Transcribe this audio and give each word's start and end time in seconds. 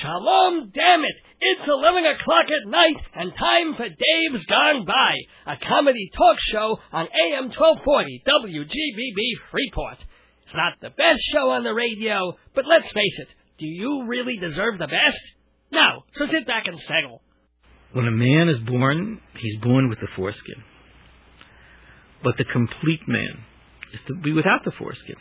Shalom, 0.00 0.72
damn 0.74 1.04
it! 1.04 1.16
It's 1.38 1.68
11 1.68 2.06
o'clock 2.06 2.46
at 2.46 2.70
night 2.70 2.96
and 3.14 3.30
time 3.38 3.74
for 3.76 3.86
Dave's 3.86 4.46
Gone 4.46 4.86
By, 4.86 5.52
a 5.52 5.56
comedy 5.68 6.10
talk 6.16 6.38
show 6.50 6.78
on 6.92 7.04
AM 7.04 7.50
1240 7.50 8.22
WGBB 8.26 9.50
Freeport. 9.50 9.98
It's 10.44 10.54
not 10.54 10.80
the 10.80 10.96
best 10.96 11.20
show 11.30 11.50
on 11.50 11.62
the 11.62 11.74
radio, 11.74 12.38
but 12.54 12.64
let's 12.66 12.90
face 12.90 13.18
it, 13.18 13.28
do 13.58 13.66
you 13.66 14.04
really 14.06 14.38
deserve 14.38 14.78
the 14.78 14.86
best? 14.86 15.20
No, 15.70 16.04
so 16.14 16.24
sit 16.26 16.46
back 16.46 16.64
and 16.66 16.80
settle. 16.80 17.20
When 17.92 18.06
a 18.06 18.10
man 18.10 18.48
is 18.48 18.66
born, 18.66 19.20
he's 19.38 19.60
born 19.60 19.90
with 19.90 20.00
the 20.00 20.08
foreskin. 20.16 20.64
But 22.24 22.38
the 22.38 22.46
complete 22.50 23.06
man 23.06 23.44
is 23.92 24.00
to 24.06 24.14
be 24.14 24.32
without 24.32 24.64
the 24.64 24.72
foreskin. 24.72 25.16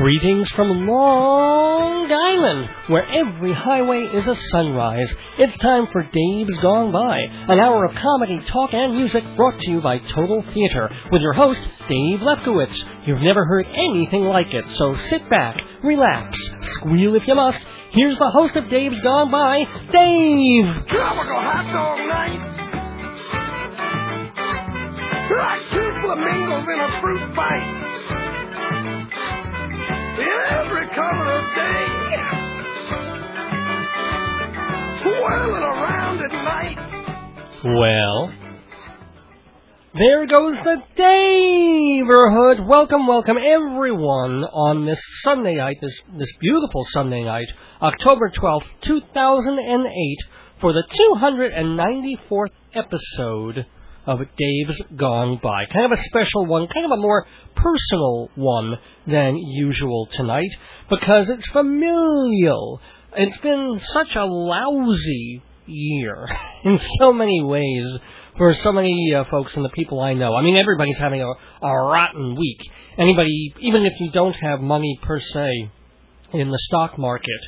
Greetings 0.00 0.48
from 0.54 0.86
Long 0.86 2.06
Island, 2.08 2.68
where 2.86 3.04
every 3.04 3.52
highway 3.52 4.02
is 4.02 4.28
a 4.28 4.36
sunrise. 4.52 5.12
It's 5.38 5.58
time 5.58 5.88
for 5.90 6.04
Dave's 6.04 6.56
Gone 6.62 6.92
By, 6.92 7.18
an 7.18 7.58
hour 7.58 7.84
of 7.84 7.96
comedy, 7.96 8.40
talk, 8.46 8.70
and 8.72 8.94
music 8.94 9.24
brought 9.34 9.58
to 9.58 9.70
you 9.72 9.80
by 9.80 9.98
Total 9.98 10.44
Theater, 10.54 10.88
with 11.10 11.20
your 11.20 11.32
host, 11.32 11.60
Dave 11.88 12.20
Lefkowitz. 12.20 12.80
You've 13.08 13.22
never 13.22 13.44
heard 13.44 13.66
anything 13.66 14.22
like 14.22 14.54
it, 14.54 14.68
so 14.76 14.94
sit 15.10 15.28
back, 15.28 15.56
relax, 15.82 16.38
squeal 16.76 17.16
if 17.16 17.26
you 17.26 17.34
must. 17.34 17.58
Here's 17.90 18.18
the 18.18 18.30
host 18.30 18.54
of 18.54 18.68
Dave's 18.70 19.00
Gone 19.02 19.32
By, 19.32 19.64
Dave! 19.90 20.86
Tropical 20.86 21.42
hot 21.42 21.72
dog 21.72 22.06
night. 22.06 22.54
Like 25.36 25.62
two 25.72 25.90
flamingos 26.04 26.68
in 26.72 26.80
a 26.80 27.00
fruit 27.00 27.34
fight. 27.34 28.27
Every 30.20 30.88
color 30.96 31.30
of 31.38 31.54
day. 31.54 31.86
Swirling 35.00 35.62
around 35.62 36.18
at 36.24 36.32
night. 36.32 36.78
Well, 37.64 38.32
there 39.94 40.26
goes 40.26 40.56
the 40.56 40.82
neighborhood. 40.98 42.66
Welcome, 42.66 43.06
welcome 43.06 43.36
everyone 43.38 44.42
on 44.42 44.86
this 44.86 45.00
Sunday 45.22 45.54
night, 45.54 45.76
this 45.80 45.96
this 46.18 46.32
beautiful 46.40 46.84
Sunday 46.90 47.22
night, 47.22 47.46
October 47.80 48.30
twelfth, 48.34 48.66
two 48.80 49.00
thousand 49.14 49.60
and 49.60 49.86
eight, 49.86 50.18
for 50.60 50.72
the 50.72 50.82
two 50.90 51.14
hundred 51.18 51.52
and 51.52 51.76
ninety 51.76 52.18
fourth 52.28 52.50
episode 52.74 53.66
of 54.08 54.20
Dave's 54.38 54.80
Gone 54.96 55.38
By. 55.42 55.66
Kind 55.66 55.84
of 55.84 55.92
a 55.92 56.02
special 56.04 56.46
one, 56.46 56.66
kind 56.68 56.86
of 56.86 56.92
a 56.92 57.00
more 57.00 57.26
personal 57.54 58.30
one 58.36 58.78
than 59.06 59.36
usual 59.36 60.08
tonight, 60.12 60.50
because 60.88 61.28
it's 61.28 61.46
familial. 61.48 62.80
It's 63.14 63.36
been 63.38 63.78
such 63.92 64.08
a 64.16 64.24
lousy 64.24 65.42
year 65.66 66.26
in 66.64 66.80
so 66.98 67.12
many 67.12 67.42
ways 67.44 67.86
for 68.38 68.54
so 68.62 68.72
many 68.72 69.12
uh, 69.14 69.24
folks 69.30 69.54
and 69.56 69.64
the 69.64 69.70
people 69.70 70.00
I 70.00 70.14
know. 70.14 70.34
I 70.34 70.42
mean, 70.42 70.56
everybody's 70.56 70.98
having 70.98 71.20
a, 71.20 71.26
a 71.26 71.72
rotten 71.82 72.34
week. 72.34 72.60
Anybody, 72.96 73.52
even 73.60 73.84
if 73.84 73.92
you 74.00 74.10
don't 74.10 74.36
have 74.40 74.60
money 74.60 74.98
per 75.02 75.20
se 75.20 75.70
in 76.32 76.50
the 76.50 76.58
stock 76.62 76.98
market, 76.98 77.40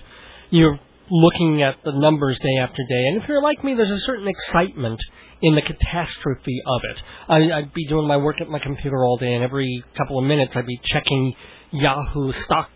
you're 0.50 0.78
looking 1.10 1.62
at 1.62 1.76
the 1.84 1.92
numbers 1.92 2.38
day 2.38 2.60
after 2.60 2.82
day. 2.88 3.06
And 3.06 3.22
if 3.22 3.28
you're 3.28 3.42
like 3.42 3.64
me, 3.64 3.74
there's 3.74 3.90
a 3.90 4.04
certain 4.04 4.28
excitement 4.28 5.00
in 5.42 5.54
the 5.54 5.62
catastrophe 5.62 6.60
of 6.66 6.80
it. 6.84 7.02
I, 7.28 7.58
I'd 7.58 7.74
be 7.74 7.86
doing 7.86 8.06
my 8.06 8.16
work 8.16 8.40
at 8.40 8.48
my 8.48 8.58
computer 8.58 9.04
all 9.04 9.16
day, 9.16 9.34
and 9.34 9.44
every 9.44 9.82
couple 9.96 10.18
of 10.18 10.24
minutes 10.24 10.56
I'd 10.56 10.66
be 10.66 10.80
checking 10.84 11.34
Yahoo 11.70 12.32
stock 12.32 12.70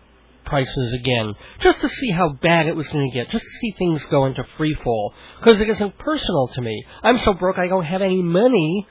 prices 0.45 0.93
again, 0.99 1.33
just 1.61 1.81
to 1.81 1.89
see 1.89 2.11
how 2.11 2.29
bad 2.29 2.67
it 2.67 2.75
was 2.75 2.87
going 2.87 3.09
to 3.09 3.13
get, 3.13 3.29
just 3.31 3.43
to 3.43 3.49
see 3.61 3.73
things 3.77 4.03
go 4.11 4.25
into 4.25 4.43
free 4.57 4.77
fall. 4.83 5.13
Because 5.39 5.59
it 5.59 5.69
isn't 5.69 5.97
personal 5.97 6.47
to 6.53 6.61
me. 6.61 6.85
I'm 7.03 7.17
so 7.19 7.33
broke 7.33 7.57
I 7.57 7.67
don't 7.67 7.85
have 7.85 8.01
any 8.01 8.21
money 8.21 8.87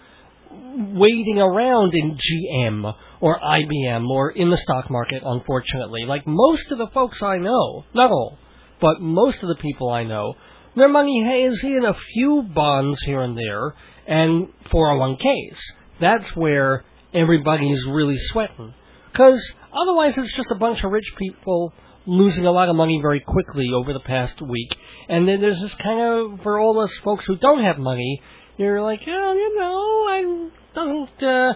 waiting 0.51 1.39
around 1.39 1.95
in 1.95 2.17
GM 2.17 2.95
or 3.21 3.41
IBM 3.41 4.09
or 4.09 4.31
in 4.31 4.51
the 4.51 4.57
stock 4.57 4.91
market, 4.91 5.23
unfortunately. 5.25 6.05
Like 6.07 6.27
most 6.27 6.71
of 6.71 6.79
the 6.79 6.89
folks 6.89 7.23
I 7.23 7.39
know, 7.39 7.85
not 7.95 8.11
all, 8.11 8.39
but 8.81 9.01
most 9.01 9.43
of 9.43 9.49
the 9.49 9.57
people 9.57 9.91
I 9.91 10.05
know, 10.05 10.35
their 10.77 10.89
money 10.89 11.19
is 11.45 11.63
in 11.63 11.85
a 11.85 11.95
few 12.13 12.43
bonds 12.43 13.01
here 13.05 13.21
and 13.21 13.37
there 13.37 13.75
and 14.07 14.49
401ks. 14.73 15.59
That's 16.01 16.35
where 16.37 16.85
everybody's 17.13 17.81
really 17.87 18.19
sweating. 18.19 18.75
Because 19.13 19.41
otherwise, 19.73 20.15
it's 20.17 20.35
just 20.35 20.51
a 20.51 20.57
bunch 20.57 20.83
of 20.83 20.91
rich 20.91 21.11
people 21.17 21.73
losing 22.07 22.45
a 22.47 22.51
lot 22.51 22.69
of 22.69 22.77
money 22.77 22.99
very 23.01 23.21
quickly 23.21 23.71
over 23.73 23.93
the 23.93 24.01
past 24.01 24.43
week. 24.43 24.77
And 25.09 25.27
then 25.29 25.41
there's 25.41 25.61
this 25.61 25.75
kind 25.77 26.01
of, 26.01 26.43
for 26.43 26.59
all 26.59 26.75
those 26.75 26.93
folks 27.05 27.25
who 27.25 27.37
don't 27.37 27.63
have 27.63 27.79
money, 27.79 28.21
you're 28.57 28.83
like, 28.83 29.01
oh, 29.07 29.33
you 29.33 29.59
know, 29.59 30.07
I 30.09 30.51
doesn't, 30.75 31.23
uh, 31.23 31.55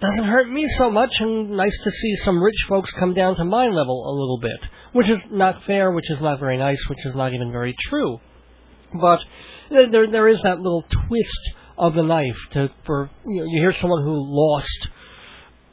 doesn't 0.00 0.24
hurt 0.24 0.50
me 0.50 0.66
so 0.76 0.90
much, 0.90 1.14
and 1.20 1.50
nice 1.50 1.78
to 1.84 1.90
see 1.90 2.16
some 2.16 2.42
rich 2.42 2.66
folks 2.68 2.90
come 2.92 3.14
down 3.14 3.36
to 3.36 3.44
my 3.44 3.66
level 3.66 4.04
a 4.06 4.12
little 4.12 4.38
bit, 4.40 4.70
which 4.92 5.08
is 5.08 5.20
not 5.30 5.64
fair, 5.64 5.90
which 5.90 6.10
is 6.10 6.20
not 6.20 6.38
very 6.38 6.58
nice, 6.58 6.80
which 6.88 7.06
is 7.06 7.14
not 7.14 7.32
even 7.32 7.50
very 7.50 7.74
true. 7.88 8.20
But 8.92 9.20
uh, 9.70 9.90
there 9.90 10.10
there 10.10 10.28
is 10.28 10.38
that 10.44 10.60
little 10.60 10.82
twist 10.82 11.50
of 11.78 11.94
the 11.94 12.02
knife 12.02 12.36
to 12.52 12.70
for 12.84 13.10
you, 13.26 13.40
know, 13.40 13.44
you 13.44 13.60
hear 13.60 13.72
someone 13.72 14.02
who 14.02 14.14
lost 14.16 14.88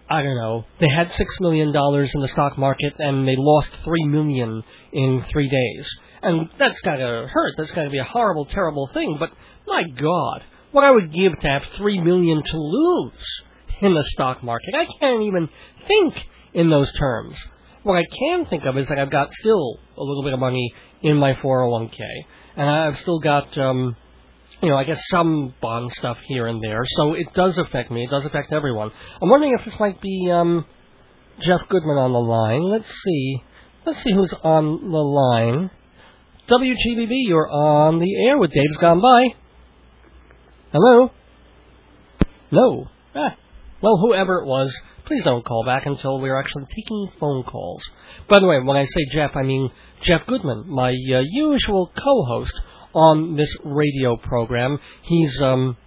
I 0.09 0.21
don't 0.21 0.35
know 0.35 0.65
they 0.79 0.89
had 0.89 1.11
six 1.11 1.29
million 1.39 1.71
dollars 1.71 2.11
in 2.13 2.21
the 2.21 2.27
stock 2.27 2.57
market 2.57 2.93
and 2.99 3.27
they 3.27 3.35
lost 3.37 3.71
three 3.83 4.05
million 4.05 4.63
in 4.91 5.25
three 5.31 5.49
days. 5.49 5.89
And 6.21 6.49
that's 6.57 6.79
gotta 6.81 7.27
hurt. 7.31 7.53
That's 7.57 7.71
gotta 7.71 7.89
be 7.89 7.99
a 7.99 8.03
horrible 8.03 8.45
terrible 8.45 8.89
thing. 8.93 9.17
But 9.19 9.31
my 9.67 9.83
God 9.95 10.43
what 10.71 10.83
I 10.83 10.91
would 10.91 11.13
give 11.13 11.39
to 11.39 11.47
have 11.47 11.63
three 11.77 12.01
million 12.01 12.41
to 12.43 12.57
lose 12.57 13.41
in 13.81 13.93
the 13.93 14.03
stock 14.13 14.43
market 14.43 14.73
I 14.75 14.87
can't 14.99 15.23
even 15.23 15.49
think 15.87 16.15
in 16.53 16.69
those 16.69 16.91
terms. 16.93 17.35
What 17.83 17.97
I 17.97 18.03
can 18.17 18.45
think 18.45 18.63
of 18.65 18.77
is 18.77 18.87
that 18.87 18.97
I've 18.97 19.11
got 19.11 19.33
still 19.33 19.79
a 19.97 20.03
little 20.03 20.23
bit 20.23 20.33
of 20.33 20.39
money 20.39 20.73
in 21.01 21.17
my 21.17 21.33
401k 21.33 21.99
and 22.55 22.69
I've 22.69 22.99
still 22.99 23.19
got 23.19 23.57
um 23.57 23.95
you 24.61 24.69
know, 24.69 24.77
I 24.77 24.85
guess 24.85 24.99
some 25.11 25.53
bond 25.61 25.91
stuff 25.91 26.17
here 26.25 26.47
and 26.47 26.63
there. 26.63 26.83
So 26.97 27.13
it 27.13 27.33
does 27.33 27.57
affect 27.57 27.91
me. 27.91 28.05
It 28.05 28.09
does 28.09 28.23
affect 28.25 28.53
everyone. 28.53 28.91
I'm 29.21 29.29
wondering 29.29 29.53
if 29.59 29.65
this 29.65 29.77
might 29.79 30.01
be 30.01 30.29
um 30.31 30.65
Jeff 31.41 31.67
Goodman 31.69 31.97
on 31.97 32.13
the 32.13 32.19
line. 32.19 32.63
Let's 32.69 32.87
see. 32.87 33.43
Let's 33.85 34.01
see 34.03 34.13
who's 34.13 34.33
on 34.43 34.89
the 34.91 34.97
line. 34.97 35.69
WGBB, 36.47 37.09
you're 37.27 37.49
on 37.49 37.99
the 37.99 38.25
air 38.25 38.37
with 38.37 38.51
Dave's 38.51 38.77
Gone 38.77 39.01
By. 39.01 39.35
Hello? 40.71 41.11
No. 42.51 42.87
Ah. 43.15 43.35
Well, 43.81 43.97
whoever 43.97 44.39
it 44.39 44.45
was, 44.45 44.73
please 45.05 45.23
don't 45.23 45.45
call 45.45 45.65
back 45.65 45.85
until 45.85 46.19
we're 46.19 46.39
actually 46.39 46.65
taking 46.75 47.11
phone 47.19 47.43
calls. 47.43 47.81
By 48.29 48.39
the 48.39 48.45
way, 48.45 48.59
when 48.59 48.77
I 48.77 48.85
say 48.85 49.05
Jeff, 49.11 49.31
I 49.35 49.43
mean 49.43 49.69
Jeff 50.03 50.25
Goodman, 50.27 50.65
my 50.67 50.89
uh, 50.89 51.21
usual 51.31 51.91
co-host 51.95 52.53
on 52.93 53.35
this 53.35 53.49
radio 53.63 54.17
program. 54.17 54.77
He's 55.03 55.41
um 55.41 55.77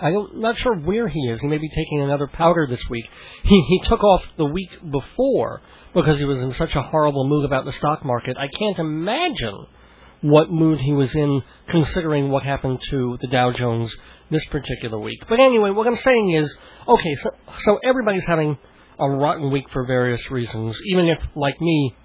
I'm 0.00 0.40
not 0.40 0.56
sure 0.58 0.76
where 0.76 1.08
he 1.08 1.20
is. 1.28 1.40
He 1.40 1.46
may 1.46 1.58
be 1.58 1.68
taking 1.68 2.00
another 2.00 2.26
powder 2.26 2.66
this 2.68 2.82
week. 2.88 3.04
He 3.42 3.64
he 3.68 3.88
took 3.88 4.02
off 4.02 4.22
the 4.36 4.46
week 4.46 4.70
before 4.90 5.60
because 5.94 6.18
he 6.18 6.24
was 6.24 6.38
in 6.38 6.52
such 6.54 6.74
a 6.74 6.82
horrible 6.82 7.28
mood 7.28 7.44
about 7.44 7.64
the 7.64 7.72
stock 7.72 8.04
market. 8.04 8.36
I 8.38 8.48
can't 8.58 8.78
imagine 8.78 9.66
what 10.22 10.50
mood 10.50 10.78
he 10.78 10.92
was 10.92 11.14
in 11.14 11.42
considering 11.68 12.30
what 12.30 12.44
happened 12.44 12.80
to 12.90 13.18
the 13.20 13.26
Dow 13.26 13.52
Jones 13.52 13.92
this 14.30 14.44
particular 14.46 14.98
week. 14.98 15.18
But 15.28 15.40
anyway, 15.40 15.70
what 15.70 15.86
I'm 15.86 15.96
saying 15.96 16.30
is, 16.30 16.52
okay, 16.88 17.16
so 17.22 17.30
so 17.64 17.78
everybody's 17.84 18.24
having 18.24 18.56
a 18.98 19.08
rotten 19.08 19.50
week 19.50 19.66
for 19.72 19.84
various 19.84 20.30
reasons. 20.30 20.78
Even 20.92 21.06
if, 21.06 21.18
like 21.34 21.60
me, 21.60 21.96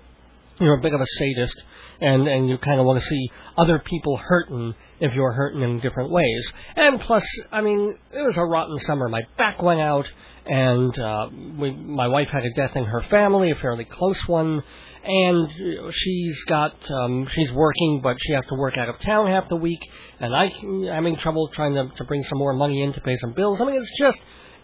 you're 0.60 0.78
a 0.78 0.82
bit 0.82 0.94
of 0.94 1.02
a 1.02 1.06
sadist 1.18 1.62
and 2.00 2.28
and 2.28 2.50
you 2.50 2.58
kind 2.58 2.80
of 2.80 2.86
want 2.86 3.02
to 3.02 3.08
see 3.08 3.30
other 3.58 3.80
people 3.80 4.18
hurting 4.18 4.74
if 5.00 5.14
you're 5.14 5.32
hurting 5.32 5.62
in 5.62 5.80
different 5.80 6.12
ways. 6.12 6.52
And 6.76 7.00
plus, 7.02 7.24
I 7.52 7.62
mean, 7.62 7.96
it 8.12 8.22
was 8.22 8.38
a 8.38 8.44
rotten 8.44 8.78
summer. 8.80 9.10
My 9.10 9.22
back 9.38 9.62
went 9.62 9.80
out, 9.80 10.06
and 10.46 10.98
uh, 10.98 11.30
we, 11.60 11.72
my 11.72 12.08
wife 12.08 12.28
had 12.32 12.44
a 12.44 12.54
death 12.54 12.76
in 12.76 12.84
her 12.84 13.04
family, 13.10 13.52
a 13.52 13.56
fairly 13.56 13.86
close 13.86 14.20
one, 14.28 14.64
and 15.04 15.94
she's 15.94 16.44
got 16.46 16.76
um, 16.92 17.28
she's 17.34 17.52
working, 17.52 18.02
but 18.02 18.18
she 18.20 18.34
has 18.34 18.46
to 18.46 18.56
work 18.56 18.76
out 18.78 18.90
of 18.90 19.00
town 19.02 19.28
half 19.28 19.50
the 19.50 19.56
week, 19.56 19.82
and 20.20 20.36
I 20.36 20.52
I'm 20.62 20.84
having 20.86 21.18
trouble 21.18 21.50
trying 21.54 21.76
to 21.76 21.90
to 21.96 22.04
bring 22.06 22.24
some 22.24 22.38
more 22.38 22.54
money 22.54 22.82
in 22.82 22.94
to 22.94 23.02
pay 23.02 23.18
some 23.18 23.34
bills. 23.34 23.62
I 23.62 23.66
mean, 23.66 23.76
it's 23.76 23.92
just 24.00 24.18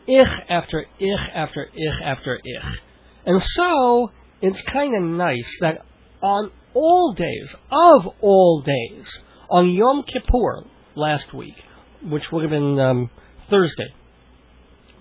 ich 0.07 0.27
after 0.49 0.85
ich 0.99 1.19
after 1.33 1.69
ich 1.73 1.93
after 2.03 2.39
ich, 2.43 2.79
and 3.25 3.41
so 3.41 4.11
it's 4.43 4.61
kind 4.63 4.93
of 4.93 5.01
nice 5.01 5.57
that 5.61 5.85
on 6.21 6.51
all 6.73 7.13
days, 7.13 7.55
of 7.71 8.01
all 8.19 8.61
days, 8.61 9.05
on 9.49 9.69
Yom 9.69 10.03
Kippur 10.03 10.65
last 10.95 11.33
week, 11.33 11.55
which 12.03 12.23
would 12.29 12.43
have 12.43 12.51
been 12.51 12.77
um, 12.77 13.09
Thursday, 13.49 13.93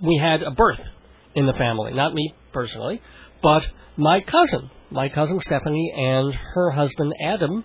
we 0.01 0.17
had 0.23 0.43
a 0.43 0.53
birth 0.53 0.79
in 1.35 1.47
the 1.47 1.53
family. 1.55 1.93
Not 1.93 2.15
me 2.15 2.35
personally, 2.53 3.03
but 3.43 3.63
my 3.97 4.21
cousin, 4.21 4.71
my 4.93 5.09
cousin 5.09 5.41
Stefanie 5.41 5.99
and 5.99 6.33
her 6.55 6.71
husband 6.71 7.13
Adam 7.25 7.65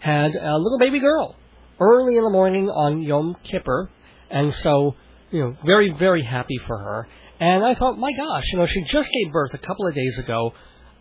had 0.00 0.32
a 0.34 0.56
little 0.58 0.78
baby 0.80 0.98
girl 0.98 1.36
early 1.78 2.16
in 2.16 2.24
the 2.24 2.30
morning 2.30 2.68
on 2.68 3.00
Yom 3.00 3.36
Kippur, 3.44 3.90
and 4.28 4.52
so 4.54 4.96
you 5.30 5.40
know, 5.40 5.56
very 5.64 5.94
very 5.96 6.24
happy 6.24 6.58
for 6.66 6.76
her. 6.76 7.08
And 7.38 7.64
I 7.64 7.76
thought, 7.76 7.96
my 7.96 8.10
gosh, 8.12 8.44
you 8.52 8.58
know, 8.58 8.66
she 8.66 8.82
just 8.90 9.08
gave 9.08 9.32
birth 9.32 9.50
a 9.54 9.58
couple 9.58 9.86
of 9.86 9.94
days 9.94 10.18
ago. 10.18 10.52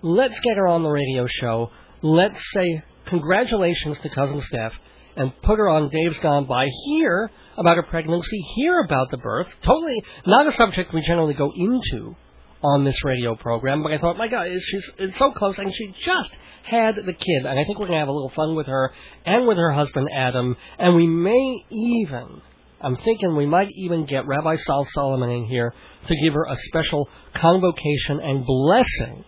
Let's 0.04 0.40
get 0.40 0.58
her 0.58 0.68
on 0.68 0.82
the 0.82 0.90
radio 0.90 1.28
show. 1.28 1.70
Let's 2.02 2.42
say 2.56 2.84
congratulations 3.06 4.00
to 4.00 4.10
cousin 4.10 4.42
Steph 4.42 4.74
and 5.16 5.32
put 5.44 5.60
her 5.60 5.70
on 5.70 5.90
Dave's 5.90 6.18
Gone 6.20 6.48
By. 6.48 6.66
Hear 6.86 7.30
about 7.56 7.76
her 7.76 7.84
pregnancy. 7.84 8.40
Hear 8.56 8.80
about 8.80 9.12
the 9.12 9.18
birth. 9.18 9.48
Totally 9.64 10.04
not 10.26 10.48
a 10.48 10.54
subject 10.54 10.92
we 10.92 11.04
generally 11.06 11.36
go 11.36 11.52
into 11.56 12.16
on 12.64 12.84
this 12.84 12.98
radio 13.04 13.36
program, 13.36 13.84
but 13.84 13.92
I 13.92 14.00
thought, 14.00 14.18
my 14.18 14.28
God, 14.28 14.48
she's 14.72 14.90
it's 14.98 15.18
so 15.20 15.32
close, 15.34 15.60
and 15.60 15.72
she 15.72 15.94
just 16.04 16.32
had 16.64 16.96
the 16.96 17.14
kid, 17.14 17.46
and 17.46 17.60
I 17.60 17.64
think 17.64 17.80
we're 17.80 17.88
gonna 17.88 18.00
have 18.00 18.08
a 18.08 18.12
little 18.12 18.32
fun 18.36 18.56
with 18.56 18.68
her 18.68 18.92
and 19.26 19.48
with 19.48 19.58
her 19.58 19.72
husband 19.72 20.10
Adam, 20.16 20.56
and 20.80 20.96
we 20.96 21.06
may 21.06 21.64
even. 21.70 22.42
I'm 22.82 22.98
thinking 22.98 23.36
we 23.36 23.46
might 23.46 23.70
even 23.76 24.06
get 24.06 24.26
Rabbi 24.26 24.56
Sal 24.56 24.88
Solomon 24.94 25.30
in 25.30 25.46
here 25.46 25.74
to 26.08 26.16
give 26.24 26.34
her 26.34 26.46
a 26.46 26.56
special 26.70 27.08
convocation 27.36 28.20
and 28.22 28.44
blessing 28.46 29.26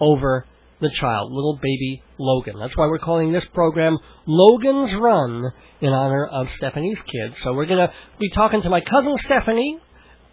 over 0.00 0.46
the 0.80 0.90
child, 0.90 1.32
little 1.32 1.56
baby 1.56 2.02
Logan. 2.18 2.58
That's 2.58 2.76
why 2.76 2.86
we're 2.86 2.98
calling 2.98 3.32
this 3.32 3.44
program 3.52 3.98
Logan's 4.26 4.94
Run 4.94 5.52
in 5.80 5.92
honor 5.92 6.26
of 6.26 6.48
Stefanie's 6.48 7.02
kid. 7.02 7.34
So 7.42 7.52
we're 7.52 7.66
going 7.66 7.86
to 7.86 7.92
be 8.20 8.30
talking 8.30 8.62
to 8.62 8.70
my 8.70 8.80
cousin 8.80 9.16
Stephanie 9.18 9.78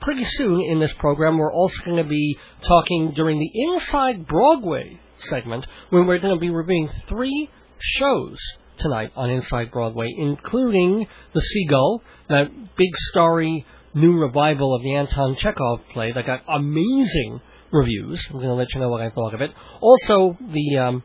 pretty 0.02 0.26
soon 0.26 0.62
in 0.62 0.80
this 0.80 0.94
program. 0.94 1.38
We're 1.38 1.52
also 1.52 1.76
going 1.84 1.98
to 1.98 2.10
be 2.10 2.38
talking 2.62 3.14
during 3.16 3.40
the 3.40 3.52
Inside 3.54 4.28
Broadway 4.28 5.00
segment 5.30 5.66
when 5.90 6.06
we're 6.06 6.20
going 6.20 6.36
to 6.36 6.40
be 6.40 6.50
reviewing 6.50 6.90
three 7.10 7.50
shows 7.80 8.38
tonight 8.78 9.12
on 9.16 9.30
Inside 9.30 9.72
Broadway, 9.72 10.14
including 10.18 11.08
The 11.34 11.42
Seagull, 11.42 12.04
that 12.30 12.52
big 12.76 12.96
starry 13.10 13.66
new 13.94 14.20
revival 14.20 14.76
of 14.76 14.84
the 14.84 14.94
Anton 14.94 15.38
Chekhov 15.40 15.80
play 15.94 16.12
that 16.12 16.26
got 16.26 16.44
amazing 16.48 17.40
reviews. 17.76 18.26
I'm 18.30 18.38
going 18.38 18.48
to 18.48 18.54
let 18.54 18.74
you 18.74 18.80
know 18.80 18.90
what 18.90 19.02
I 19.02 19.10
thought 19.10 19.34
of 19.34 19.42
it. 19.42 19.52
Also, 19.82 20.38
the 20.42 20.78
um, 20.78 21.04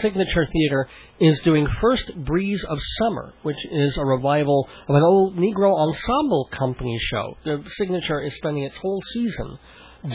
Signature 0.00 0.46
Theater 0.52 0.88
is 1.20 1.40
doing 1.40 1.66
First 1.80 2.14
Breeze 2.16 2.64
of 2.64 2.78
Summer, 2.98 3.34
which 3.42 3.56
is 3.70 3.96
a 3.96 4.04
revival 4.04 4.68
of 4.88 4.94
an 4.94 5.02
old 5.02 5.36
Negro 5.36 5.76
Ensemble 5.76 6.48
Company 6.56 6.98
show. 7.10 7.36
The 7.44 7.62
Signature 7.76 8.22
is 8.22 8.34
spending 8.36 8.64
its 8.64 8.76
whole 8.76 9.02
season 9.12 9.58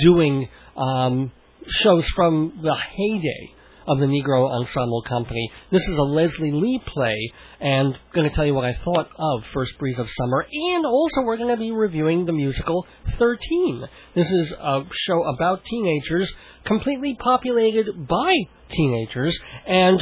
doing 0.01 0.47
um, 0.77 1.31
shows 1.68 2.07
from 2.15 2.59
the 2.63 2.75
heyday 2.75 3.53
of 3.88 4.00
the 4.00 4.06
Negro 4.06 4.50
Ensemble 4.50 5.01
Company. 5.03 5.51
This 5.71 5.81
is 5.81 5.95
a 5.97 6.01
Leslie 6.01 6.51
Lee 6.51 6.81
play, 6.85 7.31
and 7.59 7.94
I'm 7.94 8.00
going 8.13 8.30
to 8.30 8.35
tell 8.35 8.45
you 8.45 8.53
what 8.53 8.65
I 8.65 8.77
thought 8.83 9.09
of 9.18 9.44
First 9.53 9.77
Breeze 9.80 10.00
of 10.00 10.07
Summer, 10.18 10.45
and 10.51 10.85
also 10.85 11.21
we're 11.21 11.38
going 11.38 11.56
to 11.56 11.59
be 11.59 11.71
reviewing 11.71 12.25
the 12.25 12.31
musical 12.31 12.85
13. 13.19 13.88
This 14.15 14.30
is 14.30 14.51
a 14.51 14.83
show 15.07 15.24
about 15.24 15.65
teenagers, 15.65 16.31
completely 16.65 17.15
populated 17.19 18.07
by 18.07 18.33
teenagers, 18.69 19.38
and 19.68 20.00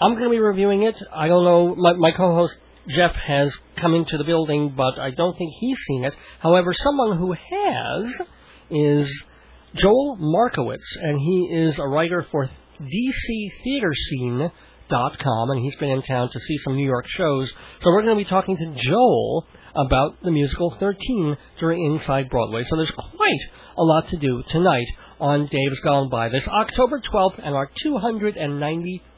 I'm 0.00 0.12
going 0.12 0.24
to 0.24 0.30
be 0.30 0.38
reviewing 0.38 0.82
it. 0.82 0.96
I 1.12 1.28
don't 1.28 1.44
know, 1.44 1.74
my, 1.74 1.92
my 1.94 2.10
co-host 2.10 2.56
Jeff 2.88 3.12
has 3.26 3.52
come 3.80 3.94
into 3.94 4.18
the 4.18 4.24
building, 4.24 4.74
but 4.76 4.98
I 4.98 5.10
don't 5.10 5.36
think 5.38 5.52
he's 5.58 5.78
seen 5.86 6.04
it. 6.04 6.12
However, 6.40 6.72
someone 6.74 7.16
who 7.18 7.32
has 7.32 8.14
is 8.70 9.24
Joel 9.74 10.16
Markowitz, 10.20 10.96
and 11.00 11.18
he 11.18 11.48
is 11.50 11.78
a 11.78 11.88
writer 11.88 12.26
for 12.30 12.50
DCTheatreScene.com, 12.80 15.50
and 15.50 15.60
he's 15.60 15.76
been 15.76 15.90
in 15.90 16.02
town 16.02 16.30
to 16.30 16.40
see 16.40 16.58
some 16.58 16.76
New 16.76 16.86
York 16.86 17.06
shows. 17.08 17.52
So 17.80 17.90
we're 17.90 18.02
going 18.02 18.18
to 18.18 18.24
be 18.24 18.28
talking 18.28 18.56
to 18.56 18.74
Joel 18.76 19.46
about 19.74 20.22
the 20.22 20.30
musical 20.30 20.76
13 20.78 21.36
during 21.58 21.84
Inside 21.92 22.30
Broadway. 22.30 22.62
So 22.64 22.76
there's 22.76 22.90
quite 22.90 23.40
a 23.76 23.82
lot 23.82 24.08
to 24.08 24.16
do 24.16 24.42
tonight 24.48 24.86
on 25.20 25.46
Dave's 25.46 25.80
Gone 25.80 26.08
By. 26.08 26.28
This 26.28 26.46
October 26.46 27.00
12th 27.00 27.40
and 27.42 27.54
our 27.54 27.68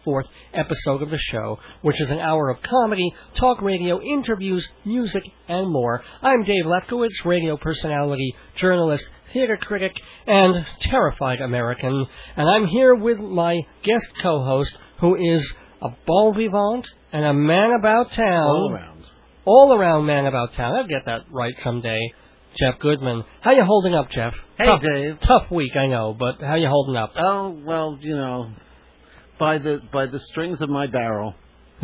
294th 0.07 0.25
episode 0.55 1.03
of 1.03 1.11
the 1.11 1.19
show, 1.19 1.59
which 1.83 2.01
is 2.01 2.11
an 2.11 2.19
hour 2.19 2.49
of 2.51 2.63
comedy, 2.63 3.15
talk 3.35 3.61
radio, 3.63 4.01
interviews, 4.01 4.67
music, 4.85 5.23
and 5.49 5.71
more. 5.71 6.03
I'm 6.23 6.45
Dave 6.45 6.65
Lefkowitz, 6.65 7.25
radio 7.25 7.57
personality, 7.57 8.35
journalist, 8.57 9.05
theater 9.33 9.57
critic, 9.61 9.93
and 10.27 10.65
terrified 10.83 11.41
American, 11.41 12.07
and 12.37 12.49
I'm 12.49 12.67
here 12.69 12.95
with 12.95 13.19
my 13.19 13.61
guest 13.83 14.07
co-host, 14.23 14.77
who 15.01 15.17
is 15.17 15.53
a 15.83 15.89
bon 16.07 16.35
vivant 16.37 16.87
and 17.13 17.25
a 17.25 17.35
man 17.35 17.73
about 17.79 18.13
town. 18.13 18.47
All 18.47 18.73
around. 18.73 19.05
All 19.45 19.79
around 19.79 20.07
man 20.07 20.27
about 20.27 20.55
town. 20.55 20.75
I'll 20.75 20.87
get 20.87 21.05
that 21.07 21.23
right 21.31 21.55
someday. 21.63 22.01
Jeff 22.59 22.79
Goodman. 22.81 23.23
How 23.43 23.53
you 23.53 23.65
holding 23.65 23.95
up, 23.95 24.11
Jeff? 24.11 24.33
Hey, 24.57 24.65
tough, 24.65 24.81
Dave. 24.81 25.21
Tough 25.21 25.51
week, 25.51 25.73
I 25.77 25.89
know, 25.89 26.17
but 26.19 26.41
how 26.41 26.55
you 26.55 26.69
holding 26.69 26.97
up? 26.97 27.13
Oh 27.17 27.51
well, 27.51 27.99
you 28.01 28.17
know, 28.17 28.51
by 29.39 29.59
the 29.59 29.81
by 29.93 30.07
the 30.07 30.21
strings 30.21 30.61
of 30.61 30.69
my 30.69 30.87
barrel. 30.87 31.35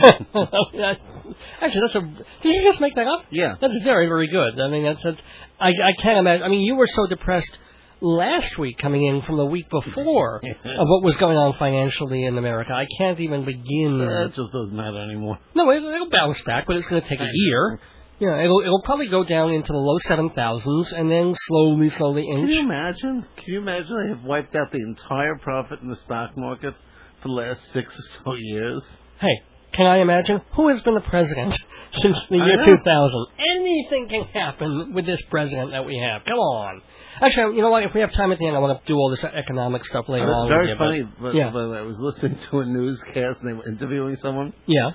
Actually, 0.00 1.80
that's 1.80 1.94
a. 1.94 2.00
Did 2.00 2.48
you 2.48 2.70
just 2.70 2.80
make 2.80 2.94
that 2.94 3.06
up? 3.06 3.24
Yeah. 3.30 3.56
That's 3.60 3.74
very, 3.84 4.06
very 4.06 4.28
good. 4.28 4.60
I 4.60 4.68
mean, 4.68 4.84
that's. 4.84 5.00
that's 5.02 5.18
I, 5.60 5.68
I 5.68 6.02
can't 6.02 6.18
imagine. 6.18 6.44
I 6.44 6.48
mean, 6.48 6.60
you 6.60 6.76
were 6.76 6.86
so 6.86 7.06
depressed 7.06 7.56
last 8.00 8.56
week 8.58 8.78
coming 8.78 9.04
in 9.04 9.22
from 9.22 9.38
the 9.38 9.44
week 9.44 9.68
before 9.68 10.36
of 10.64 10.86
what 10.88 11.02
was 11.02 11.16
going 11.18 11.36
on 11.36 11.54
financially 11.58 12.24
in 12.24 12.38
America. 12.38 12.72
I 12.72 12.86
can't 12.98 13.18
even 13.20 13.44
begin. 13.44 14.00
Uh, 14.00 14.24
that 14.26 14.34
just 14.34 14.52
doesn't 14.52 14.74
matter 14.74 15.02
anymore. 15.02 15.38
No, 15.54 15.70
it, 15.70 15.82
it'll 15.82 16.10
bounce 16.10 16.40
back, 16.42 16.64
but 16.66 16.76
it's 16.76 16.86
going 16.86 17.02
to 17.02 17.08
take 17.08 17.20
a 17.20 17.30
year. 17.32 17.80
Know, 18.20 18.40
it'll 18.40 18.60
it'll 18.62 18.82
probably 18.82 19.06
go 19.06 19.22
down 19.22 19.50
into 19.50 19.72
the 19.72 19.78
low 19.78 19.98
seven 19.98 20.30
thousands 20.30 20.92
and 20.92 21.08
then 21.08 21.34
slowly, 21.46 21.88
slowly 21.90 22.26
inch. 22.26 22.40
Can 22.40 22.48
you 22.48 22.60
imagine? 22.60 23.26
Can 23.36 23.44
you 23.46 23.58
imagine 23.60 23.96
they 24.02 24.08
have 24.08 24.24
wiped 24.24 24.56
out 24.56 24.72
the 24.72 24.80
entire 24.80 25.36
profit 25.36 25.80
in 25.82 25.88
the 25.88 25.96
stock 26.04 26.36
market 26.36 26.74
for 27.22 27.28
the 27.28 27.34
last 27.34 27.60
six 27.72 27.94
or 27.98 28.24
so 28.24 28.34
years? 28.34 28.82
Hey, 29.20 29.42
can 29.72 29.86
I 29.86 29.98
imagine 29.98 30.40
who 30.54 30.68
has 30.68 30.80
been 30.82 30.94
the 30.94 31.00
president 31.00 31.56
since 31.92 32.16
the 32.30 32.36
year 32.36 32.64
2000? 32.66 33.26
Anything 33.56 34.08
can 34.08 34.24
happen 34.24 34.92
with 34.94 35.06
this 35.06 35.20
president 35.30 35.72
that 35.72 35.84
we 35.84 35.98
have. 35.98 36.24
Come 36.24 36.38
on. 36.38 36.82
Actually, 37.20 37.56
you 37.56 37.62
know 37.62 37.70
what? 37.70 37.82
If 37.82 37.94
we 37.94 38.00
have 38.00 38.12
time 38.12 38.30
at 38.32 38.38
the 38.38 38.46
end, 38.46 38.56
I 38.56 38.60
want 38.60 38.80
to 38.80 38.86
do 38.86 38.96
all 38.96 39.10
this 39.10 39.24
economic 39.24 39.84
stuff 39.86 40.08
later 40.08 40.26
It's 40.26 40.34
on. 40.34 40.48
very 40.48 40.68
you, 40.68 40.74
but- 40.74 40.84
funny. 40.84 41.08
But, 41.20 41.34
yeah. 41.34 41.50
but 41.50 41.70
I 41.72 41.82
was 41.82 41.96
listening 41.98 42.38
to 42.50 42.60
a 42.60 42.64
newscast 42.66 43.40
and 43.40 43.48
they 43.48 43.52
were 43.52 43.68
interviewing 43.68 44.16
someone 44.22 44.52
Yeah. 44.66 44.90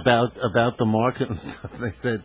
about 0.00 0.32
about 0.42 0.78
the 0.78 0.86
market 0.86 1.28
and 1.28 1.38
stuff. 1.58 1.70
They 1.80 1.92
said 2.02 2.24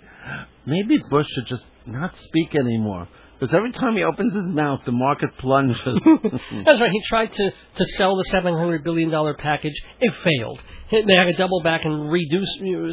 maybe 0.65 0.97
Bush 1.09 1.27
should 1.35 1.45
just 1.47 1.65
not 1.85 2.15
speak 2.17 2.55
anymore 2.55 3.07
because 3.39 3.53
every 3.53 3.71
time 3.71 3.95
he 3.95 4.03
opens 4.03 4.33
his 4.33 4.45
mouth, 4.47 4.81
the 4.85 4.91
market 4.91 5.29
plunges. 5.37 5.77
That's 5.85 6.79
right. 6.81 6.91
He 6.91 7.01
tried 7.07 7.33
to, 7.33 7.51
to 7.51 7.85
sell 7.97 8.15
the 8.15 8.25
$700 8.33 8.83
billion 8.83 9.11
package. 9.37 9.75
It 9.99 10.13
failed. 10.23 10.59
They 10.91 11.13
had 11.13 11.25
to 11.25 11.33
double 11.33 11.61
back 11.63 11.81
and 11.83 12.09
reduce 12.09 12.49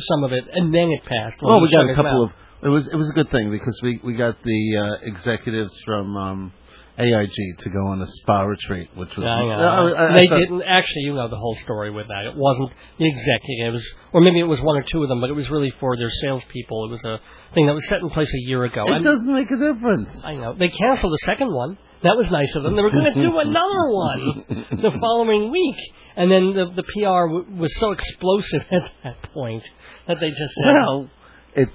some 0.09 0.25
of 0.25 0.33
it, 0.33 0.45
and 0.53 0.75
then 0.75 0.91
it 0.91 1.05
passed. 1.05 1.39
Well, 1.41 1.61
we 1.61 1.71
got 1.71 1.89
a 1.91 1.95
couple 1.95 2.27
mouth. 2.27 2.31
of. 2.31 2.37
It 2.65 2.69
was 2.69 2.89
it 2.89 2.97
was 2.97 3.11
a 3.11 3.13
good 3.13 3.31
thing 3.31 3.51
because 3.51 3.79
we 3.83 4.01
we 4.03 4.15
got 4.15 4.37
the 4.43 4.77
uh, 4.79 5.07
executives 5.07 5.73
from 5.85 6.17
um, 6.17 6.53
AIG 6.99 7.59
to 7.59 7.71
go 7.71 7.87
on 7.89 8.01
a 8.01 8.07
spa 8.07 8.43
retreat, 8.43 8.89
which 8.95 9.09
was. 9.17 9.27
I 9.27 9.41
know. 9.43 9.95
I- 9.95 10.09
I 10.11 10.13
they 10.21 10.29
thought- 10.29 10.39
didn't 10.41 10.63
actually. 10.63 11.03
You 11.03 11.15
know 11.15 11.29
the 11.29 11.37
whole 11.37 11.57
story 11.57 11.91
with 11.91 12.07
that. 12.09 12.25
It 12.27 12.35
wasn't 12.37 12.71
the 12.99 13.07
executives, 13.09 13.85
or 14.13 14.21
maybe 14.21 14.39
it 14.39 14.45
was 14.49 14.61
one 14.61 14.77
or 14.77 14.85
two 14.91 15.03
of 15.03 15.09
them, 15.09 15.21
but 15.21 15.29
it 15.29 15.33
was 15.35 15.51
really 15.51 15.71
for 15.81 15.97
their 15.97 16.11
salespeople. 16.23 16.85
It 16.87 16.91
was 16.93 17.05
a 17.05 17.21
thing 17.55 17.67
that 17.67 17.75
was 17.75 17.87
set 17.89 18.01
in 18.01 18.11
place 18.11 18.29
a 18.33 18.49
year 18.49 18.63
ago. 18.65 18.85
It 18.87 19.03
doesn't 19.03 19.33
make 19.33 19.51
a 19.51 19.57
difference. 19.57 20.11
I 20.23 20.35
know 20.37 20.55
they 20.55 20.69
canceled 20.69 21.13
the 21.13 21.19
second 21.25 21.53
one. 21.53 21.79
That 22.03 22.17
was 22.17 22.31
nice 22.31 22.55
of 22.55 22.63
them. 22.63 22.77
They 22.77 22.83
were 22.83 22.91
going 22.91 23.13
to 23.15 23.23
do 23.23 23.39
another 23.39 23.89
one 23.89 24.45
the 24.71 24.91
following 25.01 25.51
week, 25.51 25.77
and 26.17 26.31
then 26.31 26.53
the 26.53 26.67
the 26.67 26.83
PR 26.85 27.27
w- 27.27 27.47
was 27.57 27.75
so 27.81 27.93
explosive 27.93 28.61
at 28.71 28.83
that 29.03 29.33
point 29.33 29.63
that 30.07 30.21
they 30.21 30.29
just 30.31 30.55
said, 30.63 30.73
Well, 30.75 31.11
it 31.55 31.69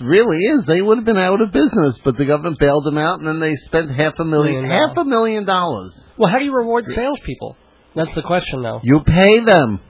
really 0.00 0.38
is. 0.38 0.64
They 0.66 0.80
would 0.82 0.98
have 0.98 1.04
been 1.04 1.16
out 1.18 1.40
of 1.40 1.52
business, 1.52 1.98
but 2.04 2.16
the 2.16 2.24
government 2.24 2.58
bailed 2.58 2.84
them 2.84 2.98
out, 2.98 3.18
and 3.20 3.28
then 3.28 3.40
they 3.40 3.54
spent 3.56 3.90
half 3.90 4.14
a 4.18 4.24
million, 4.24 4.62
Million 4.66 4.70
half 4.88 4.96
a 4.96 5.04
million 5.04 5.44
dollars. 5.44 5.92
"Well, 6.16 6.30
how 6.30 6.38
do 6.38 6.44
you 6.44 6.54
reward 6.54 6.86
salespeople?" 6.86 7.56
That's 7.94 8.14
the 8.14 8.22
question, 8.22 8.62
though. 8.62 8.80
You 8.82 9.00
pay 9.06 9.40
them 9.40 9.80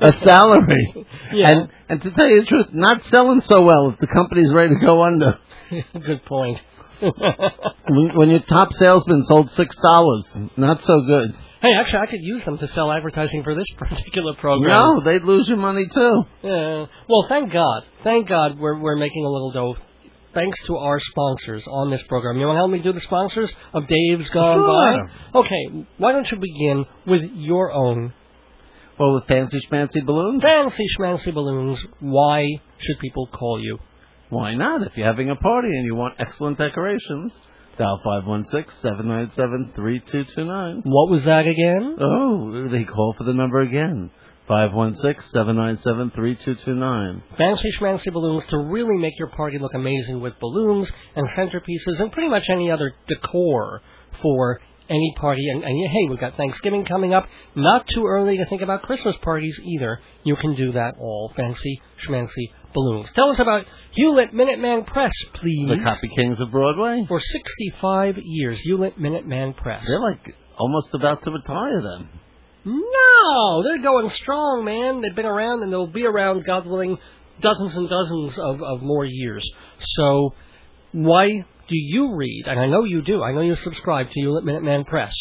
a 0.00 0.12
salary, 0.24 1.06
Yeah. 1.32 1.50
and 1.50 1.68
and 1.88 2.02
to 2.02 2.10
tell 2.12 2.26
you 2.28 2.40
the 2.40 2.46
truth, 2.46 2.66
not 2.72 3.02
selling 3.04 3.40
so 3.42 3.62
well 3.62 3.90
if 3.90 3.98
the 3.98 4.06
company's 4.06 4.52
ready 4.52 4.74
to 4.74 4.80
go 4.80 5.02
under. 5.02 5.38
Good 5.92 6.24
point. 6.24 6.58
When, 7.00 8.16
when 8.16 8.30
your 8.30 8.40
top 8.40 8.72
salesman 8.72 9.24
sold 9.24 9.50
six 9.50 9.76
dollars, 9.76 10.24
not 10.56 10.82
so 10.82 11.00
good. 11.02 11.34
Hey, 11.64 11.74
actually, 11.80 11.98
I 11.98 12.06
could 12.10 12.20
use 12.22 12.44
them 12.44 12.58
to 12.58 12.68
sell 12.68 12.92
advertising 12.92 13.42
for 13.42 13.54
this 13.54 13.66
particular 13.78 14.34
program. 14.40 14.70
No, 14.72 15.00
they'd 15.04 15.24
lose 15.24 15.48
your 15.48 15.56
money 15.58 15.86
too. 15.92 16.22
Yeah. 16.42 16.86
Well, 17.08 17.26
thank 17.28 17.52
God. 17.52 17.82
Thank 18.04 18.28
God 18.28 18.58
we're 18.58 18.78
we're 18.78 18.96
making 18.96 19.24
a 19.24 19.28
little 19.28 19.50
dough 19.52 19.76
thanks 20.34 20.58
to 20.66 20.76
our 20.76 20.98
sponsors 21.10 21.64
on 21.68 21.90
this 21.90 22.02
program. 22.08 22.36
You 22.38 22.46
want 22.46 22.56
to 22.56 22.60
help 22.60 22.70
me 22.70 22.80
do 22.80 22.92
the 22.92 23.00
sponsors 23.00 23.52
of 23.72 23.84
Dave's 23.86 24.28
Gone 24.30 24.58
Sure. 24.58 25.08
By? 25.32 25.38
Okay, 25.40 25.86
why 25.96 26.12
don't 26.12 26.28
you 26.30 26.38
begin 26.38 26.84
with 27.06 27.22
your 27.34 27.70
own 27.72 28.12
Well, 28.98 29.14
with 29.14 29.26
fancy 29.28 29.60
schmancy 29.70 30.04
balloons, 30.04 30.42
fancy 30.42 30.84
schmancy 30.98 31.32
balloons? 31.32 31.78
Why 32.00 32.46
should 32.78 32.98
people 33.00 33.28
call 33.28 33.60
you? 33.62 33.78
why 34.30 34.54
not? 34.56 34.82
If 34.82 34.96
you're 34.96 35.06
having 35.06 35.30
a 35.30 35.36
party 35.36 35.68
and 35.68 35.84
you 35.86 35.94
want 35.94 36.14
excellent 36.18 36.58
decorations, 36.58 37.32
dial 37.76 38.00
five 38.04 38.26
one 38.26 38.44
six 38.50 38.72
seven 38.82 39.08
nine 39.08 39.30
seven 39.34 39.72
three 39.74 40.00
two 40.10 40.24
two 40.34 40.44
nine. 40.44 40.82
What 40.84 41.10
was 41.10 41.24
that 41.24 41.46
again? 41.46 41.96
Oh, 42.00 42.68
they 42.70 42.84
call 42.84 43.14
for 43.18 43.24
the 43.24 43.34
number 43.34 43.60
again. 43.60 44.10
Five 44.46 44.74
one 44.74 44.96
six 45.00 45.24
seven 45.32 45.56
nine 45.56 45.78
seven 45.82 46.12
three 46.14 46.36
two 46.44 46.54
two 46.54 46.74
nine. 46.74 47.22
Fancy 47.38 47.72
schmancy 47.80 48.12
balloons 48.12 48.44
to 48.50 48.58
really 48.58 48.98
make 48.98 49.18
your 49.18 49.28
party 49.28 49.58
look 49.58 49.72
amazing 49.74 50.20
with 50.20 50.34
balloons 50.38 50.90
and 51.16 51.28
centerpieces 51.30 52.00
and 52.00 52.12
pretty 52.12 52.28
much 52.28 52.44
any 52.50 52.70
other 52.70 52.92
decor 53.08 53.80
for 54.20 54.60
any 54.90 55.14
party. 55.18 55.48
And, 55.48 55.64
and 55.64 55.90
hey, 55.90 56.10
we've 56.10 56.20
got 56.20 56.36
Thanksgiving 56.36 56.84
coming 56.84 57.14
up. 57.14 57.26
Not 57.54 57.86
too 57.88 58.04
early 58.06 58.36
to 58.36 58.44
think 58.46 58.60
about 58.60 58.82
Christmas 58.82 59.16
parties 59.22 59.58
either. 59.64 60.00
You 60.24 60.36
can 60.36 60.54
do 60.56 60.72
that 60.72 60.94
all. 60.98 61.32
Fancy 61.34 61.80
schmancy 62.06 62.52
balloons. 62.74 63.08
Tell 63.14 63.30
us 63.30 63.38
about 63.38 63.64
Hewlett 63.92 64.32
Minuteman 64.34 64.86
Press, 64.86 65.12
please. 65.34 65.68
The 65.68 65.82
Copy 65.82 66.08
Kings 66.16 66.36
of 66.40 66.50
Broadway. 66.50 67.04
For 67.08 67.20
65 67.20 68.18
years, 68.22 68.60
Hewlett 68.60 68.98
Minuteman 68.98 69.56
Press. 69.56 69.84
They're 69.86 70.00
like 70.00 70.34
almost 70.58 70.88
about 70.92 71.22
to 71.24 71.30
retire 71.30 71.82
then. 71.82 72.08
No, 72.66 73.62
they're 73.62 73.82
going 73.82 74.10
strong, 74.10 74.64
man. 74.64 75.00
They've 75.00 75.14
been 75.14 75.26
around 75.26 75.62
and 75.62 75.72
they'll 75.72 75.86
be 75.86 76.06
around, 76.06 76.44
God 76.44 76.66
willing, 76.66 76.98
dozens 77.40 77.74
and 77.74 77.88
dozens 77.88 78.38
of, 78.38 78.62
of 78.62 78.82
more 78.82 79.04
years. 79.04 79.48
So, 79.80 80.34
why 80.92 81.28
do 81.28 81.76
you 81.76 82.14
read? 82.16 82.44
And 82.46 82.58
I 82.58 82.66
know 82.66 82.84
you 82.84 83.02
do. 83.02 83.22
I 83.22 83.32
know 83.32 83.42
you 83.42 83.54
subscribe 83.56 84.06
to 84.06 84.12
Hewlett 84.14 84.44
Minuteman 84.44 84.86
Press, 84.86 85.14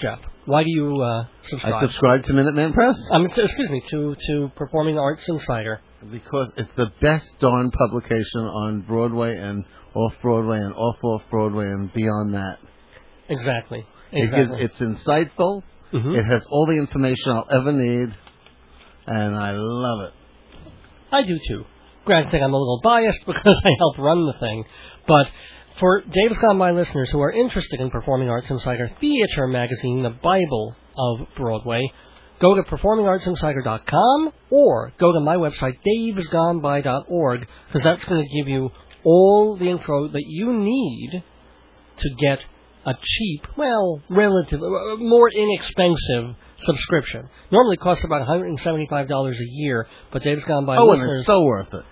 Jeff. 0.00 0.20
Why 0.46 0.62
do 0.62 0.70
you 0.70 1.00
uh, 1.00 1.24
subscribe? 1.48 1.74
I 1.74 1.80
subscribe 1.86 2.24
to 2.24 2.32
Minuteman 2.32 2.74
Press 2.74 2.96
um, 3.10 3.26
excuse 3.26 3.70
me, 3.70 3.82
to 3.90 4.14
to 4.26 4.52
Performing 4.56 4.98
Arts 4.98 5.24
Insider. 5.26 5.80
Because 6.10 6.52
it's 6.56 6.74
the 6.76 6.90
best 7.00 7.26
darn 7.40 7.70
publication 7.70 8.40
on 8.40 8.82
Broadway 8.82 9.36
and 9.36 9.64
off 9.94 10.12
Broadway 10.22 10.58
and 10.58 10.74
off 10.74 10.96
off 11.02 11.22
Broadway 11.30 11.66
and 11.66 11.92
beyond 11.92 12.34
that. 12.34 12.58
Exactly. 13.28 13.86
It 14.12 14.24
Exactly. 14.24 14.58
gives, 14.58 14.72
it's 14.72 14.80
insightful. 14.80 15.62
Mhm. 15.92 16.18
It 16.18 16.24
has 16.24 16.44
all 16.50 16.66
the 16.66 16.76
information 16.76 17.30
I'll 17.32 17.46
ever 17.50 17.72
need, 17.72 18.14
and 19.06 19.34
I 19.36 19.52
love 19.52 20.00
it. 20.08 20.12
I 21.12 21.22
do 21.22 21.38
too. 21.48 21.64
Granted, 22.04 22.42
I'm 22.42 22.52
a 22.52 22.56
little 22.58 22.80
biased 22.82 23.20
because 23.26 23.62
I 23.64 23.70
help 23.78 23.98
run 23.98 24.26
the 24.26 24.34
thing, 24.40 24.64
but 25.06 25.26
for 25.78 26.02
Dave's 26.02 26.38
Gone 26.40 26.58
By 26.58 26.70
listeners 26.72 27.08
who 27.10 27.20
are 27.20 27.32
interested 27.32 27.80
in 27.80 27.90
Performing 27.90 28.28
Arts 28.28 28.50
Insider 28.50 28.90
Theater 29.00 29.46
Magazine, 29.48 30.02
the 30.02 30.10
Bible 30.10 30.76
of 30.98 31.26
Broadway, 31.36 31.80
go 32.44 32.54
to 32.54 32.62
performingartsinsider.com 32.62 34.32
or 34.50 34.92
go 34.98 35.12
to 35.12 35.20
my 35.20 35.36
website, 35.36 35.78
davesgoneby.org, 35.86 37.48
because 37.66 37.82
that's 37.82 38.04
going 38.04 38.22
to 38.22 38.36
give 38.36 38.48
you 38.48 38.70
all 39.02 39.56
the 39.56 39.70
info 39.70 40.08
that 40.08 40.24
you 40.26 40.52
need 40.52 41.22
to 41.96 42.10
get 42.20 42.40
a 42.86 42.92
cheap, 43.02 43.46
well, 43.56 44.02
relative, 44.10 44.60
uh, 44.60 44.96
more 44.96 45.30
inexpensive 45.30 46.36
subscription. 46.58 47.28
Normally 47.50 47.78
costs 47.78 48.04
about 48.04 48.26
$175 48.28 49.30
a 49.30 49.34
year, 49.38 49.86
but 50.12 50.22
Dave's 50.22 50.44
Gone 50.44 50.66
By 50.66 50.76
oh, 50.76 50.82
and 50.82 50.90
listeners 50.90 51.20
it's 51.20 51.26
so 51.26 51.42
worth 51.42 51.72
it. 51.72 51.84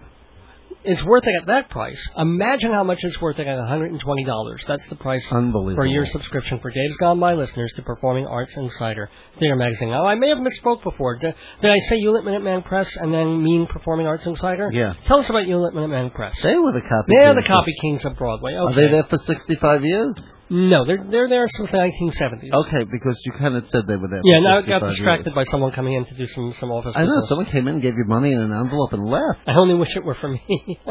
It's 0.84 1.02
worth 1.04 1.24
it 1.26 1.34
at 1.40 1.46
that 1.48 1.70
price. 1.70 2.00
Imagine 2.16 2.72
how 2.72 2.84
much 2.84 2.98
it's 3.02 3.20
worth 3.20 3.38
it 3.38 3.46
at 3.46 3.58
$120. 3.58 4.66
That's 4.66 4.86
the 4.88 4.96
price 4.96 5.24
Unbelievable. 5.30 5.76
for 5.76 5.86
your 5.86 6.06
subscription 6.06 6.58
for 6.60 6.70
Dave's 6.70 6.96
Gone 6.98 7.20
By 7.20 7.34
listeners 7.34 7.72
to 7.76 7.82
Performing 7.82 8.26
Arts 8.26 8.54
Insider 8.56 9.08
Theater 9.38 9.56
Magazine. 9.56 9.90
Now, 9.90 10.06
I 10.06 10.14
may 10.14 10.28
have 10.28 10.38
misspoke 10.38 10.82
before. 10.82 11.18
Did, 11.18 11.34
did 11.60 11.70
I 11.70 11.78
say 11.88 11.98
Hewlett 11.98 12.24
Minuteman 12.24 12.64
Press 12.64 12.94
and 12.96 13.12
then 13.12 13.42
mean 13.42 13.66
Performing 13.66 14.06
Arts 14.06 14.26
Insider? 14.26 14.70
Yeah. 14.72 14.94
Tell 15.06 15.18
us 15.20 15.28
about 15.28 15.44
Hewlett 15.44 15.74
Minuteman 15.74 16.12
Press. 16.14 16.34
They 16.42 16.56
were 16.56 16.72
the 16.72 16.80
copy. 16.82 17.12
They're 17.18 17.32
Kings. 17.34 17.44
the 17.44 17.48
copy 17.48 17.72
kings 17.80 18.04
of 18.04 18.16
Broadway. 18.16 18.54
Okay. 18.54 18.72
Are 18.72 18.74
they 18.74 18.92
there 18.92 19.04
for 19.04 19.18
65 19.18 19.84
years? 19.84 20.14
No, 20.54 20.84
they're 20.84 21.02
they're 21.10 21.30
there 21.30 21.46
since 21.56 21.70
the 21.70 21.78
1970s. 21.78 22.52
Okay, 22.52 22.84
because 22.84 23.18
you 23.24 23.32
kind 23.38 23.56
of 23.56 23.64
said 23.70 23.86
they 23.88 23.96
were 23.96 24.08
there. 24.08 24.20
Yeah, 24.22 24.40
now 24.40 24.58
it 24.58 24.66
got 24.66 24.80
distracted 24.86 25.28
years. 25.28 25.34
by 25.34 25.44
someone 25.50 25.72
coming 25.72 25.94
in 25.94 26.04
to 26.04 26.14
do 26.14 26.26
some 26.26 26.52
some 26.60 26.70
office. 26.70 26.92
I 26.94 27.04
know. 27.04 27.08
business. 27.08 27.28
Someone 27.30 27.46
came 27.46 27.68
in, 27.68 27.80
gave 27.80 27.94
you 27.94 28.04
money 28.06 28.32
in 28.32 28.38
an 28.38 28.52
envelope, 28.52 28.92
and 28.92 29.02
left. 29.02 29.40
I 29.46 29.54
only 29.58 29.74
wish 29.74 29.88
it 29.96 30.04
were 30.04 30.14
for 30.20 30.28
me. 30.28 30.42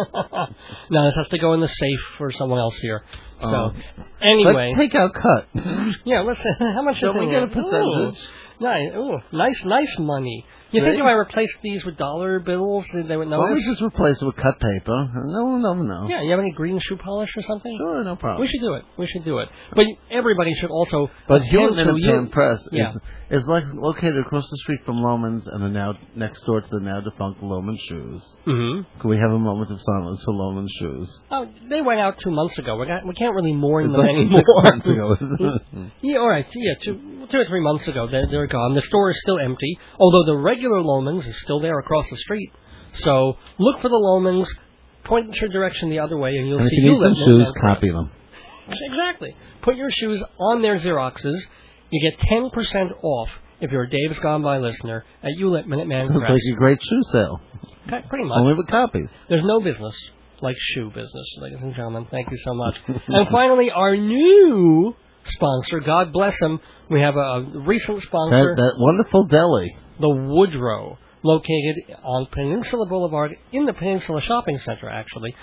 no, 0.90 1.06
this 1.06 1.16
has 1.16 1.28
to 1.30 1.38
go 1.38 1.54
in 1.54 1.60
the 1.60 1.68
safe 1.68 2.00
for 2.18 2.32
someone 2.32 2.60
else 2.60 2.76
here. 2.78 3.04
So, 3.40 3.48
Oh. 3.48 3.72
anyway, 4.22 4.74
Let's 4.76 4.92
take 4.92 5.00
out 5.00 5.14
cut. 5.14 5.48
yeah, 6.06 6.22
let's. 6.22 6.42
How 6.60 6.82
much 6.82 7.00
Don't 7.00 7.20
we 7.20 7.30
get 7.30 7.44
a 7.44 7.48
percentage? 7.48 8.20
Nice, 8.60 8.90
ooh, 8.96 9.20
nice, 9.32 9.64
nice 9.64 9.96
money. 10.00 10.44
You 10.72 10.84
think 10.84 10.98
if 11.00 11.04
I 11.06 11.12
replaced 11.12 11.58
these 11.62 11.84
with 11.84 11.98
dollar 11.98 12.40
bills, 12.40 12.86
they 12.94 13.02
they 13.02 13.18
would 13.18 13.28
Why 13.30 13.36
don't 13.38 13.50
notice? 13.50 13.64
we 13.66 13.72
just 13.74 13.82
replace 13.82 14.22
it 14.22 14.26
with 14.26 14.36
cut 14.38 14.60
paper? 14.60 15.10
No 15.14 15.44
one 15.44 15.62
will 15.64 15.84
know. 15.84 16.08
Yeah, 16.10 16.22
you 16.22 16.32
have 16.32 16.40
any 16.40 16.52
green 16.54 16.80
shoe 16.80 16.98
polish 16.98 17.30
or 17.36 17.44
something? 17.48 17.76
Sure, 17.78 18.04
no 18.04 18.16
problem. 18.16 18.42
We 18.42 18.48
should 18.48 18.62
do 18.62 18.74
it. 18.76 18.84
We 18.98 19.08
should 19.08 19.26
do 19.26 19.40
it. 19.40 19.50
But 19.76 19.86
everybody 20.10 20.54
should 20.60 20.70
also. 20.72 21.10
But 21.28 21.42
attend 21.42 21.52
Hewlett 21.52 21.88
to 21.88 21.96
you- 21.98 22.08
Minuteman 22.12 22.32
Press 22.32 22.60
Yeah. 22.72 22.92
is, 22.92 22.98
is 23.32 23.44
like 23.48 23.64
located 23.74 24.18
across 24.20 24.44
the 24.50 24.58
street 24.58 24.82
from 24.86 24.98
Loman's 25.02 25.48
and 25.48 25.64
the 25.64 25.70
now 25.70 25.94
next 26.16 26.42
door 26.46 26.62
to 26.62 26.68
the 26.70 26.82
now 26.82 27.00
defunct 27.00 27.42
Loman 27.42 27.78
Shoes. 27.88 28.22
Mm-hmm. 28.46 29.00
Can 29.00 29.10
we 29.10 29.18
have 29.18 29.32
a 29.32 29.40
moment 29.40 29.72
of 29.72 29.80
silence 29.82 30.22
for 30.26 30.34
Loman 30.34 30.68
Shoes? 30.80 31.10
Oh, 31.32 31.48
they 31.70 31.82
went 31.82 32.00
out 32.02 32.18
two 32.22 32.32
months 32.32 32.58
ago. 32.60 32.76
We 32.78 32.88
got 32.88 33.08
we 33.08 33.14
can't 33.14 33.34
really 33.34 33.54
mourn 33.54 33.86
It's 33.86 33.94
them 33.94 34.02
like 34.06 34.84
anymore. 34.86 35.16
ago. 35.16 35.90
Yeah, 36.02 36.18
all 36.18 36.30
right. 36.30 36.46
Yeah, 36.54 36.74
two, 36.84 37.26
two 37.32 37.38
or 37.40 37.46
three 37.46 37.62
months 37.62 37.88
ago, 37.88 38.08
they're, 38.12 38.28
they're 38.28 38.48
gone. 38.48 38.74
The 38.76 38.82
store 38.82 39.12
is 39.12 39.20
still 39.22 39.40
empty, 39.40 39.78
although 40.00 40.26
the 40.26 40.38
regular 40.38 40.82
Lomans 40.82 41.26
is 41.26 41.40
still 41.42 41.60
there 41.62 41.80
across 41.80 42.06
the 42.10 42.18
street. 42.18 42.52
So 42.94 43.38
look 43.58 43.82
for 43.82 43.88
the 43.90 43.96
Lomans, 43.96 44.48
point 45.06 45.28
in 45.28 45.34
your 45.40 45.50
direction 45.50 45.90
the 45.90 46.00
other 46.00 46.18
way, 46.18 46.36
and 46.36 46.48
you'll 46.48 46.58
and 46.60 46.68
if 46.68 46.72
see 46.72 46.82
you 46.82 46.92
need 47.00 47.16
some 47.16 47.26
shoes, 47.26 47.52
copy 47.62 47.90
them. 47.90 48.12
Exactly. 48.90 49.36
Put 49.62 49.76
your 49.76 49.90
shoes 49.92 50.22
on 50.40 50.62
their 50.62 50.76
Xeroxes. 50.78 51.38
You 51.92 52.10
get 52.12 52.20
10% 52.20 52.92
off 53.04 53.30
if 53.60 53.70
you're 53.72 53.84
a 53.84 53.90
Dave's 53.90 54.18
Gone 54.20 54.42
By 54.42 54.58
listener 54.58 55.06
at 55.22 55.32
Hewlett 55.38 55.68
Minuteman 55.68 56.10
It's 56.10 56.18
Press. 56.18 56.30
like 56.32 56.54
a 56.54 56.56
great 56.58 56.80
shoe 56.82 57.02
sale. 57.12 57.40
Okay, 57.88 58.02
Pretty 58.10 58.26
much. 58.26 58.38
Only 58.40 58.54
with 58.56 58.68
copies. 58.68 59.10
There's 59.30 59.44
no 59.44 59.60
business 59.62 59.96
like 60.42 60.56
shoe 60.74 60.90
business, 60.90 61.36
ladies 61.38 61.60
and 61.62 61.76
gentlemen. 61.76 62.08
Thank 62.10 62.32
you 62.32 62.38
so 62.44 62.54
much. 62.56 62.74
and 63.08 63.28
finally, 63.32 63.70
our 63.70 63.96
new 63.96 64.96
sponsor, 65.26 65.80
God 65.82 66.12
bless 66.12 66.36
him, 66.40 66.60
we 66.90 67.00
have 67.02 67.16
a, 67.16 67.20
a 67.20 67.42
recent 67.66 67.98
That, 68.00 68.08
sponsor, 68.08 68.56
that 68.56 68.74
wonderful 68.80 69.26
deli. 69.28 69.76
the 70.00 70.10
Woodrow, 70.10 70.98
located 71.24 71.76
on 72.04 72.26
Peninsula 72.32 72.88
Boulevard 72.88 73.36
in 73.52 73.66
the 73.66 73.74
Peninsula 73.74 74.20
Shopping 74.28 74.58
Center, 74.60 74.90
actually. 74.90 75.36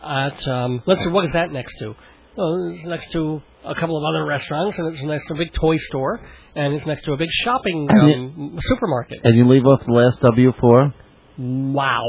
At 0.00 0.46
um, 0.46 0.82
let's 0.86 1.00
see, 1.02 1.08
what 1.08 1.24
is 1.24 1.32
that 1.32 1.50
next 1.50 1.74
to? 1.80 1.94
Well, 2.36 2.72
it's 2.74 2.84
next 2.86 3.12
to 3.12 3.40
a 3.64 3.74
couple 3.74 3.96
of 3.96 4.02
other 4.08 4.24
restaurants, 4.26 4.76
and 4.78 4.92
it's 4.92 5.02
next 5.04 5.26
to 5.28 5.34
a 5.34 5.36
big 5.38 5.52
toy 5.54 5.76
store, 5.76 6.20
and 6.56 6.74
it's 6.74 6.84
next 6.86 7.04
to 7.04 7.12
a 7.12 7.16
big 7.16 7.28
shopping 7.44 7.88
um, 7.90 8.58
supermarket. 8.60 9.18
And 9.24 9.36
you 9.36 9.48
leave 9.48 9.64
off 9.66 9.80
the 9.86 9.92
last 9.92 10.20
W4? 10.20 10.92
Wow. 11.38 12.02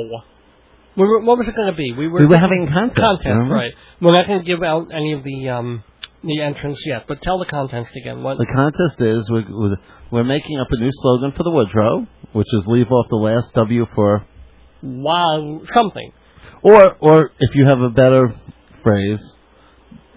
We 0.98 1.04
were, 1.04 1.22
what 1.22 1.38
was 1.38 1.48
it 1.48 1.56
going 1.56 1.68
to 1.72 1.76
be? 1.78 1.92
We 1.94 2.08
were, 2.08 2.22
We 2.22 2.26
were 2.26 2.38
having 2.38 2.68
a 2.68 2.72
contest, 2.74 3.00
Contest, 3.00 3.52
right? 3.52 3.72
We're 4.02 4.14
not 4.14 4.28
going 4.28 4.40
to 4.40 4.46
give 4.46 4.64
out 4.64 4.88
any 4.94 5.14
of 5.14 5.24
the 5.24 5.50
um, 5.50 5.84
the 6.24 6.42
entrance 6.42 6.82
yet, 6.86 7.04
but 7.08 7.22
tell 7.22 7.38
the 7.38 7.46
contest 7.46 7.92
again. 7.96 8.24
What? 8.24 8.38
The 8.38 8.48
contest 8.56 8.96
is 9.02 9.30
we're, 9.30 9.46
we're- 9.48 9.78
we're 10.12 10.24
making 10.24 10.60
up 10.60 10.68
a 10.70 10.78
new 10.80 10.90
slogan 10.92 11.34
for 11.36 11.44
the 11.44 11.50
Woodrow, 11.52 12.08
which 12.34 12.48
is 12.54 12.64
leave 12.68 12.90
off 12.92 13.08
the 13.10 13.16
last 13.18 13.54
W 13.56 13.86
for, 13.96 14.26
Wow, 14.82 15.62
something. 15.74 16.12
or 16.62 16.96
or 17.00 17.32
if 17.40 17.56
you 17.56 17.66
have 17.66 17.80
a 17.80 17.90
better 17.90 18.34
phrase, 18.84 19.20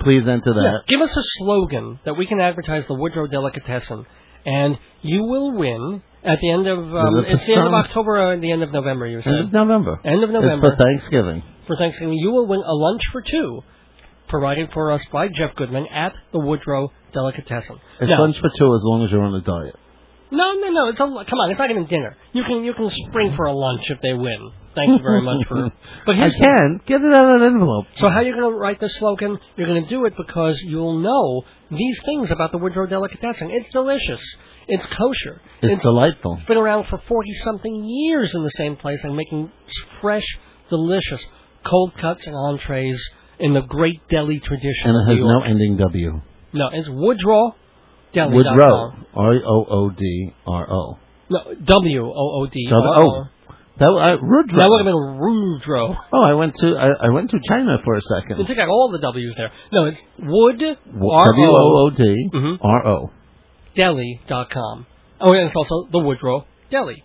please 0.00 0.22
enter 0.28 0.52
Yeah, 0.54 0.72
that. 0.78 0.86
give 0.86 1.00
us 1.00 1.10
a 1.16 1.22
slogan 1.38 1.98
that 2.04 2.14
we 2.16 2.26
can 2.26 2.40
advertise 2.40 2.84
the 2.86 2.94
Woodrow 2.94 3.26
Delicatessen, 3.26 4.06
and 4.46 4.78
you 5.02 5.22
will 5.24 5.52
win 5.52 6.02
at 6.24 6.38
the 6.40 6.50
end 6.50 6.66
of 6.66 6.78
um, 6.78 7.24
it's 7.26 7.46
the 7.46 7.54
end 7.54 7.66
of? 7.66 7.72
October 7.74 8.18
or 8.32 8.38
the 8.40 8.50
end 8.52 8.62
of 8.62 8.72
November. 8.72 9.06
You 9.06 9.16
End 9.16 9.24
said 9.24 9.34
of 9.34 9.52
November. 9.52 10.00
end 10.04 10.22
of 10.24 10.30
November. 10.30 10.66
It's 10.68 10.76
for 10.76 10.84
Thanksgiving. 10.84 11.42
for 11.66 11.76
Thanksgiving. 11.76 12.14
You 12.14 12.30
will 12.30 12.46
win 12.46 12.60
a 12.60 12.74
lunch 12.74 13.02
for 13.12 13.22
two, 13.22 13.60
provided 14.28 14.70
for 14.72 14.90
us 14.92 15.00
by 15.12 15.28
Jeff 15.28 15.54
Goodman 15.56 15.86
at 15.94 16.12
the 16.32 16.38
Woodrow 16.40 16.90
Delicatessen. 17.12 17.76
It's 18.00 18.10
Now- 18.10 18.20
lunch 18.20 18.36
for 18.40 18.50
two 18.58 18.74
as 18.74 18.80
long 18.84 19.04
as 19.04 19.10
you're 19.10 19.22
on 19.22 19.34
a 19.34 19.40
diet. 19.42 19.76
No, 20.30 20.52
no, 20.60 20.68
no. 20.70 20.88
It's 20.88 21.00
a 21.00 21.04
come 21.04 21.38
on. 21.40 21.50
It's 21.50 21.58
not 21.58 21.70
even 21.70 21.86
dinner. 21.86 22.14
You 22.34 22.42
can 22.46 22.62
you 22.62 22.74
can 22.74 22.90
spring 23.08 23.32
for 23.34 23.46
a 23.46 23.52
lunch 23.54 23.82
if 23.88 23.98
they 24.02 24.12
win. 24.12 24.50
Thank 24.78 24.98
you 24.98 25.02
very 25.02 25.22
much 25.22 25.46
for. 25.48 25.70
But 26.06 26.16
I 26.16 26.30
can. 26.30 26.80
Get 26.86 27.02
it 27.02 27.12
out 27.12 27.34
of 27.34 27.42
an 27.42 27.46
envelope. 27.46 27.86
so 27.96 28.08
how 28.08 28.16
are 28.16 28.22
you're 28.22 28.36
going 28.36 28.52
to 28.52 28.58
write 28.58 28.80
the 28.80 28.88
slogan? 28.88 29.38
You're 29.56 29.66
going 29.66 29.82
to 29.82 29.88
do 29.88 30.04
it 30.06 30.14
because 30.16 30.58
you'll 30.62 31.00
know 31.00 31.42
these 31.70 32.00
things 32.04 32.30
about 32.30 32.52
the 32.52 32.58
Woodrow 32.58 32.86
delicatessen. 32.86 33.50
It's 33.50 33.70
delicious. 33.72 34.22
It's 34.68 34.86
kosher. 34.86 35.40
It's 35.62 35.82
delightful. 35.82 36.36
it's 36.38 36.46
been 36.46 36.56
around 36.56 36.86
for 36.88 37.00
forty 37.08 37.32
something 37.44 37.84
years 37.84 38.34
in 38.34 38.42
the 38.42 38.50
same 38.50 38.76
place 38.76 39.02
and 39.04 39.16
making 39.16 39.50
fresh, 40.00 40.24
delicious 40.70 41.24
cold 41.66 41.92
cuts 42.00 42.26
and 42.26 42.34
entrees 42.36 43.00
in 43.38 43.54
the 43.54 43.62
great 43.62 44.00
deli 44.10 44.38
tradition. 44.40 44.84
And 44.84 45.08
it 45.10 45.14
has 45.16 45.24
no 45.24 45.42
ending 45.42 45.76
W. 45.78 46.20
No, 46.52 46.68
it's 46.72 46.88
Woodrow 46.88 47.54
Deli. 48.12 48.36
Woodrow. 48.36 48.92
R 49.14 49.34
O 49.44 49.66
O 49.68 49.90
D 49.90 50.34
R 50.46 50.66
O. 50.70 50.98
No, 51.30 51.54
W 51.62 52.06
O 52.06 52.42
O 52.42 52.46
D. 52.46 52.70
Oh, 52.72 53.24
That 53.78 53.90
uh, 53.90 54.16
Woodrow. 54.20 54.58
That 54.58 54.68
would 54.70 54.78
have 54.78 54.86
been 54.86 55.18
Woodrow. 55.20 55.96
Oh, 56.12 56.22
I 56.22 56.34
went 56.34 56.54
to 56.56 56.76
I, 56.76 57.06
I 57.06 57.08
went 57.10 57.30
to 57.30 57.38
China 57.48 57.78
for 57.84 57.94
a 57.96 58.02
second. 58.02 58.38
You 58.38 58.46
took 58.46 58.58
out 58.58 58.68
all 58.68 58.90
the 58.90 58.98
W's 58.98 59.34
there. 59.36 59.52
No, 59.72 59.84
it's 59.86 60.02
Wood 60.18 60.58
W 60.58 61.10
R 61.10 61.34
O 61.36 61.56
O 61.56 61.86
O 61.86 61.90
D 61.90 62.30
Mhm. 62.34 62.58
dot 64.28 64.50
com. 64.50 64.86
Oh, 65.20 65.32
and 65.32 65.46
it's 65.46 65.54
also 65.54 65.88
the 65.92 65.98
Woodrow 66.00 66.44
Deli. 66.70 67.02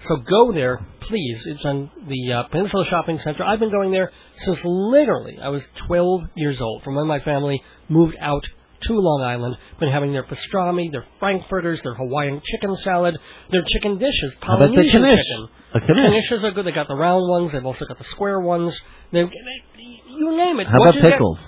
So 0.00 0.16
go 0.16 0.52
there, 0.52 0.80
please. 1.00 1.42
It's 1.46 1.64
on 1.64 1.90
the 2.06 2.32
uh, 2.32 2.42
Peninsula 2.48 2.84
Shopping 2.90 3.18
Center. 3.18 3.44
I've 3.44 3.58
been 3.60 3.70
going 3.70 3.92
there 3.92 4.12
since 4.38 4.60
literally 4.64 5.38
I 5.42 5.48
was 5.48 5.66
12 5.86 6.20
years 6.36 6.60
old, 6.60 6.82
from 6.82 6.96
when 6.96 7.06
my 7.06 7.20
family 7.20 7.62
moved 7.88 8.14
out 8.20 8.44
to 8.82 8.92
Long 8.92 9.22
Island. 9.22 9.56
Been 9.80 9.90
having 9.90 10.12
their 10.12 10.24
pastrami, 10.24 10.92
their 10.92 11.06
frankfurters, 11.18 11.80
their 11.82 11.94
Hawaiian 11.94 12.42
chicken 12.44 12.76
salad, 12.76 13.16
their 13.50 13.62
chicken 13.66 13.96
dishes, 13.98 14.36
How 14.40 14.56
about 14.56 14.68
the 14.68 14.74
Polynesian 14.74 15.02
chicken. 15.02 15.48
A 15.74 15.80
knish. 15.80 16.24
Are 16.32 16.50
good. 16.52 16.66
They 16.66 16.72
got 16.72 16.88
the 16.88 16.94
round 16.94 17.28
ones. 17.28 17.52
They've 17.52 17.64
also 17.64 17.84
got 17.86 17.98
the 17.98 18.04
square 18.04 18.40
ones. 18.40 18.76
They've, 19.12 19.28
they, 19.28 20.02
you 20.10 20.36
name 20.36 20.60
it. 20.60 20.66
How 20.66 20.76
about 20.82 20.94
you 20.94 21.02
pickles? 21.02 21.38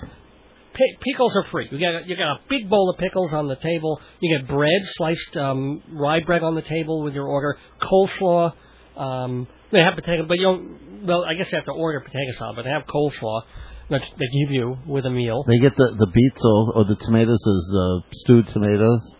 Pi- 0.73 0.97
pickles 1.01 1.35
are 1.35 1.45
free. 1.51 1.67
You 1.71 1.79
got 1.79 2.07
you 2.07 2.15
got 2.15 2.31
a 2.33 2.39
big 2.49 2.69
bowl 2.69 2.89
of 2.89 2.97
pickles 2.99 3.33
on 3.33 3.47
the 3.47 3.55
table. 3.55 3.99
You 4.19 4.37
get 4.37 4.47
bread, 4.47 4.81
sliced 4.95 5.35
um, 5.37 5.81
rye 5.91 6.19
bread 6.21 6.43
on 6.43 6.55
the 6.55 6.61
table 6.61 7.01
with 7.03 7.13
your 7.13 7.27
order. 7.27 7.57
Coleslaw. 7.81 8.53
Um, 8.95 9.47
they 9.71 9.79
have 9.79 9.95
potato, 9.95 10.25
but 10.27 10.37
you 10.37 10.43
don't. 10.43 11.05
Well, 11.07 11.23
I 11.25 11.33
guess 11.35 11.51
you 11.51 11.57
have 11.57 11.65
to 11.65 11.71
order 11.71 12.01
potato 12.01 12.31
salad, 12.37 12.55
but 12.57 12.63
they 12.63 12.69
have 12.69 12.83
coleslaw 12.85 13.43
that 13.89 14.01
they 14.01 14.25
give 14.45 14.51
you 14.51 14.77
with 14.85 15.05
a 15.05 15.09
meal. 15.09 15.43
They 15.47 15.59
get 15.59 15.75
the 15.75 15.95
the 15.97 16.07
beets 16.13 16.41
or, 16.43 16.73
or 16.75 16.83
the 16.85 16.95
tomatoes 16.95 17.39
as 17.41 17.75
uh, 17.75 17.99
stewed 18.11 18.47
tomatoes. 18.49 19.15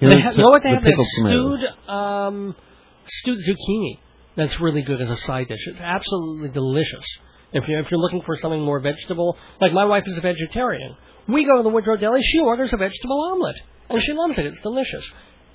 You 0.00 0.08
They 0.08 0.16
know, 0.16 0.22
have, 0.22 0.32
t- 0.32 0.38
you 0.38 0.44
know 0.44 0.50
what 0.50 0.62
they 0.62 0.70
the 0.70 0.74
have? 0.74 0.84
They 0.84 1.04
stewed 1.22 1.88
um, 1.88 2.56
stewed 3.06 3.38
zucchini. 3.38 3.98
That's 4.36 4.58
really 4.60 4.82
good 4.82 5.00
as 5.00 5.10
a 5.10 5.16
side 5.22 5.48
dish. 5.48 5.60
It's 5.66 5.80
absolutely 5.80 6.50
delicious. 6.50 7.04
If 7.52 7.64
you're 7.66 7.80
if 7.80 7.90
you're 7.90 8.00
looking 8.00 8.22
for 8.24 8.36
something 8.36 8.62
more 8.62 8.80
vegetable, 8.80 9.36
like 9.60 9.72
my 9.72 9.84
wife 9.84 10.04
is 10.06 10.16
a 10.16 10.20
vegetarian, 10.20 10.96
we 11.28 11.44
go 11.44 11.56
to 11.56 11.62
the 11.62 11.68
Woodrow 11.68 11.96
Deli. 11.96 12.22
She 12.22 12.38
orders 12.38 12.72
a 12.72 12.76
vegetable 12.76 13.20
omelet, 13.32 13.56
and 13.88 14.02
she 14.02 14.12
loves 14.12 14.38
it. 14.38 14.46
It's 14.46 14.60
delicious. 14.60 15.04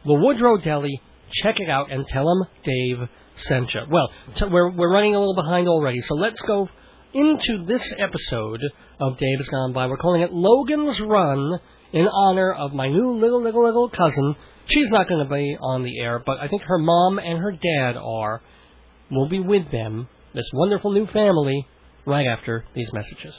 The 0.05 0.13
Woodrow 0.13 0.57
Deli. 0.57 1.01
Check 1.43 1.55
it 1.57 1.69
out 1.69 1.91
and 1.91 2.05
tell 2.05 2.25
them 2.25 2.43
Dave 2.63 3.09
sent 3.47 3.73
you. 3.73 3.81
Well, 3.89 4.09
t- 4.35 4.45
we're 4.45 4.69
we're 4.69 4.91
running 4.91 5.15
a 5.15 5.19
little 5.19 5.35
behind 5.35 5.67
already, 5.67 5.99
so 6.01 6.13
let's 6.15 6.39
go 6.41 6.69
into 7.13 7.65
this 7.65 7.81
episode 7.97 8.61
of 8.99 9.17
Dave's 9.17 9.47
Gone 9.47 9.73
By. 9.73 9.87
We're 9.87 9.97
calling 9.97 10.21
it 10.21 10.33
Logan's 10.33 10.99
Run 10.99 11.59
in 11.93 12.07
honor 12.07 12.53
of 12.53 12.73
my 12.73 12.89
new 12.89 13.11
little, 13.17 13.41
little, 13.41 13.63
little 13.63 13.89
cousin. 13.89 14.35
She's 14.67 14.91
not 14.91 15.07
going 15.07 15.25
to 15.25 15.33
be 15.33 15.57
on 15.59 15.83
the 15.83 15.97
air, 15.99 16.21
but 16.23 16.39
I 16.39 16.47
think 16.47 16.61
her 16.63 16.77
mom 16.77 17.19
and 17.19 17.39
her 17.39 17.51
dad 17.53 17.97
are. 17.97 18.41
We'll 19.11 19.29
be 19.29 19.39
with 19.39 19.71
them, 19.71 20.07
this 20.33 20.49
wonderful 20.51 20.91
new 20.91 21.05
family, 21.05 21.67
right 22.07 22.25
after 22.25 22.65
these 22.73 22.91
messages. 22.91 23.35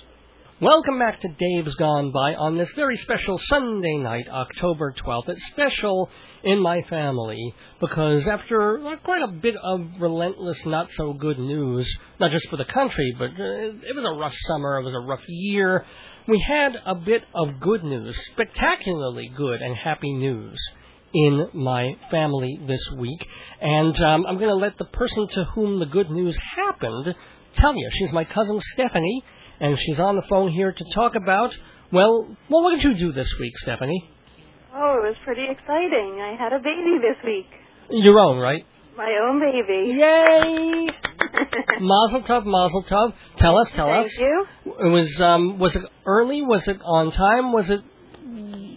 Welcome 0.61 1.01
back 1.01 1.21
to 1.21 1.29
Dave's 1.29 1.75
Gone 1.75 2.13
By 2.13 2.37
on 2.37 2.57
this 2.57 2.71
very 2.77 2.97
special 2.99 3.37
Sunday 3.49 3.97
night, 3.99 4.29
October 4.29 4.95
12th. 5.05 5.29
It's 5.29 5.45
special 5.47 6.09
in 6.45 6.61
my 6.61 6.83
family 6.83 7.53
because 7.81 8.29
after 8.29 8.79
quite 9.03 9.23
a 9.23 9.33
bit 9.33 9.57
of 9.57 9.81
relentless, 9.99 10.65
not 10.67 10.87
so 10.93 11.13
good 11.13 11.41
news, 11.41 11.93
not 12.21 12.31
just 12.31 12.49
for 12.49 12.59
the 12.59 12.65
country, 12.65 13.17
but 13.19 13.31
uh, 13.31 13.89
it 13.89 13.97
was 13.97 14.05
a 14.05 14.21
rough 14.21 14.37
summer, 14.47 14.79
it 14.79 14.85
was 14.85 14.95
a 14.95 15.01
rough 15.01 15.25
year, 15.27 15.85
we 16.29 16.41
had 16.49 16.75
a 16.87 16.95
bit 16.95 17.25
of 17.35 17.59
good 17.59 17.83
news, 17.83 18.17
spectacularly 18.33 19.33
good 19.37 19.61
and 19.61 19.77
happy 19.77 20.13
news 20.13 20.57
in 21.15 21.49
my 21.55 21.93
family 22.11 22.59
this 22.67 22.81
week. 22.99 23.27
And 23.61 23.95
um, 24.01 24.27
I'm 24.27 24.37
going 24.37 24.49
to 24.49 24.55
let 24.55 24.77
the 24.79 24.87
person 24.87 25.29
to 25.35 25.45
whom 25.55 25.79
the 25.79 25.87
good 25.87 26.11
news 26.11 26.37
happened 26.57 27.15
tell 27.57 27.75
you. 27.75 27.89
She's 27.99 28.13
my 28.13 28.25
cousin 28.25 28.61
Stefanie, 28.77 29.23
and 29.61 29.79
she's 29.79 29.99
on 29.99 30.17
the 30.17 30.23
phone 30.29 30.53
here 30.53 30.73
to 30.73 30.85
talk 30.95 31.15
about, 31.15 31.51
well, 31.93 32.29
well 32.51 32.63
what 32.63 32.75
did 32.77 32.85
you 32.85 32.95
do 32.99 33.13
this 33.13 33.33
week, 33.41 33.55
Stefanie? 33.65 34.03
Oh, 34.75 35.01
it 35.03 35.09
was 35.09 35.17
pretty 35.25 35.47
exciting. 35.51 36.21
I 36.21 36.37
had 36.39 36.53
a 36.53 36.59
baby 36.59 36.99
this 37.01 37.17
week. 37.25 37.47
Your 37.91 38.19
own, 38.19 38.39
right? 38.39 38.65
My 38.97 39.13
own 39.27 39.41
baby. 39.41 39.99
Yay! 39.99 40.89
Mazel 41.81 42.23
tov, 42.23 42.47
mazel 42.47 42.85
tov. 42.85 43.13
Tell 43.39 43.59
us, 43.59 43.71
tell 43.71 43.91
us. 43.91 44.05
Thank 44.05 44.07
us. 44.07 44.19
you. 44.19 44.47
It 44.81 44.89
was 44.89 45.21
um 45.21 45.59
was 45.59 45.75
it 45.77 45.83
early? 46.07 46.43
Was 46.43 46.67
it 46.67 46.79
on 46.83 47.13
time? 47.13 47.53
Was 47.53 47.69
it 47.69 47.81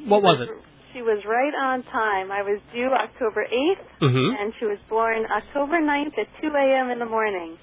what 0.07 0.21
was 0.21 0.41
it? 0.41 0.49
She 0.99 1.03
was 1.03 1.23
right 1.23 1.55
on 1.55 1.79
time. 1.95 2.27
I 2.29 2.43
was 2.43 2.59
due 2.75 2.91
October 2.91 3.47
8th, 3.47 4.01
Mhm. 4.01 4.35
and 4.37 4.53
she 4.59 4.65
was 4.65 4.77
born 4.89 5.25
October 5.31 5.79
9th 5.79 6.17
at 6.19 6.27
2 6.41 6.51
a.m. 6.53 6.91
in 6.91 6.99
the 6.99 7.05
morning. 7.05 7.57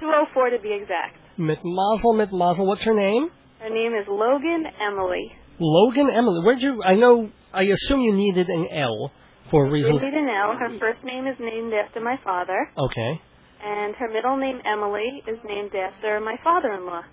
2.04 0.00 0.50
to 0.50 0.58
be 0.58 0.72
exact. 0.72 1.14
Mit 1.38 1.60
mazel, 1.62 2.12
mit 2.14 2.32
mazel. 2.32 2.66
What's 2.66 2.82
her 2.82 2.92
name? 2.92 3.30
Her 3.60 3.70
name 3.70 3.94
is 3.94 4.08
Logan 4.08 4.66
Emily. 4.80 5.30
Logan 5.60 6.10
Emily. 6.10 6.40
Where'd 6.44 6.60
you? 6.60 6.82
I 6.82 6.96
know. 6.96 7.30
I 7.54 7.62
assume 7.70 8.00
you 8.00 8.14
needed 8.14 8.48
an 8.48 8.66
L 8.72 9.12
for 9.52 9.66
reasons. 9.66 10.02
Lindy 10.02 10.28
L. 10.32 10.56
Her 10.56 10.70
first 10.80 11.04
name 11.04 11.28
is 11.28 11.38
named 11.38 11.72
after 11.72 12.00
my 12.00 12.16
father, 12.24 12.68
Okay. 12.76 13.20
and 13.62 13.94
her 13.94 14.08
middle 14.08 14.36
name, 14.38 14.60
Emily, 14.64 15.22
is 15.28 15.38
named 15.44 15.72
after 15.76 16.18
my 16.18 16.36
father-in-law, 16.38 17.04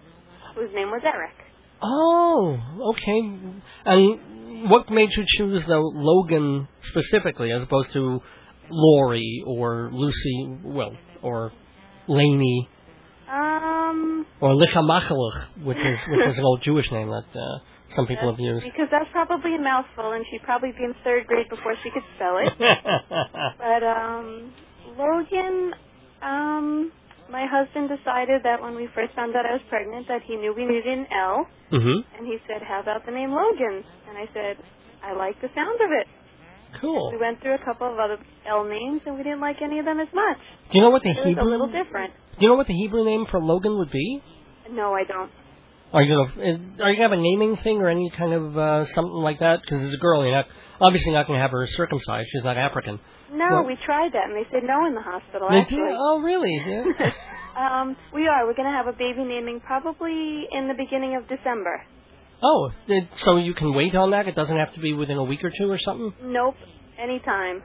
whose 0.56 0.74
name 0.74 0.90
was 0.90 1.04
Eric. 1.04 1.36
Oh, 1.84 2.58
okay. 2.92 3.20
And 3.86 4.20
what 4.68 4.90
made 4.92 5.10
you 5.16 5.24
choose 5.38 5.64
though 5.68 5.82
Logan 5.94 6.68
specifically, 6.90 7.52
as 7.52 7.62
opposed 7.64 7.92
to 7.94 8.20
Lori 8.70 9.44
or 9.46 9.90
Lucy? 9.92 10.58
Well, 10.64 10.96
or 11.22 11.52
Laney 12.08 12.68
Um, 13.32 14.26
or 14.42 14.52
Lichamachalach, 14.56 15.64
which 15.64 15.78
is 15.78 15.98
which 16.10 16.28
is 16.30 16.38
an 16.38 16.44
old 16.44 16.62
Jewish 16.64 16.90
name 16.92 17.10
that 17.10 17.26
uh, 17.40 17.60
some 17.96 18.08
people 18.08 18.30
have 18.32 18.40
used. 18.40 18.64
because 18.66 18.88
that's 18.92 19.10
probably 19.12 19.56
a 19.56 19.62
mouthful, 19.62 20.12
and 20.14 20.26
she'd 20.32 20.44
probably 20.44 20.72
be 20.72 20.84
in 20.84 20.94
third 21.04 21.28
grade 21.28 21.50
before 21.50 21.76
she 21.84 21.90
could 21.92 22.04
spell 22.16 22.38
it. 22.38 22.54
But 23.58 23.84
um, 23.84 24.54
Logan, 24.98 25.74
um, 26.22 26.92
my 27.32 27.46
husband 27.46 27.90
decided 27.90 28.44
that 28.44 28.62
when 28.62 28.76
we 28.76 28.88
first 28.94 29.14
found 29.16 29.36
out 29.36 29.46
I 29.46 29.54
was 29.54 29.66
pregnant, 29.70 30.08
that 30.08 30.22
he 30.26 30.36
knew 30.36 30.54
we 30.54 30.66
needed 30.66 30.86
an 30.86 31.08
L, 31.12 31.48
mhm. 31.72 32.04
and 32.18 32.28
he 32.28 32.38
said, 32.48 32.62
"How 32.62 32.82
about 32.82 33.06
the 33.06 33.12
name 33.12 33.32
Logan?" 33.32 33.84
And 34.10 34.18
I 34.18 34.28
said, 34.34 34.58
"I 35.04 35.14
like 35.14 35.40
the 35.42 35.50
sound 35.56 35.80
of 35.82 35.92
it." 35.92 36.08
Cool. 36.82 37.12
We 37.12 37.18
went 37.18 37.42
through 37.42 37.56
a 37.56 37.66
couple 37.66 37.92
of 37.92 37.98
other 37.98 38.18
L 38.46 38.64
names, 38.64 39.02
and 39.06 39.18
we 39.18 39.24
didn't 39.24 39.42
like 39.42 39.62
any 39.62 39.80
of 39.80 39.86
them 39.86 40.00
as 40.00 40.08
much. 40.14 40.38
Do 40.72 40.78
you 40.78 40.82
know 40.82 40.92
what 40.92 41.02
the 41.02 41.10
It 41.10 41.26
was 41.26 41.38
a 41.40 41.44
little 41.44 41.68
different. 41.68 42.14
Do 42.38 42.46
you 42.46 42.50
know 42.50 42.56
what 42.56 42.68
the 42.68 42.74
Hebrew 42.74 43.04
name 43.04 43.26
for 43.32 43.40
Logan 43.40 43.78
would 43.80 43.92
be? 43.92 44.22
No, 44.70 44.94
I 44.94 45.04
don't. 45.04 45.32
Are 45.92 46.04
you 46.04 46.16
gonna 46.16 46.84
are 46.84 46.92
you 46.92 46.98
gonna 46.98 47.10
have 47.10 47.18
a 47.18 47.22
naming 47.22 47.58
thing 47.58 47.82
or 47.82 47.90
any 47.90 48.12
kind 48.16 48.34
of 48.34 48.58
uh, 48.58 48.86
something 48.94 49.12
like 49.12 49.40
that? 49.40 49.62
Because 49.62 49.84
it's 49.84 49.96
a 49.96 49.98
girl, 49.98 50.24
you're 50.24 50.36
not 50.36 50.46
obviously 50.80 51.12
not 51.12 51.26
gonna 51.26 51.40
have 51.40 51.52
her 51.52 51.66
circumcised. 51.76 52.30
She's 52.32 52.44
not 52.44 52.58
African. 52.58 53.00
No, 53.32 53.48
Well- 53.52 53.66
we 53.66 53.78
tried 53.86 54.14
that, 54.14 54.26
and 54.26 54.36
they 54.36 54.48
said 54.52 54.64
no 54.64 54.86
in 54.88 54.96
the 54.96 55.02
hospital. 55.02 55.48
They 55.50 55.60
actually. 55.60 55.94
Oh, 55.96 56.20
really? 56.22 56.54
Yeah. 56.66 57.12
um, 57.82 57.96
we 58.14 58.28
are. 58.28 58.46
We're 58.46 58.56
going 58.56 58.70
to 58.72 58.76
have 58.78 58.88
a 58.88 58.98
baby 58.98 59.24
naming 59.24 59.60
probably 59.60 60.48
in 60.52 60.68
the 60.68 60.74
beginning 60.78 61.16
of 61.16 61.28
December. 61.28 61.82
oh, 62.44 62.72
so 63.18 63.38
you 63.38 63.54
can 63.54 63.74
wait 63.74 63.96
on 63.96 64.12
that. 64.12 64.28
It 64.28 64.36
doesn't 64.36 64.56
have 64.58 64.74
to 64.74 64.80
be 64.80 64.94
within 64.94 65.18
a 65.18 65.24
week 65.24 65.44
or 65.44 65.52
two 65.52 65.70
or 65.70 65.78
something. 65.84 66.14
Nope, 66.24 66.56
anytime. 66.98 67.62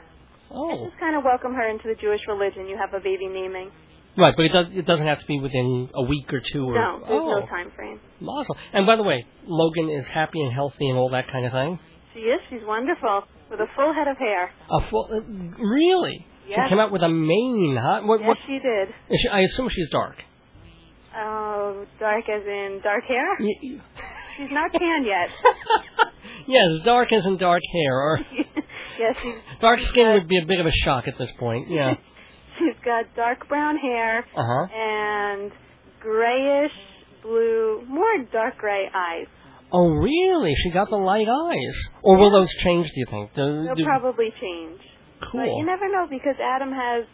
Oh, 0.51 0.87
Just 0.87 1.01
kind 1.01 1.17
of 1.17 1.25
welcome 1.25 1.55
her 1.55 1.69
into 1.69 1.85
the 1.89 1.95
Jewish 2.01 2.21
religion. 2.29 2.69
You 2.69 2.77
have 2.77 2.93
a 2.95 3.03
baby 3.03 3.27
naming. 3.27 3.71
right, 4.17 4.35
but 4.37 4.45
it 4.45 4.53
does. 4.53 4.67
It 4.73 4.87
doesn't 4.87 5.07
have 5.07 5.19
to 5.21 5.27
be 5.27 5.41
within 5.41 5.89
a 5.95 6.03
week 6.03 6.33
or 6.33 6.41
two. 6.53 6.65
Or, 6.67 6.75
No, 6.75 6.99
there's 7.01 7.23
oh, 7.25 7.41
no 7.41 7.47
time 7.47 7.73
frame. 7.75 7.99
Awesome. 8.23 8.57
And 8.73 8.87
by 8.87 8.97
the 8.97 9.03
way, 9.03 9.25
Logan 9.47 9.89
is 9.91 10.07
happy 10.07 10.41
and 10.41 10.53
healthy 10.53 10.89
and 10.89 10.99
all 10.99 11.11
that 11.11 11.27
kind 11.33 11.47
of 11.47 11.53
thing. 11.53 11.79
She 12.15 12.21
is. 12.21 12.41
She's 12.51 12.61
wonderful 12.65 13.23
with 13.51 13.61
a 13.61 13.67
full 13.77 13.93
head 13.93 14.09
of 14.09 14.17
hair. 14.19 14.51
A 14.71 14.91
full, 14.91 15.09
uh, 15.13 15.21
really? 15.63 16.25
Yes. 16.49 16.61
She 16.65 16.69
came 16.71 16.79
out 16.79 16.93
with 16.93 17.03
a 17.03 17.09
mane, 17.09 17.77
huh? 17.81 18.03
What? 18.05 18.21
Yes, 18.21 18.29
what 18.29 18.37
she 18.47 18.59
did. 18.59 18.89
she, 19.21 19.29
I 19.29 19.41
assume 19.41 19.69
she's 19.75 19.91
dark. 19.91 20.17
Oh, 21.17 21.87
dark 22.01 22.25
as 22.29 22.43
in 22.47 22.81
dark 22.83 23.05
hair? 23.05 23.39
She's 24.37 24.51
not 24.51 24.73
tan 24.73 25.05
yet. 25.05 25.31
yes, 26.49 26.85
dark 26.85 27.13
as 27.13 27.23
in 27.25 27.37
dark 27.39 27.63
hair, 27.73 27.95
or 27.97 28.19
yes, 28.99 29.17
she's 29.23 29.35
dark 29.61 29.79
skin 29.81 30.13
would 30.15 30.29
be 30.29 30.39
a 30.39 30.45
bit 30.47 30.59
of 30.61 30.67
a 30.67 30.73
shock 30.85 31.07
at 31.07 31.17
this 31.19 31.31
point. 31.39 31.69
Yeah. 31.71 31.95
she's 32.59 32.75
got 32.85 33.15
dark 33.15 33.49
brown 33.49 33.77
hair 33.77 34.27
Uh 34.37 34.43
huh. 34.43 34.67
and 34.77 35.53
grayish 36.01 36.73
blue, 37.23 37.85
more 37.89 38.25
dark 38.33 38.59
gray 38.59 38.87
eyes. 38.95 39.27
Oh, 39.77 39.89
really? 39.91 40.55
She 40.63 40.71
got 40.71 40.89
the 40.89 40.97
light 40.97 41.27
eyes. 41.27 41.77
Or 42.03 42.17
will 42.17 42.31
those 42.31 42.49
change? 42.63 42.87
Do 42.87 43.01
you 43.01 43.07
think? 43.11 43.35
Do, 43.35 43.65
They'll 43.67 43.75
do- 43.75 43.85
probably 43.85 44.31
change. 44.41 44.79
Cool. 45.21 45.41
But 45.43 45.51
you 45.59 45.67
never 45.67 45.91
know 45.91 46.07
because 46.09 46.37
Adam 46.41 46.71
has 46.73 47.05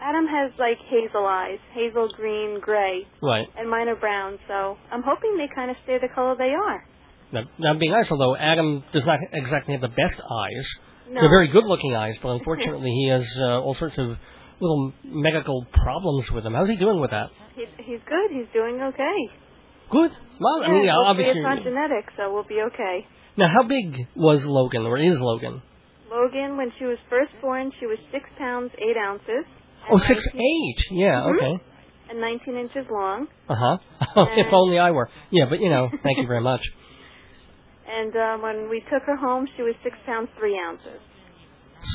Adam 0.00 0.26
has 0.26 0.52
like 0.58 0.78
hazel 0.88 1.26
eyes, 1.26 1.58
hazel 1.74 2.08
green, 2.16 2.60
gray, 2.60 3.04
Right. 3.20 3.46
and 3.58 3.68
mine 3.68 3.88
are 3.88 3.96
brown. 3.96 4.38
So 4.48 4.78
I'm 4.90 5.02
hoping 5.02 5.36
they 5.36 5.48
kind 5.54 5.70
of 5.70 5.76
stay 5.84 5.98
the 6.00 6.08
color 6.14 6.34
they 6.38 6.54
are. 6.54 6.84
Now, 7.32 7.42
now 7.58 7.74
being 7.78 7.92
honest, 7.92 8.10
although 8.12 8.36
Adam 8.36 8.84
does 8.92 9.04
not 9.04 9.18
exactly 9.32 9.74
have 9.74 9.82
the 9.82 9.88
best 9.88 10.14
eyes, 10.18 10.66
No. 11.10 11.20
they're 11.20 11.28
very 11.28 11.48
good-looking 11.48 11.94
eyes, 11.94 12.14
but 12.22 12.30
unfortunately 12.30 12.90
he 12.90 13.08
has 13.08 13.26
uh, 13.38 13.60
all 13.60 13.74
sorts 13.74 13.98
of 13.98 14.16
little 14.60 14.92
medical 15.04 15.66
problems 15.72 16.30
with 16.30 16.44
them. 16.44 16.54
How's 16.54 16.68
he 16.68 16.76
doing 16.76 17.00
with 17.00 17.10
that? 17.10 17.28
He, 17.54 17.66
he's 17.84 18.00
good. 18.08 18.30
He's 18.30 18.46
doing 18.54 18.80
okay. 18.80 19.18
Good. 19.90 20.10
Well, 20.40 20.62
I 20.64 20.70
mean, 20.70 20.84
yeah, 20.84 20.92
obviously. 21.06 21.40
it's 21.40 21.44
not 21.44 21.62
genetic, 21.62 22.06
so 22.16 22.32
we'll 22.32 22.44
be 22.44 22.60
okay. 22.72 23.06
Now, 23.36 23.46
how 23.48 23.66
big 23.66 24.06
was 24.16 24.44
Logan, 24.44 24.82
or 24.86 24.98
is 24.98 25.18
Logan? 25.18 25.62
Logan, 26.10 26.56
when 26.56 26.72
she 26.78 26.84
was 26.84 26.98
first 27.10 27.32
born, 27.40 27.70
she 27.80 27.86
was 27.86 27.98
six 28.12 28.24
pounds 28.38 28.70
eight 28.78 28.96
ounces. 28.96 29.44
Oh, 29.90 29.98
six 29.98 30.24
19 30.34 30.40
eight. 30.40 30.84
Yeah. 30.90 31.22
Mhm. 31.26 31.36
Okay. 31.36 31.64
and 32.10 32.20
19 32.20 32.56
inches 32.56 32.86
long. 32.90 33.28
Uh 33.48 33.54
huh. 33.56 33.76
if 34.16 34.46
And- 34.46 34.54
only 34.54 34.78
I 34.78 34.90
were. 34.92 35.08
Yeah, 35.30 35.44
but 35.50 35.60
you 35.60 35.68
know, 35.70 35.88
thank 36.02 36.18
you 36.18 36.26
very 36.26 36.40
much. 36.42 36.62
And 37.90 38.14
um, 38.16 38.42
when 38.42 38.68
we 38.68 38.80
took 38.92 39.02
her 39.06 39.16
home, 39.16 39.48
she 39.56 39.62
was 39.62 39.74
six 39.82 39.96
pounds 40.04 40.28
three 40.38 40.60
ounces. 40.60 41.00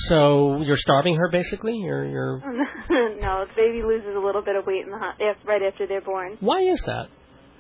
So 0.10 0.62
you're 0.64 0.78
starving 0.78 1.16
her, 1.18 1.30
basically. 1.30 1.74
You're 1.76 2.06
you're. 2.06 2.38
no, 3.22 3.46
the 3.46 3.54
baby 3.56 3.84
loses 3.84 4.16
a 4.16 4.20
little 4.20 4.42
bit 4.42 4.56
of 4.56 4.66
weight 4.66 4.84
in 4.86 4.90
the 4.90 4.98
hot, 4.98 5.16
right 5.46 5.62
after 5.62 5.86
they're 5.86 6.02
born. 6.02 6.38
Why 6.40 6.62
is 6.62 6.82
that? 6.88 7.10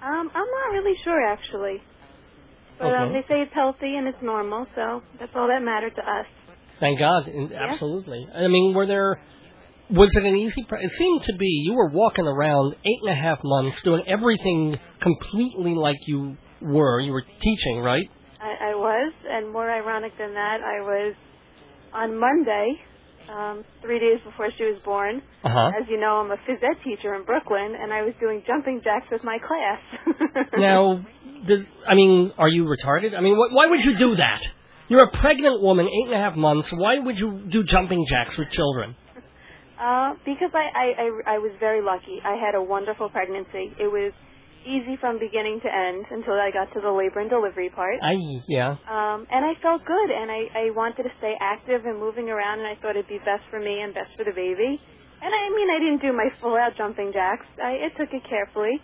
Um, 0.03 0.29
I'm 0.35 0.47
not 0.47 0.73
really 0.73 0.95
sure 1.03 1.25
actually, 1.27 1.81
but 2.77 2.93
um, 2.93 3.13
they 3.13 3.21
say 3.21 3.41
it's 3.41 3.53
healthy 3.53 3.95
and 3.95 4.07
it's 4.07 4.21
normal, 4.21 4.67
so 4.75 5.01
that's 5.19 5.31
all 5.35 5.47
that 5.47 5.63
mattered 5.63 5.95
to 5.95 6.01
us. 6.01 6.25
Thank 6.79 6.99
God. 6.99 7.27
In- 7.27 7.53
Absolutely. 7.53 8.27
I 8.35 8.47
mean, 8.47 8.73
were 8.73 8.85
there? 8.85 9.21
Was 9.89 10.09
it 10.13 10.23
an 10.25 10.35
easy? 10.35 10.65
Pre- 10.67 10.83
it 10.83 10.91
seemed 10.91 11.23
to 11.23 11.33
be. 11.37 11.63
You 11.65 11.73
were 11.75 11.89
walking 11.89 12.25
around 12.27 12.75
eight 12.83 12.99
and 13.03 13.11
a 13.11 13.21
half 13.21 13.39
months, 13.43 13.77
doing 13.83 14.03
everything 14.07 14.77
completely 15.01 15.75
like 15.75 15.97
you 16.07 16.35
were. 16.61 16.99
You 16.99 17.13
were 17.13 17.23
teaching, 17.41 17.79
right? 17.79 18.09
I, 18.41 18.71
I 18.71 18.75
was, 18.75 19.13
and 19.29 19.53
more 19.53 19.69
ironic 19.69 20.11
than 20.17 20.33
that, 20.33 20.57
I 20.61 20.81
was 20.81 21.15
on 21.93 22.19
Monday, 22.19 22.73
um, 23.29 23.63
three 23.81 23.99
days 23.99 24.19
before 24.25 24.49
she 24.57 24.63
was 24.65 24.81
born. 24.83 25.21
Uh 25.43 25.49
huh. 25.49 25.71
As 25.81 25.87
you 25.89 25.99
know, 25.99 26.21
I'm 26.23 26.31
a 26.31 26.35
phys 26.35 26.61
ed 26.63 26.77
teacher 26.83 27.13
in 27.15 27.23
Brooklyn, 27.25 27.75
and 27.79 27.93
I 27.93 28.01
was 28.01 28.13
doing 28.19 28.43
jumping 28.47 28.81
jacks 28.83 29.05
with 29.11 29.23
my 29.23 29.37
class. 29.39 30.45
Now, 30.57 31.03
does 31.47 31.61
I 31.87 31.95
mean, 31.95 32.31
are 32.37 32.47
you 32.47 32.65
retarded? 32.65 33.17
I 33.17 33.21
mean, 33.21 33.35
wh- 33.35 33.53
why 33.53 33.67
would 33.67 33.79
you 33.81 33.97
do 33.97 34.15
that? 34.15 34.41
You're 34.87 35.03
a 35.03 35.11
pregnant 35.11 35.61
woman, 35.61 35.87
eight 35.87 36.05
and 36.05 36.13
a 36.13 36.17
half 36.17 36.35
months. 36.35 36.69
Why 36.71 36.99
would 36.99 37.17
you 37.17 37.47
do 37.49 37.63
jumping 37.63 38.05
jacks 38.09 38.37
with 38.37 38.49
children? 38.51 38.95
Uh, 39.79 40.13
because 40.23 40.51
I, 40.53 40.69
I, 40.77 40.85
I, 40.85 41.35
I 41.35 41.37
was 41.39 41.51
very 41.59 41.81
lucky. 41.81 42.19
I 42.23 42.35
had 42.35 42.55
a 42.55 42.61
wonderful 42.61 43.09
pregnancy. 43.09 43.73
It 43.79 43.91
was 43.91 44.13
easy 44.65 44.97
from 44.99 45.19
beginning 45.19 45.59
to 45.61 45.69
end 45.69 46.05
until 46.11 46.33
I 46.33 46.51
got 46.51 46.73
to 46.73 46.81
the 46.81 46.91
labor 46.91 47.19
and 47.19 47.29
delivery 47.29 47.69
part. 47.69 47.99
I 48.01 48.15
yeah. 48.47 48.75
Um, 48.89 49.27
and 49.31 49.45
I 49.45 49.53
felt 49.61 49.85
good, 49.85 50.09
and 50.11 50.31
I, 50.31 50.67
I 50.67 50.71
wanted 50.75 51.03
to 51.03 51.13
stay 51.19 51.35
active 51.39 51.85
and 51.85 51.99
moving 51.99 52.29
around, 52.29 52.59
and 52.59 52.67
I 52.67 52.75
thought 52.81 52.95
it'd 52.97 53.07
be 53.07 53.19
best 53.23 53.43
for 53.49 53.59
me 53.59 53.81
and 53.81 53.93
best 53.93 54.11
for 54.17 54.23
the 54.25 54.35
baby. 54.35 54.79
And 55.23 55.31
I 55.31 55.43
mean, 55.55 55.69
I 55.71 55.79
didn't 55.79 56.01
do 56.03 56.11
my 56.11 56.27
full-out 56.41 56.75
jumping 56.75 57.11
jacks. 57.13 57.45
I, 57.61 57.87
I 57.87 57.89
took 57.97 58.11
it 58.11 58.23
carefully. 58.27 58.75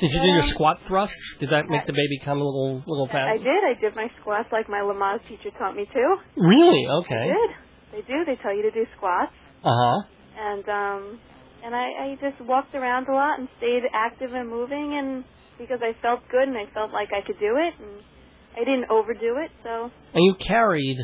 Did 0.00 0.10
you 0.14 0.20
do 0.22 0.28
your 0.30 0.46
Um, 0.46 0.50
squat 0.54 0.76
thrusts? 0.86 1.16
Did 1.40 1.50
that 1.50 1.66
make 1.68 1.86
the 1.86 1.92
baby 1.92 2.20
come 2.24 2.38
a 2.40 2.44
little 2.44 2.82
little 2.86 3.08
fat? 3.08 3.26
I 3.26 3.38
did. 3.38 3.62
I 3.66 3.74
did 3.80 3.96
my 3.96 4.06
squats 4.20 4.48
like 4.52 4.68
my 4.68 4.78
Lamaze 4.78 5.26
teacher 5.28 5.50
taught 5.58 5.74
me 5.74 5.86
to. 5.86 6.04
Really? 6.36 6.86
I 6.86 6.94
Okay. 7.02 7.26
did. 7.34 7.50
They 7.92 8.02
do. 8.06 8.24
They 8.24 8.36
tell 8.42 8.54
you 8.54 8.62
to 8.62 8.70
do 8.70 8.84
squats. 8.96 9.32
Uh 9.64 9.70
huh. 9.74 9.98
and 10.38 10.68
um 10.68 11.18
and 11.64 11.74
I, 11.74 12.14
I 12.14 12.18
just 12.20 12.40
walked 12.46 12.74
around 12.74 13.08
a 13.08 13.12
lot 13.14 13.38
and 13.38 13.48
stayed 13.58 13.82
active 13.94 14.32
and 14.32 14.48
moving 14.48 14.96
and 14.98 15.24
because 15.58 15.80
I 15.82 15.92
felt 16.00 16.20
good 16.30 16.46
and 16.48 16.56
I 16.56 16.70
felt 16.72 16.92
like 16.92 17.08
I 17.12 17.24
could 17.26 17.38
do 17.40 17.56
it 17.58 17.74
and 17.82 18.02
I 18.56 18.60
didn't 18.64 18.90
overdo 18.90 19.36
it 19.38 19.50
so 19.62 19.90
And 20.14 20.24
you 20.24 20.34
carried 20.46 20.98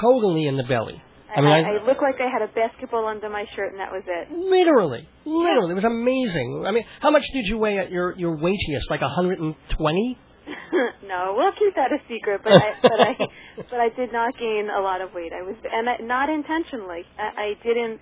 totally 0.00 0.46
in 0.46 0.56
the 0.56 0.64
belly. 0.64 1.02
I 1.34 1.40
I, 1.40 1.42
mean, 1.42 1.50
I, 1.52 1.60
I- 1.60 1.76
I 1.82 1.86
looked 1.86 2.02
like 2.02 2.16
I 2.20 2.30
had 2.30 2.42
a 2.42 2.52
basketball 2.52 3.06
under 3.08 3.28
my 3.28 3.44
shirt 3.56 3.72
and 3.72 3.80
that 3.80 3.90
was 3.92 4.02
it. 4.06 4.30
Literally, 4.30 5.08
literally, 5.24 5.72
it 5.72 5.74
was 5.74 5.84
amazing. 5.84 6.64
I 6.66 6.70
mean, 6.72 6.84
how 7.00 7.10
much 7.10 7.24
did 7.32 7.44
you 7.46 7.58
weigh 7.58 7.78
at 7.78 7.90
your 7.90 8.14
your 8.16 8.36
weightiest? 8.36 8.88
Like 8.90 9.00
120? 9.02 10.18
no, 11.06 11.34
we'll 11.36 11.52
keep 11.58 11.74
that 11.74 11.90
a 11.92 11.98
secret. 12.08 12.40
But 12.44 12.52
I, 12.52 12.70
but 12.80 13.00
I, 13.00 13.12
but 13.70 13.80
I 13.80 13.88
did 13.96 14.12
not 14.12 14.38
gain 14.38 14.68
a 14.70 14.80
lot 14.80 15.00
of 15.00 15.12
weight. 15.12 15.32
I 15.32 15.42
was, 15.42 15.56
and 15.70 15.88
I, 15.90 15.96
not 16.02 16.28
intentionally. 16.30 17.02
I, 17.18 17.50
I 17.50 17.66
didn't 17.66 18.00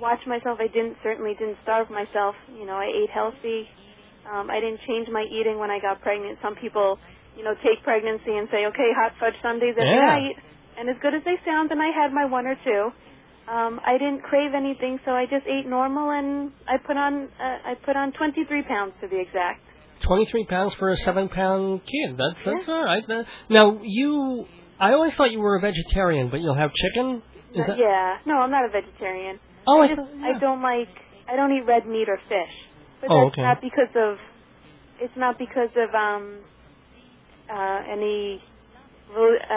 watch 0.00 0.20
myself. 0.26 0.58
I 0.60 0.68
didn't 0.68 0.96
certainly 1.02 1.34
didn't 1.38 1.58
starve 1.62 1.90
myself. 1.90 2.34
You 2.56 2.66
know, 2.66 2.74
I 2.76 2.86
ate 2.86 3.10
healthy. 3.10 3.68
Um, 4.30 4.50
I 4.50 4.60
didn't 4.60 4.80
change 4.86 5.08
my 5.10 5.24
eating 5.30 5.58
when 5.58 5.70
I 5.70 5.80
got 5.80 6.00
pregnant. 6.02 6.38
Some 6.42 6.54
people, 6.56 6.98
you 7.36 7.44
know, 7.44 7.54
take 7.64 7.82
pregnancy 7.82 8.36
and 8.36 8.48
say, 8.50 8.66
okay, 8.66 8.90
hot 8.96 9.12
fudge 9.18 9.34
Sundays 9.42 9.74
every 9.78 9.88
Yeah. 9.90 10.06
night. 10.16 10.36
And 10.78 10.88
as 10.88 10.96
good 11.00 11.14
as 11.14 11.22
they 11.24 11.36
sound, 11.44 11.72
and 11.72 11.82
I 11.82 11.88
had 11.90 12.12
my 12.12 12.24
one 12.26 12.46
or 12.46 12.56
two. 12.64 12.92
Um, 13.48 13.80
I 13.84 13.96
didn't 13.96 14.20
crave 14.24 14.52
anything, 14.54 15.00
so 15.06 15.12
I 15.12 15.24
just 15.24 15.46
ate 15.46 15.66
normal, 15.66 16.10
and 16.10 16.52
I 16.68 16.76
put 16.76 16.98
on 16.98 17.30
uh, 17.40 17.70
I 17.70 17.74
put 17.82 17.96
on 17.96 18.12
23 18.12 18.62
pounds 18.64 18.92
to 19.00 19.08
be 19.08 19.16
exact. 19.20 19.62
23 20.04 20.44
pounds 20.44 20.74
for 20.78 20.90
a 20.90 20.96
seven 20.98 21.30
pound 21.30 21.80
kid. 21.86 22.16
That's 22.18 22.44
that's 22.44 22.68
all 22.68 22.84
right. 22.84 23.02
That- 23.08 23.24
Now 23.48 23.80
you, 23.82 24.44
I 24.78 24.92
always 24.92 25.14
thought 25.14 25.32
you 25.32 25.40
were 25.40 25.56
a 25.56 25.60
vegetarian, 25.62 26.28
but 26.28 26.40
you'll 26.42 26.54
have 26.60 26.70
chicken. 26.74 27.22
Is 27.54 27.66
that? 27.66 27.78
yeah, 27.78 28.18
no, 28.26 28.36
I'm 28.36 28.50
not 28.50 28.66
a 28.66 28.68
vegetarian. 28.68 29.40
Oh, 29.68 29.82
I 29.82 29.88
just 29.88 30.00
yeah. 30.16 30.32
I 30.34 30.38
don't 30.38 30.62
like 30.62 30.88
I 31.30 31.36
don't 31.36 31.52
eat 31.52 31.64
red 31.66 31.86
meat 31.86 32.08
or 32.08 32.18
fish. 32.28 32.54
But 33.00 33.10
Oh, 33.10 33.24
that's 33.26 33.34
okay. 33.34 33.42
not 33.42 33.60
because 33.60 33.92
of 33.94 34.16
it's 35.00 35.16
not 35.16 35.38
because 35.38 35.70
of 35.76 35.94
um 35.94 36.38
uh 37.50 37.80
any 37.92 38.42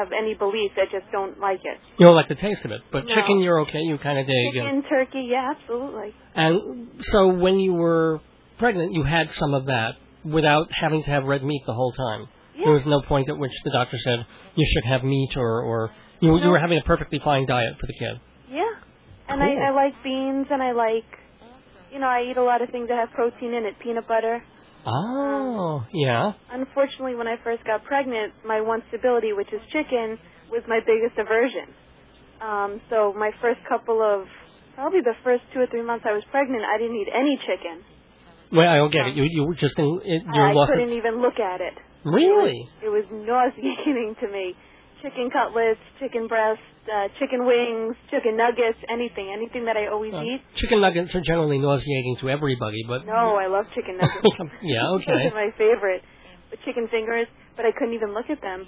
of 0.03 0.07
any 0.17 0.33
belief. 0.33 0.71
I 0.77 0.85
just 0.91 1.11
don't 1.11 1.39
like 1.39 1.59
it. 1.63 1.77
You 1.97 2.05
don't 2.05 2.15
like 2.15 2.29
the 2.29 2.35
taste 2.35 2.63
of 2.63 2.71
it, 2.71 2.81
but 2.91 3.05
No. 3.05 3.15
chicken 3.15 3.39
you're 3.39 3.59
okay. 3.61 3.79
You 3.79 3.97
kind 3.97 4.17
of 4.19 4.25
dig. 4.27 4.55
And, 4.55 4.83
Chicken, 4.83 4.89
turkey, 4.89 5.27
yeah, 5.29 5.53
absolutely. 5.57 6.13
and 6.35 6.87
so 7.11 7.27
when 7.29 7.59
you 7.59 7.73
were 7.73 8.21
pregnant, 8.59 8.93
you 8.93 9.03
had 9.03 9.29
some 9.31 9.53
of 9.53 9.65
that 9.65 9.95
without 10.23 10.71
having 10.71 11.03
to 11.03 11.09
have 11.09 11.23
red 11.25 11.43
meat 11.43 11.63
the 11.65 11.73
whole 11.73 11.91
time. 11.91 12.27
Yeah. 12.55 12.65
There 12.65 12.73
was 12.73 12.85
no 12.85 13.01
point 13.01 13.29
at 13.29 13.37
which 13.37 13.51
the 13.65 13.71
doctor 13.71 13.97
said 14.03 14.25
you 14.55 14.65
should 14.73 14.85
have 14.89 15.03
meat 15.03 15.31
or 15.35 15.61
or 15.63 15.91
you 16.19 16.37
you 16.39 16.49
were 16.49 16.59
having 16.59 16.77
a 16.77 16.83
perfectly 16.83 17.19
fine 17.23 17.45
diet 17.47 17.73
for 17.79 17.87
the 17.87 17.93
kid. 17.93 18.21
Yeah. 18.49 18.63
And 19.31 19.39
Cool. 19.39 19.63
I, 19.63 19.67
I 19.67 19.71
like 19.71 19.93
beans 20.03 20.47
and 20.51 20.61
I 20.61 20.71
like 20.73 21.07
you 21.91 21.99
know, 21.99 22.07
I 22.07 22.23
eat 22.31 22.37
a 22.37 22.43
lot 22.43 22.61
of 22.63 22.69
things 22.71 22.87
that 22.87 22.97
have 22.97 23.11
protein 23.11 23.53
in 23.53 23.65
it, 23.65 23.75
peanut 23.83 24.07
butter. 24.07 24.41
Oh, 24.87 25.83
yeah. 25.93 26.31
Unfortunately, 26.49 27.13
when 27.15 27.27
I 27.27 27.35
first 27.43 27.63
got 27.65 27.83
pregnant, 27.83 28.33
my 28.45 28.61
one 28.61 28.81
stability, 28.87 29.33
which 29.33 29.51
is 29.53 29.59
chicken, 29.71 30.17
was 30.49 30.63
my 30.67 30.79
biggest 30.79 31.19
aversion. 31.19 31.67
Um, 32.41 32.81
so 32.89 33.13
my 33.13 33.29
first 33.41 33.59
couple 33.69 34.01
of, 34.01 34.25
probably 34.73 35.01
the 35.03 35.13
first 35.23 35.43
two 35.53 35.59
or 35.59 35.67
three 35.67 35.83
months 35.83 36.05
I 36.07 36.13
was 36.13 36.23
pregnant, 36.31 36.63
I 36.63 36.79
didn't 36.79 36.95
eat 36.95 37.11
any 37.13 37.37
chicken. 37.45 37.83
Well, 38.51 38.67
I 38.67 38.77
don't 38.77 38.91
get 38.91 39.05
it. 39.07 39.15
You 39.15 39.23
you 39.23 39.45
were 39.45 39.55
just 39.55 39.77
in 39.77 40.01
it, 40.03 40.23
you're 40.33 40.49
I 40.51 40.67
couldn't 40.67 40.91
even 40.91 41.21
look 41.21 41.39
at 41.39 41.61
it. 41.61 41.75
Really? 42.03 42.67
It 42.83 42.89
was 42.89 43.05
nauseating 43.11 44.15
to 44.21 44.27
me. 44.27 44.55
Chicken 45.01 45.29
cutlets, 45.33 45.79
chicken 45.99 46.27
breast, 46.27 46.61
uh, 46.85 47.07
chicken 47.17 47.45
wings, 47.45 47.95
chicken 48.11 48.37
nuggets, 48.37 48.77
anything, 48.89 49.33
anything 49.33 49.65
that 49.65 49.75
I 49.77 49.87
always 49.87 50.13
Uh, 50.13 50.21
eat. 50.21 50.41
chicken 50.55 50.79
nuggets 50.81 51.13
are 51.15 51.21
generally 51.21 51.57
nauseating 51.57 52.17
to 52.21 52.29
everybody, 52.29 52.83
but 52.87 53.05
No, 53.05 53.35
I 53.37 53.47
love 53.47 53.65
chicken 53.73 53.97
nuggets. 54.01 54.53
yeah, 54.61 54.81
Those 54.93 55.01
okay. 55.01 55.27
are 55.27 55.33
my 55.33 55.49
favorite. 55.57 56.03
But 56.49 56.59
chicken 56.65 56.87
fingers, 56.89 57.27
but 57.57 57.65
I 57.65 57.71
couldn't 57.71 57.93
even 57.95 58.13
look 58.13 58.29
at 58.29 58.41
them. 58.41 58.67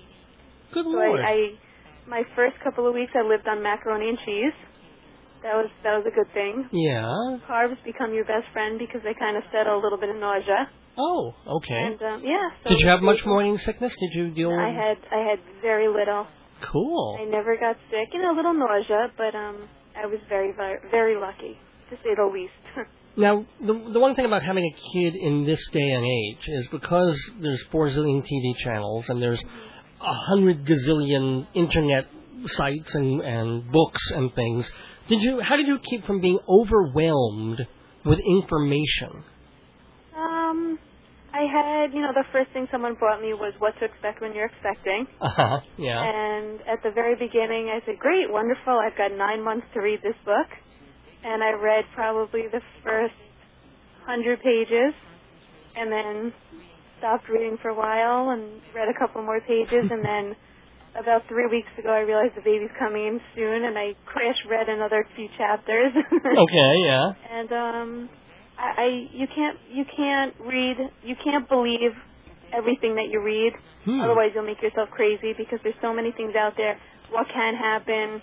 Good 0.74 0.86
So 0.86 0.90
lord. 0.90 1.22
I, 1.22 1.30
I, 1.30 1.38
my 2.10 2.24
first 2.36 2.58
couple 2.64 2.88
of 2.88 2.94
weeks, 2.96 3.12
I 3.14 3.22
lived 3.22 3.48
on 3.48 3.62
macaroni 3.62 4.10
and 4.10 4.18
cheese. 4.26 4.54
That 5.44 5.54
was 5.60 5.70
that 5.84 5.94
was 6.00 6.06
a 6.08 6.16
good 6.16 6.32
thing. 6.34 6.66
yeah. 6.72 7.12
Carbs 7.46 7.76
become 7.84 8.14
your 8.14 8.24
best 8.26 8.48
friend 8.54 8.80
because 8.80 9.02
they 9.04 9.14
kind 9.14 9.36
of 9.38 9.44
settle 9.52 9.76
a 9.78 9.82
little 9.84 10.00
bit 10.00 10.10
of 10.10 10.16
nausea. 10.16 10.72
Oh, 10.98 11.34
okay. 11.48 11.76
And 11.76 12.02
um, 12.02 12.22
yeah. 12.24 12.50
So 12.64 12.70
Did 12.70 12.80
you 12.80 12.88
have 12.88 13.02
much 13.02 13.20
morning 13.26 13.58
sickness? 13.58 13.94
Did 14.00 14.12
you 14.14 14.30
deal 14.32 14.50
with? 14.52 14.60
I 14.60 14.70
had 14.70 14.98
I 15.12 15.30
had 15.30 15.40
very 15.62 15.88
little. 15.88 16.28
Cool. 16.72 17.18
I 17.20 17.26
never 17.26 17.58
got 17.58 17.76
sick. 17.90 18.10
and 18.14 18.24
a 18.24 18.34
little 18.36 18.54
nausea, 18.54 19.12
but 19.18 19.36
um, 19.36 19.68
I 19.96 20.06
was 20.06 20.20
very 20.30 20.52
very 20.54 20.80
very 20.92 21.20
lucky 21.20 21.58
to 21.90 21.96
say 21.98 22.16
the 22.16 22.30
least. 22.32 22.54
Now, 23.16 23.46
the 23.62 23.74
the 23.94 24.00
one 24.00 24.16
thing 24.16 24.26
about 24.26 24.42
having 24.42 24.66
a 24.66 24.76
kid 24.92 25.14
in 25.16 25.46
this 25.46 25.64
day 25.72 25.88
and 25.92 26.04
age 26.04 26.48
is 26.48 26.68
because 26.72 27.16
there's 27.40 27.62
four 27.72 27.88
zillion 27.90 28.24
TV 28.24 28.58
channels 28.64 29.08
and 29.08 29.22
there's 29.22 29.44
a 30.02 30.14
hundred 30.30 30.66
gazillion 30.66 31.46
internet 31.54 32.08
sites 32.48 32.96
and 32.96 33.22
and 33.22 33.72
books 33.72 34.02
and 34.16 34.34
things. 34.34 34.68
Did 35.10 35.22
you? 35.22 35.42
How 35.42 35.58
did 35.58 35.68
you 35.68 35.78
keep 35.88 36.08
from 36.08 36.22
being 36.22 36.40
overwhelmed 36.50 37.60
with 38.04 38.18
information? 38.18 39.24
Um, 40.16 40.80
I 41.34 41.44
had 41.50 41.94
you 41.94 42.02
know 42.02 42.14
the 42.14 42.26
first 42.32 42.52
thing 42.54 42.68
someone 42.72 42.96
brought 42.96 43.22
me 43.22 43.34
was 43.34 43.54
what 43.60 43.74
to 43.80 43.86
expect 43.86 44.22
when 44.22 44.34
you're 44.34 44.48
expecting. 44.48 45.08
Uh 45.22 45.30
huh. 45.36 45.60
Yeah. 45.78 46.02
And 46.02 46.62
at 46.68 46.84
the 46.84 46.92
very 46.92 47.16
beginning, 47.16 47.70
I 47.70 47.84
said, 47.86 48.00
"Great, 48.00 48.30
wonderful! 48.30 48.78
I've 48.78 48.98
got 48.98 49.12
nine 49.12 49.44
months 49.44 49.66
to 49.74 49.82
read 49.82 50.00
this 50.04 50.18
book." 50.26 50.48
and 51.24 51.42
I 51.42 51.52
read 51.52 51.86
probably 51.96 52.44
the 52.52 52.62
first 52.84 53.16
hundred 54.06 54.40
pages, 54.44 54.94
and 55.76 55.92
then 55.92 56.34
stopped 57.00 57.30
reading 57.30 57.58
for 57.62 57.70
a 57.70 57.76
while 57.76 58.32
and 58.32 58.62
read 58.76 58.90
a 58.90 59.00
couple 59.00 59.24
more 59.24 59.40
pages, 59.42 59.88
and 59.90 60.04
then 60.04 60.36
about 61.00 61.24
three 61.28 61.48
weeks 61.50 61.72
ago 61.80 61.90
I 61.90 62.02
realized 62.02 62.36
the 62.36 62.44
baby's 62.44 62.74
coming 62.78 63.08
in 63.08 63.20
soon, 63.36 63.64
and 63.66 63.78
I 63.78 63.96
crash 64.06 64.36
read 64.50 64.68
another 64.68 65.08
few 65.16 65.28
chapters. 65.38 65.94
Okay, 66.04 66.74
yeah. 66.86 67.08
and 67.32 67.52
um, 67.52 68.10
I, 68.58 68.70
I 68.78 68.88
you 69.12 69.28
can't 69.28 69.58
you 69.72 69.84
can't 69.96 70.34
read 70.46 70.78
you 71.04 71.16
can't 71.24 71.48
believe 71.50 71.92
everything 72.54 72.96
that 72.96 73.10
you 73.10 73.22
read. 73.22 73.54
Hmm. 73.86 74.00
Otherwise, 74.02 74.32
you'll 74.34 74.46
make 74.46 74.62
yourself 74.62 74.90
crazy 74.92 75.34
because 75.38 75.60
there's 75.64 75.78
so 75.82 75.94
many 75.94 76.12
things 76.12 76.36
out 76.36 76.54
there. 76.56 76.78
What 77.12 77.28
can 77.34 77.56
happen? 77.56 78.22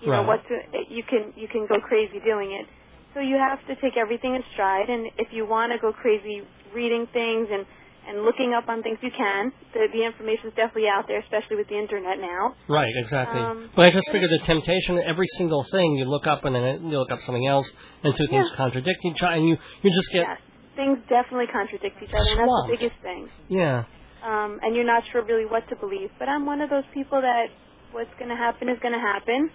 You 0.00 0.10
know 0.10 0.24
Right. 0.24 0.26
what 0.26 0.40
to, 0.48 0.54
you 0.88 1.02
can 1.04 1.32
you 1.36 1.48
can 1.48 1.66
go 1.66 1.80
crazy 1.80 2.20
doing 2.24 2.52
it. 2.52 2.66
So 3.14 3.20
you 3.20 3.36
have 3.36 3.60
to 3.68 3.80
take 3.80 3.96
everything 3.96 4.34
in 4.34 4.42
stride. 4.54 4.90
And 4.90 5.06
if 5.18 5.28
you 5.30 5.46
want 5.46 5.72
to 5.72 5.78
go 5.78 5.92
crazy 5.92 6.42
reading 6.74 7.06
things 7.12 7.48
and 7.50 7.64
and 8.08 8.22
looking 8.24 8.52
up 8.52 8.68
on 8.68 8.82
things, 8.82 8.98
you 9.02 9.10
can. 9.16 9.52
The 9.72 9.88
the 9.92 10.04
information's 10.04 10.52
definitely 10.54 10.88
out 10.88 11.06
there, 11.08 11.20
especially 11.20 11.56
with 11.56 11.68
the 11.68 11.78
internet 11.78 12.18
now. 12.20 12.54
Right, 12.68 12.92
exactly. 13.04 13.40
Um, 13.40 13.70
but 13.74 13.86
I 13.86 13.90
just 13.90 14.06
figured 14.12 14.30
the 14.30 14.44
temptation, 14.46 14.98
every 15.06 15.26
single 15.38 15.64
thing 15.72 15.96
you 15.96 16.04
look 16.04 16.26
up 16.26 16.44
and 16.44 16.54
then 16.54 16.88
you 16.90 16.98
look 16.98 17.10
up 17.10 17.20
something 17.26 17.46
else, 17.46 17.68
and 18.02 18.14
two 18.16 18.26
things 18.28 18.46
Yeah. 18.50 18.56
contradict 18.56 19.00
each 19.04 19.22
other, 19.22 19.34
and 19.34 19.48
you 19.48 19.56
you 19.82 19.90
just 19.90 20.10
get 20.12 20.26
Yes, 20.28 20.38
things 20.76 20.98
definitely 21.08 21.46
contradict 21.48 21.96
each 22.02 22.10
other, 22.12 22.30
and 22.32 22.38
that's 22.40 22.60
the 22.66 22.76
biggest 22.76 22.98
thing. 23.02 23.28
yeah. 23.48 23.84
um, 24.22 24.58
and 24.62 24.74
you're 24.74 24.84
not 24.88 25.02
sure 25.12 25.22
really 25.24 25.46
what 25.46 25.68
to 25.68 25.76
believe. 25.76 26.10
But 26.18 26.28
I'm 26.28 26.46
one 26.46 26.60
of 26.60 26.70
those 26.70 26.84
people 26.92 27.20
that 27.20 27.48
what's 27.92 28.12
going 28.18 28.30
to 28.30 28.36
happen 28.36 28.68
is 28.68 28.78
going 28.80 28.94
to 28.94 29.00
happen, 29.00 29.50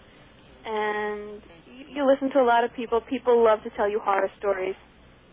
and 0.66 1.42
you, 1.68 1.86
you 1.96 2.02
listen 2.08 2.30
to 2.32 2.40
a 2.40 2.48
lot 2.48 2.64
of 2.64 2.74
people. 2.74 3.02
People 3.10 3.44
love 3.44 3.64
to 3.64 3.70
tell 3.78 3.90
you 3.90 4.00
horror 4.00 4.30
stories. 4.40 4.76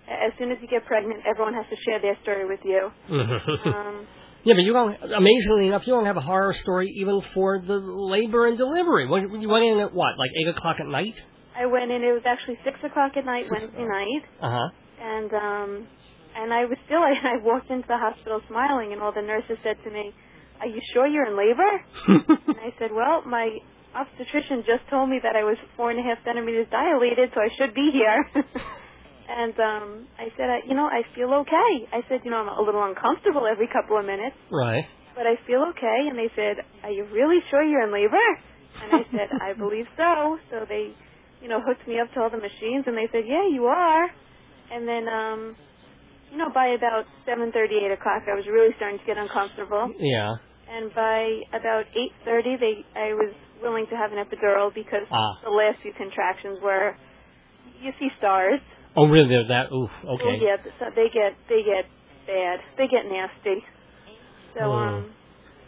As 0.08 0.32
soon 0.38 0.52
as 0.52 0.58
you 0.62 0.68
get 0.68 0.86
pregnant, 0.86 1.20
everyone 1.28 1.54
has 1.54 1.66
to 1.70 1.76
share 1.84 2.00
their 2.00 2.16
story 2.22 2.46
with 2.46 2.60
you. 2.64 2.90
Um, 3.10 4.06
yeah, 4.44 4.54
but 4.54 4.62
you 4.62 4.72
don't. 4.72 4.94
Amazingly 5.02 5.66
enough, 5.66 5.82
you 5.86 5.92
don't 5.94 6.06
have 6.06 6.16
a 6.16 6.20
horror 6.22 6.54
story 6.62 6.92
even 6.96 7.20
for 7.34 7.58
the 7.58 7.74
labor 7.74 8.46
and 8.46 8.56
delivery. 8.56 9.08
What, 9.08 9.22
you 9.40 9.48
went 9.48 9.64
in 9.64 9.78
at 9.80 9.92
what, 9.92 10.16
like 10.18 10.30
eight 10.40 10.48
o'clock 10.48 10.76
at 10.80 10.86
night? 10.86 11.14
I 11.58 11.66
went 11.66 11.90
in. 11.90 12.02
It 12.04 12.12
was 12.12 12.22
actually 12.26 12.58
six 12.64 12.78
o'clock 12.84 13.12
at 13.16 13.24
night 13.24 13.46
Wednesday 13.50 13.82
night, 13.84 14.22
Uh 14.40 14.50
huh. 14.50 14.68
and 15.02 15.30
um, 15.32 15.86
and 16.36 16.52
I 16.52 16.66
was 16.66 16.78
still. 16.86 17.00
I, 17.02 17.14
I 17.34 17.42
walked 17.42 17.70
into 17.70 17.88
the 17.88 17.98
hospital 17.98 18.40
smiling, 18.48 18.92
and 18.92 19.02
all 19.02 19.12
the 19.12 19.22
nurses 19.22 19.58
said 19.64 19.76
to 19.84 19.90
me, 19.90 20.12
"Are 20.60 20.68
you 20.68 20.80
sure 20.94 21.06
you're 21.06 21.26
in 21.26 21.36
labor?" 21.36 21.72
And 22.46 22.60
I 22.62 22.70
said, 22.78 22.90
well, 22.92 23.22
my 23.26 23.58
obstetrician 23.94 24.62
just 24.66 24.84
told 24.90 25.08
me 25.08 25.18
that 25.22 25.34
I 25.34 25.42
was 25.44 25.56
four 25.76 25.90
and 25.90 25.98
a 25.98 26.02
half 26.02 26.18
centimeters 26.24 26.66
dilated, 26.70 27.30
so 27.34 27.40
I 27.40 27.48
should 27.58 27.74
be 27.74 27.90
here. 27.92 28.44
And 29.28 29.54
um, 29.58 30.06
I 30.18 30.28
said, 30.36 30.48
I, 30.50 30.58
you 30.66 30.74
know, 30.74 30.86
I 30.86 31.02
feel 31.14 31.32
okay. 31.42 31.72
I 31.92 32.00
said, 32.08 32.20
you 32.24 32.30
know, 32.30 32.38
I'm 32.46 32.48
a 32.48 32.62
little 32.62 32.84
uncomfortable 32.84 33.46
every 33.46 33.68
couple 33.68 33.98
of 33.98 34.04
minutes, 34.06 34.36
right. 34.50 34.84
but 35.14 35.26
I 35.26 35.34
feel 35.46 35.62
okay. 35.74 36.08
And 36.08 36.18
they 36.18 36.30
said, 36.34 36.62
are 36.84 36.90
you 36.90 37.04
really 37.12 37.40
sure 37.50 37.62
you're 37.62 37.82
in 37.82 37.92
labor? 37.92 38.26
And 38.82 38.92
I 38.94 39.02
said, 39.10 39.28
I 39.42 39.52
believe 39.54 39.86
so. 39.96 40.38
So 40.50 40.64
they, 40.68 40.94
you 41.42 41.48
know, 41.48 41.60
hooked 41.64 41.86
me 41.88 41.98
up 41.98 42.12
to 42.14 42.20
all 42.20 42.30
the 42.30 42.38
machines, 42.38 42.84
and 42.86 42.96
they 42.96 43.08
said, 43.12 43.24
yeah, 43.26 43.46
you 43.50 43.66
are. 43.66 44.06
And 44.70 44.86
then, 44.86 45.06
um, 45.08 45.56
you 46.30 46.38
know, 46.38 46.50
by 46.52 46.74
about 46.74 47.04
seven 47.24 47.52
thirty, 47.52 47.76
eight 47.82 47.92
o'clock, 47.92 48.26
I 48.26 48.34
was 48.34 48.46
really 48.50 48.74
starting 48.76 48.98
to 48.98 49.06
get 49.06 49.16
uncomfortable 49.16 49.94
Yeah. 49.98 50.34
and 50.68 50.92
by 50.94 51.38
about 51.54 51.86
8:30 52.26 52.58
they 52.58 52.74
I 52.98 53.14
was 53.14 53.30
willing 53.62 53.86
to 53.86 53.96
have 53.96 54.10
an 54.10 54.18
epidural 54.18 54.74
because 54.74 55.06
Ah. 55.10 55.38
the 55.44 55.50
last 55.54 55.78
few 55.82 55.92
contractions 55.94 56.58
were 56.60 56.96
you 57.80 57.92
see 58.00 58.10
stars. 58.18 58.58
Oh, 58.96 59.06
really? 59.06 59.28
They're 59.28 59.48
That. 59.48 59.72
Oof. 59.72 59.90
Okay. 60.16 60.24
Oh 60.24 60.38
yeah, 60.40 60.56
so 60.78 60.86
they 60.94 61.08
get 61.12 61.36
they 61.48 61.62
get 61.62 61.84
bad. 62.26 62.58
They 62.78 62.88
get 62.88 63.04
nasty. 63.06 63.64
So 64.54 64.60
Hmm. 64.62 64.72
um 64.72 65.14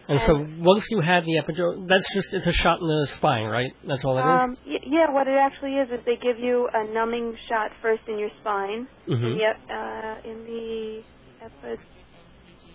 And 0.08 0.20
so 0.22 0.32
once 0.64 0.84
you 0.90 1.00
have 1.02 1.24
the 1.24 1.36
epidural, 1.36 1.86
that's 1.86 2.06
just 2.14 2.32
it's 2.32 2.46
a 2.46 2.52
shot 2.52 2.80
in 2.80 2.86
the 2.88 3.06
spine, 3.18 3.46
right? 3.46 3.72
That's 3.86 4.02
all 4.04 4.16
it 4.16 4.22
is. 4.22 4.40
um 4.42 4.56
y- 4.66 4.80
yeah, 4.86 5.10
what 5.12 5.28
it 5.28 5.36
actually 5.36 5.74
is 5.76 5.88
is 5.90 6.00
they 6.06 6.16
give 6.16 6.38
you 6.38 6.68
a 6.72 6.84
numbing 6.92 7.36
shot 7.48 7.70
first 7.82 8.02
in 8.08 8.18
your 8.18 8.30
spine. 8.40 8.88
Mm-hmm. 9.06 9.36
Yep, 9.38 9.56
uh 9.70 10.30
in 10.30 10.38
the 10.44 11.02
epidural, 11.44 11.78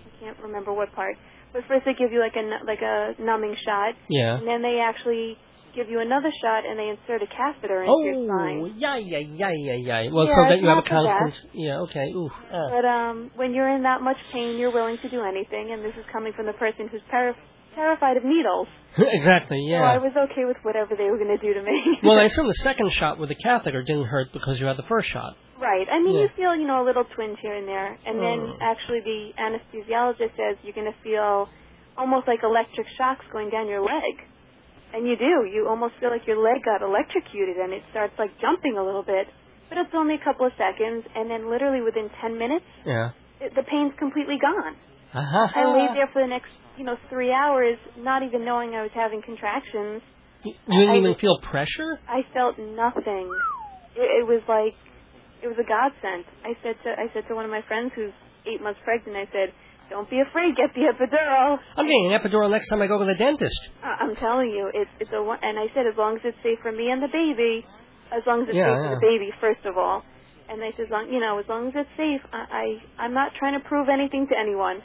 I 0.05 0.09
can't 0.23 0.37
remember 0.39 0.71
what 0.73 0.93
part. 0.93 1.15
But 1.53 1.63
first 1.67 1.85
they 1.85 1.93
give 1.93 2.11
you 2.11 2.19
like 2.19 2.35
a 2.35 2.45
like 2.65 2.81
a 2.81 3.15
numbing 3.19 3.55
shot 3.65 3.93
Yeah. 4.09 4.37
And 4.37 4.47
then 4.47 4.61
they 4.61 4.79
actually 4.79 5.37
give 5.75 5.89
you 5.89 5.99
another 5.99 6.31
shot 6.41 6.65
and 6.65 6.77
they 6.77 6.89
insert 6.89 7.21
a 7.21 7.27
catheter 7.27 7.81
into 7.83 7.93
your 8.05 8.15
Oh, 8.15 8.27
spine. 8.27 8.75
yeah, 8.77 8.97
yeah, 8.97 9.17
yeah, 9.19 9.51
yeah, 9.51 9.73
yeah. 9.75 10.11
Well, 10.11 10.27
Yeah, 10.27 10.35
so 10.35 10.41
that 10.49 10.59
you 10.61 10.67
have 10.67 10.77
a 10.77 10.87
constant. 10.87 11.33
Yeah. 11.53 11.79
Okay. 11.89 12.07
Oof. 12.15 12.31
Uh. 12.51 12.69
But 12.69 12.85
um, 12.85 13.31
when 13.35 13.53
you're 13.53 13.69
in 13.75 13.83
that 13.83 14.01
much 14.01 14.17
pain, 14.31 14.57
you're 14.57 14.71
willing 14.73 14.97
to 15.01 15.09
do 15.09 15.21
anything, 15.23 15.71
and 15.73 15.83
this 15.83 15.93
is 15.97 16.05
coming 16.11 16.33
from 16.33 16.45
the 16.45 16.53
person 16.53 16.87
who's 16.91 17.01
ter- 17.09 17.35
terrified 17.75 18.17
of 18.17 18.23
needles. 18.23 18.67
exactly. 18.97 19.57
Yeah. 19.67 19.81
So 19.81 19.85
I 19.85 19.97
was 19.97 20.13
okay 20.29 20.45
with 20.45 20.57
whatever 20.63 20.95
they 20.95 21.09
were 21.09 21.17
going 21.17 21.35
to 21.35 21.41
do 21.41 21.53
to 21.53 21.63
me. 21.63 21.77
well, 22.03 22.19
I 22.19 22.25
assume 22.25 22.47
the 22.47 22.53
second 22.61 22.91
shot 22.93 23.17
with 23.17 23.29
the 23.29 23.35
catheter 23.35 23.81
didn't 23.83 24.05
hurt 24.05 24.31
because 24.33 24.59
you 24.59 24.65
had 24.67 24.77
the 24.77 24.85
first 24.87 25.09
shot. 25.09 25.35
right. 25.59 25.87
I 25.89 25.97
mean, 26.03 26.13
Yeah. 26.15 26.21
you 26.23 26.29
feel, 26.37 26.55
you 26.55 26.67
know, 26.67 26.83
a 26.83 26.85
little 26.85 27.05
twinge 27.15 27.39
here 27.41 27.55
and 27.55 27.67
there, 27.67 27.97
and 28.05 28.19
then 28.19 28.39
Oh. 28.53 28.57
actually 28.61 28.99
the 29.01 29.31
anesthesiologist 29.41 30.35
says 30.37 30.57
you're 30.61 30.73
going 30.77 30.91
to 30.91 30.99
feel 31.01 31.47
almost 31.97 32.27
like 32.27 32.39
electric 32.43 32.85
shocks 32.97 33.25
going 33.31 33.49
down 33.49 33.67
your 33.67 33.81
leg. 33.81 34.21
And 34.93 35.07
you 35.07 35.17
do. 35.17 35.49
You 35.49 35.67
almost 35.67 35.95
feel 35.99 36.11
like 36.11 36.27
your 36.27 36.37
leg 36.37 36.61
got 36.63 36.85
electrocuted 36.85 37.57
and 37.57 37.73
it 37.73 37.81
starts 37.89 38.13
like 38.17 38.29
jumping 38.39 38.77
a 38.77 38.83
little 38.83 39.03
bit. 39.03 39.25
But 39.69 39.79
it's 39.79 39.93
only 39.95 40.15
a 40.15 40.23
couple 40.23 40.45
of 40.45 40.53
seconds 40.53 41.03
and 41.15 41.29
then 41.29 41.49
literally 41.49 41.81
within 41.81 42.09
10 42.21 42.37
minutes, 42.37 42.65
Yeah. 42.85 43.09
it, 43.41 43.55
the 43.55 43.63
pain's 43.63 43.93
completely 43.97 44.37
gone. 44.37 44.75
Uh-huh. 45.13 45.47
I 45.49 45.65
laid 45.73 45.97
there 45.97 46.09
for 46.13 46.21
the 46.21 46.27
next, 46.29 46.49
you 46.77 46.85
know, 46.85 46.97
three 47.09 47.31
hours 47.33 47.77
not 47.97 48.21
even 48.21 48.45
knowing 48.45 48.73
I 48.75 48.81
was 48.81 48.91
having 48.93 49.21
contractions. 49.21 50.01
You 50.45 50.53
didn't 50.69 50.89
I 50.89 50.97
even 50.97 51.15
feel 51.21 51.39
pressure. 51.41 51.97
I 52.07 52.21
felt 52.33 52.59
nothing. 52.59 53.31
It, 53.95 54.09
it 54.21 54.25
was 54.27 54.41
like, 54.49 54.77
it 55.41 55.47
was 55.47 55.57
a 55.57 55.65
godsend. 55.65 56.25
I 56.45 56.53
said 56.61 56.75
to, 56.83 56.89
I 56.93 57.09
said 57.13 57.23
to 57.29 57.35
one 57.35 57.45
of 57.45 57.51
my 57.51 57.61
friends 57.67 57.91
who's 57.95 58.13
eight 58.45 58.61
months 58.61 58.79
pregnant, 58.83 59.17
I 59.17 59.25
said, 59.31 59.53
don't 59.93 60.09
be 60.09 60.19
afraid, 60.19 60.55
get 60.57 60.73
the 60.73 60.89
epidural. 60.89 61.57
I'm 61.77 61.85
getting 61.85 62.09
an 62.11 62.17
epidural 62.19 62.49
next 62.49 62.67
time 62.69 62.81
I 62.81 62.87
go 62.87 62.97
to 62.97 63.05
the 63.05 63.13
dentist. 63.13 63.59
I- 63.83 63.97
I'm 64.01 64.15
telling 64.17 64.49
you, 64.49 64.71
it's 64.73 64.89
it's 64.99 65.11
a 65.13 65.21
one. 65.21 65.37
And 65.41 65.59
I 65.59 65.67
said, 65.73 65.85
as 65.85 65.95
long 65.97 66.15
as 66.17 66.21
it's 66.25 66.37
safe 66.41 66.57
for 66.65 66.71
me 66.71 66.89
and 66.89 67.01
the 67.01 67.07
baby, 67.13 67.63
as 68.11 68.23
long 68.25 68.41
as 68.41 68.47
it's 68.49 68.57
Yeah, 68.57 68.73
safe 68.73 68.81
for 68.89 68.95
the 68.97 69.05
baby, 69.05 69.29
first 69.39 69.63
of 69.65 69.77
all. 69.77 70.01
And 70.49 70.59
they 70.61 70.71
said, 70.75 70.85
as 70.89 70.91
long, 70.91 71.05
you 71.13 71.19
know, 71.21 71.37
as 71.39 71.45
long 71.47 71.67
as 71.69 71.73
it's 71.77 71.93
safe, 71.95 72.21
I, 72.33 72.41
I 72.61 72.65
I'm 73.05 73.13
not 73.13 73.31
trying 73.39 73.53
to 73.59 73.63
prove 73.71 73.87
anything 73.87 74.27
to 74.31 74.35
anyone. 74.37 74.81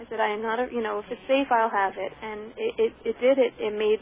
I 0.00 0.04
said, 0.08 0.20
I 0.20 0.30
am 0.32 0.42
not, 0.42 0.58
a, 0.60 0.66
you 0.72 0.82
know, 0.82 0.98
if 1.00 1.06
it's 1.10 1.20
safe, 1.28 1.48
I'll 1.50 1.70
have 1.70 1.94
it. 1.98 2.12
And 2.22 2.40
it 2.56 2.72
it, 2.84 2.92
it 3.10 3.16
did 3.20 3.36
it. 3.38 3.52
It 3.60 3.72
made 3.84 4.00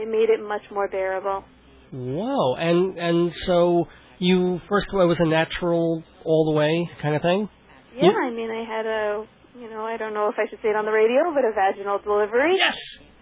it 0.00 0.08
made 0.08 0.28
it 0.30 0.40
much 0.54 0.62
more 0.70 0.88
bearable. 0.88 1.44
Whoa. 1.92 2.54
And 2.56 2.96
and 2.98 3.32
so 3.46 3.86
you 4.18 4.60
first 4.68 4.88
it 4.92 4.96
was 5.14 5.20
a 5.20 5.26
natural 5.40 6.02
all 6.24 6.44
the 6.52 6.56
way 6.58 6.90
kind 7.02 7.14
of 7.16 7.22
thing. 7.22 7.48
Yeah, 7.96 8.04
You- 8.10 8.18
I 8.26 8.30
mean, 8.30 8.50
I 8.50 8.62
had 8.64 8.86
a, 8.86 9.26
you 9.58 9.68
know, 9.70 9.84
I 9.84 9.96
don't 9.96 10.14
know 10.14 10.28
if 10.28 10.34
I 10.38 10.48
should 10.48 10.58
say 10.62 10.68
it 10.70 10.76
on 10.76 10.84
the 10.84 10.92
radio, 10.92 11.32
but 11.34 11.44
a 11.44 11.52
vaginal 11.54 11.98
delivery. 11.98 12.56
Yes. 12.56 12.76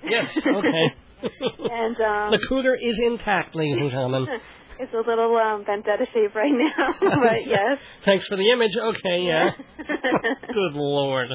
Yes. 0.05 0.39
Okay. 0.47 0.95
And 1.23 1.97
um, 2.01 2.31
the 2.33 2.41
cooter 2.51 2.73
is 2.81 2.97
intact, 2.99 3.55
ladies 3.55 3.77
and 3.79 3.91
gentlemen. 3.91 4.27
it's 4.81 4.93
a 4.95 4.97
little 5.07 5.37
um, 5.37 5.65
bent 5.65 5.87
out 5.87 6.01
of 6.01 6.09
shape 6.15 6.35
right 6.35 6.51
now, 6.51 6.95
but 6.99 7.45
yes. 7.47 7.77
Thanks 8.07 8.25
for 8.27 8.37
the 8.37 8.51
image. 8.51 8.71
Okay, 8.75 9.21
yeah. 9.29 9.51
Good 9.77 10.73
lord. 10.73 11.29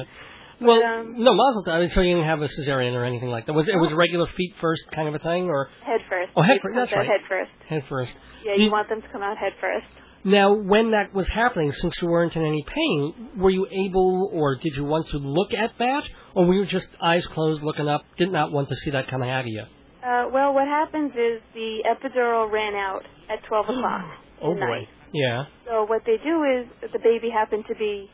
Well, 0.60 0.82
um, 0.82 1.14
no, 1.22 1.34
Mazel. 1.34 1.64
I 1.70 1.78
mean, 1.80 1.90
so 1.90 2.00
you 2.00 2.14
didn't 2.16 2.26
have 2.28 2.42
a 2.42 2.48
cesarean 2.48 2.94
or 2.94 3.04
anything 3.04 3.28
like 3.28 3.46
that. 3.46 3.52
Was 3.52 3.68
it 3.68 3.76
was 3.76 3.92
regular 3.94 4.26
feet 4.36 4.54
first 4.60 4.82
kind 4.92 5.06
of 5.06 5.14
a 5.14 5.20
thing, 5.20 5.44
or 5.44 5.68
head 5.84 6.00
first. 6.08 6.32
Oh, 6.34 6.42
head 6.42 6.58
first, 6.62 6.74
that's 6.74 6.92
right. 6.92 7.06
Head 7.06 7.20
first. 7.28 7.50
head 7.68 7.84
first? 7.88 8.12
Yeah, 8.44 8.54
You- 8.56 8.64
you 8.64 8.70
want 8.72 8.88
them 8.88 9.02
to 9.02 9.08
come 9.12 9.22
out 9.22 9.36
head 9.38 9.52
first. 9.60 9.86
Now, 10.26 10.54
when 10.54 10.90
that 10.90 11.14
was 11.14 11.28
happening, 11.28 11.70
since 11.70 11.94
you 12.02 12.08
weren't 12.08 12.34
in 12.34 12.44
any 12.44 12.64
pain, 12.66 13.28
were 13.38 13.48
you 13.48 13.64
able, 13.70 14.28
or 14.32 14.56
did 14.56 14.74
you 14.74 14.82
want 14.82 15.08
to 15.10 15.18
look 15.18 15.54
at 15.54 15.70
that, 15.78 16.02
or 16.34 16.46
were 16.46 16.54
you 16.54 16.66
just 16.66 16.88
eyes 17.00 17.24
closed, 17.28 17.62
looking 17.62 17.86
up, 17.86 18.02
did 18.18 18.32
not 18.32 18.50
want 18.50 18.68
to 18.68 18.74
see 18.84 18.90
that 18.90 19.06
coming 19.06 19.30
out 19.30 19.42
of 19.42 19.46
you? 19.46 19.62
Uh, 20.02 20.26
well, 20.34 20.52
what 20.52 20.66
happens 20.66 21.12
is 21.12 21.40
the 21.54 21.78
epidural 21.86 22.50
ran 22.50 22.74
out 22.74 23.02
at 23.30 23.38
12 23.46 23.66
o'clock 23.68 24.04
Oh 24.42 24.52
boy. 24.54 24.58
night. 24.58 24.88
Yeah. 25.12 25.44
So 25.64 25.84
what 25.84 26.02
they 26.04 26.16
do 26.18 26.42
is 26.42 26.90
the 26.92 26.98
baby 26.98 27.30
happened 27.30 27.64
to 27.68 27.76
be, 27.76 28.10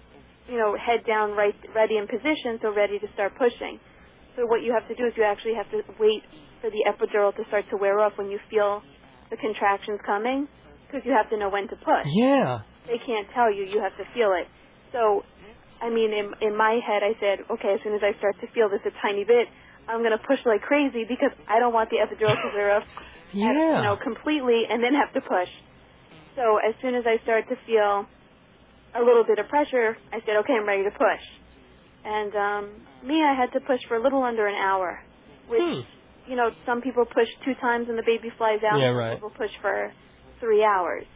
you 0.48 0.58
know, 0.58 0.76
head 0.76 1.06
down, 1.06 1.30
right, 1.32 1.56
ready 1.74 1.96
in 1.96 2.06
position, 2.06 2.60
so 2.60 2.74
ready 2.76 2.98
to 2.98 3.06
start 3.14 3.32
pushing. 3.38 3.80
So 4.36 4.44
what 4.44 4.62
you 4.62 4.72
have 4.72 4.86
to 4.88 4.94
do 4.94 5.06
is 5.06 5.14
you 5.16 5.24
actually 5.24 5.54
have 5.54 5.70
to 5.70 5.80
wait 5.98 6.22
for 6.60 6.68
the 6.68 6.84
epidural 6.84 7.34
to 7.36 7.42
start 7.48 7.64
to 7.70 7.78
wear 7.78 8.00
off 8.00 8.12
when 8.16 8.28
you 8.30 8.38
feel 8.50 8.82
the 9.30 9.36
contractions 9.38 9.98
coming, 10.04 10.46
because 10.92 11.08
you 11.08 11.16
have 11.16 11.32
to 11.32 11.40
know 11.40 11.48
when 11.48 11.64
to 11.72 11.76
push. 11.80 12.04
Yeah. 12.20 12.60
They 12.84 13.00
can't 13.00 13.24
tell 13.32 13.48
you; 13.48 13.64
you 13.64 13.80
have 13.80 13.96
to 13.96 14.04
feel 14.12 14.36
it. 14.36 14.44
So, 14.92 15.24
I 15.80 15.88
mean, 15.88 16.12
in 16.12 16.28
in 16.44 16.52
my 16.52 16.76
head, 16.84 17.00
I 17.00 17.16
said, 17.16 17.48
okay, 17.48 17.72
as 17.72 17.80
soon 17.80 17.96
as 17.96 18.04
I 18.04 18.12
start 18.20 18.36
to 18.44 18.46
feel 18.52 18.68
this 18.68 18.84
a 18.84 18.92
tiny 19.00 19.24
bit, 19.24 19.48
I'm 19.88 20.04
gonna 20.04 20.20
push 20.20 20.38
like 20.44 20.60
crazy 20.60 21.08
because 21.08 21.32
I 21.48 21.58
don't 21.58 21.72
want 21.72 21.88
the 21.88 22.04
epidural 22.04 22.36
to 22.36 22.48
off, 22.76 22.84
Yeah. 23.32 23.48
you 23.80 23.82
know, 23.88 23.96
completely, 23.96 24.68
and 24.68 24.84
then 24.84 24.92
have 24.92 25.12
to 25.16 25.22
push. 25.24 25.48
So 26.36 26.58
as 26.60 26.74
soon 26.80 26.94
as 26.94 27.04
I 27.06 27.22
started 27.24 27.48
to 27.48 27.56
feel 27.64 28.04
a 28.94 29.00
little 29.02 29.24
bit 29.24 29.38
of 29.38 29.48
pressure, 29.48 29.96
I 30.12 30.20
said, 30.20 30.36
okay, 30.44 30.52
I'm 30.54 30.68
ready 30.68 30.84
to 30.84 30.90
push. 30.90 31.24
And 32.04 32.32
um, 32.34 32.64
me, 33.06 33.22
I 33.22 33.34
had 33.34 33.52
to 33.52 33.60
push 33.60 33.80
for 33.88 33.96
a 33.96 34.02
little 34.02 34.22
under 34.22 34.46
an 34.46 34.54
hour, 34.56 35.00
which, 35.48 35.60
Hmm. 35.62 35.80
you 36.28 36.36
know, 36.36 36.50
some 36.66 36.80
people 36.80 37.04
push 37.04 37.28
two 37.44 37.54
times 37.60 37.88
and 37.88 37.96
the 37.98 38.02
baby 38.04 38.30
flies 38.36 38.60
out. 38.64 38.78
Yeah, 38.80 38.90
some 38.90 38.96
right. 38.96 39.14
people 39.14 39.30
push 39.30 39.50
for 39.60 39.92
three 40.42 40.66
hours. 40.66 41.06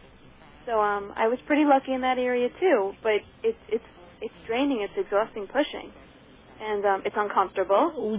So 0.67 0.79
um, 0.81 1.13
I 1.19 1.27
was 1.27 1.39
pretty 1.47 1.67
lucky 1.67 1.93
in 1.93 2.01
that 2.01 2.19
area 2.19 2.49
too, 2.59 2.93
but 3.03 3.19
it's 3.43 3.59
it's 3.69 3.85
it's 4.23 4.35
draining, 4.47 4.87
it's 4.87 4.95
exhausting 4.97 5.47
pushing, 5.47 5.91
and 6.63 6.85
um, 6.87 7.03
it's 7.05 7.15
uncomfortable. 7.19 7.93
Oh, 7.95 8.17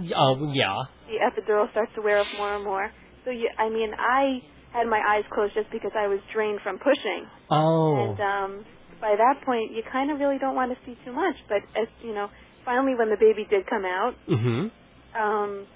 yeah. 0.52 0.84
The 1.08 1.18
epidural 1.18 1.70
starts 1.72 1.90
to 1.96 2.02
wear 2.02 2.20
off 2.20 2.28
more 2.36 2.54
and 2.54 2.64
more. 2.64 2.90
So 3.24 3.30
you, 3.30 3.50
I 3.58 3.68
mean, 3.68 3.90
I 3.98 4.40
had 4.72 4.86
my 4.86 5.00
eyes 5.00 5.24
closed 5.32 5.54
just 5.54 5.70
because 5.72 5.92
I 5.98 6.06
was 6.06 6.20
drained 6.32 6.60
from 6.62 6.78
pushing. 6.78 7.26
Oh. 7.50 7.96
And 7.96 8.20
um, 8.20 8.64
by 9.00 9.16
that 9.16 9.44
point, 9.44 9.72
you 9.72 9.82
kind 9.90 10.10
of 10.10 10.18
really 10.20 10.38
don't 10.38 10.54
want 10.54 10.72
to 10.72 10.78
see 10.86 10.96
too 11.04 11.12
much. 11.12 11.34
But 11.48 11.64
as 11.74 11.88
you 12.02 12.14
know, 12.14 12.28
finally, 12.64 12.94
when 12.94 13.10
the 13.10 13.18
baby 13.18 13.46
did 13.48 13.66
come 13.66 13.84
out, 13.84 14.14
hmm 14.28 14.68
um, 15.18 15.66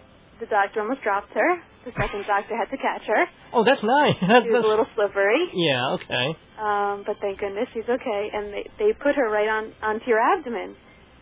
the 0.41 0.47
doctor 0.47 0.81
almost 0.83 1.03
dropped 1.03 1.33
her. 1.33 1.57
The 1.85 1.93
second 1.99 2.23
doctor 2.27 2.55
had 2.57 2.71
to 2.71 2.77
catch 2.79 3.03
her. 3.11 3.25
Oh, 3.53 3.65
that's 3.65 3.83
nice. 3.83 4.15
That's, 4.23 4.45
She 4.47 4.51
was 4.55 4.63
that's- 4.63 4.65
a 4.65 4.69
little 4.71 4.87
slippery, 4.95 5.43
yeah, 5.55 5.97
okay. 5.99 6.27
um, 6.63 7.03
but 7.07 7.17
thank 7.21 7.41
goodness 7.41 7.67
she's 7.75 7.89
okay. 7.89 8.23
And 8.33 8.53
they 8.55 8.65
they 8.79 8.91
put 8.95 9.17
her 9.17 9.29
right 9.31 9.49
on 9.49 9.73
onto 9.83 10.07
your 10.07 10.21
abdomen, 10.21 10.77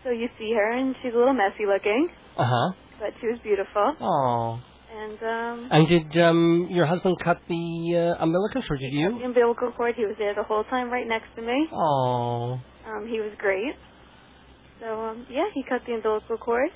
so 0.05 0.11
you 0.11 0.29
see 0.39 0.53
her, 0.53 0.71
and 0.73 0.95
she's 1.03 1.15
a 1.15 1.19
little 1.19 1.33
messy 1.35 1.65
looking, 1.65 2.09
Uh 2.37 2.45
huh. 2.45 2.69
but 3.01 3.11
she 3.21 3.27
was 3.29 3.39
beautiful. 3.43 3.97
Oh. 4.01 4.61
And 4.93 5.19
um, 5.23 5.57
And 5.71 5.89
did 5.89 6.09
um 6.21 6.67
your 6.71 6.85
husband 6.85 7.17
cut 7.25 7.39
the 7.49 8.17
uh, 8.19 8.23
umbilicus, 8.23 8.67
or 8.69 8.77
did 8.77 8.93
the 8.93 8.97
you? 9.01 9.25
umbilical 9.25 9.73
cord, 9.73 9.95
he 9.97 10.05
was 10.05 10.17
there 10.19 10.35
the 10.35 10.43
whole 10.43 10.65
time, 10.65 10.91
right 10.91 11.07
next 11.07 11.31
to 11.37 11.43
me. 11.43 11.69
Oh. 11.73 12.61
Um, 12.87 13.07
he 13.09 13.21
was 13.21 13.31
great. 13.39 13.77
So 14.81 14.87
um, 15.01 15.27
yeah, 15.31 15.47
he 15.55 15.63
cut 15.69 15.83
the 15.87 15.95
umbilical 15.95 16.37
cord, 16.39 16.71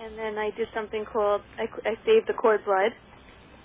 and 0.00 0.16
then 0.16 0.38
I 0.38 0.50
did 0.56 0.68
something 0.74 1.04
called 1.12 1.42
I, 1.58 1.64
I 1.88 1.94
saved 2.06 2.28
the 2.28 2.34
cord 2.34 2.64
blood. 2.64 2.92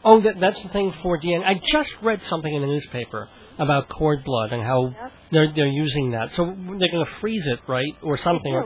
Oh, 0.03 0.21
that, 0.21 0.35
that's 0.39 0.61
the 0.63 0.69
thing 0.69 0.93
for 1.03 1.19
DNA. 1.19 1.45
I 1.45 1.61
just 1.71 1.93
read 2.01 2.21
something 2.23 2.53
in 2.53 2.61
the 2.61 2.67
newspaper 2.67 3.29
about 3.59 3.89
cord 3.89 4.23
blood 4.23 4.51
and 4.51 4.63
how 4.63 4.95
they're 5.31 5.53
they're 5.55 5.67
using 5.67 6.11
that. 6.11 6.33
So 6.33 6.45
they're 6.45 6.55
going 6.55 7.05
to 7.05 7.11
freeze 7.19 7.45
it, 7.45 7.59
right, 7.67 7.93
or 8.01 8.17
something, 8.17 8.63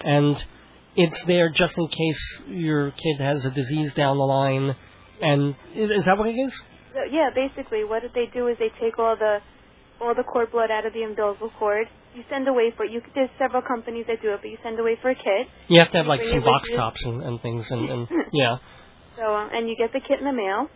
and 0.00 0.36
it's 0.96 1.22
there 1.26 1.50
just 1.50 1.76
in 1.76 1.88
case 1.88 2.20
your 2.48 2.90
kid 2.92 3.20
has 3.20 3.44
a 3.44 3.50
disease 3.50 3.92
down 3.94 4.16
the 4.18 4.24
line. 4.24 4.74
And 5.20 5.54
is, 5.74 5.90
is 5.90 6.04
that 6.06 6.16
what 6.16 6.28
it 6.28 6.34
is? 6.36 6.52
Yeah, 7.10 7.30
basically, 7.34 7.84
what 7.84 8.02
they 8.14 8.26
do 8.32 8.48
is 8.48 8.56
they 8.58 8.70
take 8.80 8.98
all 8.98 9.16
the 9.16 9.38
all 10.00 10.14
the 10.14 10.22
cord 10.22 10.50
blood 10.52 10.70
out 10.70 10.86
of 10.86 10.92
the 10.92 11.02
umbilical 11.02 11.50
cord. 11.58 11.86
You 12.14 12.22
send 12.30 12.48
away 12.48 12.72
for 12.76 12.84
you. 12.86 13.02
There's 13.14 13.30
several 13.38 13.62
companies 13.62 14.06
that 14.08 14.22
do 14.22 14.32
it, 14.32 14.40
but 14.40 14.48
you 14.48 14.56
send 14.62 14.78
away 14.80 14.96
for 15.02 15.10
a 15.10 15.14
kit. 15.14 15.46
You 15.68 15.80
have 15.80 15.90
to 15.90 15.98
have 15.98 16.06
like 16.06 16.22
some 16.22 16.40
box 16.40 16.70
tops 16.74 17.02
and, 17.04 17.22
and 17.22 17.42
things, 17.42 17.66
and, 17.68 17.90
and 17.90 18.08
yeah. 18.32 18.56
So 19.18 19.26
um, 19.34 19.50
and 19.52 19.68
you 19.68 19.74
get 19.76 19.92
the 19.92 20.00
kit 20.00 20.22
in 20.22 20.26
the 20.26 20.32
mail, 20.32 20.70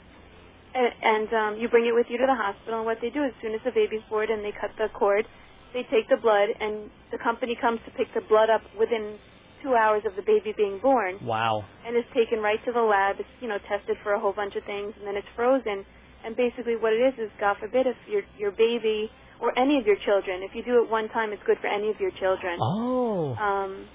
and, 0.75 0.91
and 1.03 1.29
um, 1.33 1.53
you 1.63 1.69
bring 1.71 1.87
it 1.87 1.95
with 1.95 2.07
you 2.11 2.19
to 2.19 2.27
the 2.27 2.35
hospital. 2.35 2.83
And 2.83 2.87
what 2.87 2.99
they 3.01 3.11
do 3.11 3.23
as 3.23 3.33
soon 3.41 3.55
as 3.55 3.63
the 3.65 3.71
baby's 3.71 4.03
born 4.11 4.31
and 4.31 4.43
they 4.45 4.53
cut 4.53 4.75
the 4.77 4.91
cord, 4.93 5.25
they 5.73 5.87
take 5.89 6.11
the 6.11 6.19
blood, 6.21 6.51
and 6.59 6.91
the 7.15 7.19
company 7.23 7.55
comes 7.61 7.79
to 7.87 7.91
pick 7.95 8.11
the 8.15 8.25
blood 8.29 8.51
up 8.51 8.63
within 8.79 9.17
two 9.63 9.75
hours 9.79 10.03
of 10.05 10.17
the 10.19 10.27
baby 10.27 10.51
being 10.57 10.81
born. 10.83 11.23
Wow. 11.23 11.63
and 11.87 11.95
it's 11.97 12.09
taken 12.15 12.43
right 12.43 12.59
to 12.67 12.73
the 12.73 12.83
lab. 12.83 13.17
It's 13.23 13.31
you 13.41 13.47
know 13.49 13.59
tested 13.71 13.97
for 14.03 14.13
a 14.15 14.21
whole 14.21 14.35
bunch 14.35 14.57
of 14.59 14.65
things, 14.65 14.93
and 14.99 15.07
then 15.07 15.15
it's 15.17 15.29
frozen. 15.39 15.87
And 16.27 16.35
basically, 16.37 16.75
what 16.79 16.93
it 16.93 17.03
is 17.03 17.15
is, 17.19 17.31
God 17.39 17.57
forbid, 17.63 17.87
if 17.87 17.97
your 18.11 18.23
your 18.39 18.51
baby 18.51 19.11
or 19.41 19.51
any 19.59 19.79
of 19.79 19.87
your 19.87 19.99
children, 20.07 20.43
if 20.43 20.55
you 20.55 20.63
do 20.63 20.83
it 20.83 20.91
one 20.91 21.09
time, 21.11 21.33
it's 21.33 21.43
good 21.47 21.59
for 21.61 21.67
any 21.67 21.91
of 21.91 21.99
your 21.99 22.11
children. 22.19 22.59
Oh. 22.63 23.35
Um, 23.39 23.87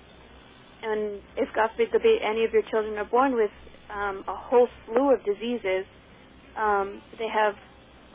and 0.84 1.20
if 1.36 1.48
God 1.56 1.72
forbid, 1.76 1.92
the 1.92 2.00
ba- 2.00 2.20
any 2.24 2.44
of 2.44 2.52
your 2.52 2.64
children 2.72 2.98
are 3.00 3.08
born 3.08 3.34
with 3.36 3.52
um, 3.94 4.24
a 4.28 4.36
whole 4.36 4.68
slew 4.86 5.14
of 5.14 5.24
diseases, 5.24 5.86
um, 6.58 7.02
they 7.20 7.28
have 7.28 7.56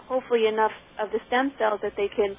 hopefully 0.09 0.47
enough 0.47 0.73
of 1.01 1.11
the 1.11 1.19
stem 1.29 1.53
cells 1.59 1.81
that 1.83 1.93
they 1.97 2.09
can 2.09 2.37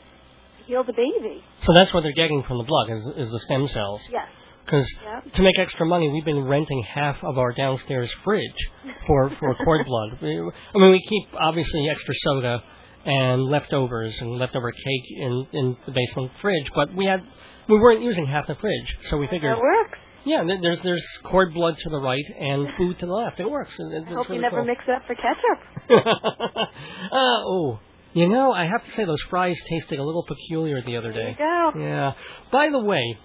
heal 0.66 0.84
the 0.84 0.94
baby. 0.94 1.44
So 1.64 1.74
that's 1.74 1.94
what 1.94 2.02
they're 2.04 2.14
getting 2.14 2.44
from 2.48 2.58
the 2.58 2.64
blood 2.64 2.90
is, 2.92 3.28
is 3.28 3.32
the 3.32 3.40
stem 3.40 3.68
cells. 3.68 4.02
Yes. 4.12 4.28
Because 4.66 4.88
Yep. 5.04 5.34
to 5.34 5.42
make 5.42 5.60
extra 5.60 5.86
money, 5.86 6.10
we've 6.10 6.24
been 6.24 6.46
renting 6.46 6.84
half 6.84 7.18
of 7.22 7.38
our 7.38 7.52
downstairs 7.52 8.10
fridge 8.24 8.62
for 9.06 9.30
for 9.40 9.56
cord 9.66 9.86
blood. 9.86 10.20
We, 10.22 10.40
I 10.40 10.78
mean, 10.78 10.92
we 10.92 11.02
keep 11.10 11.34
obviously 11.38 11.90
extra 11.90 12.14
soda 12.24 12.64
and 13.06 13.44
leftovers 13.44 14.16
and 14.22 14.32
leftover 14.38 14.72
cake 14.72 15.18
in 15.18 15.48
in 15.52 15.78
the 15.86 15.92
basement 15.92 16.32
fridge, 16.42 16.68
but 16.74 16.96
we 16.96 17.06
had 17.06 17.20
we 17.68 17.78
weren't 17.78 18.02
using 18.02 18.26
half 18.26 18.48
the 18.48 18.56
fridge, 18.56 18.96
so 19.10 19.18
we 19.18 19.28
figured, 19.28 19.56
That 19.58 19.62
works. 19.62 20.00
Yeah, 20.26 20.44
there's 20.62 20.82
there's 20.84 21.06
cord 21.24 21.54
blood 21.54 21.78
to 21.78 21.90
the 21.90 22.00
right 22.00 22.26
and 22.40 22.68
food 22.78 23.00
to 23.00 23.06
the 23.06 23.12
left. 23.12 23.40
It 23.40 23.50
works. 23.50 23.72
It- 23.78 24.08
I 24.08 24.14
hope 24.14 24.28
you 24.30 24.40
never 24.42 24.58
cool. 24.58 24.66
mix 24.66 24.84
it 24.88 24.94
up 24.94 25.04
for 25.06 25.16
ketchup. 25.16 25.88
uh, 27.12 27.16
oh, 27.46 27.80
you 28.14 28.30
know, 28.30 28.52
I 28.52 28.66
have 28.66 28.86
to 28.86 28.92
say 28.92 29.06
those 29.06 29.22
fries 29.30 29.58
tasted 29.70 30.00
a 30.00 30.04
little 30.04 30.26
peculiar 30.26 30.82
the 30.86 30.98
other 30.98 31.12
day. 31.12 31.36
There 31.38 31.66
you 31.66 31.72
go. 31.74 31.80
Yeah. 31.80 32.14
By 32.52 32.70
the 32.70 32.80
way, 32.80 33.18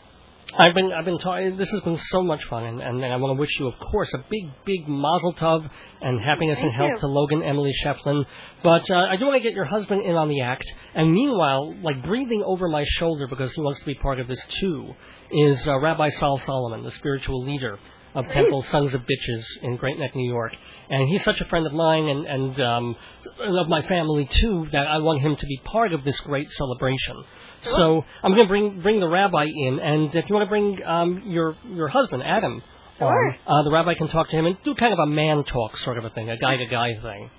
I've 0.57 0.75
been 0.75 0.91
I've 0.93 1.05
been 1.05 1.19
talking. 1.19 1.57
This 1.59 1.71
has 1.71 1.83
been 1.83 2.01
so 2.11 2.23
much 2.23 2.43
fun, 2.45 2.65
and, 2.65 2.81
and 2.81 3.05
I 3.05 3.17
want 3.17 3.37
to 3.37 3.41
wish 3.41 3.51
you, 3.61 3.69
of 3.69 3.79
course, 3.79 4.11
a 4.15 4.19
big 4.31 4.51
big 4.65 4.89
mazel 4.89 5.35
tov 5.35 5.69
and 6.01 6.21
happiness 6.21 6.59
and 6.61 6.73
health 6.73 6.93
you. 6.95 7.01
to 7.01 7.07
Logan 7.07 7.43
Emily 7.43 7.73
Sheflin. 7.85 8.25
But 8.63 8.91
uh, 8.91 8.95
I 9.11 9.17
do 9.17 9.27
want 9.27 9.37
to 9.37 9.47
get 9.47 9.53
your 9.53 9.67
husband 9.67 10.03
in 10.03 10.17
on 10.17 10.29
the 10.29 10.41
act. 10.41 10.65
And 10.95 11.13
meanwhile, 11.13 11.75
like 11.83 12.03
breathing 12.03 12.43
over 12.47 12.69
my 12.69 12.85
shoulder 12.99 13.27
because 13.29 13.53
he 13.53 13.61
wants 13.61 13.81
to 13.81 13.87
be 13.87 13.95
part 13.95 14.21
of 14.21 14.27
this 14.27 14.43
too, 14.61 14.95
is 15.31 15.67
uh, 15.67 15.79
Rabbi 15.79 16.11
Saul 16.11 16.39
Solomon, 16.39 16.83
the 16.85 16.91
spiritual 16.93 17.45
leader 17.45 17.79
of 18.15 18.27
Temple 18.29 18.63
Sons 18.63 18.95
of 18.95 19.03
Bitches 19.03 19.45
in 19.63 19.77
Great 19.77 19.99
Neck, 19.99 20.15
New 20.17 20.29
York. 20.29 20.53
And 20.91 21.09
he's 21.09 21.23
such 21.25 21.41
a 21.41 21.45
friend 21.47 21.67
of 21.67 21.73
mine 21.73 22.07
and, 22.09 22.27
and 22.27 22.61
um, 22.61 22.97
of 23.41 23.69
my 23.69 23.83
family 23.83 24.29
too 24.41 24.67
that 24.73 24.87
I 24.87 24.99
want 24.99 25.21
him 25.21 25.37
to 25.37 25.47
be 25.47 25.61
part 25.65 25.93
of 25.93 26.05
this 26.05 26.19
great 26.21 26.51
celebration. 26.51 27.25
So 27.63 28.05
I'm 28.23 28.33
going 28.33 28.47
to 28.47 28.49
bring 28.49 28.81
bring 28.83 29.01
the 29.01 29.09
rabbi 29.09 29.45
in, 29.45 29.81
and 29.81 30.15
if 30.15 30.25
you 30.29 30.35
want 30.35 30.47
to 30.47 30.49
bring 30.49 30.81
um, 30.85 31.23
your 31.27 31.57
your 31.69 31.89
husband 31.89 32.23
Adam, 32.25 32.63
Sure. 32.99 33.09
on, 33.09 33.35
uh, 33.47 33.63
the 33.65 33.71
rabbi 33.73 33.95
can 33.95 34.09
talk 34.09 34.29
to 34.31 34.37
him 34.37 34.47
and 34.47 34.57
do 34.65 34.75
kind 34.75 34.93
of 34.93 34.99
a 34.99 35.07
man 35.07 35.45
talk 35.45 35.77
sort 35.79 35.99
of 35.99 36.05
a 36.05 36.11
thing, 36.11 36.31
a 36.31 36.37
guy 36.37 36.57
to 36.57 36.67
guy 36.67 36.95
thing. 37.01 37.31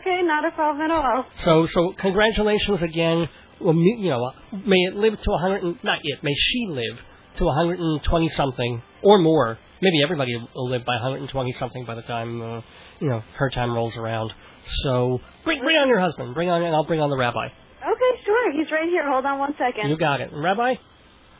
Okay, 0.00 0.20
not 0.22 0.46
a 0.46 0.50
problem 0.52 0.82
at 0.82 0.90
all. 0.90 1.24
So 1.44 1.66
so 1.66 1.94
congratulations 1.98 2.82
again. 2.82 3.28
Well, 3.60 3.74
you 3.74 4.10
know, 4.10 4.32
may 4.66 4.76
it 4.88 4.94
live 4.96 5.20
to 5.20 5.30
100 5.30 5.62
and, 5.62 5.78
not 5.82 6.00
yet. 6.04 6.22
May 6.22 6.34
she 6.36 6.66
live 6.68 6.98
to 7.38 7.44
120 7.44 8.28
something 8.30 8.82
or 9.02 9.18
more. 9.18 9.58
Maybe 9.82 10.02
everybody 10.02 10.34
will 10.54 10.70
live 10.70 10.84
by 10.84 10.94
120 10.94 11.52
something 11.52 11.84
by 11.84 11.94
the 11.94 12.02
time 12.02 12.40
uh, 12.40 12.60
you 13.00 13.08
know 13.08 13.22
her 13.36 13.50
time 13.50 13.72
rolls 13.72 13.96
around. 13.96 14.32
So 14.82 15.20
bring 15.44 15.60
bring 15.60 15.76
on 15.76 15.88
your 15.88 16.00
husband. 16.00 16.34
Bring 16.34 16.48
on 16.48 16.62
and 16.62 16.74
I'll 16.74 16.86
bring 16.86 17.00
on 17.00 17.10
the 17.10 17.16
rabbi. 17.16 17.46
Okay, 17.46 18.12
sure. 18.24 18.52
He's 18.52 18.70
right 18.72 18.88
here. 18.88 19.08
Hold 19.10 19.26
on 19.26 19.38
one 19.38 19.54
second. 19.58 19.90
You 19.90 19.98
got 19.98 20.20
it, 20.20 20.30
Rabbi. 20.32 20.74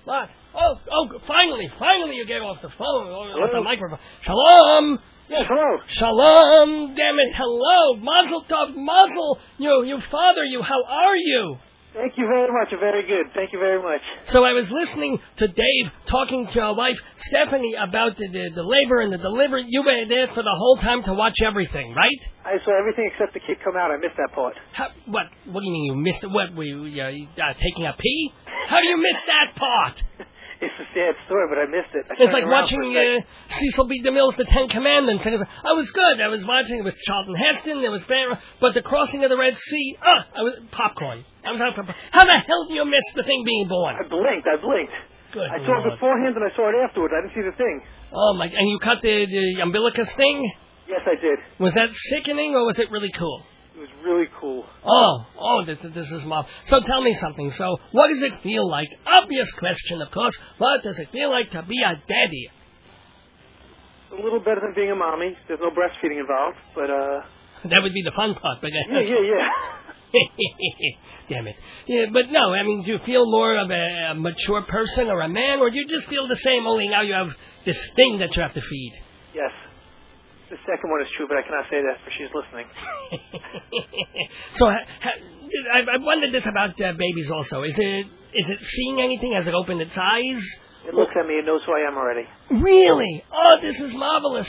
What? 0.04 0.28
Oh 0.54 0.74
oh! 0.92 1.08
Finally, 1.26 1.70
finally, 1.78 2.16
you 2.16 2.26
gave 2.26 2.42
off 2.42 2.58
the 2.60 2.68
phone, 2.68 3.08
off 3.08 3.50
the 3.52 3.62
microphone. 3.62 3.98
Shalom. 4.22 4.98
Yes. 5.28 5.44
Hello. 5.48 5.78
Shalom. 5.88 6.94
Damn 6.94 7.18
it. 7.18 7.32
Hello. 7.34 7.96
Mazel 7.96 8.44
tov. 8.44 8.76
Mazel. 8.76 9.38
You 9.56 9.84
you 9.84 9.98
father. 10.10 10.44
You. 10.44 10.60
How 10.60 10.84
are 10.84 11.16
you? 11.16 11.56
Thank 11.94 12.18
you 12.18 12.26
very 12.26 12.50
much. 12.50 12.74
Very 12.80 13.06
good. 13.06 13.32
Thank 13.34 13.52
you 13.52 13.60
very 13.60 13.80
much. 13.80 14.00
So 14.26 14.44
I 14.44 14.52
was 14.52 14.68
listening 14.68 15.18
to 15.38 15.46
Dave 15.46 15.86
talking 16.10 16.48
to 16.52 16.60
our 16.60 16.74
wife 16.74 16.96
Stefanie 17.30 17.80
about 17.80 18.18
the, 18.18 18.26
the, 18.26 18.50
the 18.56 18.62
labor 18.62 19.00
and 19.00 19.12
the 19.12 19.18
delivery. 19.18 19.64
You 19.68 19.82
were 19.82 20.04
there 20.08 20.26
for 20.34 20.42
the 20.42 20.54
whole 20.54 20.78
time 20.78 21.04
to 21.04 21.14
watch 21.14 21.36
everything, 21.40 21.94
right? 21.94 22.20
I 22.44 22.58
saw 22.64 22.76
everything 22.76 23.08
except 23.12 23.32
the 23.32 23.40
kid 23.40 23.58
come 23.64 23.76
out. 23.76 23.92
I 23.92 23.96
missed 23.96 24.16
that 24.18 24.34
part. 24.34 24.54
How, 24.72 24.88
what? 25.06 25.26
What 25.46 25.60
do 25.60 25.66
you 25.66 25.72
mean 25.72 25.84
you 25.84 25.94
missed 25.94 26.24
it? 26.24 26.30
What? 26.30 26.54
Were 26.54 26.64
you 26.64 26.82
uh, 26.82 27.54
taking 27.54 27.86
a 27.86 27.94
pee? 27.96 28.32
How 28.68 28.80
do 28.80 28.86
you 28.88 28.98
miss 28.98 29.22
that 29.26 29.54
part? 29.56 30.02
It's 30.60 30.74
a 30.78 30.86
sad 30.94 31.14
story, 31.26 31.46
but 31.50 31.58
I 31.58 31.66
missed 31.66 31.92
it. 31.94 32.06
I 32.06 32.14
It's 32.14 32.32
like 32.32 32.46
watching 32.46 32.78
for 32.80 32.88
a 32.88 32.94
second. 32.94 33.26
uh, 33.26 33.58
Cecil 33.58 33.86
B. 33.90 34.02
DeMille's 34.02 34.36
The 34.36 34.44
Ten 34.46 34.68
Commandments. 34.68 35.26
And 35.26 35.34
it 35.34 35.40
I 35.42 35.72
was 35.74 35.90
good. 35.90 36.20
I 36.20 36.28
was 36.28 36.44
watching. 36.46 36.78
It 36.78 36.86
was 36.86 36.94
Charlton 37.06 37.34
Heston. 37.34 37.82
There 37.82 37.90
was 37.90 38.02
but 38.60 38.74
the 38.74 38.82
crossing 38.82 39.24
of 39.24 39.30
the 39.30 39.36
Red 39.38 39.58
Sea. 39.58 39.98
Ah, 40.02 40.26
I 40.38 40.42
was 40.42 40.54
popcorn. 40.70 41.24
I 41.44 41.52
was 41.52 41.60
out. 41.60 41.74
How 41.76 42.24
the 42.24 42.38
hell 42.46 42.66
do 42.68 42.74
you 42.74 42.84
miss 42.84 43.04
the 43.14 43.22
thing 43.22 43.42
being 43.44 43.68
born? 43.68 43.96
I 43.98 44.06
blinked. 44.08 44.46
I 44.46 44.56
blinked. 44.62 44.92
Good 45.32 45.50
I 45.50 45.58
saw 45.66 45.82
it 45.82 45.90
beforehand 45.90 46.36
and 46.36 46.44
I 46.46 46.54
saw 46.54 46.70
it 46.70 46.76
afterwards. 46.78 47.12
I 47.16 47.26
didn't 47.26 47.34
see 47.34 47.42
the 47.42 47.56
thing. 47.58 47.82
Oh 48.14 48.34
my! 48.38 48.46
And 48.46 48.68
you 48.70 48.78
cut 48.78 49.02
the, 49.02 49.26
the 49.26 49.62
umbilicus 49.62 50.14
thing. 50.14 50.52
Yes, 50.88 51.00
I 51.06 51.18
did. 51.20 51.38
Was 51.58 51.74
that 51.74 51.90
sickening 52.14 52.54
or 52.54 52.64
was 52.64 52.78
it 52.78 52.90
really 52.92 53.10
cool? 53.10 53.42
It 53.74 53.80
was 53.80 53.88
really 54.04 54.26
cool. 54.40 54.64
Oh, 54.86 55.26
oh, 55.36 55.64
this, 55.66 55.78
this 55.94 56.08
is 56.10 56.24
mom. 56.24 56.44
So 56.66 56.80
tell 56.80 57.02
me 57.02 57.12
something. 57.14 57.50
So, 57.52 57.76
what 57.90 58.08
does 58.08 58.22
it 58.22 58.40
feel 58.42 58.70
like? 58.70 58.86
Obvious 59.04 59.50
question, 59.52 60.00
of 60.00 60.12
course. 60.12 60.34
What 60.58 60.84
does 60.84 60.96
it 60.98 61.10
feel 61.10 61.30
like 61.30 61.50
to 61.50 61.62
be 61.62 61.78
a 61.82 61.94
daddy? 61.96 62.50
A 64.12 64.22
little 64.22 64.38
better 64.38 64.60
than 64.62 64.74
being 64.76 64.92
a 64.92 64.94
mommy. 64.94 65.36
There's 65.48 65.58
no 65.60 65.70
breastfeeding 65.70 66.20
involved, 66.20 66.56
but 66.76 66.88
uh, 66.88 67.20
That 67.64 67.82
would 67.82 67.92
be 67.92 68.02
the 68.04 68.12
fun 68.14 68.34
part. 68.34 68.58
But 68.62 68.70
yeah, 68.70 69.00
yeah, 69.00 69.16
yeah. 69.26 69.48
Damn 71.28 71.48
it. 71.48 71.56
Yeah, 71.88 72.04
but 72.12 72.30
no, 72.30 72.52
I 72.54 72.62
mean, 72.62 72.84
do 72.84 72.92
you 72.92 72.98
feel 73.04 73.28
more 73.28 73.58
of 73.58 73.70
a, 73.70 74.10
a 74.12 74.14
mature 74.14 74.62
person 74.68 75.08
or 75.08 75.20
a 75.20 75.28
man, 75.28 75.58
or 75.58 75.70
do 75.70 75.76
you 75.76 75.88
just 75.88 76.08
feel 76.08 76.28
the 76.28 76.36
same, 76.36 76.64
only 76.66 76.86
now 76.86 77.02
you 77.02 77.14
have 77.14 77.28
this 77.66 77.80
thing 77.96 78.18
that 78.18 78.36
you 78.36 78.42
have 78.42 78.54
to 78.54 78.60
feed? 78.60 78.92
Yes. 79.34 79.50
The 80.54 80.62
second 80.70 80.86
one 80.86 81.02
is 81.02 81.10
true, 81.18 81.26
but 81.26 81.34
I 81.34 81.42
cannot 81.42 81.66
say 81.66 81.82
that 81.82 81.98
for 82.06 82.14
she's 82.14 82.30
listening. 82.30 82.70
so, 84.54 84.70
ha, 84.70 84.78
ha, 85.02 85.10
I, 85.74 85.78
I 85.82 85.98
wondered 85.98 86.30
this 86.30 86.46
about 86.46 86.78
uh, 86.78 86.94
babies 86.94 87.28
also. 87.28 87.64
Is 87.64 87.74
it 87.74 88.06
is 88.06 88.46
it 88.54 88.60
seeing 88.62 89.02
anything? 89.02 89.34
Has 89.34 89.48
it 89.48 89.54
opened 89.54 89.80
its 89.82 89.98
eyes? 89.98 90.38
It 90.86 90.94
looks 90.94 91.10
at 91.18 91.26
me 91.26 91.42
and 91.42 91.46
knows 91.46 91.62
who 91.66 91.74
I 91.74 91.90
am 91.90 91.98
already. 91.98 92.22
Really? 92.62 93.24
Oh, 93.34 93.56
this 93.60 93.80
is 93.80 93.94
marvelous. 93.94 94.46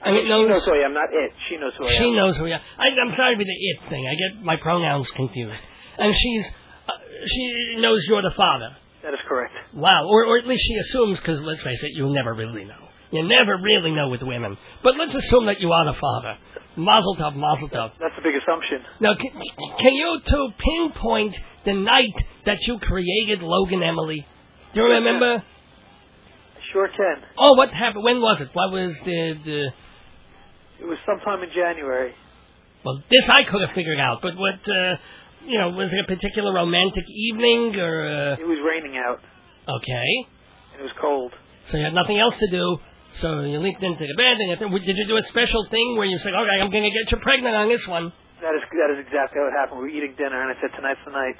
I 0.00 0.12
mean, 0.12 0.26
she 0.26 0.30
knows 0.30 0.62
who 0.62 0.72
I 0.78 0.84
am, 0.86 0.94
not 0.94 1.10
it. 1.10 1.32
She 1.50 1.56
knows 1.56 1.72
who 1.76 1.86
I 1.86 1.88
am. 1.88 1.98
She 1.98 2.12
knows 2.12 2.36
who 2.36 2.46
I 2.46 2.50
am. 2.54 2.60
I, 2.78 2.86
I'm 3.02 3.16
sorry 3.16 3.36
with 3.36 3.48
the 3.48 3.52
it 3.52 3.90
thing. 3.90 4.06
I 4.06 4.14
get 4.14 4.44
my 4.44 4.56
pronouns 4.62 5.10
confused. 5.10 5.62
And 5.98 6.14
she's 6.14 6.46
uh, 6.86 6.92
she 7.26 7.76
knows 7.80 7.98
you're 8.06 8.22
the 8.22 8.34
father. 8.36 8.76
That 9.02 9.12
is 9.12 9.20
correct. 9.26 9.54
Wow. 9.74 10.06
Or, 10.06 10.24
or 10.24 10.38
at 10.38 10.46
least 10.46 10.62
she 10.64 10.76
assumes, 10.76 11.18
because 11.18 11.42
let's 11.42 11.62
face 11.62 11.82
it, 11.82 11.90
you'll 11.94 12.14
never 12.14 12.32
really 12.32 12.64
know. 12.64 12.87
You 13.10 13.22
never 13.26 13.56
really 13.62 13.92
know 13.92 14.08
with 14.08 14.22
women. 14.22 14.56
But 14.82 14.94
let's 14.98 15.14
assume 15.14 15.46
that 15.46 15.60
you 15.60 15.72
are 15.72 15.84
the 15.86 15.98
father. 15.98 16.38
Mazel 16.76 17.16
tov, 17.16 17.34
mazel 17.36 17.68
tov. 17.68 17.92
That's 17.98 18.14
a 18.18 18.22
big 18.22 18.34
assumption. 18.36 18.84
Now, 19.00 19.14
can, 19.14 19.32
can 19.78 19.94
you 19.94 20.20
two 20.26 20.48
pinpoint 20.58 21.34
the 21.64 21.72
night 21.72 22.14
that 22.44 22.58
you 22.66 22.78
created 22.78 23.42
Logan 23.42 23.82
Emily? 23.82 24.26
Do 24.74 24.82
you 24.82 24.86
remember? 24.86 25.42
Sure 26.72 26.88
can. 26.88 27.24
Oh, 27.38 27.54
what 27.54 27.70
happened? 27.70 28.04
When 28.04 28.20
was 28.20 28.40
it? 28.42 28.50
What 28.52 28.70
was 28.72 28.94
the 29.04 29.34
the? 29.44 29.68
It 30.80 30.84
was 30.84 30.98
sometime 31.06 31.42
in 31.42 31.48
January. 31.54 32.14
Well, 32.84 33.02
this 33.10 33.28
I 33.28 33.42
could 33.50 33.62
have 33.62 33.74
figured 33.74 33.98
out, 33.98 34.20
but 34.22 34.36
what? 34.36 34.60
Uh, 34.68 34.96
you 35.46 35.58
know, 35.58 35.70
was 35.70 35.92
it 35.92 35.98
a 35.98 36.06
particular 36.06 36.52
romantic 36.52 37.04
evening 37.08 37.74
or? 37.80 38.06
Uh... 38.06 38.32
It 38.34 38.46
was 38.46 38.58
raining 38.62 38.98
out. 38.98 39.20
Okay. 39.66 40.28
It 40.78 40.82
was 40.82 40.92
cold. 41.00 41.32
So 41.66 41.78
you 41.78 41.84
had 41.84 41.94
nothing 41.94 42.18
else 42.18 42.36
to 42.38 42.50
do. 42.50 42.78
So 43.16 43.40
you 43.40 43.58
leaped 43.58 43.82
into 43.82 44.06
the 44.06 44.14
bed, 44.14 44.36
and 44.38 44.72
you, 44.72 44.78
did 44.80 44.96
you 44.96 45.06
do 45.08 45.16
a 45.16 45.22
special 45.24 45.66
thing 45.70 45.96
where 45.96 46.06
you 46.06 46.18
said, 46.18 46.34
"Okay, 46.34 46.56
I'm 46.60 46.70
going 46.70 46.84
to 46.84 46.90
get 46.90 47.10
you 47.10 47.18
pregnant 47.18 47.56
on 47.56 47.68
this 47.68 47.86
one"? 47.88 48.12
That 48.40 48.54
is 48.54 48.62
that 48.70 48.90
is 48.94 49.04
exactly 49.06 49.40
what 49.40 49.52
happened. 49.52 49.80
We 49.80 49.90
were 49.90 49.96
eating 49.96 50.14
dinner, 50.16 50.40
and 50.40 50.52
I 50.52 50.60
said, 50.60 50.70
"Tonight's 50.76 51.00
the 51.04 51.12
night." 51.12 51.36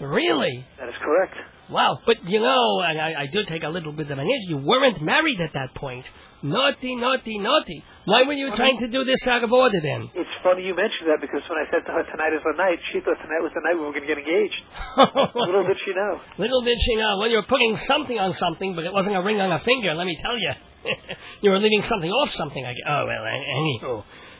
Really? 0.00 0.64
That 0.78 0.88
is 0.88 0.94
correct. 1.02 1.34
Wow, 1.70 1.98
but 2.06 2.16
you 2.24 2.40
know, 2.40 2.80
I, 2.80 3.22
I 3.22 3.26
do 3.32 3.44
take 3.48 3.64
a 3.64 3.68
little 3.68 3.92
bit 3.92 4.10
of 4.10 4.18
an 4.18 4.24
edge. 4.24 4.48
You 4.48 4.58
weren't 4.58 5.02
married 5.02 5.40
at 5.40 5.52
that 5.54 5.74
point. 5.74 6.04
Naughty, 6.42 6.94
naughty, 6.96 7.38
naughty. 7.38 7.84
Why 8.08 8.24
were 8.24 8.32
you 8.32 8.48
trying 8.56 8.80
to 8.80 8.88
do 8.88 9.04
this 9.04 9.20
out 9.28 9.44
of 9.44 9.52
order 9.52 9.76
then? 9.84 10.08
It's 10.16 10.32
funny 10.40 10.64
you 10.64 10.72
mentioned 10.72 11.12
that 11.12 11.20
because 11.20 11.44
when 11.44 11.60
I 11.60 11.68
said 11.68 11.84
to 11.84 11.92
her 11.92 12.08
tonight 12.08 12.32
is 12.32 12.40
the 12.40 12.56
night, 12.56 12.80
she 12.88 13.04
thought 13.04 13.20
tonight 13.20 13.44
was 13.44 13.52
the 13.52 13.60
night 13.60 13.76
we 13.76 13.84
were 13.84 13.92
going 13.92 14.08
to 14.08 14.08
get 14.08 14.16
engaged. 14.16 14.64
little 15.36 15.68
did 15.68 15.76
she 15.84 15.92
know. 15.92 16.16
Little 16.40 16.64
did 16.64 16.80
she 16.80 16.96
know. 16.96 17.20
Well, 17.20 17.28
you 17.28 17.36
were 17.36 17.50
putting 17.52 17.76
something 17.84 18.16
on 18.16 18.32
something, 18.32 18.72
but 18.72 18.88
it 18.88 18.96
wasn't 18.96 19.12
a 19.12 19.20
ring 19.20 19.36
on 19.44 19.52
a 19.52 19.60
finger. 19.60 19.92
Let 19.92 20.08
me 20.08 20.16
tell 20.24 20.40
you, 20.40 20.52
you 21.44 21.50
were 21.52 21.60
leaving 21.60 21.84
something 21.84 22.08
off 22.08 22.32
something. 22.32 22.64
I 22.64 22.72
oh 22.72 23.04
well, 23.04 23.24
anywho. 23.28 23.92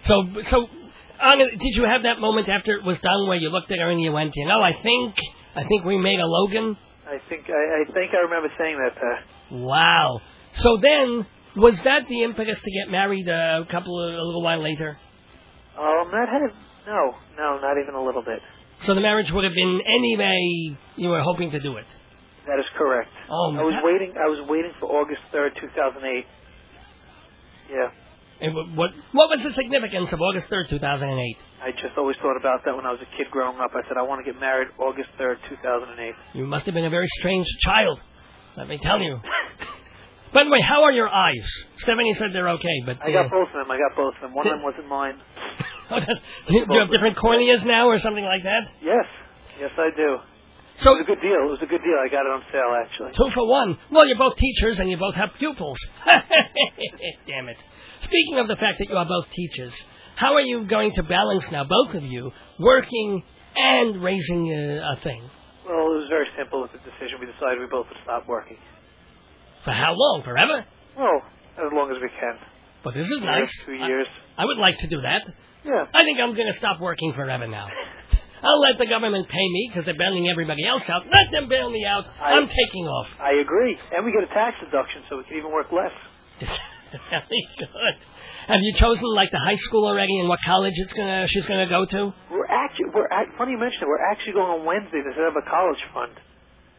So 0.09 0.15
so, 0.49 0.57
Anna, 1.21 1.53
did 1.53 1.73
you 1.77 1.85
have 1.85 2.09
that 2.09 2.25
moment 2.25 2.49
after 2.49 2.73
it 2.73 2.85
was 2.89 2.97
done 3.05 3.29
where 3.29 3.37
you 3.37 3.53
looked 3.53 3.69
at 3.69 3.79
her 3.85 3.91
and 3.93 4.01
you 4.01 4.13
went, 4.17 4.33
you 4.33 4.49
know, 4.49 4.65
I 4.65 4.81
think 4.81 5.13
I 5.53 5.69
think 5.69 5.85
we 5.85 5.99
made 6.01 6.21
a 6.21 6.27
Logan. 6.27 6.73
I 7.05 7.21
think 7.29 7.45
I, 7.53 7.85
I 7.85 7.93
think 7.93 8.17
I 8.17 8.25
remember 8.25 8.49
saying 8.57 8.81
that. 8.81 8.97
Uh, 8.97 9.61
wow. 9.61 10.21
So 10.53 10.79
then 10.81 11.27
was 11.59 11.81
that 11.83 12.09
the 12.09 12.23
impetus 12.23 12.61
to 12.61 12.71
get 12.71 12.91
married 12.91 13.29
a 13.29 13.67
couple 13.71 13.99
of, 13.99 14.15
a 14.15 14.23
little 14.23 14.43
while 14.43 14.63
later? 14.63 14.99
Um, 15.79 16.11
that 16.11 16.29
had 16.29 16.43
no, 16.87 17.15
no, 17.37 17.59
not 17.61 17.77
even 17.83 17.95
a 17.95 18.03
little 18.03 18.23
bit. 18.23 18.41
So 18.87 18.95
the 18.95 19.01
marriage 19.01 19.31
would 19.31 19.45
have 19.45 19.55
been 19.55 19.81
anyway. 19.87 20.79
You 20.97 21.09
were 21.11 21.21
hoping 21.21 21.51
to 21.51 21.61
do 21.61 21.77
it. 21.77 21.87
That 22.47 22.59
is 22.59 22.67
correct. 22.77 23.11
Oh, 23.29 23.55
I 23.59 23.63
was 23.63 23.75
waiting. 23.85 24.15
I 24.17 24.27
was 24.29 24.49
waiting 24.49 24.73
for 24.81 24.89
August 24.89 25.21
third, 25.31 25.53
two 25.61 25.69
thousand 25.77 26.03
eight. 26.07 26.27
Yeah. 27.71 27.91
And 28.41 28.55
what 28.77 28.91
what 29.13 29.29
was 29.29 29.43
the 29.43 29.53
significance 29.53 30.13
of 30.13 30.21
August 30.21 30.49
third, 30.49 30.71
two 30.71 30.79
thousand 30.79 31.11
and 31.11 31.21
eight? 31.21 31.37
I 31.61 31.73
just 31.73 31.99
always 31.99 32.17
thought 32.23 32.39
about 32.39 32.65
that 32.65 32.75
when 32.75 32.87
I 32.87 32.93
was 32.93 33.01
a 33.03 33.17
kid 33.19 33.31
growing 33.31 33.59
up. 33.59 33.73
I 33.75 33.83
said 33.89 33.99
I 33.99 34.03
want 34.03 34.25
to 34.25 34.33
get 34.33 34.41
married 34.41 34.69
August 34.79 35.11
third, 35.19 35.39
two 35.51 35.57
thousand 35.63 35.91
and 35.91 36.01
eight. 36.01 36.15
You 36.33 36.47
must 36.47 36.65
have 36.67 36.75
been 36.75 36.87
a 36.87 36.91
very 36.91 37.09
strange 37.19 37.47
child. 37.61 38.01
Let 38.57 38.69
me 38.69 38.79
tell 38.83 39.01
you. 39.01 39.21
By 40.33 40.45
the 40.45 40.51
way, 40.51 40.61
how 40.61 40.85
are 40.85 40.93
your 40.93 41.09
eyes? 41.09 41.49
Stefanie 41.85 42.17
said 42.17 42.33
they're 42.33 42.51
okay, 42.61 42.79
but 42.85 43.01
I 43.03 43.13
got 43.13 43.27
uh, 43.27 43.29
both 43.31 43.49
of 43.49 43.55
them. 43.65 43.71
I 43.71 43.79
got 43.79 43.97
both 43.97 44.15
of 44.17 44.21
them. 44.21 44.35
One 44.35 44.47
of 44.47 44.53
them 44.53 44.63
wasn't 44.63 44.89
mine. 44.89 45.17
do 46.49 46.53
you 46.53 46.81
have 46.81 46.91
different 46.91 47.17
corneas 47.17 47.65
now, 47.65 47.89
or 47.89 47.99
something 47.99 48.25
like 48.25 48.43
that? 48.45 48.69
Yes, 48.83 49.07
yes, 49.59 49.71
I 49.79 49.89
do. 49.97 50.19
So 50.79 50.95
it 50.95 51.03
was 51.03 51.07
a 51.09 51.11
good 51.11 51.23
deal. 51.23 51.41
It 51.43 51.51
was 51.51 51.63
a 51.63 51.67
good 51.67 51.83
deal. 51.83 51.99
I 51.99 52.07
got 52.07 52.23
it 52.23 52.31
on 52.31 52.43
sale, 52.53 52.71
actually. 52.77 53.11
Two 53.17 53.35
for 53.35 53.49
one. 53.49 53.79
Well, 53.91 54.07
you're 54.07 54.19
both 54.19 54.37
teachers, 54.37 54.79
and 54.79 54.89
you 54.91 54.97
both 54.97 55.15
have 55.17 55.31
pupils. 55.39 55.79
Damn 57.27 57.49
it. 57.49 57.57
Speaking 58.03 58.39
of 58.39 58.47
the 58.47 58.55
fact 58.55 58.79
that 58.79 58.89
you 58.89 58.95
are 58.95 59.09
both 59.09 59.27
teachers, 59.33 59.75
how 60.15 60.35
are 60.35 60.45
you 60.45 60.67
going 60.69 60.95
to 60.95 61.03
balance 61.03 61.51
now, 61.51 61.65
both 61.65 61.97
of 61.97 62.05
you, 62.05 62.31
working 62.61 63.25
and 63.57 64.03
raising 64.03 64.53
a, 64.53 64.95
a 64.95 65.01
thing? 65.03 65.23
Well, 65.67 65.99
it 65.99 66.07
was 66.07 66.09
very 66.09 66.29
simple. 66.39 66.63
It 66.65 66.71
was 66.71 66.81
a 66.81 66.85
decision. 66.85 67.19
We 67.19 67.27
decided 67.27 67.59
we 67.59 67.67
both 67.67 67.89
would 67.89 67.99
stop 68.05 68.29
working. 68.29 68.57
For 69.65 69.73
how 69.73 69.95
long? 69.97 70.23
Forever? 70.25 70.65
Oh, 70.99 71.19
as 71.59 71.73
long 71.73 71.91
as 71.91 72.01
we 72.01 72.09
can. 72.09 72.39
But 72.85 72.95
this 72.95 73.07
is 73.07 73.21
nice. 73.21 73.51
Two 73.67 73.75
years. 73.75 74.07
I, 74.37 74.43
I 74.43 74.47
would 74.47 74.59
like 74.59 74.79
to 74.79 74.87
do 74.87 75.01
that. 75.03 75.23
Yeah. 75.65 75.85
I 75.93 76.05
think 76.05 76.19
I'm 76.23 76.35
going 76.35 76.47
to 76.47 76.59
stop 76.59 76.81
working 76.81 77.13
forever 77.15 77.47
now. 77.47 77.69
I'll 78.43 78.61
let 78.61 78.79
the 78.79 78.87
government 78.87 79.27
pay 79.29 79.47
me 79.51 79.71
because 79.71 79.85
they're 79.85 79.99
bailing 79.99 80.29
everybody 80.31 80.65
else 80.65 80.89
out. 80.89 81.03
Let 81.11 81.33
them 81.33 81.49
bail 81.49 81.71
me 81.71 81.85
out. 81.85 82.05
I, 82.23 82.39
am 82.39 82.47
taking 82.47 82.87
off. 82.87 83.09
I 83.19 83.35
agree. 83.43 83.77
And 83.97 84.07
we 84.07 84.13
get 84.13 84.23
a 84.23 84.33
tax 84.33 84.57
deduction 84.63 85.03
so 85.11 85.19
we 85.19 85.25
can 85.25 85.39
even 85.39 85.51
work 85.51 85.73
less. 85.73 85.91
Very 87.11 87.43
good. 87.59 87.97
Have 88.47 88.61
you 88.63 88.73
chosen 88.79 89.05
like 89.15 89.31
the 89.31 89.43
high 89.43 89.57
school 89.57 89.85
already 89.87 90.21
and 90.21 90.29
what 90.29 90.39
college 90.47 90.73
it's 90.77 90.93
gonna 90.95 91.27
she's 91.29 91.45
gonna 91.45 91.69
go 91.69 91.85
to? 91.85 92.15
We're 92.31 92.47
actually 92.47 92.87
we're 92.95 93.09
funny 93.37 93.53
you 93.53 93.59
mention 93.59 93.83
it. 93.83 93.89
We're 93.89 94.11
actually 94.11 94.33
going 94.33 94.61
on 94.61 94.65
Wednesday 94.65 95.05
to 95.05 95.11
set 95.13 95.25
up 95.29 95.35
a 95.37 95.45
college 95.45 95.83
fund. 95.93 96.13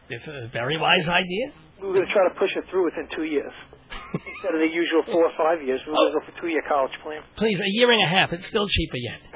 It's 0.08 0.26
a 0.26 0.50
very 0.52 0.78
wise 0.78 1.06
idea. 1.06 1.52
We 1.80 1.88
were 1.88 1.94
going 1.94 2.06
to 2.06 2.12
try 2.12 2.28
to 2.28 2.34
push 2.36 2.52
it 2.56 2.64
through 2.70 2.84
within 2.84 3.08
two 3.16 3.24
years. 3.24 3.52
Instead 4.12 4.52
of 4.54 4.60
the 4.60 4.68
usual 4.68 5.02
four 5.08 5.24
or 5.24 5.34
five 5.36 5.64
years, 5.64 5.80
we 5.86 5.92
were 5.92 5.96
going 5.96 6.12
to 6.12 6.18
go 6.20 6.24
for 6.28 6.34
two-year 6.40 6.62
college 6.68 6.92
plan. 7.02 7.22
Please, 7.36 7.58
a 7.60 7.70
year 7.80 7.90
and 7.90 8.02
a 8.04 8.10
half. 8.10 8.32
It's 8.32 8.46
still 8.46 8.68
cheaper 8.68 9.00
yet. 9.00 9.20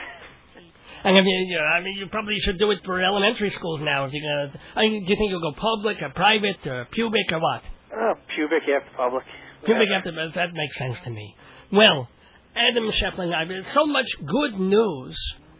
And 1.04 1.18
I 1.18 1.20
mean, 1.20 1.48
you 1.48 1.58
know, 1.58 1.64
I 1.64 1.82
mean, 1.82 1.98
you 1.98 2.06
probably 2.06 2.38
should 2.40 2.58
do 2.58 2.70
it 2.70 2.78
for 2.82 2.98
elementary 2.98 3.50
schools 3.50 3.82
now. 3.82 4.06
If 4.06 4.14
you're 4.14 4.24
gonna, 4.24 4.58
I 4.74 4.88
mean, 4.88 5.04
do 5.04 5.12
you 5.12 5.16
think 5.18 5.28
you'll 5.28 5.52
go 5.52 5.52
public 5.52 6.00
or 6.00 6.08
private 6.08 6.66
or 6.66 6.88
pubic 6.92 7.30
or 7.30 7.40
what? 7.40 7.60
Uh, 7.92 8.14
pubic 8.34 8.62
after 8.62 8.96
public. 8.96 9.22
Pubic 9.66 9.88
after 9.94 10.12
that 10.12 10.54
makes 10.54 10.78
sense 10.78 10.98
to 11.00 11.10
me. 11.10 11.36
Well, 11.70 12.08
Adam 12.56 12.90
Sheflin, 12.90 13.34
I 13.34 13.44
mean, 13.44 13.64
so 13.74 13.84
much 13.84 14.06
good 14.26 14.58
news 14.58 15.14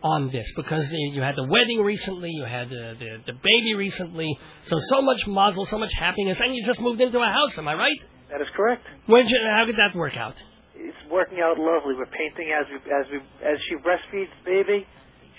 on 0.05 0.31
this 0.31 0.47
because 0.55 0.85
you 0.91 1.23
had 1.23 1.35
the 1.35 1.45
wedding 1.49 1.81
recently, 1.81 2.31
you 2.31 2.45
had 2.45 2.69
the, 2.69 2.95
the, 3.01 3.33
the 3.33 3.33
baby 3.33 3.75
recently, 3.75 4.39
so 4.67 4.79
so 4.91 5.01
much 5.01 5.27
mazel, 5.27 5.65
so 5.67 5.79
much 5.79 5.93
happiness, 5.99 6.39
and 6.41 6.55
you 6.55 6.65
just 6.67 6.79
moved 6.79 7.01
into 7.01 7.19
a 7.19 7.27
house. 7.27 7.57
Am 7.57 7.67
I 7.67 7.75
right? 7.75 7.99
That 8.31 8.41
is 8.41 8.49
correct. 8.55 8.85
When 9.07 9.27
you, 9.27 9.39
how 9.57 9.65
did 9.65 9.77
that 9.77 9.97
work 9.97 10.17
out? 10.17 10.35
It's 10.77 10.97
working 11.11 11.41
out 11.41 11.57
lovely. 11.59 11.95
We're 11.97 12.13
painting 12.13 12.53
as 12.53 12.67
we 12.69 12.77
as 12.93 13.07
we 13.11 13.19
as 13.49 13.57
she 13.69 13.75
breastfeeds 13.81 14.33
baby. 14.45 14.87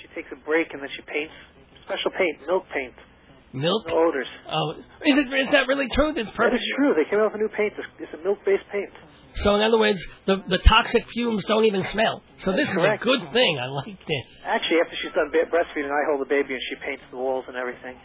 She 0.01 0.07
takes 0.16 0.30
a 0.34 0.39
break 0.43 0.74
and 0.74 0.82
then 0.82 0.89
she 0.95 1.03
paints 1.05 1.34
special 1.86 2.11
paint, 2.18 2.41
milk 2.47 2.66
paint. 2.74 2.93
Milk? 3.53 3.88
No 3.88 3.95
odors. 4.09 4.28
Oh, 4.51 4.74
is 5.05 5.16
it 5.16 5.28
is 5.32 5.49
that 5.53 5.68
really 5.70 5.88
true? 5.93 6.11
That's 6.11 6.28
perfect. 6.36 6.51
That 6.51 6.55
is 6.57 6.68
true. 6.76 6.91
They 6.97 7.07
came 7.09 7.20
out 7.20 7.32
with 7.32 7.39
a 7.39 7.43
new 7.45 7.53
paint. 7.55 7.72
It's, 7.78 7.88
it's 7.99 8.13
a 8.20 8.22
milk-based 8.24 8.68
paint. 8.72 8.91
So 9.44 9.56
in 9.56 9.62
other 9.62 9.78
words, 9.78 10.00
the 10.28 10.38
the 10.48 10.58
toxic 10.60 11.04
fumes 11.14 11.44
don't 11.46 11.66
even 11.66 11.84
smell. 11.86 12.24
So 12.40 12.52
That's 12.52 12.68
this 12.68 12.74
correct. 12.76 13.02
is 13.04 13.08
a 13.08 13.10
good 13.12 13.34
thing. 13.34 13.60
I 13.62 13.68
like 13.68 13.86
this. 14.00 14.26
Actually, 14.46 14.78
after 14.84 14.96
she's 15.02 15.14
done 15.14 15.32
breastfeeding, 15.32 15.92
I 15.92 16.02
hold 16.10 16.22
the 16.22 16.30
baby 16.30 16.54
and 16.54 16.64
she 16.70 16.76
paints 16.86 17.04
the 17.12 17.18
walls 17.18 17.46
and 17.48 17.58
everything. 17.58 17.98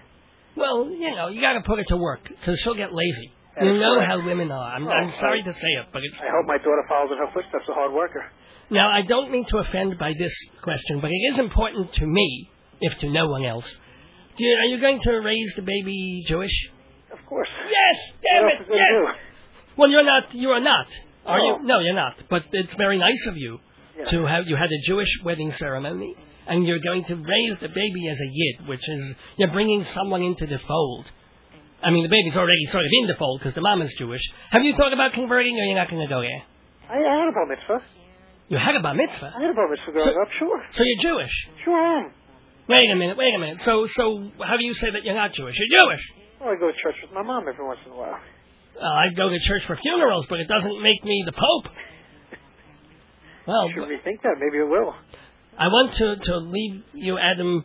Well, 0.57 0.91
you 0.91 1.15
know, 1.15 1.29
you 1.29 1.41
got 1.41 1.53
to 1.55 1.63
put 1.63 1.79
it 1.79 1.87
to 1.89 1.97
work 1.97 2.23
because 2.27 2.59
she'll 2.61 2.75
get 2.75 2.93
lazy. 2.93 3.33
That 3.57 3.65
you 3.65 3.75
know 3.79 3.95
correct. 3.97 4.11
how 4.11 4.25
women 4.25 4.51
are. 4.51 4.73
I'm, 4.75 4.87
Oh, 4.87 4.91
I'm 4.91 5.13
sorry 5.15 5.41
I- 5.43 5.45
to 5.45 5.53
say 5.55 5.69
it, 5.81 5.87
but 5.93 6.03
it's. 6.05 6.19
I 6.21 6.31
hope 6.31 6.47
my 6.47 6.59
daughter 6.59 6.85
follows 6.89 7.11
in 7.13 7.19
her 7.19 7.31
footsteps. 7.33 7.65
A 7.69 7.75
hard 7.75 7.93
worker. 7.93 8.25
Now, 8.71 8.89
I 8.91 9.03
don't 9.03 9.31
mean 9.33 9.45
to 9.47 9.59
offend 9.59 9.99
by 9.99 10.13
this 10.19 10.33
question, 10.63 11.01
but 11.01 11.11
it 11.11 11.23
is 11.35 11.39
important 11.39 11.93
to 11.95 12.07
me, 12.07 12.49
if 12.81 12.99
to 13.01 13.11
no 13.11 13.27
one 13.29 13.45
else. 13.45 13.69
Do 14.37 14.45
you, 14.45 14.55
are 14.57 14.67
you 14.67 14.81
going 14.81 15.01
to 15.03 15.13
raise 15.19 15.53
the 15.57 15.63
baby 15.63 16.25
Jewish? 16.29 16.55
Of 17.13 17.19
course. 17.27 17.49
Yes, 17.69 18.15
damn 18.23 18.45
What 18.45 18.55
it, 18.55 18.67
yes. 18.71 19.17
Well, 19.77 19.91
you're 19.91 20.05
not. 20.05 20.33
You 20.35 20.51
are 20.51 20.61
not. 20.61 20.87
Are 21.31 21.39
No. 21.39 21.45
you? 21.47 21.53
Oh. 21.55 21.63
No, 21.63 21.79
you're 21.81 21.95
not. 21.95 22.15
But 22.29 22.43
it's 22.53 22.75
very 22.75 22.99
nice 22.99 23.27
of 23.29 23.37
you 23.37 23.59
Yeah. 23.99 24.05
to 24.07 24.27
have. 24.27 24.47
You 24.47 24.57
had 24.57 24.71
a 24.71 24.81
Jewish 24.87 25.09
wedding 25.25 25.51
ceremony, 25.53 26.15
and 26.47 26.67
you're 26.67 26.81
going 26.81 27.05
to 27.05 27.15
raise 27.17 27.59
the 27.61 27.69
baby 27.69 28.09
as 28.09 28.19
a 28.21 28.29
yid, 28.31 28.69
which 28.69 28.87
is 28.89 29.17
you're 29.37 29.53
bringing 29.53 29.85
someone 29.85 30.23
into 30.23 30.47
the 30.47 30.59
fold. 30.67 31.11
I 31.83 31.91
mean, 31.91 32.03
the 32.03 32.11
baby's 32.11 32.37
already 32.37 32.67
sort 32.67 32.85
of 32.85 32.91
in 33.01 33.07
the 33.07 33.15
fold 33.15 33.41
because 33.41 33.55
the 33.55 33.63
mom 33.63 33.81
is 33.83 33.93
Jewish. 33.99 34.21
Have 34.51 34.63
you 34.65 34.75
thought 34.77 34.93
about 34.93 35.13
converting, 35.15 35.59
or 35.59 35.65
you're 35.65 35.77
not 35.77 35.89
going 35.89 36.03
to 36.03 36.09
go 36.09 36.21
there? 36.21 36.43
I, 36.91 36.97
I 36.99 37.19
had 37.21 37.29
a 37.29 37.33
bar 37.33 37.47
mitzvah. 37.47 37.83
You 38.49 38.59
had 38.59 38.75
a 38.75 38.81
bar 38.81 38.95
mitzvah, 38.95 39.33
I 39.37 39.41
had 39.43 39.51
a 39.51 39.55
bar 39.55 39.69
mitzvah 39.71 39.93
growing 39.93 40.07
So- 40.13 40.23
up. 40.23 40.29
Sure. 40.39 40.65
so 40.73 40.83
you're 40.85 41.03
Jewish. 41.15 41.33
Sure 41.65 41.75
I 41.75 41.99
am. 42.01 42.13
Wait 42.69 42.91
a 42.91 42.97
minute, 42.97 43.17
wait 43.17 43.33
a 43.35 43.39
minute. 43.39 43.63
So, 43.63 43.87
so 43.87 44.31
how 44.45 44.57
do 44.57 44.65
you 44.65 44.75
say 44.75 44.91
that 44.91 45.05
you're 45.05 45.15
not 45.15 45.33
Jewish? 45.33 45.57
You're 45.59 45.81
Jewish. 45.83 46.01
Well, 46.41 46.51
I 46.51 46.57
go 46.57 46.67
to 46.71 46.77
church 46.83 46.97
with 47.03 47.13
my 47.13 47.23
mom 47.23 47.47
every 47.49 47.65
once 47.65 47.81
in 47.87 47.93
a 47.93 47.97
while. 47.97 48.19
Uh, 48.77 48.85
I 48.85 49.07
go 49.17 49.29
to 49.29 49.39
church 49.41 49.63
for 49.67 49.77
funerals, 49.77 50.27
but 50.29 50.41
it 50.41 50.49
doesn't 50.49 50.83
make 50.83 51.05
me 51.05 51.23
the 51.27 51.33
Pope. 51.33 51.73
Well, 53.47 53.69
Should 53.75 53.85
rethink 53.89 54.23
that. 54.23 54.37
Maybe 54.39 54.59
it 54.59 54.69
will. 54.69 54.95
I 55.59 55.67
want 55.69 55.95
to, 55.95 56.17
to 56.17 56.37
leave 56.39 56.83
you, 56.95 57.19
Adam 57.19 57.65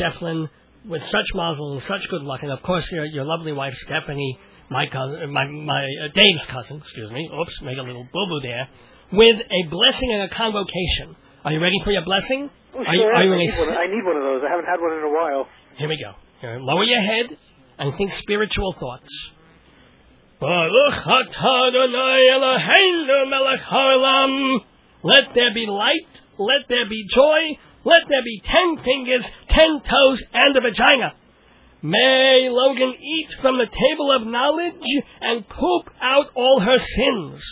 Sheflin, 0.00 0.48
with 0.88 1.02
such 1.06 1.26
mazel 1.34 1.72
and 1.74 1.82
such 1.82 2.02
good 2.10 2.22
luck, 2.22 2.42
and 2.42 2.52
of 2.52 2.62
course 2.62 2.90
your 2.92 3.04
your 3.06 3.24
lovely 3.24 3.52
wife 3.52 3.74
Stefanie, 3.88 4.38
my 4.70 4.86
cousin, 4.86 5.30
my 5.32 5.44
my 5.46 5.84
uh, 6.04 6.08
Dave's 6.14 6.46
cousin, 6.46 6.76
excuse 6.78 7.10
me. 7.10 7.28
Oops, 7.40 7.62
make 7.62 7.78
a 7.78 7.82
little 7.82 8.04
boo 8.12 8.26
boo 8.28 8.40
there. 8.42 8.68
With 9.12 9.36
a 9.40 9.68
blessing 9.70 10.12
and 10.12 10.22
a 10.22 10.34
convocation. 10.34 11.16
Are 11.44 11.52
you 11.52 11.60
ready 11.60 11.76
for 11.84 11.90
your 11.92 12.04
blessing? 12.04 12.48
Oh, 12.74 12.78
Are 12.78 12.94
you- 12.94 13.00
sure. 13.00 13.14
are 13.14 13.24
you 13.24 13.32
I, 13.32 13.34
a 13.34 13.38
need 13.38 13.58
one, 13.58 13.68
I 13.76 13.86
need 13.86 14.04
one 14.04 14.16
of 14.16 14.22
those. 14.22 14.42
I 14.46 14.50
haven't 14.50 14.64
had 14.66 14.80
one 14.80 14.92
in 14.96 15.04
a 15.04 15.08
while. 15.12 15.46
Here 15.76 15.88
we 15.88 15.96
go. 16.02 16.12
Here, 16.40 16.58
lower 16.60 16.84
your 16.84 17.02
head 17.02 17.36
and 17.78 17.94
think 17.98 18.12
spiritual 18.14 18.74
thoughts. 18.80 19.10
Baruch. 20.40 21.06
Let 25.02 25.34
there 25.34 25.54
be 25.54 25.66
light, 25.66 26.08
let 26.38 26.68
there 26.68 26.88
be 26.88 27.06
joy, 27.14 27.58
let 27.84 28.08
there 28.08 28.22
be 28.24 28.42
ten 28.44 28.84
fingers, 28.84 29.24
ten 29.48 29.80
toes, 29.82 30.22
and 30.32 30.56
a 30.56 30.60
vagina. 30.60 31.12
May 31.82 32.48
Logan 32.50 32.94
eat 32.98 33.28
from 33.42 33.58
the 33.58 33.66
table 33.66 34.10
of 34.12 34.26
knowledge 34.26 34.80
and 35.20 35.46
poop 35.46 35.90
out 36.00 36.30
all 36.34 36.60
her 36.60 36.78
sins. 36.78 37.44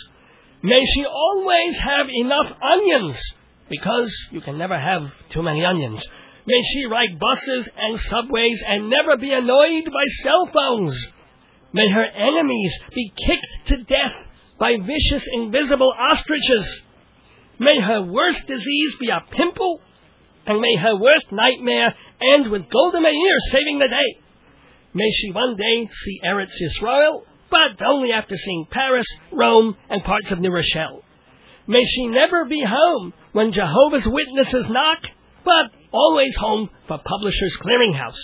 May 0.63 0.81
she 0.95 1.05
always 1.05 1.77
have 1.77 2.07
enough 2.09 2.57
onions, 2.61 3.21
because 3.69 4.11
you 4.31 4.41
can 4.41 4.57
never 4.57 4.79
have 4.79 5.11
too 5.29 5.43
many 5.43 5.63
onions. 5.63 6.03
May 6.47 6.61
she 6.73 6.85
ride 6.85 7.19
buses 7.19 7.69
and 7.77 7.99
subways 7.99 8.63
and 8.67 8.89
never 8.89 9.17
be 9.17 9.31
annoyed 9.33 9.85
by 9.85 10.05
cell 10.23 10.49
phones. 10.51 10.99
May 11.73 11.89
her 11.89 12.05
enemies 12.05 12.73
be 12.93 13.11
kicked 13.15 13.67
to 13.67 13.83
death 13.83 14.15
by 14.59 14.75
vicious 14.77 15.27
invisible 15.33 15.93
ostriches. 15.97 16.81
May 17.59 17.79
her 17.81 18.03
worst 18.03 18.47
disease 18.47 18.93
be 18.99 19.09
a 19.09 19.23
pimple, 19.31 19.81
and 20.45 20.61
may 20.61 20.75
her 20.75 20.97
worst 20.99 21.31
nightmare 21.31 21.95
end 22.21 22.51
with 22.51 22.69
Golda 22.69 23.01
Meir 23.01 23.37
saving 23.49 23.79
the 23.79 23.87
day. 23.87 24.23
May 24.93 25.11
she 25.11 25.31
one 25.31 25.55
day 25.55 25.89
see 25.91 26.19
Eretz 26.23 26.53
Yisrael, 26.61 27.23
but 27.49 27.81
only 27.83 28.11
after 28.11 28.37
seeing 28.37 28.67
Paris, 28.69 29.07
Rome, 29.31 29.75
and 29.89 30.03
parts 30.03 30.31
of 30.31 30.39
New 30.39 30.51
Rochelle. 30.51 31.03
May 31.65 31.83
she 31.85 32.07
never 32.07 32.45
be 32.45 32.63
home 32.63 33.13
when 33.31 33.51
Jehovah's 33.51 34.07
Witnesses 34.07 34.65
knock, 34.69 34.99
but 35.43 35.71
always 35.91 36.35
home 36.35 36.69
for 36.87 36.99
Publishers 36.99 37.57
Clearinghouse. 37.61 38.19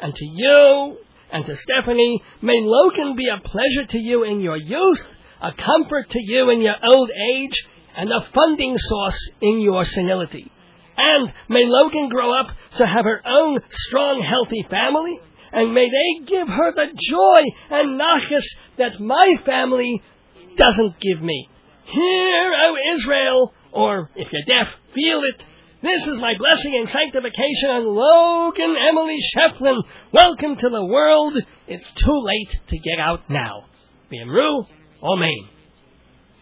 And 0.00 0.14
to 0.14 0.24
you 0.24 0.98
and 1.32 1.46
to 1.46 1.52
Stefanie, 1.52 2.18
may 2.42 2.60
Logan 2.60 3.16
be 3.16 3.28
a 3.28 3.40
pleasure 3.40 3.86
to 3.90 3.98
you 3.98 4.24
in 4.24 4.40
your 4.40 4.56
youth, 4.56 5.00
a 5.40 5.50
comfort 5.52 6.10
to 6.10 6.20
you 6.20 6.50
in 6.50 6.60
your 6.60 6.76
old 6.82 7.10
age, 7.34 7.54
and 7.96 8.10
a 8.10 8.28
funding 8.34 8.76
source 8.78 9.18
in 9.40 9.60
your 9.60 9.84
senility. 9.84 10.50
And 10.96 11.32
may 11.48 11.64
Logan 11.64 12.10
grow 12.10 12.38
up 12.38 12.48
to 12.76 12.86
have 12.86 13.04
her 13.04 13.22
own 13.26 13.60
strong, 13.70 14.22
healthy 14.22 14.66
family, 14.68 15.18
and 15.52 15.74
may 15.74 15.88
they 15.88 16.26
give 16.26 16.48
her 16.48 16.72
the 16.74 16.86
joy 17.08 17.42
and 17.70 18.00
nachas 18.00 18.44
that 18.78 19.00
my 19.00 19.34
family 19.44 20.02
doesn't 20.56 21.00
give 21.00 21.22
me. 21.22 21.48
Hear, 21.84 22.52
O 22.54 22.74
Israel, 22.94 23.54
or 23.72 24.10
if 24.14 24.28
you're 24.32 24.42
deaf, 24.46 24.68
feel 24.94 25.22
it. 25.24 25.44
This 25.82 26.06
is 26.06 26.20
my 26.20 26.34
blessing 26.38 26.76
and 26.78 26.88
sanctification 26.88 27.70
on 27.70 27.86
Logan 27.86 28.76
Emily 28.88 29.18
Sheflin. 29.36 29.82
Welcome 30.12 30.56
to 30.56 30.68
the 30.68 30.84
world. 30.84 31.34
It's 31.66 31.90
too 31.96 32.22
late 32.24 32.60
to 32.68 32.78
get 32.78 33.00
out 33.00 33.28
now. 33.28 33.64
B'imru, 34.12 34.64
Amen. 35.02 35.48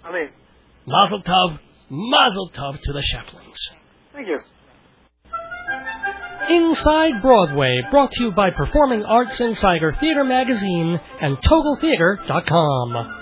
I 0.04 0.12
mean, 0.12 0.28
Mazel 0.86 1.22
Tov, 1.22 1.58
Mazel 1.88 2.50
Tov 2.50 2.80
to 2.82 2.92
the 2.92 3.00
Sheflins. 3.00 3.56
thank 4.12 4.28
you. 4.28 4.40
Inside 6.50 7.22
Broadway, 7.22 7.80
brought 7.90 8.12
to 8.12 8.22
you 8.24 8.32
by 8.32 8.50
Performing 8.50 9.04
Arts 9.04 9.40
Insider 9.40 9.96
Theater 10.00 10.24
Magazine 10.24 11.00
and 11.22 11.38
TotalTheater.com. 11.38 13.19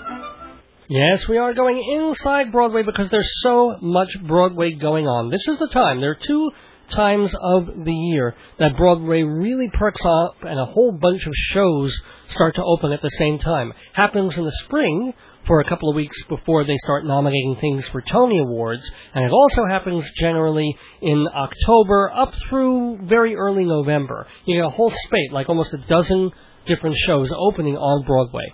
Yes, 0.91 1.27
we 1.27 1.37
are 1.37 1.53
going 1.53 1.77
inside 1.77 2.51
Broadway 2.51 2.81
because 2.81 3.11
there's 3.11 3.31
so 3.43 3.77
much 3.79 4.07
Broadway 4.25 4.71
going 4.71 5.05
on. 5.05 5.29
This 5.29 5.43
is 5.47 5.59
the 5.59 5.67
time. 5.67 6.01
There 6.01 6.09
are 6.09 6.15
two 6.15 6.49
times 6.89 7.31
of 7.39 7.67
the 7.85 7.93
year 7.93 8.35
that 8.57 8.75
Broadway 8.75 9.21
really 9.21 9.69
perks 9.71 10.01
up 10.03 10.37
and 10.41 10.59
a 10.59 10.65
whole 10.65 10.91
bunch 10.99 11.27
of 11.27 11.33
shows 11.53 11.95
start 12.29 12.55
to 12.55 12.63
open 12.63 12.91
at 12.91 13.03
the 13.03 13.09
same 13.19 13.37
time. 13.37 13.71
Happens 13.93 14.35
in 14.35 14.43
the 14.43 14.59
spring 14.65 15.13
for 15.45 15.59
a 15.59 15.69
couple 15.69 15.91
of 15.91 15.95
weeks 15.95 16.17
before 16.27 16.65
they 16.65 16.77
start 16.83 17.05
nominating 17.05 17.57
things 17.61 17.87
for 17.89 18.01
Tony 18.01 18.39
Awards, 18.39 18.81
and 19.13 19.23
it 19.23 19.31
also 19.31 19.65
happens 19.69 20.03
generally 20.19 20.75
in 21.03 21.27
October 21.27 22.11
up 22.17 22.33
through 22.49 22.97
very 23.03 23.35
early 23.35 23.63
November. 23.63 24.25
You 24.45 24.59
get 24.59 24.65
a 24.65 24.71
whole 24.71 24.91
spate, 25.05 25.31
like 25.31 25.49
almost 25.49 25.71
a 25.71 25.77
dozen 25.87 26.31
different 26.65 26.95
shows 27.05 27.29
opening 27.31 27.77
on 27.77 28.05
Broadway. 28.07 28.51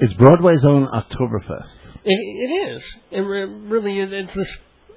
It's 0.00 0.14
Broadway's 0.14 0.64
own 0.64 0.86
Oktoberfest. 0.86 1.70
It, 2.04 2.10
it 2.12 2.72
is. 2.72 2.84
It 3.10 3.20
really 3.20 3.98
is. 3.98 4.10
It's 4.12 4.34
this 4.34 4.52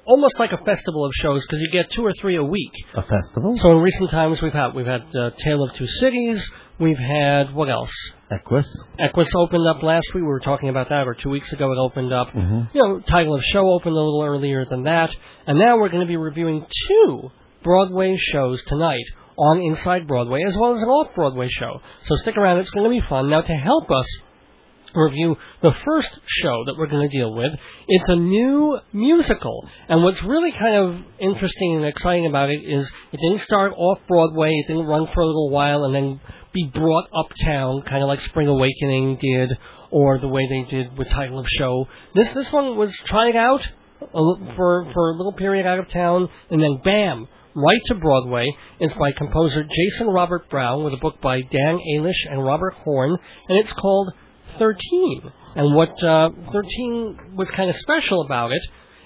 almost 0.05 0.37
like 0.39 0.51
a 0.51 0.63
festival 0.63 1.05
of 1.05 1.11
shows 1.21 1.43
because 1.43 1.59
you 1.59 1.69
get 1.71 1.91
two 1.91 2.05
or 2.05 2.13
three 2.21 2.35
a 2.37 2.43
week. 2.43 2.71
A 2.95 3.01
festival? 3.01 3.55
So 3.57 3.71
in 3.71 3.77
recent 3.77 4.11
times 4.11 4.41
we've 4.41 4.53
had 4.53 4.75
we've 4.75 4.85
had 4.85 5.01
uh, 5.15 5.31
Tale 5.43 5.63
of 5.63 5.73
Two 5.73 5.87
Cities. 5.87 6.47
We've 6.79 6.97
had 6.97 7.53
what 7.53 7.69
else? 7.69 7.91
Equus. 8.31 8.67
Equus 8.99 9.29
opened 9.35 9.67
up 9.67 9.83
last 9.83 10.05
week. 10.13 10.21
We 10.21 10.27
were 10.27 10.39
talking 10.39 10.69
about 10.69 10.89
that, 10.89 11.07
or 11.07 11.15
two 11.15 11.29
weeks 11.29 11.51
ago 11.51 11.71
it 11.71 11.77
opened 11.77 12.13
up. 12.13 12.29
Mhm. 12.29 12.69
You 12.73 12.81
know, 12.81 12.99
title 12.99 13.35
of 13.35 13.43
show 13.43 13.67
opened 13.69 13.93
a 13.93 13.99
little 13.99 14.23
earlier 14.23 14.65
than 14.65 14.83
that, 14.83 15.09
and 15.47 15.57
now 15.59 15.77
we're 15.77 15.89
going 15.89 16.01
to 16.01 16.07
be 16.07 16.17
reviewing 16.17 16.65
two 16.87 17.29
Broadway 17.63 18.17
shows 18.31 18.61
tonight 18.67 19.03
on 19.37 19.59
Inside 19.59 20.07
Broadway, 20.07 20.43
as 20.47 20.55
well 20.55 20.73
as 20.75 20.81
an 20.81 20.89
off-Broadway 20.89 21.49
show. 21.59 21.81
So 22.05 22.15
stick 22.17 22.37
around; 22.37 22.59
it's 22.59 22.69
going 22.69 22.85
to 22.85 22.89
be 22.89 23.01
fun. 23.07 23.29
Now, 23.29 23.41
to 23.41 23.53
help 23.53 23.89
us 23.91 24.05
review 24.95 25.37
the 25.61 25.71
first 25.85 26.19
show 26.41 26.65
that 26.65 26.75
we're 26.77 26.87
going 26.87 27.09
to 27.09 27.17
deal 27.17 27.33
with. 27.33 27.51
It's 27.87 28.09
a 28.09 28.15
new 28.15 28.79
musical, 28.93 29.67
and 29.87 30.03
what's 30.03 30.21
really 30.23 30.51
kind 30.51 30.75
of 30.75 31.05
interesting 31.19 31.77
and 31.77 31.85
exciting 31.85 32.25
about 32.25 32.49
it 32.49 32.61
is 32.63 32.89
it 33.11 33.19
didn't 33.21 33.41
start 33.41 33.73
off 33.75 33.99
Broadway, 34.07 34.49
it 34.49 34.67
didn't 34.67 34.85
run 34.85 35.07
for 35.13 35.21
a 35.21 35.25
little 35.27 35.49
while, 35.49 35.85
and 35.85 35.95
then 35.95 36.19
be 36.53 36.69
brought 36.73 37.07
uptown, 37.13 37.81
kind 37.83 38.03
of 38.03 38.07
like 38.07 38.19
Spring 38.21 38.47
Awakening 38.47 39.17
did, 39.21 39.57
or 39.89 40.19
the 40.19 40.27
way 40.27 40.41
they 40.49 40.63
did 40.69 40.97
with 40.97 41.09
Title 41.09 41.39
of 41.39 41.47
Show. 41.57 41.87
This 42.15 42.31
this 42.33 42.51
one 42.51 42.77
was 42.77 42.93
trying 43.05 43.37
out 43.37 43.61
for 44.11 44.91
for 44.93 45.11
a 45.11 45.17
little 45.17 45.33
period 45.33 45.65
out 45.65 45.79
of 45.79 45.89
town, 45.89 46.29
and 46.49 46.61
then 46.61 46.81
bam. 46.83 47.27
Right 47.53 47.81
to 47.87 47.95
Broadway 47.95 48.47
It's 48.79 48.93
by 48.93 49.11
composer 49.11 49.63
Jason 49.63 50.07
Robert 50.07 50.49
Brown 50.49 50.85
with 50.85 50.93
a 50.93 50.97
book 51.01 51.19
by 51.21 51.41
Dan 51.41 51.79
Elish 51.97 52.15
and 52.29 52.41
Robert 52.41 52.75
Horn, 52.75 53.11
and 53.49 53.59
it's 53.59 53.73
called 53.73 54.13
13. 54.62 55.32
And 55.55 55.76
what 55.76 55.89
uh, 56.03 56.30
13 56.53 57.34
was 57.36 57.49
kind 57.49 57.70
of 57.70 57.76
special 57.78 58.22
about 58.22 58.51
it 58.51 58.62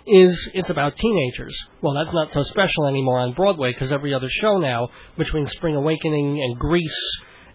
is 0.05 0.49
it's 0.53 0.69
about 0.69 0.97
teenagers. 0.97 1.57
Well, 1.81 1.93
that's 1.93 2.13
not 2.13 2.31
so 2.33 2.41
special 2.43 2.87
anymore 2.87 3.19
on 3.19 3.33
Broadway 3.33 3.71
because 3.71 3.89
every 3.89 4.13
other 4.13 4.27
show 4.41 4.57
now, 4.57 4.89
between 5.17 5.47
Spring 5.47 5.75
Awakening 5.75 6.41
and 6.43 6.59
Grease 6.59 7.01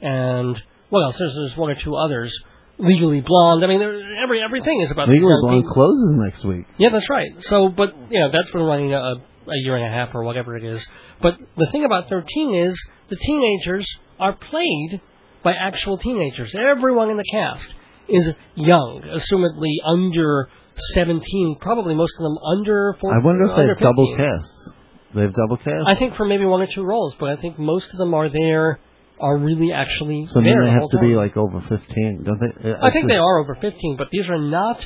and 0.01 0.61
what 0.89 1.03
else? 1.05 1.17
There's, 1.19 1.35
there's 1.35 1.57
one 1.59 1.71
or 1.71 1.77
two 1.77 1.95
others. 1.95 2.33
Legally 2.79 3.21
Blonde. 3.21 3.63
I 3.63 3.69
mean, 3.69 3.83
every 3.83 4.43
everything 4.43 4.81
is 4.81 4.91
about 4.91 5.11
Legally 5.11 5.35
Blonde 5.43 5.63
people. 5.65 5.75
closes 5.75 6.11
next 6.15 6.45
week. 6.45 6.65
Yeah, 6.79 6.89
that's 6.91 7.11
right. 7.11 7.31
So, 7.41 7.69
but 7.69 7.95
you 8.11 8.19
know, 8.19 8.31
that's 8.33 8.51
been 8.51 8.63
running 8.63 8.95
a, 8.95 8.97
a 8.97 9.57
year 9.63 9.77
and 9.77 9.85
a 9.85 9.91
half 9.91 10.15
or 10.15 10.25
whatever 10.25 10.57
it 10.57 10.65
is. 10.65 10.85
But 11.21 11.35
the 11.59 11.69
thing 11.73 11.85
about 11.85 12.09
13 12.09 12.55
is 12.55 12.83
the 13.11 13.17
teenagers 13.17 13.87
are 14.19 14.33
played 14.33 15.03
by 15.45 15.53
actual 15.53 15.99
teenagers. 15.99 16.55
Everyone 16.59 17.11
in 17.11 17.19
the 17.19 17.25
cast 17.31 17.69
is 18.11 18.35
young, 18.55 19.03
assumedly 19.03 19.75
under 19.85 20.49
17. 20.95 21.57
Probably 21.61 21.95
most 21.95 22.15
of 22.19 22.23
them 22.23 22.37
under 22.39 22.97
14. 23.01 23.21
I 23.21 23.25
wonder 23.25 23.45
if 23.45 23.57
they 23.57 23.63
under 23.63 23.75
have 23.75 23.83
double 23.83 24.17
15. 24.17 24.27
casts. 24.27 24.69
They 25.15 25.21
have 25.23 25.35
double 25.35 25.57
casts? 25.57 25.85
I 25.87 25.97
think 25.97 26.17
for 26.17 26.25
maybe 26.25 26.45
one 26.45 26.63
or 26.63 26.67
two 26.67 26.85
roles, 26.85 27.15
but 27.19 27.31
I 27.31 27.37
think 27.37 27.59
most 27.59 27.91
of 27.91 27.99
them 27.99 28.15
are 28.15 28.29
there, 28.29 28.79
are 29.21 29.37
really 29.37 29.73
actually 29.73 30.27
so 30.33 30.41
then 30.41 30.59
they 30.61 30.71
have 30.71 30.79
whole 30.81 30.89
to 30.91 30.99
be 30.99 31.15
like 31.15 31.37
over 31.37 31.61
15, 31.61 32.23
don't 32.25 32.41
they? 32.41 32.71
Uh, 32.71 32.79
I 32.83 32.91
think 32.91 33.09
they 33.09 33.17
are 33.17 33.39
over 33.41 33.55
15, 33.55 33.97
but 33.99 34.09
these 34.11 34.27
are 34.29 34.39
not 34.39 34.85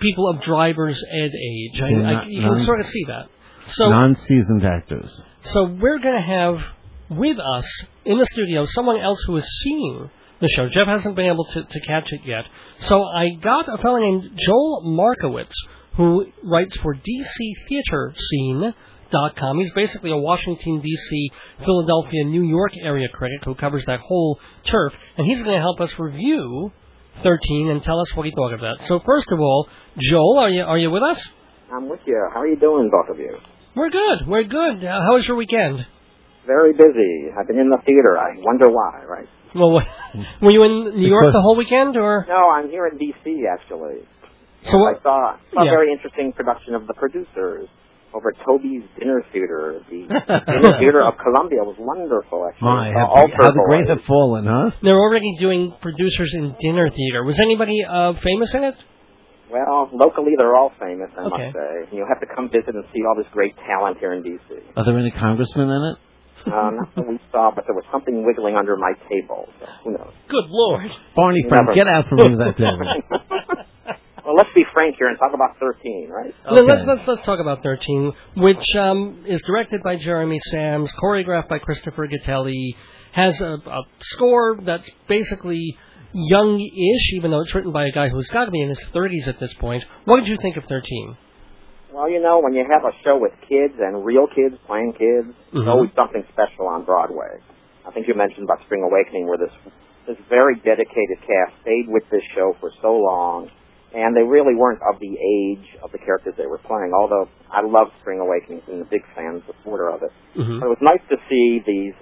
people 0.00 0.28
of 0.28 0.40
driver's 0.42 1.02
ed 1.10 1.30
age. 1.32 1.80
I, 1.82 1.86
I, 1.86 2.24
you 2.26 2.40
can 2.42 2.64
sort 2.64 2.80
of 2.80 2.86
see 2.86 3.04
that. 3.08 3.26
So, 3.74 3.90
Non-seasoned 3.90 4.64
actors. 4.64 5.22
so 5.42 5.64
we're 5.64 5.98
going 5.98 6.14
to 6.14 6.26
have 6.26 6.54
with 7.10 7.38
us 7.38 7.66
in 8.04 8.18
the 8.18 8.26
studio 8.26 8.64
someone 8.66 9.00
else 9.00 9.20
who 9.26 9.36
is 9.36 9.46
seen 9.62 10.10
the 10.40 10.48
show. 10.56 10.68
Jeff 10.68 10.86
hasn't 10.86 11.16
been 11.16 11.26
able 11.26 11.44
to, 11.44 11.64
to 11.64 11.80
catch 11.80 12.12
it 12.12 12.20
yet. 12.24 12.44
So 12.80 13.02
I 13.02 13.30
got 13.40 13.68
a 13.68 13.78
fellow 13.82 13.98
named 13.98 14.38
Joel 14.46 14.82
Markowitz 14.84 15.54
who 15.96 16.26
writes 16.44 16.76
for 16.76 16.94
DC 16.94 17.68
Theater 17.68 18.14
Scene 18.16 18.74
com. 19.10 19.58
He's 19.58 19.72
basically 19.72 20.10
a 20.10 20.16
Washington, 20.16 20.80
D.C., 20.80 21.30
Philadelphia, 21.64 22.24
New 22.24 22.44
York 22.44 22.72
area 22.82 23.08
critic 23.12 23.44
who 23.44 23.54
covers 23.54 23.84
that 23.86 24.00
whole 24.00 24.38
turf, 24.70 24.92
and 25.16 25.26
he's 25.26 25.42
going 25.42 25.54
to 25.54 25.60
help 25.60 25.80
us 25.80 25.90
review 25.98 26.72
13 27.22 27.70
and 27.70 27.82
tell 27.82 27.98
us 28.00 28.14
what 28.14 28.26
he 28.26 28.32
thought 28.32 28.54
of 28.54 28.60
that. 28.60 28.86
So, 28.86 29.00
first 29.04 29.28
of 29.30 29.40
all, 29.40 29.68
Joel, 30.10 30.38
are 30.38 30.50
you, 30.50 30.62
are 30.62 30.78
you 30.78 30.90
with 30.90 31.02
us? 31.02 31.20
I'm 31.72 31.88
with 31.88 32.00
you. 32.06 32.28
How 32.32 32.40
are 32.40 32.46
you 32.46 32.56
doing, 32.56 32.90
both 32.90 33.14
of 33.14 33.18
you? 33.18 33.36
We're 33.74 33.90
good. 33.90 34.26
We're 34.26 34.44
good. 34.44 34.84
Uh, 34.84 35.00
how 35.00 35.14
was 35.16 35.24
your 35.26 35.36
weekend? 35.36 35.86
Very 36.46 36.72
busy. 36.72 37.28
I've 37.38 37.46
been 37.46 37.58
in 37.58 37.68
the 37.70 37.78
theater. 37.84 38.18
I 38.18 38.34
wonder 38.38 38.68
why, 38.70 39.04
right? 39.08 39.28
Well, 39.54 39.72
what, 39.72 39.84
were 40.42 40.52
you 40.52 40.62
in 40.64 40.96
New 40.96 41.08
York 41.08 41.32
the 41.32 41.40
whole 41.40 41.56
weekend, 41.56 41.96
or? 41.96 42.24
No, 42.28 42.50
I'm 42.50 42.70
here 42.70 42.86
in 42.86 42.98
D.C. 42.98 43.44
actually. 43.50 44.04
So 44.64 44.76
I 44.84 44.94
saw, 45.02 45.36
saw 45.54 45.64
Yeah. 45.64 45.70
a 45.70 45.72
very 45.72 45.92
interesting 45.92 46.32
production 46.32 46.74
of 46.74 46.86
The 46.86 46.94
Producers 46.94 47.68
over 48.14 48.30
at 48.32 48.44
Toby's 48.44 48.82
Dinner 48.98 49.22
Theater. 49.32 49.80
The 49.88 50.08
Dinner 50.08 50.72
Theater 50.80 51.02
of 51.04 51.14
Columbia 51.20 51.60
was 51.62 51.76
wonderful, 51.78 52.48
actually. 52.48 52.66
My, 52.68 52.92
Saw 52.92 52.98
have, 52.98 53.08
Altar 53.08 53.36
how 53.40 53.50
the 53.52 53.64
great 53.68 53.86
Boys. 53.86 53.96
have 53.98 54.04
fallen, 54.06 54.44
huh? 54.46 54.70
They're 54.82 54.98
already 54.98 55.36
doing 55.38 55.74
producers 55.80 56.32
in 56.34 56.56
dinner 56.60 56.88
theater. 56.90 57.24
Was 57.24 57.38
anybody 57.40 57.84
uh, 57.84 58.14
famous 58.24 58.52
in 58.54 58.64
it? 58.64 58.74
Well, 59.52 59.88
locally 59.92 60.32
they're 60.38 60.56
all 60.56 60.72
famous, 60.80 61.08
I 61.16 61.22
Okay. 61.24 61.52
must 61.52 61.56
say. 61.56 61.96
You'll 61.96 62.08
have 62.08 62.20
to 62.20 62.28
come 62.34 62.50
visit 62.50 62.68
and 62.74 62.84
see 62.92 63.00
all 63.08 63.16
this 63.16 63.30
great 63.32 63.54
talent 63.64 63.96
here 63.98 64.12
in 64.12 64.22
D.C. 64.22 64.54
Are 64.76 64.84
there 64.84 64.98
any 64.98 65.10
congressmen 65.12 65.70
in 65.70 65.82
it? 65.94 65.96
Uh, 66.52 66.70
not 66.70 66.94
that 66.96 67.06
we 67.08 67.18
saw, 67.30 67.50
but 67.54 67.64
there 67.66 67.74
was 67.74 67.84
something 67.92 68.24
wiggling 68.26 68.56
under 68.56 68.76
my 68.76 68.92
table, 69.08 69.46
so 69.60 69.66
who 69.84 69.90
knows. 69.92 70.12
Good 70.28 70.46
lord. 70.48 70.86
Barney 71.14 71.44
Frank, 71.48 71.66
Never. 71.66 71.74
get 71.74 71.88
out 71.88 72.08
from 72.08 72.20
under 72.20 72.36
that 72.38 72.56
table. 72.56 72.78
well, 74.24 74.34
let's 74.36 74.50
be 74.54 74.64
frank 74.72 74.96
here 74.98 75.08
and 75.08 75.18
talk 75.18 75.32
about 75.34 75.58
13, 75.60 76.08
right? 76.10 76.34
Let- 76.50 76.64
Okay. 76.64 76.72
Let's, 76.72 76.86
let's 76.86 77.08
let's 77.08 77.24
talk 77.26 77.40
about 77.40 77.62
13, 77.62 78.12
which 78.36 78.64
um, 78.78 79.24
is 79.26 79.40
directed 79.46 79.82
by 79.82 79.96
Jeremy 79.96 80.38
Sams, 80.50 80.90
choreographed 81.02 81.48
by 81.48 81.58
Christopher 81.58 82.08
Gattelli, 82.08 82.74
has 83.12 83.40
a, 83.40 83.54
a 83.66 83.82
score 84.02 84.58
that's 84.62 84.88
basically 85.08 85.76
young-ish, 86.12 87.12
even 87.16 87.30
though 87.30 87.40
it's 87.42 87.54
written 87.54 87.72
by 87.72 87.86
a 87.86 87.92
guy 87.92 88.08
who's 88.08 88.28
got 88.28 88.46
to 88.46 88.50
be 88.50 88.60
in 88.62 88.68
his 88.70 88.82
30s 88.94 89.28
at 89.28 89.38
this 89.40 89.52
point. 89.54 89.84
What 90.04 90.20
did 90.20 90.28
you 90.28 90.38
think 90.40 90.56
of 90.56 90.64
13? 90.68 91.16
Well, 91.98 92.06
you 92.08 92.22
know, 92.22 92.38
when 92.38 92.54
you 92.54 92.62
have 92.62 92.86
a 92.86 92.94
show 93.02 93.18
with 93.18 93.34
kids 93.50 93.74
and 93.82 94.06
real 94.06 94.28
kids 94.30 94.54
playing 94.70 94.92
kids, 94.92 95.34
Mhm. 95.50 95.58
it's 95.58 95.66
always 95.68 95.90
something 95.94 96.22
special 96.30 96.68
on 96.68 96.84
Broadway. 96.84 97.42
I 97.84 97.90
think 97.90 98.06
you 98.06 98.14
mentioned 98.14 98.44
about 98.44 98.60
Spring 98.60 98.84
Awakening, 98.84 99.26
where 99.26 99.36
this 99.36 99.50
this 100.06 100.16
very 100.30 100.54
dedicated 100.54 101.20
cast 101.20 101.60
stayed 101.60 101.86
with 101.88 102.08
this 102.08 102.22
show 102.34 102.52
for 102.60 102.70
so 102.80 102.96
long, 102.96 103.50
and 103.92 104.16
they 104.16 104.22
really 104.22 104.54
weren't 104.54 104.80
of 104.80 105.00
the 105.00 105.18
age 105.20 105.76
of 105.82 105.90
the 105.90 105.98
characters 105.98 106.34
they 106.36 106.46
were 106.46 106.56
playing. 106.58 106.94
Although 106.94 107.28
I 107.50 107.62
love 107.62 107.90
Spring 108.00 108.20
Awakening 108.20 108.62
and 108.68 108.80
a 108.80 108.84
big 108.84 109.04
fan 109.16 109.42
supporter 109.44 109.90
of 109.90 110.04
it, 110.04 110.12
Mm-hmm. 110.36 110.60
but 110.60 110.66
it 110.66 110.68
was 110.70 110.80
nice 110.80 111.02
to 111.08 111.18
see 111.28 111.58
these 111.58 111.94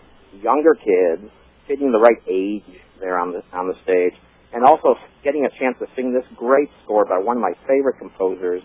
younger 0.43 0.75
kids 0.75 1.29
fitting 1.67 1.91
the 1.91 1.99
right 1.99 2.21
age 2.29 2.69
there 3.01 3.19
on 3.19 3.33
the 3.33 3.43
on 3.55 3.67
the 3.67 3.75
stage, 3.77 4.15
and 4.53 4.63
also 4.63 4.99
getting 5.25 5.47
a 5.47 5.51
chance 5.59 5.79
to 5.79 5.87
sing 5.97 6.13
this 6.13 6.27
great 6.37 6.69
score 6.85 7.07
by 7.07 7.17
one 7.19 7.39
of 7.39 7.43
my 7.43 7.55
favorite 7.67 7.97
composers, 7.99 8.63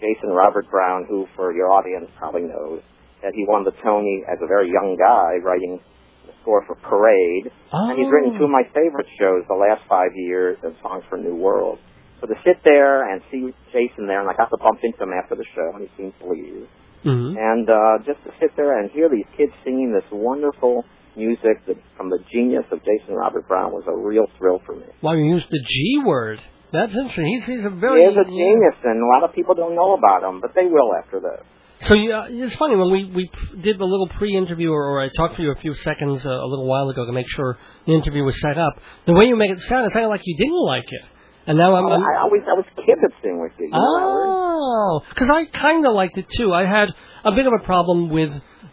Jason 0.00 0.30
Robert 0.30 0.68
Brown, 0.70 1.04
who, 1.08 1.26
for 1.36 1.52
your 1.52 1.70
audience, 1.70 2.08
probably 2.18 2.42
knows 2.42 2.80
that 3.22 3.32
he 3.36 3.44
won 3.46 3.64
the 3.64 3.76
Tony 3.84 4.24
as 4.24 4.38
a 4.42 4.48
very 4.48 4.72
young 4.72 4.96
guy 4.96 5.36
writing 5.44 5.78
the 6.26 6.32
score 6.40 6.64
for 6.66 6.74
Parade, 6.74 7.52
and 7.72 7.98
he's 7.98 8.08
written 8.08 8.32
two 8.38 8.44
of 8.44 8.50
my 8.50 8.64
favorite 8.72 9.06
shows 9.20 9.44
the 9.46 9.54
last 9.54 9.84
five 9.88 10.16
years 10.16 10.56
and 10.62 10.74
Songs 10.82 11.04
for 11.08 11.18
New 11.18 11.36
World. 11.36 11.78
So 12.20 12.26
to 12.26 12.34
sit 12.44 12.60
there 12.64 13.12
and 13.12 13.22
see 13.30 13.52
Jason 13.72 14.06
there, 14.06 14.20
and 14.20 14.28
I 14.28 14.34
got 14.36 14.48
to 14.50 14.56
bump 14.56 14.80
into 14.82 15.04
him 15.04 15.12
after 15.12 15.36
the 15.36 15.44
show, 15.54 15.72
and 15.76 15.84
he 15.84 15.90
seemed 15.96 16.16
pleased. 16.20 16.68
Mm-hmm. 17.04 17.36
And 17.36 17.64
uh, 17.68 18.04
just 18.04 18.20
to 18.24 18.30
sit 18.40 18.56
there 18.56 18.78
and 18.78 18.90
hear 18.90 19.08
these 19.08 19.28
kids 19.36 19.52
singing 19.64 19.92
this 19.92 20.04
wonderful 20.12 20.84
music 21.16 21.64
that, 21.66 21.76
from 21.96 22.10
the 22.10 22.18
genius 22.32 22.64
of 22.70 22.78
Jason 22.80 23.14
Robert 23.14 23.48
Brown 23.48 23.72
was 23.72 23.84
a 23.88 23.96
real 23.96 24.26
thrill 24.38 24.60
for 24.66 24.76
me. 24.76 24.84
Well, 25.02 25.16
you 25.16 25.34
used 25.34 25.48
the 25.50 25.60
G 25.66 26.00
word. 26.04 26.40
That's 26.72 26.92
interesting. 26.92 27.26
He's, 27.26 27.44
he's 27.46 27.64
a 27.64 27.70
very 27.70 28.02
he 28.02 28.06
is 28.08 28.16
a 28.16 28.24
genius, 28.24 28.78
and 28.84 29.02
a 29.02 29.08
lot 29.18 29.28
of 29.28 29.34
people 29.34 29.54
don't 29.54 29.74
know 29.74 29.94
about 29.94 30.22
him, 30.22 30.40
but 30.40 30.54
they 30.54 30.66
will 30.66 30.94
after 30.94 31.20
this. 31.20 31.42
So 31.88 31.94
yeah, 31.94 32.26
it's 32.28 32.54
funny 32.56 32.76
when 32.76 32.92
we 32.92 33.04
we 33.06 33.30
did 33.62 33.78
the 33.78 33.84
little 33.84 34.08
pre-interview, 34.18 34.70
or, 34.70 34.84
or 34.84 35.00
I 35.00 35.08
talked 35.16 35.36
to 35.36 35.42
you 35.42 35.50
a 35.50 35.60
few 35.60 35.74
seconds 35.74 36.24
uh, 36.24 36.28
a 36.28 36.46
little 36.46 36.66
while 36.66 36.88
ago 36.90 37.06
to 37.06 37.12
make 37.12 37.26
sure 37.34 37.58
the 37.86 37.94
interview 37.94 38.22
was 38.22 38.38
set 38.40 38.58
up. 38.58 38.74
The 39.06 39.14
way 39.14 39.24
you 39.24 39.36
make 39.36 39.50
it 39.50 39.60
sound, 39.62 39.86
it 39.86 39.92
sounded 39.94 40.08
like 40.08 40.20
you 40.24 40.36
didn't 40.36 40.62
like 40.66 40.84
it, 40.86 41.02
and 41.46 41.56
now 41.56 41.74
I'm. 41.74 41.86
Oh, 41.86 41.92
I'm 41.92 42.02
I 42.02 42.20
always 42.20 42.42
I 42.46 42.52
was 42.52 42.66
kibitzing 42.76 43.40
with 43.40 43.52
you. 43.58 43.66
you 43.66 43.72
oh, 43.74 45.00
because 45.08 45.30
I 45.30 45.46
kind 45.46 45.86
of 45.86 45.94
liked 45.94 46.18
it 46.18 46.26
too. 46.36 46.52
I 46.52 46.66
had 46.66 46.88
a 47.24 47.32
bit 47.32 47.46
of 47.46 47.52
a 47.58 47.64
problem 47.64 48.10
with 48.10 48.30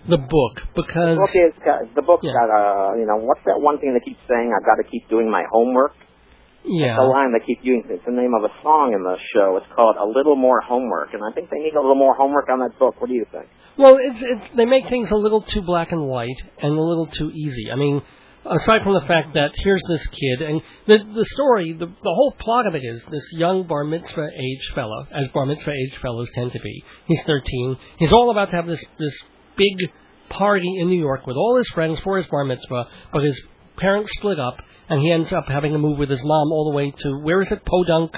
the 0.10 0.18
book 0.18 0.62
because 0.76 1.16
The 1.16 1.24
book 1.24 1.36
is 1.36 1.54
got, 1.64 1.95
the 1.95 2.02
book's 2.02 2.24
Yeah. 2.24 2.34
got 2.34 2.50
uh 2.52 2.95
you 2.95 3.06
know 3.06 3.18
what's 3.18 3.43
that 3.45 3.60
one 3.60 3.80
thing 3.80 3.93
they 3.93 4.04
keep 4.04 4.20
saying? 4.28 4.52
I've 4.56 4.66
got 4.66 4.76
to 4.76 4.88
keep 4.89 5.08
doing 5.10 5.32
my 5.32 5.43
homework. 5.52 5.93
Yeah, 6.68 6.97
The 6.97 7.07
line 7.07 7.32
they 7.32 7.45
keep 7.45 7.59
using. 7.63 7.89
It's 7.91 8.05
the 8.05 8.11
name 8.11 8.34
of 8.36 8.43
a 8.43 8.53
song 8.61 8.93
in 8.93 9.03
the 9.03 9.15
show. 9.34 9.57
It's 9.57 9.72
called 9.76 9.95
"A 9.95 10.05
Little 10.05 10.36
More 10.36 10.61
Homework," 10.61 11.13
and 11.13 11.24
I 11.24 11.32
think 11.34 11.49
they 11.49 11.59
need 11.59 11.74
a 11.74 11.82
little 11.82 11.95
more 11.95 12.13
homework 12.13 12.49
on 12.49 12.59
that 12.59 12.78
book. 12.78 12.99
What 12.99 13.07
do 13.07 13.15
you 13.15 13.26
think? 13.32 13.47
Well, 13.78 13.97
it's 13.99 14.22
it's 14.22 14.55
they 14.55 14.65
make 14.65 14.89
things 14.89 15.11
a 15.11 15.15
little 15.15 15.41
too 15.41 15.61
black 15.61 15.91
and 15.91 16.07
white 16.07 16.41
and 16.59 16.78
a 16.78 16.82
little 16.82 17.07
too 17.07 17.32
easy. 17.32 17.72
I 17.72 17.76
mean, 17.76 18.01
aside 18.45 18.84
from 18.84 18.93
the 18.93 19.07
fact 19.07 19.34
that 19.36 19.51
here's 19.55 19.84
this 19.88 20.05
kid 20.07 20.41
and 20.41 20.61
the 20.88 20.97
the 21.15 21.26
story, 21.26 21.74
the 21.74 21.86
the 21.86 22.13
whole 22.15 22.34
plot 22.39 22.68
of 22.68 22.76
it 22.76 22.84
is 22.84 23.03
this 23.11 23.28
young 23.32 23.68
bar 23.68 23.84
mitzvah 23.84 24.28
age 24.36 24.72
fellow, 24.76 25.07
as 25.11 25.28
bar 25.30 25.45
mitzvah 25.45 25.72
age 25.72 25.97
fellows 26.01 26.30
tend 26.36 26.51
to 26.51 26.59
be. 26.59 26.84
He's 27.07 27.24
13. 27.24 27.78
He's 27.99 28.11
all 28.11 28.32
about 28.32 28.49
to 28.51 28.55
have 28.57 28.68
this 28.68 28.84
this 28.99 29.18
big 29.57 29.91
party 30.30 30.80
in 30.80 30.88
New 30.88 30.99
York 30.99 31.26
with 31.26 31.38
all 31.38 31.55
his 31.57 31.68
friends 31.70 31.99
for 32.03 32.18
his 32.18 32.28
bar 32.28 32.43
mitzvah, 32.43 32.86
but 33.13 33.24
his 33.24 33.39
parents 33.78 34.11
split 34.18 34.39
up 34.39 34.57
and 34.89 35.01
he 35.01 35.11
ends 35.11 35.31
up 35.33 35.45
having 35.47 35.73
to 35.73 35.79
move 35.79 35.97
with 35.97 36.09
his 36.09 36.21
mom 36.23 36.51
all 36.51 36.69
the 36.71 36.75
way 36.75 36.91
to 36.91 37.19
where 37.21 37.41
is 37.41 37.51
it, 37.51 37.63
Podunk, 37.65 38.11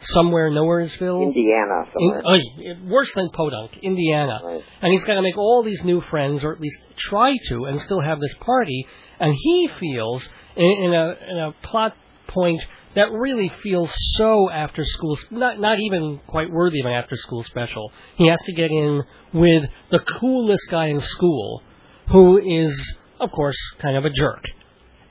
somewhere 0.00 0.50
nowheresville. 0.50 1.22
Indiana 1.22 1.84
In, 1.98 2.10
somewhere. 2.10 2.22
oh, 2.26 2.88
worse 2.88 3.12
than 3.14 3.30
Podunk, 3.30 3.78
Indiana. 3.82 4.40
Right. 4.44 4.62
And 4.82 4.92
he's 4.92 5.04
got 5.04 5.14
to 5.14 5.22
make 5.22 5.38
all 5.38 5.62
these 5.62 5.82
new 5.84 6.02
friends, 6.10 6.44
or 6.44 6.52
at 6.52 6.60
least 6.60 6.76
try 6.96 7.34
to, 7.48 7.64
and 7.64 7.80
still 7.80 8.00
have 8.00 8.20
this 8.20 8.34
party. 8.40 8.86
And 9.18 9.34
he 9.34 9.68
feels, 9.80 10.28
in, 10.56 10.84
in, 10.84 10.94
a, 10.94 11.16
in 11.30 11.38
a 11.38 11.52
plot 11.66 11.94
point 12.28 12.60
that 12.94 13.10
really 13.12 13.52
feels 13.62 13.92
so 14.16 14.50
after 14.50 14.82
school, 14.84 15.18
not, 15.30 15.60
not 15.60 15.78
even 15.78 16.20
quite 16.26 16.50
worthy 16.50 16.80
of 16.80 16.86
an 16.86 16.92
after 16.92 17.16
school 17.16 17.42
special, 17.44 17.92
he 18.16 18.26
has 18.28 18.40
to 18.46 18.52
get 18.52 18.70
in 18.70 19.02
with 19.32 19.64
the 19.90 20.00
coolest 20.18 20.64
guy 20.70 20.86
in 20.86 21.00
school, 21.00 21.62
who 22.10 22.38
is, 22.38 22.74
of 23.20 23.30
course, 23.30 23.56
kind 23.78 23.96
of 23.96 24.04
a 24.04 24.10
jerk. 24.10 24.44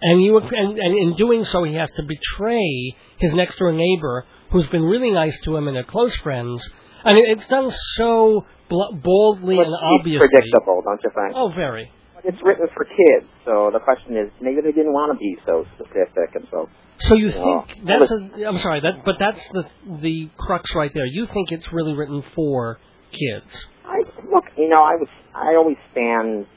And 0.08 0.22
you 0.24 0.38
and, 0.38 0.78
and 0.78 0.94
in 0.96 1.16
doing 1.16 1.44
so, 1.46 1.64
he 1.64 1.74
has 1.76 1.90
to 1.92 2.04
betray 2.04 2.96
his 3.18 3.34
next 3.34 3.58
door 3.58 3.72
neighbor, 3.72 4.26
who's 4.52 4.68
been 4.68 4.84
really 4.84 5.10
nice 5.12 5.38
to 5.46 5.56
him 5.56 5.68
and 5.68 5.76
they're 5.76 5.84
close 5.84 6.16
friends. 6.18 6.62
And 7.04 7.18
it, 7.18 7.26
it's 7.30 7.48
done 7.48 7.72
so 7.98 8.46
bl- 8.70 8.94
boldly 9.02 9.56
But 9.56 9.66
and 9.66 9.74
it's 9.74 9.84
obviously. 10.00 10.28
predictable, 10.28 10.82
don't 10.86 11.02
you 11.04 11.10
think? 11.16 11.34
Oh, 11.36 11.50
very. 11.56 11.92
But 12.14 12.26
it's 12.26 12.38
written 12.44 12.68
for 12.76 12.86
kids, 12.86 13.28
so 13.46 13.70
the 13.74 13.80
question 13.80 14.18
is 14.18 14.30
maybe 14.42 14.62
they 14.62 14.72
didn't 14.72 14.94
want 14.94 15.12
to 15.14 15.18
be 15.18 15.38
so 15.46 15.66
specific 15.76 16.36
and 16.36 16.46
so. 16.52 16.70
So 17.00 17.16
you 17.16 17.32
Well, 17.36 17.66
think 17.68 17.86
that's? 17.88 18.12
A, 18.12 18.46
I'm 18.48 18.58
sorry, 18.60 18.82
that 18.82 19.04
but 19.06 19.16
that's 19.20 19.42
the 19.54 19.64
the 20.02 20.30
crux 20.38 20.70
right 20.76 20.92
there. 20.94 21.06
You 21.06 21.28
think 21.34 21.52
it's 21.52 21.68
really 21.74 21.94
written 21.94 22.24
for 22.36 22.80
kids? 23.12 23.52
I 23.86 23.98
look, 24.34 24.46
you 24.58 24.70
know, 24.70 24.82
I 24.82 24.96
was 24.96 25.10
I 25.34 25.56
always 25.56 25.78
stand. 25.92 26.48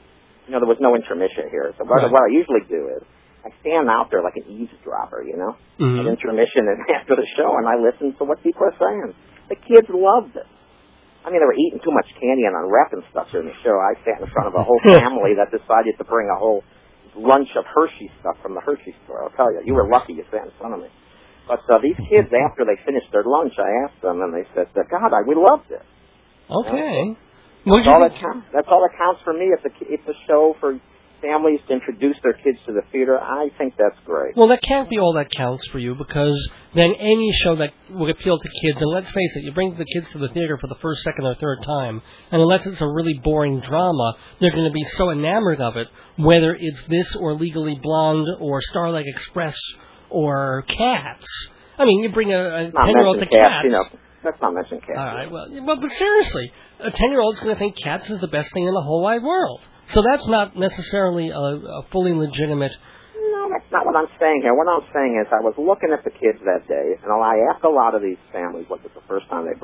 You 0.47 0.53
know, 0.53 0.59
there 0.61 0.67
was 0.69 0.79
no 0.81 0.95
intermission 0.95 1.45
here, 1.51 1.73
so 1.77 1.83
what, 1.85 2.01
Right. 2.01 2.11
what 2.11 2.23
I 2.23 2.31
usually 2.33 2.61
do 2.69 2.89
is 2.97 3.03
I 3.49 3.61
stand 3.65 3.89
out 3.89 4.13
there 4.13 4.21
like 4.21 4.37
an 4.37 4.45
eavesdropper, 4.45 5.25
you 5.25 5.37
know, 5.37 5.57
Mhm. 5.81 6.05
at 6.05 6.05
intermission 6.05 6.67
and 6.71 6.79
after 6.93 7.15
the 7.17 7.25
show, 7.35 7.57
and 7.57 7.65
I 7.67 7.75
listen 7.81 8.13
to 8.21 8.23
what 8.23 8.41
people 8.43 8.63
are 8.63 8.77
saying. 8.77 9.13
The 9.49 9.57
kids 9.57 9.89
loved 9.89 10.37
it. 10.37 10.45
I 11.25 11.33
mean, 11.33 11.41
they 11.41 11.49
were 11.49 11.57
eating 11.57 11.81
too 11.83 11.91
much 11.91 12.07
candy 12.21 12.45
and 12.45 12.55
unwrapping 12.55 13.03
stuff 13.11 13.27
during 13.31 13.47
the 13.49 13.57
show. 13.65 13.75
I 13.75 13.97
sat 14.05 14.21
in 14.21 14.27
front 14.29 14.47
of 14.47 14.55
a 14.55 14.63
whole 14.63 14.79
family 15.01 15.33
that 15.35 15.49
decided 15.49 15.97
to 15.97 16.05
bring 16.05 16.29
a 16.29 16.37
whole 16.37 16.63
lunch 17.17 17.49
of 17.57 17.65
Hershey 17.65 18.11
stuff 18.21 18.37
from 18.41 18.53
the 18.53 18.61
Hershey 18.61 18.95
store. 19.03 19.23
I'll 19.23 19.35
tell 19.35 19.51
you, 19.51 19.61
you 19.65 19.73
were 19.73 19.89
lucky 19.89 20.13
you 20.13 20.23
sat 20.31 20.45
in 20.45 20.53
front 20.61 20.75
of 20.75 20.79
me. 20.79 20.89
But 21.47 21.65
uh, 21.67 21.81
these 21.81 21.97
kids, 22.09 22.29
after 22.29 22.63
they 22.63 22.77
finished 22.85 23.09
their 23.11 23.25
lunch, 23.25 23.57
I 23.57 23.89
asked 23.89 24.01
them, 24.01 24.21
and 24.21 24.31
they 24.31 24.45
said, 24.53 24.69
"God, 24.73 25.11
I, 25.11 25.25
we 25.25 25.33
loved 25.35 25.71
it." 25.71 25.81
Okay. 26.49 27.17
What 27.65 27.83
That's 27.83 27.89
all 27.91 28.01
that 28.01 28.15
counts. 28.15 28.47
That's 28.53 28.67
all 28.71 28.81
that 28.87 28.95
counts 28.95 29.21
for 29.25 29.33
me. 29.33 29.51
It's 29.51 29.65
a 29.65 29.73
it's 29.91 30.07
a 30.07 30.17
show 30.29 30.55
for 30.61 30.79
families 31.21 31.59
to 31.67 31.73
introduce 31.73 32.15
their 32.23 32.33
kids 32.33 32.57
to 32.65 32.73
the 32.73 32.81
theater. 32.91 33.19
I 33.19 33.49
think 33.57 33.73
that's 33.77 33.97
great. 34.05 34.35
Well, 34.37 34.47
that 34.49 34.61
can't 34.61 34.89
be 34.89 34.99
all 34.99 35.13
that 35.13 35.31
counts 35.35 35.63
for 35.71 35.79
you 35.79 35.95
because 35.95 36.37
then 36.75 36.93
any 36.99 37.31
show 37.43 37.55
that 37.57 37.71
would 37.91 38.09
appeal 38.09 38.37
to 38.39 38.49
kids, 38.63 38.81
and 38.81 38.91
let's 38.91 39.09
face 39.11 39.35
it, 39.35 39.43
you 39.43 39.51
bring 39.51 39.75
the 39.77 39.85
kids 39.93 40.09
to 40.11 40.17
the 40.17 40.29
theater 40.29 40.57
for 40.59 40.67
the 40.67 40.75
first, 40.81 41.01
second, 41.03 41.25
or 41.25 41.35
third 41.35 41.59
time, 41.65 42.01
and 42.31 42.41
unless 42.41 42.65
it's 42.65 42.81
a 42.81 42.87
really 42.87 43.19
boring 43.23 43.59
drama, 43.61 44.13
they're 44.39 44.51
going 44.51 44.69
to 44.69 44.73
be 44.73 44.85
so 44.97 45.11
enamored 45.11 45.61
of 45.61 45.77
it, 45.77 45.87
whether 46.17 46.55
it's 46.59 46.83
this 46.87 47.15
or 47.15 47.33
Legally 47.33 47.79
Blonde 47.81 48.27
or 48.39 48.61
Starlight 48.61 49.05
Express 49.07 49.55
or 50.09 50.63
Cats. 50.67 51.27
I 51.77 51.85
mean, 51.85 52.03
you 52.03 52.09
bring 52.09 52.31
a, 52.33 52.39
a 52.39 52.63
Not 52.71 52.85
ten-year-old 52.85 53.19
to 53.19 53.25
cats, 53.25 53.41
Cats. 53.41 53.63
you 53.63 53.69
know. 53.71 53.83
Let's 54.21 54.37
not 54.41 54.53
mention 54.53 54.81
cats. 54.81 54.97
All 54.97 55.05
right. 55.05 55.31
Well, 55.31 55.47
but, 55.65 55.79
but 55.79 55.91
seriously, 55.91 56.51
a 56.79 56.91
ten-year-old's 56.91 57.39
going 57.39 57.55
to 57.55 57.59
think 57.59 57.77
Cats 57.81 58.09
is 58.09 58.19
the 58.19 58.27
best 58.27 58.51
thing 58.53 58.65
in 58.67 58.73
the 58.73 58.81
whole 58.81 59.01
wide 59.01 59.23
world. 59.23 59.61
So 59.89 60.01
that's 60.05 60.27
not 60.27 60.55
necessarily 60.55 61.29
a, 61.29 61.37
a 61.37 61.81
fully 61.91 62.13
legitimate. 62.13 62.71
No, 63.17 63.49
that's 63.49 63.69
not 63.71 63.85
what 63.85 63.95
I'm 63.95 64.09
saying 64.19 64.41
here. 64.43 64.53
What 64.53 64.69
I'm 64.69 64.85
saying 64.93 65.17
is 65.17 65.27
I 65.33 65.41
was 65.41 65.57
looking 65.57 65.89
at 65.89 66.03
the 66.05 66.11
kids 66.13 66.37
that 66.45 66.67
day, 66.69 66.93
and 67.01 67.09
I 67.09 67.41
asked 67.49 67.65
a 67.65 67.69
lot 67.73 67.95
of 67.95 68.01
these 68.01 68.21
families 68.31 68.69
was 68.69 68.79
was 68.83 68.93
the 68.93 69.05
first 69.07 69.27
time 69.29 69.45
they 69.49 69.57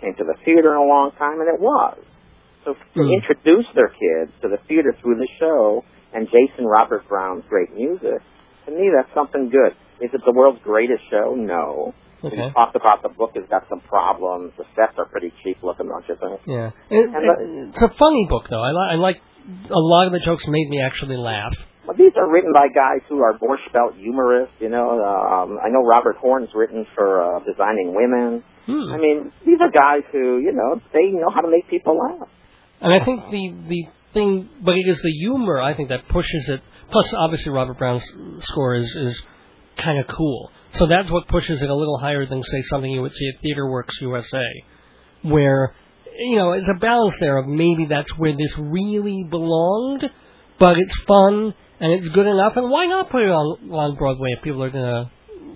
came 0.00 0.14
to 0.18 0.24
the 0.24 0.38
theater 0.44 0.72
in 0.74 0.78
a 0.78 0.88
long 0.88 1.10
time, 1.18 1.40
and 1.42 1.48
it 1.50 1.60
was. 1.60 1.98
So 2.64 2.74
to 2.74 3.00
Mm. 3.00 3.10
introduce 3.18 3.66
their 3.74 3.88
kids 3.90 4.30
to 4.42 4.48
the 4.48 4.58
theater 4.68 4.94
through 5.02 5.16
the 5.16 5.28
show 5.40 5.84
and 6.14 6.28
Jason 6.30 6.64
Robert 6.64 7.06
Brown's 7.08 7.44
great 7.48 7.74
music, 7.74 8.22
to 8.66 8.70
me 8.70 8.90
that's 8.94 9.12
something 9.14 9.50
good. 9.50 9.74
Is 10.00 10.14
it 10.14 10.20
the 10.24 10.32
world's 10.32 10.62
greatest 10.62 11.02
show? 11.10 11.34
No. 11.34 11.92
Okay. 12.24 12.36
We 12.46 12.52
talked 12.52 12.76
about 12.76 13.02
the 13.02 13.08
book 13.10 13.32
has 13.34 13.44
got 13.50 13.66
some 13.68 13.80
problems. 13.80 14.52
The 14.56 14.64
sets 14.76 14.94
are 14.98 15.06
pretty 15.06 15.32
cheap 15.42 15.58
looking, 15.62 15.88
don't 15.88 16.04
you 16.08 16.16
think? 16.20 16.40
Yeah, 16.46 16.70
it, 16.90 17.10
the- 17.10 17.70
it's 17.74 17.82
a 17.82 17.90
funny 17.98 18.26
book 18.28 18.46
though. 18.48 18.62
I, 18.62 18.70
li- 18.70 18.88
I 18.92 18.94
like 18.96 19.16
a 19.70 19.78
lot 19.80 20.06
of 20.06 20.12
the 20.12 20.20
jokes 20.24 20.44
made 20.46 20.68
me 20.68 20.80
actually 20.80 21.16
laugh. 21.16 21.52
But 21.84 21.96
these 21.96 22.12
are 22.16 22.30
written 22.30 22.52
by 22.54 22.68
guys 22.68 23.02
who 23.08 23.20
are 23.22 23.36
Borscht 23.36 23.72
Belt 23.72 23.94
humorists. 23.98 24.54
You 24.60 24.68
know, 24.68 25.02
um, 25.02 25.58
I 25.58 25.68
know 25.68 25.82
Robert 25.82 26.16
Horn's 26.16 26.50
written 26.54 26.86
for 26.94 27.20
uh, 27.20 27.40
Designing 27.40 27.92
Women. 27.94 28.44
Hmm. 28.66 28.92
I 28.94 28.98
mean, 28.98 29.32
these 29.44 29.58
are 29.60 29.70
guys 29.70 30.02
who, 30.12 30.38
you 30.38 30.52
know, 30.52 30.80
they 30.92 31.10
know 31.10 31.28
how 31.34 31.40
to 31.40 31.50
make 31.50 31.68
people 31.68 31.98
laugh. 31.98 32.28
And 32.80 32.92
I 32.92 33.04
think 33.04 33.22
the 33.32 33.54
the 33.68 33.82
thing, 34.14 34.48
but 34.64 34.74
it 34.76 34.86
is 34.88 35.00
the 35.02 35.10
humor 35.10 35.60
I 35.60 35.74
think 35.74 35.88
that 35.88 36.06
pushes 36.08 36.48
it. 36.48 36.60
Plus, 36.92 37.12
obviously, 37.16 37.50
Robert 37.50 37.78
Brown's 37.78 38.04
score 38.42 38.76
is 38.76 38.86
is 38.94 39.20
kind 39.76 39.98
of 39.98 40.06
cool. 40.06 40.50
So 40.78 40.86
that's 40.86 41.10
what 41.10 41.28
pushes 41.28 41.60
it 41.60 41.68
a 41.68 41.74
little 41.74 41.98
higher 41.98 42.26
than 42.26 42.42
say 42.42 42.62
something 42.70 42.90
you 42.90 43.02
would 43.02 43.12
see 43.12 43.28
at 43.28 43.42
TheaterWorks 43.44 44.00
USA, 44.00 44.44
where 45.22 45.74
you 46.18 46.36
know 46.36 46.52
it's 46.52 46.68
a 46.68 46.78
balance 46.78 47.16
there 47.20 47.36
of 47.38 47.46
maybe 47.46 47.86
that's 47.88 48.10
where 48.16 48.32
this 48.32 48.54
really 48.58 49.24
belonged, 49.28 50.04
but 50.58 50.78
it's 50.78 50.94
fun 51.06 51.54
and 51.80 51.92
it's 51.92 52.08
good 52.08 52.26
enough, 52.26 52.52
and 52.56 52.70
why 52.70 52.86
not 52.86 53.10
put 53.10 53.22
it 53.22 53.28
on 53.30 53.70
on 53.70 53.96
Broadway 53.96 54.28
if 54.36 54.42
people 54.42 54.62
are 54.62 54.70
gonna 54.70 55.10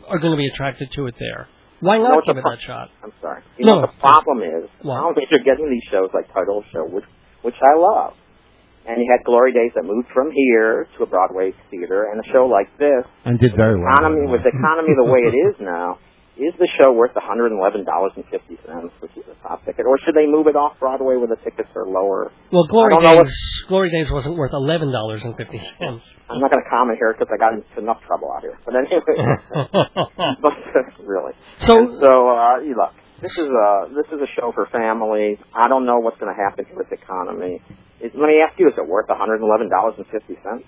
are 0.09 0.19
gonna 0.19 0.37
be 0.37 0.49
attracted 0.49 0.91
to 0.93 1.07
it 1.07 1.14
there? 1.19 1.49
Why 1.81 1.99
not 1.99 2.25
give 2.27 2.37
it 2.37 2.43
pro- 2.43 2.53
that 2.53 2.61
shot? 2.62 2.89
I'm 3.05 3.12
sorry. 3.21 3.43
You 3.59 3.67
No, 3.67 3.75
know 3.77 3.81
the 3.83 4.01
problem 4.01 4.41
is? 4.43 4.69
I 4.81 5.01
don't 5.01 5.14
think 5.14 5.29
you're 5.31 5.45
getting 5.45 5.71
these 5.71 5.85
shows 5.91 6.09
like 6.14 6.27
Title 6.33 6.64
Show, 6.73 6.85
which 6.89 7.05
which 7.43 7.55
I 7.62 7.79
love. 7.79 8.14
And 8.87 9.03
you 9.03 9.09
had 9.11 9.24
Glory 9.26 9.53
Days 9.53 9.72
that 9.74 9.82
moved 9.84 10.09
from 10.14 10.30
here 10.30 10.87
to 10.97 11.03
a 11.03 11.07
Broadway 11.07 11.53
theater, 11.70 12.07
and 12.11 12.20
a 12.22 12.26
show 12.32 12.47
like 12.47 12.70
this, 12.78 13.03
And 13.24 13.39
did 13.39 13.57
very 13.57 13.74
well. 13.74 13.91
economy 13.91 14.30
with 14.30 14.43
the 14.47 14.51
economy 14.55 14.95
the 14.95 15.11
way 15.11 15.26
it 15.26 15.34
is 15.34 15.57
now, 15.59 15.99
is 16.39 16.53
the 16.61 16.68
show 16.78 16.93
worth 16.93 17.11
$111.50, 17.16 18.91
which 19.01 19.11
is 19.16 19.24
a 19.26 19.34
top 19.43 19.64
ticket, 19.64 19.87
or 19.87 19.99
should 20.05 20.14
they 20.14 20.26
move 20.26 20.47
it 20.47 20.55
off 20.55 20.78
Broadway 20.78 21.16
where 21.16 21.26
the 21.26 21.41
tickets 21.43 21.68
are 21.74 21.87
lower? 21.87 22.30
Well, 22.53 22.66
Glory 22.68 22.95
Days 23.03 23.32
Glory 23.68 23.91
Days 23.91 24.07
wasn't 24.12 24.37
worth 24.37 24.53
eleven 24.53 24.93
dollars 24.93 25.22
and 25.24 25.34
fifty 25.37 25.59
cents. 25.59 26.05
I'm 26.30 26.39
not 26.41 26.51
going 26.51 26.62
to 26.62 26.70
comment 26.70 26.99
here 27.01 27.14
because 27.16 27.32
I 27.32 27.39
got 27.39 27.55
into 27.55 27.66
enough 27.80 27.99
trouble 28.07 28.30
out 28.30 28.43
here. 28.43 28.59
But 28.64 28.74
anyway, 28.76 29.01
but 30.43 30.53
really. 31.05 31.32
so 31.59 31.78
And 31.78 31.99
so, 32.01 32.28
uh, 32.28 32.61
you 32.61 32.76
look, 32.76 32.93
this 33.22 33.32
is 33.32 33.49
a 33.49 33.89
this 33.97 34.07
is 34.12 34.20
a 34.20 34.30
show 34.39 34.53
for 34.55 34.68
families. 34.70 35.39
I 35.55 35.68
don't 35.68 35.87
know 35.87 35.99
what's 35.99 36.18
going 36.18 36.34
to 36.34 36.39
happen 36.41 36.66
here 36.66 36.76
with 36.76 36.89
the 36.91 36.97
economy. 37.01 37.62
Is, 38.01 38.12
let 38.14 38.26
me 38.28 38.40
ask 38.47 38.59
you: 38.59 38.68
Is 38.68 38.74
it 38.76 38.86
worth 38.88 39.09
one 39.09 39.18
hundred 39.18 39.40
eleven 39.42 39.68
dollars 39.70 39.94
and 39.99 40.07
fifty 40.07 40.34
cents? 40.42 40.64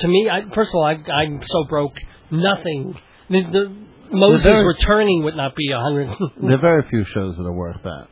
to 0.00 0.08
me, 0.08 0.28
I, 0.30 0.42
first 0.54 0.70
of 0.70 0.74
all, 0.76 0.84
I, 0.84 0.94
I'm 1.10 1.40
so 1.46 1.64
broke, 1.68 1.96
nothing. 2.30 2.98
The, 3.30 3.42
the 3.50 3.76
Moses 4.14 4.44
very- 4.44 4.64
returning 4.66 5.24
would 5.24 5.36
not 5.36 5.54
be 5.56 5.70
a 5.72 5.80
hundred. 5.80 6.08
There 6.42 6.54
are 6.54 6.58
very 6.58 6.82
few 6.88 7.04
shows 7.04 7.36
that 7.36 7.44
are 7.44 7.52
worth 7.52 7.82
that. 7.84 8.08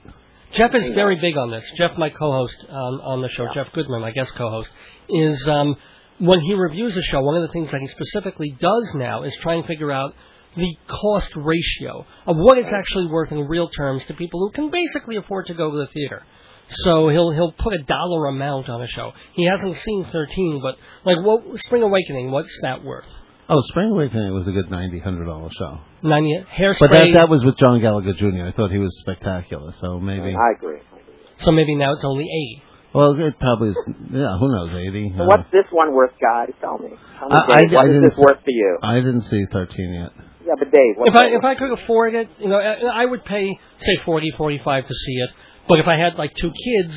Jeff 0.53 0.75
is 0.75 0.95
very 0.95 1.21
big 1.21 1.37
on 1.37 1.51
this. 1.51 1.65
Jeff, 1.77 1.99
my 1.99 2.11
co-host 2.11 2.55
on, 2.69 3.01
on 3.03 3.23
the 3.23 3.29
show, 3.31 3.47
Jeff 3.55 3.73
Goodman, 3.75 4.01
my 4.01 4.13
guest 4.13 4.33
co-host, 4.37 4.71
is 5.09 5.49
um, 5.49 5.75
when 6.21 6.41
he 6.41 6.55
reviews 6.55 6.97
a 6.97 7.03
show. 7.11 7.21
One 7.23 7.37
of 7.37 7.43
the 7.43 7.53
things 7.53 7.71
that 7.73 7.81
he 7.81 7.89
specifically 7.89 8.57
does 8.61 8.93
now 8.95 9.25
is 9.25 9.35
try 9.43 9.55
and 9.55 9.67
figure 9.67 9.91
out 9.91 10.15
the 10.57 10.77
cost 10.87 11.33
ratio 11.35 12.07
of 12.27 12.37
what 12.37 12.57
it's 12.59 12.73
actually 12.73 13.09
worth 13.09 13.33
in 13.33 13.41
real 13.49 13.69
terms 13.69 14.05
to 14.07 14.15
people 14.15 14.39
who 14.41 14.53
can 14.53 14.71
basically 14.71 15.17
afford 15.17 15.47
to 15.47 15.55
go 15.55 15.71
to 15.73 15.77
the 15.77 15.89
theater. 15.93 16.23
So 16.69 17.09
he'll 17.09 17.31
he'll 17.33 17.53
put 17.53 17.75
a 17.75 17.83
dollar 17.83 18.27
amount 18.27 18.69
on 18.69 18.83
a 18.83 18.89
show. 18.89 19.13
He 19.35 19.45
hasn't 19.47 19.77
seen 19.77 20.07
13, 20.13 20.61
but 20.63 20.77
like 21.05 21.25
what 21.25 21.43
Spring 21.67 21.83
Awakening, 21.83 22.31
what's 22.31 22.53
that 22.63 22.83
worth? 22.85 23.05
Oh, 23.49 23.61
Spring 23.69 23.91
Awakening 23.91 24.33
was 24.33 24.49
a 24.49 24.53
good 24.53 24.71
ninety 24.71 24.99
hundred 24.99 25.27
dollar 25.27 25.51
show. 25.59 25.79
90 26.03 26.47
hairspray. 26.59 26.77
But 26.81 26.91
that 26.91 27.07
that 27.15 27.29
was 27.29 27.45
with 27.45 27.59
John 27.59 27.81
Gallagher 27.81 28.15
Jr. 28.15 28.47
I 28.49 28.53
thought 28.53 28.71
he 28.71 28.79
was 28.79 28.97
spectacular. 29.01 29.73
So 29.81 30.01
maybe. 30.01 30.35
I 30.35 30.53
agree. 30.57 30.79
so 31.39 31.53
maybe 31.53 31.75
now 31.75 31.93
it's 31.93 32.05
only 32.05 32.25
80. 32.25 32.63
Well, 32.95 33.13
it 33.21 33.39
probably 33.41 33.71
is. 33.71 33.79
Yeah, 34.13 34.39
who 34.39 34.55
knows? 34.55 34.71
Eighty. 34.71 35.13
So 35.17 35.25
Uh, 35.25 35.27
what's 35.27 35.51
this 35.51 35.65
one 35.73 35.93
worth, 35.93 36.13
guys? 36.23 36.51
Tell 36.61 36.79
me. 36.79 36.91
How 37.19 37.27
me, 37.29 37.35
I- 37.35 37.65
Dave, 37.67 37.75
I- 37.77 37.81
I 37.83 37.85
is 37.85 37.89
didn't 37.89 38.03
this 38.05 38.13
s- 38.13 38.25
worth 38.25 38.45
to 38.45 38.53
you? 38.53 38.79
I 38.83 38.95
didn't 39.01 39.23
see 39.23 39.45
thirteen 39.53 39.93
yet. 39.95 40.13
Yeah, 40.47 40.53
but 40.59 40.71
Dave, 40.71 40.95
what's 40.97 41.11
If 41.11 41.21
I 41.21 41.27
if? 41.27 41.45
I 41.45 41.55
could 41.57 41.73
afford 41.73 42.15
it, 42.15 42.29
you 42.39 42.49
know, 42.49 42.57
I 42.59 43.03
I 43.03 43.05
would 43.07 43.25
pay 43.25 43.59
say 43.79 43.97
forty, 44.05 44.31
forty-five 44.39 44.87
to 44.87 44.95
see 44.95 45.13
it. 45.15 45.31
But 45.69 45.81
if 45.81 45.87
I 45.89 45.97
had 45.97 46.15
like 46.17 46.35
two 46.35 46.51
kids, 46.53 46.93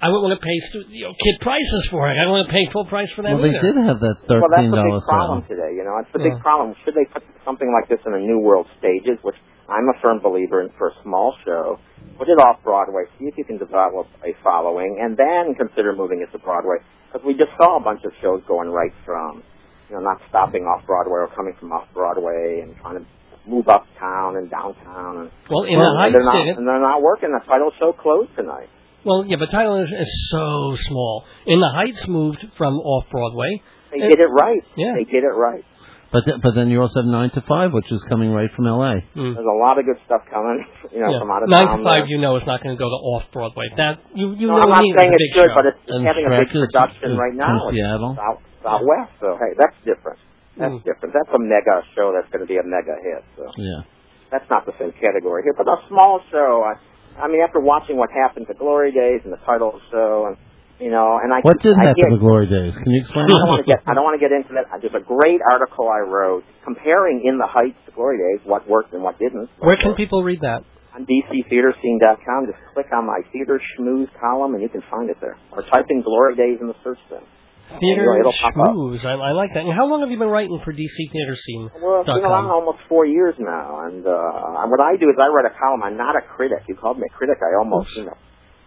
I 0.00 0.08
wouldn't 0.08 0.24
want 0.28 0.36
to 0.40 0.44
pay 0.44 0.58
stu- 0.68 0.88
you 0.92 1.04
know, 1.08 1.14
kid 1.16 1.36
prices 1.40 1.88
for 1.90 2.08
it. 2.10 2.16
I 2.20 2.24
don't 2.24 2.32
want 2.32 2.46
to 2.48 2.52
pay 2.52 2.68
full 2.72 2.84
price 2.84 3.10
for 3.12 3.22
them 3.22 3.40
Well, 3.40 3.42
they 3.48 3.56
did 3.56 3.76
have 3.76 4.00
that 4.00 4.16
Well, 4.28 4.44
that's 4.48 4.60
thirteen 4.60 4.70
the 4.70 4.76
dollar 4.76 5.00
big 5.00 5.08
problem 5.08 5.40
sale. 5.44 5.48
today. 5.56 5.72
You 5.76 5.84
know, 5.84 5.96
it's 6.00 6.12
the 6.12 6.20
Yeah. 6.20 6.32
big 6.36 6.40
problem. 6.40 6.74
Should 6.84 6.94
they 6.94 7.04
put 7.06 7.22
something 7.44 7.68
like 7.72 7.88
this 7.88 8.00
in 8.04 8.12
the 8.12 8.20
New 8.20 8.38
World 8.40 8.66
stages, 8.78 9.18
which 9.22 9.36
I'm 9.68 9.88
a 9.88 9.94
firm 10.00 10.20
believer 10.20 10.60
in 10.62 10.68
for 10.76 10.88
a 10.88 10.94
small 11.02 11.34
show? 11.44 11.78
Put 12.18 12.28
it 12.28 12.38
off 12.40 12.62
Broadway. 12.62 13.04
See 13.18 13.26
if 13.26 13.36
you 13.36 13.44
can 13.44 13.58
develop 13.58 14.06
a 14.24 14.32
following, 14.44 14.98
and 15.00 15.16
then 15.16 15.54
consider 15.54 15.92
moving 15.94 16.20
it 16.22 16.32
to 16.32 16.38
Broadway. 16.38 16.76
Because 17.12 17.24
we 17.26 17.34
just 17.34 17.52
saw 17.60 17.76
a 17.76 17.80
bunch 17.80 18.04
of 18.04 18.12
shows 18.22 18.42
going 18.48 18.70
right 18.70 18.92
from, 19.04 19.42
you 19.88 19.96
know, 19.96 20.00
not 20.02 20.20
stopping 20.28 20.64
off 20.64 20.84
Broadway 20.86 21.20
or 21.20 21.28
coming 21.28 21.54
from 21.60 21.72
off 21.72 21.86
Broadway 21.92 22.60
and 22.64 22.76
trying 22.80 22.96
to 23.00 23.04
move 23.46 23.68
uptown 23.68 24.36
and 24.36 24.50
downtown. 24.50 25.16
And, 25.26 25.30
well, 25.50 25.64
in 25.64 25.78
Well, 25.78 25.86
the 25.86 25.90
and 25.90 25.98
Heights 25.98 26.12
they're 26.14 26.24
not, 26.32 26.46
it. 26.48 26.56
and 26.58 26.66
they're 26.66 26.80
not 26.80 27.00
working. 27.02 27.30
The 27.32 27.44
title 27.46 27.70
show 27.78 27.92
closed 27.92 28.30
tonight. 28.36 28.68
Well, 29.06 29.24
yeah, 29.24 29.36
but 29.38 29.50
Title 29.54 29.78
is, 29.86 29.90
is 29.94 30.10
so 30.34 30.74
small. 30.90 31.24
In 31.46 31.60
the 31.60 31.70
Heights 31.70 32.08
moved 32.08 32.42
from 32.58 32.74
off 32.74 33.06
Broadway. 33.10 33.62
They 33.92 33.98
It- 34.02 34.10
did 34.10 34.20
it 34.20 34.30
right. 34.34 34.62
Yeah. 34.76 34.94
They 34.98 35.04
did 35.04 35.22
it 35.22 35.30
right. 35.30 35.62
But 36.10 36.24
th- 36.24 36.38
but 36.42 36.54
then 36.54 36.70
you 36.70 36.80
also 36.80 37.02
have 37.02 37.06
nine 37.10 37.30
to 37.30 37.40
five, 37.42 37.72
which 37.74 37.90
is 37.90 38.02
coming 38.08 38.32
right 38.32 38.50
from 38.54 38.66
L.A. 38.66 39.02
Mm. 39.14 39.34
There's 39.34 39.46
a 39.46 39.58
lot 39.62 39.78
of 39.78 39.84
good 39.86 39.98
stuff 40.06 40.22
coming, 40.30 40.64
you 40.94 41.00
know, 41.02 41.10
Yeah. 41.10 41.18
from 41.18 41.30
out 41.30 41.42
of 41.42 41.48
Nine 41.50 41.66
town. 41.66 41.78
to 41.78 41.84
five, 41.84 42.02
there. 42.06 42.10
you 42.14 42.18
know, 42.18 42.34
is 42.36 42.46
not 42.46 42.62
going 42.62 42.74
to 42.76 42.78
go 42.78 42.88
to 42.88 42.98
off 43.14 43.24
Broadway. 43.32 43.66
That 43.76 43.98
you 44.14 44.32
you 44.34 44.46
No, 44.46 44.54
know 44.58 44.62
I'm 44.62 44.68
not 44.70 44.78
saying 44.82 44.94
it's 44.94 45.02
a 45.02 45.14
it's 45.14 45.34
big 45.34 45.34
good, 45.42 45.50
show. 45.50 45.54
but 45.54 45.66
it's, 45.66 45.78
it's 45.86 45.92
And 45.98 46.06
having 46.06 46.24
a 46.26 46.30
big 46.30 46.48
production 46.50 47.10
is 47.12 47.18
right 47.18 47.30
from 47.30 47.38
now. 47.42 47.68
It's 47.68 47.76
Seattle. 47.78 48.14
South 48.18 48.38
Southwest, 48.62 49.12
so 49.20 49.34
hey, 49.38 49.54
that's 49.58 49.76
different. 49.84 50.18
That's 50.56 50.72
Mm. 50.74 50.84
different. 50.84 51.12
That's 51.14 51.30
a 51.34 51.38
mega 51.38 51.82
show. 51.94 52.12
That's 52.12 52.28
going 52.32 52.40
to 52.40 52.48
be 52.48 52.56
a 52.58 52.64
mega 52.64 52.96
hit. 53.02 53.22
So 53.36 53.44
Yeah. 53.56 53.82
that's 54.30 54.48
not 54.50 54.64
the 54.66 54.72
same 54.78 54.92
category 54.92 55.42
here. 55.44 55.54
But 55.56 55.68
a 55.68 55.76
small 55.88 56.20
show. 56.32 56.64
I, 56.64 56.74
I 57.22 57.28
mean, 57.28 57.40
after 57.42 57.60
watching 57.60 57.96
what 57.96 58.10
happened 58.10 58.46
to 58.48 58.54
Glory 58.54 58.92
Days 58.92 59.20
and 59.24 59.32
the 59.32 59.40
title 59.44 59.80
show, 59.90 60.26
and 60.28 60.36
you 60.80 60.90
know, 60.90 61.16
and 61.22 61.32
I 61.32 61.40
What 61.40 61.60
did 61.60 61.76
I 61.78 61.88
happen 61.88 62.02
get- 62.04 62.10
to 62.10 62.18
Glory 62.18 62.46
Days? 62.46 62.76
Can 62.76 62.92
you 62.92 63.00
explain 63.00 63.24
I 63.24 63.28
don't 63.28 63.48
want 63.48 63.64
to 63.64 63.70
get 63.72 63.80
I 63.86 63.94
don't 63.94 64.04
want 64.04 64.20
to 64.20 64.24
get 64.28 64.32
into 64.32 64.52
that. 64.54 64.66
There's 64.80 64.92
a 64.94 65.00
great 65.04 65.40
article 65.44 65.88
I 65.88 66.00
wrote 66.00 66.44
comparing 66.64 67.24
in 67.24 67.38
the 67.38 67.46
Heights 67.46 67.78
to 67.86 67.92
Glory 67.92 68.18
Days 68.18 68.44
what 68.46 68.68
worked 68.68 68.92
and 68.92 69.02
what 69.02 69.18
didn't. 69.18 69.48
Where 69.60 69.76
can 69.76 69.94
people 69.94 70.22
read 70.24 70.40
that? 70.40 70.64
on 70.96 71.04
DCTheatreScene.com. 71.04 72.46
Just 72.46 72.58
click 72.72 72.86
on 72.92 73.04
my 73.06 73.20
Theater 73.32 73.60
Schmooze 73.76 74.08
column 74.18 74.54
and 74.54 74.62
you 74.62 74.68
can 74.70 74.82
find 74.90 75.10
it 75.10 75.16
there. 75.20 75.36
Or 75.52 75.62
type 75.62 75.84
in 75.90 76.00
Glory 76.02 76.34
Days 76.36 76.58
in 76.60 76.68
the 76.68 76.74
search 76.82 76.98
bin. 77.10 77.20
Theater 77.66 78.06
Anyway, 78.06 78.20
it'll 78.22 78.38
pop 78.40 78.54
up. 78.56 78.72
Schmooze. 78.74 79.02
I, 79.04 79.18
I 79.18 79.32
like 79.34 79.50
that. 79.54 79.66
And 79.66 79.74
how 79.74 79.86
long 79.90 80.00
have 80.00 80.10
you 80.10 80.18
been 80.18 80.30
writing 80.30 80.56
for 80.64 80.72
DC 80.72 80.96
Theater 81.12 81.36
Scene? 81.36 81.68
Well, 81.82 82.00
it's 82.00 82.06
dot 82.06 82.22
been 82.22 82.24
around 82.30 82.46
almost 82.48 82.78
four 82.88 83.04
years 83.04 83.34
now, 83.38 83.84
and 83.90 84.06
uh, 84.06 84.64
what 84.70 84.80
I 84.80 84.94
do 84.96 85.10
is 85.10 85.16
I 85.18 85.26
write 85.28 85.50
a 85.50 85.54
column. 85.58 85.82
I'm 85.82 85.98
not 85.98 86.14
a 86.16 86.22
critic. 86.22 86.62
You 86.70 86.76
called 86.78 86.96
me 86.98 87.04
a 87.10 87.12
critic. 87.12 87.36
I 87.42 87.58
almost, 87.58 87.90
you 87.98 88.06
know, 88.06 88.16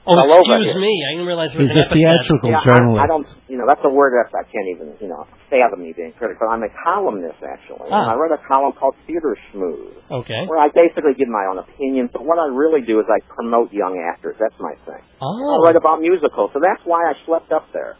Oh, 0.08 0.16
all 0.16 0.32
over 0.32 0.42
excuse 0.42 0.74
here. 0.74 0.80
me. 0.82 0.94
I 1.06 1.10
didn't 1.14 1.28
realize 1.28 1.52
it 1.54 1.60
was 1.60 1.70
He's 1.70 1.76
an 1.76 1.86
a 1.86 1.94
theatrical 1.94 2.50
yeah, 2.50 2.64
journalist. 2.66 2.98
I, 2.98 3.04
I 3.04 3.08
don't, 3.12 3.28
you 3.52 3.58
know, 3.60 3.68
that's 3.68 3.84
a 3.84 3.92
word 3.94 4.16
that 4.18 4.32
I 4.34 4.42
can't 4.48 4.66
even, 4.74 4.96
you 5.04 5.10
know, 5.12 5.28
fathom 5.52 5.84
me 5.86 5.92
being 5.94 6.16
critical. 6.18 6.48
I'm 6.50 6.64
a 6.64 6.72
columnist 6.82 7.38
actually, 7.44 7.92
Ah. 7.94 8.10
I 8.10 8.16
write 8.18 8.32
a 8.34 8.42
column 8.48 8.74
called 8.74 8.96
Theater 9.06 9.38
Schmooze, 9.52 10.00
Okay. 10.24 10.48
where 10.48 10.58
I 10.58 10.72
basically 10.74 11.14
give 11.20 11.28
my 11.28 11.46
own 11.52 11.60
opinions. 11.62 12.10
But 12.16 12.26
what 12.26 12.40
I 12.40 12.48
really 12.50 12.82
do 12.82 12.98
is 13.04 13.06
I 13.12 13.20
promote 13.28 13.70
young 13.76 14.00
actors. 14.02 14.34
That's 14.40 14.56
my 14.58 14.74
thing. 14.88 15.04
Oh. 15.22 15.30
I 15.30 15.56
Oh. 15.60 15.62
write 15.68 15.76
about 15.78 16.02
musicals, 16.02 16.52
so 16.56 16.60
that's 16.64 16.82
why 16.90 17.06
I 17.06 17.14
slept 17.28 17.52
up 17.52 17.68
there. 17.76 17.94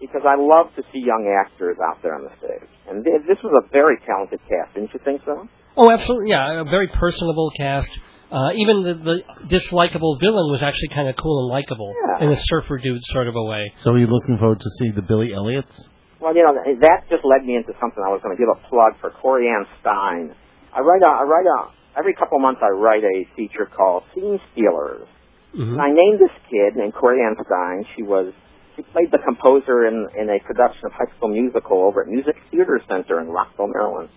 Because 0.00 0.22
I 0.28 0.36
love 0.36 0.74
to 0.76 0.82
see 0.92 1.00
young 1.00 1.24
actors 1.24 1.76
out 1.80 2.02
there 2.02 2.14
on 2.14 2.24
the 2.24 2.32
stage. 2.38 2.68
And 2.88 3.02
th- 3.04 3.24
this 3.26 3.38
was 3.42 3.52
a 3.56 3.64
very 3.72 3.96
talented 4.06 4.40
cast, 4.48 4.74
didn't 4.74 4.92
you 4.92 5.00
think 5.04 5.22
so? 5.24 5.48
Oh, 5.76 5.90
absolutely. 5.90 6.30
Yeah, 6.30 6.60
a 6.60 6.64
very 6.64 6.88
personable 6.88 7.50
cast. 7.56 7.88
Uh, 8.30 8.50
even 8.58 8.82
the, 8.82 8.94
the 8.94 9.16
dislikable 9.48 10.18
villain 10.20 10.50
was 10.52 10.60
actually 10.60 10.90
kind 10.92 11.08
of 11.08 11.16
cool 11.16 11.46
and 11.46 11.48
likable 11.48 11.94
Yeah. 11.94 12.26
in 12.26 12.32
a 12.32 12.36
surfer 12.50 12.76
dude 12.78 13.00
sort 13.14 13.28
of 13.28 13.36
a 13.36 13.42
way. 13.44 13.72
So 13.82 13.90
are 13.92 13.98
you 13.98 14.06
looking 14.08 14.36
forward 14.38 14.60
to 14.60 14.70
see 14.78 14.90
the 14.90 15.02
Billy 15.02 15.32
Elliots? 15.32 15.72
Well, 16.20 16.34
you 16.34 16.42
know, 16.42 16.52
that 16.80 17.08
just 17.08 17.24
led 17.24 17.44
me 17.46 17.56
into 17.56 17.72
something 17.80 18.02
I 18.04 18.10
was 18.10 18.20
going 18.24 18.36
to 18.36 18.40
give 18.40 18.48
a 18.50 18.58
plug 18.68 18.98
for 19.00 19.10
Corey 19.22 19.48
Ann 19.48 19.64
Stein. 19.80 20.34
I 20.74 20.80
write 20.80 21.02
a, 21.02 21.08
I 21.08 21.22
write 21.22 21.46
a, 21.46 21.70
every 21.98 22.14
couple 22.14 22.38
months 22.40 22.60
I 22.64 22.68
write 22.72 23.04
a 23.04 23.16
feature 23.36 23.64
called 23.64 24.02
Scene 24.14 24.40
Stealers. 24.52 25.06
Mhm. 25.54 25.72
And 25.76 25.80
I 25.80 25.88
named 25.92 26.18
this 26.20 26.34
kid 26.50 26.74
named 26.76 26.94
Corey 26.94 27.22
Ann 27.22 27.36
Stein. 27.36 27.84
She 27.96 28.02
was 28.02 28.32
she 28.76 28.82
played 28.92 29.10
the 29.10 29.18
composer 29.24 29.88
in 29.88 30.06
in 30.14 30.28
a 30.28 30.38
production 30.44 30.84
of 30.86 30.92
High 30.92 31.08
School 31.16 31.32
Musical 31.32 31.82
over 31.82 32.04
at 32.04 32.08
Music 32.08 32.36
Theater 32.52 32.78
Center 32.88 33.20
in 33.20 33.28
Rockville, 33.28 33.72
Maryland. 33.72 34.08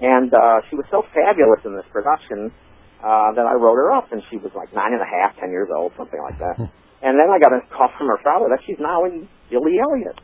And 0.00 0.28
uh, 0.32 0.60
she 0.68 0.76
was 0.76 0.84
so 0.92 1.02
fabulous 1.16 1.64
in 1.64 1.72
this 1.72 1.88
production 1.90 2.52
uh, 3.00 3.32
that 3.32 3.46
I 3.48 3.54
wrote 3.56 3.78
her 3.80 3.92
up, 3.96 4.12
and 4.12 4.20
she 4.30 4.36
was 4.36 4.52
like 4.52 4.74
nine 4.74 4.92
and 4.92 5.00
a 5.00 5.08
half, 5.08 5.36
ten 5.40 5.50
years 5.50 5.68
old, 5.72 5.92
something 5.96 6.20
like 6.20 6.38
that. 6.38 6.56
and 7.02 7.16
then 7.16 7.28
I 7.32 7.40
got 7.40 7.56
a 7.56 7.64
call 7.72 7.88
from 7.96 8.08
her 8.12 8.20
father 8.22 8.52
that 8.52 8.60
she's 8.66 8.78
now 8.78 9.04
in 9.08 9.28
Billy 9.48 9.80
Elliot. 9.80 10.20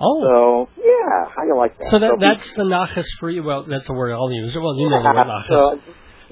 Oh. 0.00 0.16
So 0.24 0.34
yeah, 0.80 1.28
how 1.28 1.44
you 1.44 1.56
like 1.60 1.76
that? 1.76 1.92
So 1.92 1.98
that 2.00 2.16
be- 2.16 2.24
that's 2.24 2.48
the 2.56 2.64
nachas 2.64 3.08
for 3.20 3.28
you. 3.28 3.44
Well, 3.44 3.68
that's 3.68 3.86
the 3.86 3.92
word 3.92 4.16
I'll 4.16 4.32
use. 4.32 4.56
Well, 4.56 4.72
you 4.80 4.88
know 4.88 5.02
the 5.04 5.12
word 5.12 5.28
nachas. 5.28 5.52
so, 5.56 5.64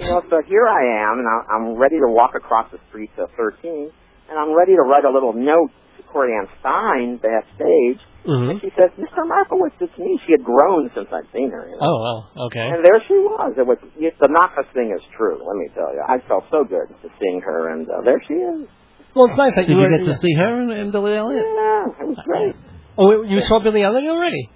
you 0.01 0.09
know, 0.09 0.22
so 0.30 0.41
here 0.49 0.64
I 0.64 1.05
am, 1.05 1.20
and 1.20 1.28
I'm 1.28 1.76
ready 1.76 2.01
to 2.01 2.09
walk 2.09 2.32
across 2.34 2.70
the 2.72 2.78
street 2.89 3.11
to 3.16 3.26
13, 3.36 3.91
and 4.30 4.39
I'm 4.39 4.57
ready 4.57 4.72
to 4.72 4.80
write 4.86 5.05
a 5.05 5.11
little 5.12 5.34
note 5.34 5.68
to 6.09 6.13
Corey 6.13 6.33
Ann 6.33 6.49
Stein 6.65 7.21
backstage. 7.21 8.01
hmm 8.25 8.57
And 8.57 8.61
she 8.65 8.73
says, 8.73 8.89
Mr. 8.97 9.29
Markowitz, 9.29 9.77
it's 9.81 9.93
me. 10.01 10.17
She 10.25 10.33
had 10.33 10.43
grown 10.43 10.89
since 10.97 11.09
I'd 11.13 11.29
seen 11.37 11.51
her. 11.53 11.69
You 11.69 11.77
know? 11.77 11.85
Oh, 11.85 11.97
well, 12.01 12.47
okay. 12.49 12.65
And 12.73 12.81
there 12.85 12.97
she 13.05 13.15
was. 13.15 13.55
It 13.61 13.67
was 13.67 13.77
it, 14.01 14.15
the 14.21 14.29
Naka 14.33 14.65
thing 14.73 14.91
is 14.97 15.05
true. 15.17 15.37
Let 15.45 15.57
me 15.61 15.69
tell 15.77 15.93
you, 15.93 16.01
I 16.07 16.19
felt 16.27 16.45
so 16.51 16.65
good 16.65 16.89
to 16.89 17.09
seeing 17.21 17.41
her, 17.45 17.71
and 17.77 17.85
uh, 17.89 18.01
there 18.05 18.21
she 18.27 18.35
is. 18.35 18.69
Well, 19.15 19.27
it's 19.27 19.37
nice 19.37 19.55
that 19.57 19.67
Did 19.69 19.77
you 19.77 19.77
you 19.77 19.89
were. 19.89 19.99
get 19.99 20.05
to 20.07 20.17
see 20.19 20.35
her 20.35 20.63
in, 20.63 20.71
in 20.71 20.91
Billy 20.91 21.15
Elliot? 21.17 21.45
Yeah, 21.45 22.03
it 22.05 22.09
was 22.09 22.19
great. 22.25 22.55
Oh, 22.99 23.23
you 23.23 23.41
saw 23.41 23.61
Billy 23.61 23.83
Elliot 23.83 24.05
already? 24.11 24.51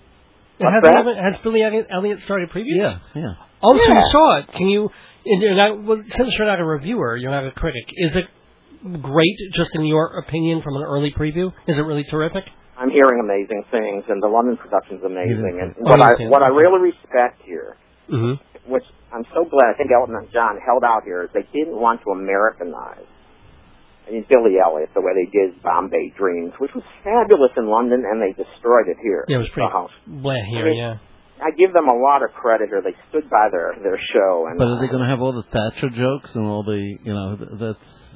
Has. 0.61 0.85
Elliot- 0.85 1.19
has 1.19 1.39
Billy 1.43 1.63
Elliot 1.63 1.87
Elliot 1.91 2.21
started 2.21 2.51
preview? 2.51 2.77
Yeah, 2.77 2.99
yeah. 3.15 3.35
Oh, 3.63 3.77
so 3.77 3.83
Yeah. 3.89 3.99
you 3.99 4.07
saw 4.13 4.37
it. 4.39 4.53
Can 4.53 4.69
you? 4.69 4.91
And 5.25 5.41
you're 5.41 5.55
not, 5.55 5.83
well, 5.83 6.03
since 6.11 6.35
you're 6.37 6.47
not 6.49 6.61
a 6.61 6.65
reviewer, 6.65 7.17
you're 7.17 7.31
not 7.31 7.47
a 7.47 7.53
critic. 7.53 7.85
Is 7.97 8.15
it 8.17 8.27
great, 9.01 9.37
just 9.55 9.71
in 9.75 9.85
your 9.85 10.19
opinion, 10.19 10.63
from 10.63 10.77
an 10.77 10.83
early 10.83 11.13
preview? 11.13 11.49
Is 11.67 11.77
it 11.79 11.83
really 11.87 12.05
terrific? 12.11 12.45
I'm 12.79 12.91
hearing 12.91 13.21
amazing 13.23 13.63
things, 13.71 14.05
and 14.09 14.23
the 14.23 14.27
London 14.29 14.57
production's 14.57 15.05
amazing. 15.05 15.61
And 15.63 15.75
what 15.87 16.01
I 16.01 16.11
you 16.13 16.17
didn't 16.17 16.19
see 16.19 16.25
it. 16.25 16.31
what 16.31 16.43
I 16.43 16.49
really 16.49 16.91
respect 16.91 17.43
here, 17.45 17.77
Mm-hmm. 18.11 18.73
which 18.73 18.83
I'm 19.15 19.25
so 19.33 19.45
glad 19.49 19.73
I 19.73 19.77
think 19.79 19.91
Elton 19.95 20.17
and 20.17 20.27
John 20.33 20.59
held 20.59 20.83
out 20.83 21.05
here, 21.05 21.23
is 21.23 21.31
they 21.33 21.47
didn't 21.55 21.79
want 21.79 22.03
to 22.03 22.11
Americanize. 22.11 23.07
I 24.09 24.11
mean, 24.11 24.27
Billy 24.29 24.59
Elliot, 24.59 24.91
the 24.95 25.01
way 25.01 25.13
they 25.15 25.31
did 25.31 25.63
Bombay 25.63 26.13
Dreams, 26.19 26.53
which 26.59 26.73
was 26.75 26.83
fabulous 27.07 27.53
in 27.57 27.71
London, 27.71 28.03
and 28.03 28.19
they 28.21 28.35
destroyed 28.35 28.89
it 28.91 28.99
here. 29.01 29.25
Yeah, 29.29 29.37
it 29.37 29.47
was 29.47 29.53
pretty 29.55 29.71
So, 29.71 29.87
blah 30.07 30.35
here. 30.51 30.67
I 30.67 30.69
mean, 30.69 30.77
Yeah. 30.77 30.97
I 31.43 31.51
give 31.59 31.73
them 31.73 31.87
a 31.89 31.95
lot 31.99 32.23
of 32.23 32.31
credit 32.35 32.69
here. 32.69 32.83
They 32.83 32.95
stood 33.11 33.29
by 33.31 33.49
their 33.51 33.75
their 33.83 33.99
show, 34.13 34.47
and 34.51 34.59
But 34.59 34.67
are 34.69 34.81
they 34.81 34.87
going 34.89 35.03
to 35.03 35.09
have 35.09 35.21
all 35.21 35.33
the 35.33 35.43
Thatcher 35.51 35.91
jokes 35.91 36.35
and 36.35 36.47
all 36.47 36.63
the, 36.65 36.79
you 37.03 37.15
know, 37.15 37.37
th- 37.37 37.51
that's. 37.59 38.12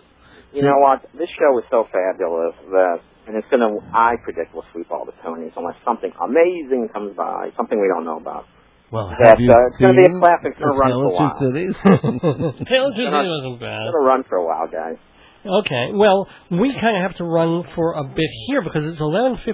You 0.57 0.62
know 0.62 0.78
what? 0.80 1.02
This 1.12 1.28
show 1.36 1.52
is 1.61 1.64
so 1.70 1.84
fabulous 1.92 2.57
that, 2.72 2.98
and 3.28 3.36
it's 3.36 3.46
going 3.52 3.61
to, 3.61 3.76
I 3.92 4.16
predict, 4.24 4.54
will 4.54 4.64
sweep 4.72 4.90
all 4.90 5.04
the 5.04 5.12
Tonys 5.20 5.52
unless 5.57 5.76
something 5.84 6.11
amazing 6.16 6.88
comes 6.92 7.14
by, 7.16 7.50
something 7.57 7.76
we 7.78 7.88
don't 7.92 8.04
know 8.04 8.16
about. 8.16 8.46
Well, 8.90 9.11
That, 9.18 9.36
have 9.36 9.40
you 9.40 9.50
uh, 9.50 9.66
it's 9.66 9.78
gonna 9.82 9.98
be 9.98 10.07
a 10.07 10.14
classic. 10.22 10.54
It's 10.54 10.61
gonna 10.62 10.72
A 10.72 10.78
run 10.78 10.94
for 10.94 11.04
a 11.04 11.14
while. 11.18 11.38
Cities? 11.42 11.74
Taylor 12.70 12.90
Tuesday 12.94 13.11
Gonna- 13.11 13.28
wasn't 13.28 13.61
bad. 13.61 13.82
It's 13.82 13.92
going 13.92 14.00
to 14.00 14.07
run 14.09 14.22
for 14.30 14.36
a 14.38 14.46
while, 14.46 14.68
guys. 14.70 14.96
Okay. 15.44 15.90
Well, 15.94 16.26
we 16.50 16.72
kind 16.80 16.96
of 16.96 17.02
have 17.02 17.16
to 17.18 17.24
run 17.24 17.62
for 17.74 17.94
a 17.94 18.02
bit 18.04 18.30
here 18.48 18.62
because 18.62 18.82
it's 18.86 19.00
11:58 19.00 19.46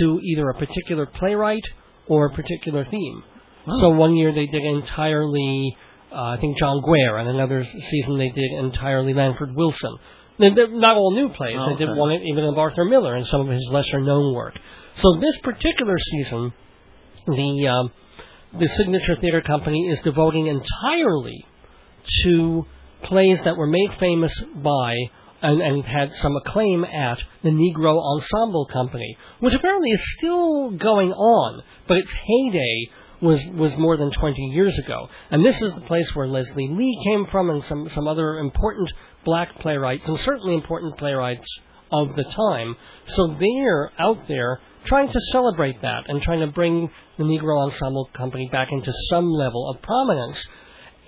to 0.00 0.20
either 0.22 0.48
a 0.48 0.54
particular 0.54 1.06
playwright 1.06 1.64
or 2.08 2.26
a 2.26 2.30
particular 2.34 2.84
theme. 2.90 3.22
So 3.66 3.90
one 3.90 4.16
year 4.16 4.32
they 4.34 4.46
did 4.46 4.62
entirely, 4.64 5.76
uh, 6.12 6.16
I 6.16 6.36
think, 6.40 6.58
John 6.58 6.82
Guare, 6.82 7.18
and 7.20 7.28
another 7.28 7.64
season 7.64 8.18
they 8.18 8.30
did 8.30 8.52
entirely 8.58 9.14
Lanford 9.14 9.54
Wilson. 9.54 9.96
They're, 10.38 10.54
they're 10.54 10.68
not 10.68 10.96
all 10.96 11.12
new 11.14 11.28
plays. 11.28 11.56
Oh, 11.58 11.70
They 11.76 11.84
did 11.84 11.94
one 11.94 12.10
even 12.12 12.44
of 12.44 12.58
Arthur 12.58 12.84
Miller 12.84 13.14
and 13.14 13.26
some 13.26 13.42
of 13.42 13.48
his 13.48 13.68
lesser 13.70 14.00
known 14.00 14.34
work. 14.34 14.54
So 14.96 15.20
this 15.20 15.36
particular 15.42 15.96
season, 15.98 16.52
the 17.26 17.68
um, 17.68 17.92
the 18.58 18.66
Signature 18.66 19.16
Theater 19.20 19.42
Company 19.42 19.88
is 19.88 20.00
devoting 20.00 20.46
entirely 20.48 21.44
to 22.24 22.66
plays 23.02 23.42
that 23.44 23.56
were 23.56 23.66
made 23.68 23.90
famous 24.00 24.32
by 24.56 24.96
and, 25.42 25.60
and 25.60 25.84
had 25.84 26.12
some 26.12 26.36
acclaim 26.36 26.84
at 26.84 27.18
the 27.42 27.50
Negro 27.50 27.98
Ensemble 27.98 28.66
Company, 28.66 29.16
which 29.40 29.54
apparently 29.54 29.90
is 29.90 30.14
still 30.18 30.70
going 30.70 31.12
on, 31.12 31.62
but 31.88 31.96
its 31.96 32.10
heyday 32.10 32.90
was 33.22 33.40
was 33.54 33.76
more 33.76 33.96
than 33.96 34.10
20 34.10 34.40
years 34.54 34.78
ago. 34.78 35.08
And 35.30 35.44
this 35.44 35.60
is 35.60 35.74
the 35.74 35.82
place 35.82 36.08
where 36.14 36.26
Leslie 36.26 36.68
Lee 36.68 36.98
came 37.04 37.26
from 37.26 37.50
and 37.50 37.62
some 37.64 37.88
some 37.90 38.08
other 38.08 38.38
important 38.38 38.92
black 39.24 39.58
playwrights 39.60 40.06
and 40.08 40.18
certainly 40.20 40.54
important 40.54 40.96
playwrights 40.96 41.46
of 41.92 42.16
the 42.16 42.24
time. 42.24 42.76
So 43.06 43.36
they're 43.38 43.92
out 43.98 44.26
there 44.28 44.60
trying 44.86 45.12
to 45.12 45.20
celebrate 45.32 45.82
that 45.82 46.08
and 46.08 46.22
trying 46.22 46.40
to 46.40 46.46
bring 46.46 46.90
the 47.18 47.24
Negro 47.24 47.66
Ensemble 47.66 48.08
Company 48.14 48.48
back 48.50 48.68
into 48.70 48.92
some 49.10 49.30
level 49.30 49.70
of 49.70 49.82
prominence. 49.82 50.42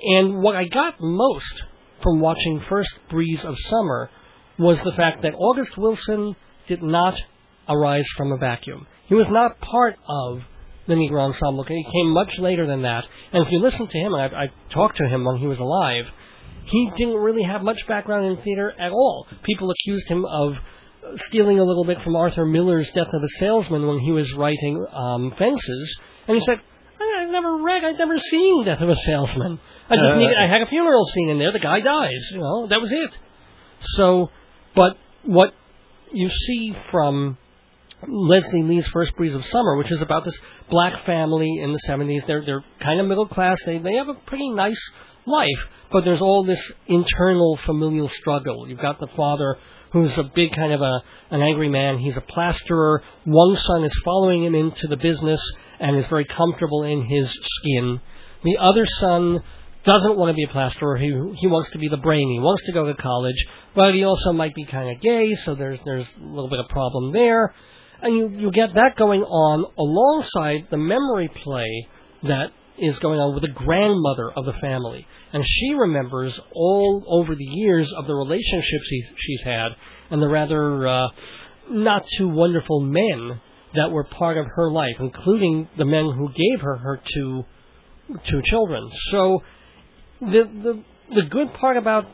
And 0.02 0.42
what 0.42 0.56
I 0.56 0.64
got 0.64 0.94
most 1.00 1.62
from 2.02 2.20
watching 2.20 2.62
First 2.68 2.98
Breeze 3.08 3.44
of 3.44 3.56
Summer 3.70 4.10
was 4.58 4.80
the 4.82 4.92
fact 4.92 5.22
that 5.22 5.34
August 5.34 5.76
Wilson 5.76 6.36
did 6.68 6.82
not 6.82 7.14
arise 7.68 8.06
from 8.16 8.32
a 8.32 8.36
vacuum. 8.36 8.86
He 9.06 9.14
was 9.14 9.28
not 9.28 9.60
part 9.60 9.96
of 10.08 10.40
the 10.86 10.94
Negro 10.94 11.20
Ensemble. 11.20 11.64
He 11.64 11.84
came 11.92 12.10
much 12.12 12.38
later 12.38 12.66
than 12.66 12.82
that. 12.82 13.04
And 13.32 13.44
if 13.46 13.52
you 13.52 13.60
listen 13.60 13.86
to 13.86 13.98
him, 13.98 14.12
and 14.14 14.22
I've, 14.22 14.32
I've 14.34 14.70
talked 14.70 14.96
to 14.98 15.08
him 15.08 15.24
when 15.24 15.36
he 15.36 15.46
was 15.46 15.58
alive, 15.58 16.04
he 16.64 16.90
didn't 16.96 17.14
really 17.16 17.42
have 17.42 17.62
much 17.62 17.78
background 17.86 18.26
in 18.26 18.36
theater 18.42 18.72
at 18.78 18.90
all. 18.92 19.26
People 19.42 19.70
accused 19.70 20.08
him 20.08 20.24
of 20.24 20.54
stealing 21.16 21.58
a 21.58 21.64
little 21.64 21.84
bit 21.84 21.98
from 22.04 22.14
Arthur 22.16 22.44
Miller's 22.46 22.88
Death 22.94 23.08
of 23.12 23.22
a 23.22 23.28
Salesman 23.40 23.86
when 23.86 23.98
he 23.98 24.12
was 24.12 24.32
writing 24.34 24.84
um, 24.92 25.32
Fences, 25.38 25.96
and 26.28 26.36
he 26.36 26.44
said, 26.46 26.58
I, 27.00 27.24
"I've 27.24 27.30
never 27.30 27.56
read, 27.62 27.84
I've 27.84 27.98
never 27.98 28.16
seen 28.18 28.64
Death 28.64 28.80
of 28.80 28.88
a 28.88 28.94
Salesman. 28.94 29.58
I 29.90 29.94
just 29.96 30.04
Uh. 30.04 30.16
needed, 30.16 30.36
I 30.38 30.46
had 30.46 30.62
a 30.62 30.66
funeral 30.66 31.04
scene 31.06 31.30
in 31.30 31.38
there. 31.38 31.52
The 31.52 31.58
guy 31.58 31.80
dies. 31.80 32.28
You 32.30 32.38
know, 32.38 32.66
that 32.68 32.80
was 32.80 32.92
it." 32.92 33.10
So, 33.96 34.30
but 34.74 34.96
what 35.24 35.52
you 36.12 36.28
see 36.28 36.74
from 36.90 37.38
Leslie 38.08 38.62
Lee's 38.62 38.86
First 38.88 39.14
Breeze 39.16 39.34
of 39.34 39.44
Summer, 39.46 39.76
which 39.76 39.92
is 39.92 40.00
about 40.00 40.24
this 40.24 40.36
black 40.70 41.06
family 41.06 41.60
in 41.60 41.72
the 41.72 41.80
70s. 41.88 42.26
They're 42.26 42.44
they're 42.44 42.64
kind 42.80 43.00
of 43.00 43.06
middle 43.06 43.28
class. 43.28 43.58
They 43.64 43.78
they 43.78 43.94
have 43.94 44.08
a 44.08 44.14
pretty 44.14 44.50
nice 44.50 44.80
life, 45.26 45.48
but 45.92 46.04
there's 46.04 46.20
all 46.20 46.44
this 46.44 46.60
internal 46.86 47.58
familial 47.64 48.08
struggle. 48.08 48.68
You've 48.68 48.80
got 48.80 48.98
the 48.98 49.08
father 49.16 49.56
who's 49.92 50.16
a 50.18 50.24
big 50.34 50.52
kind 50.54 50.72
of 50.72 50.80
a 50.80 51.02
an 51.30 51.42
angry 51.42 51.68
man. 51.68 51.98
He's 51.98 52.16
a 52.16 52.22
plasterer. 52.22 53.02
One 53.24 53.54
son 53.56 53.84
is 53.84 53.92
following 54.04 54.44
him 54.44 54.54
into 54.54 54.88
the 54.88 54.96
business 54.96 55.40
and 55.78 55.96
is 55.96 56.06
very 56.06 56.24
comfortable 56.24 56.82
in 56.82 57.04
his 57.04 57.30
skin. 57.30 58.00
The 58.42 58.58
other 58.58 58.86
son 58.86 59.42
doesn't 59.84 60.16
want 60.16 60.30
to 60.30 60.34
be 60.34 60.44
a 60.44 60.48
plasterer. 60.48 60.96
He 60.96 61.08
he 61.40 61.46
wants 61.46 61.70
to 61.70 61.78
be 61.78 61.88
the 61.88 61.96
brain. 61.96 62.28
He 62.28 62.38
wants 62.38 62.64
to 62.66 62.72
go 62.72 62.86
to 62.86 62.94
college, 62.94 63.46
but 63.74 63.94
he 63.94 64.04
also 64.04 64.32
might 64.32 64.54
be 64.54 64.64
kind 64.64 64.94
of 64.94 65.02
gay. 65.02 65.34
So 65.34 65.54
there's 65.54 65.80
there's 65.84 66.06
a 66.20 66.24
little 66.24 66.48
bit 66.48 66.60
of 66.60 66.68
problem 66.68 67.12
there, 67.12 67.54
and 68.00 68.16
you 68.16 68.28
you 68.28 68.50
get 68.50 68.74
that 68.74 68.96
going 68.96 69.22
on 69.22 69.64
alongside 69.78 70.68
the 70.70 70.76
memory 70.76 71.30
play 71.42 71.88
that 72.24 72.52
is 72.78 72.98
going 73.00 73.18
on 73.18 73.34
with 73.34 73.42
the 73.42 73.48
grandmother 73.48 74.30
of 74.30 74.44
the 74.44 74.54
family, 74.60 75.06
and 75.32 75.44
she 75.46 75.74
remembers 75.74 76.38
all 76.54 77.04
over 77.08 77.34
the 77.34 77.44
years 77.44 77.92
of 77.96 78.06
the 78.06 78.14
relationships 78.14 78.86
he's, 78.88 79.06
she's 79.16 79.40
had 79.44 79.72
and 80.10 80.22
the 80.22 80.28
rather 80.28 80.86
uh, 80.86 81.08
not 81.70 82.04
too 82.18 82.28
wonderful 82.28 82.80
men 82.80 83.40
that 83.74 83.90
were 83.90 84.04
part 84.04 84.36
of 84.36 84.46
her 84.54 84.70
life, 84.70 84.96
including 85.00 85.68
the 85.78 85.84
men 85.84 86.10
who 86.16 86.28
gave 86.28 86.60
her 86.60 86.76
her 86.76 87.00
two 87.14 87.44
two 88.28 88.42
children. 88.44 88.90
So 89.10 89.42
the 90.22 90.44
the 90.62 90.84
the 91.14 91.22
good 91.28 91.52
part 91.54 91.76
about 91.76 92.06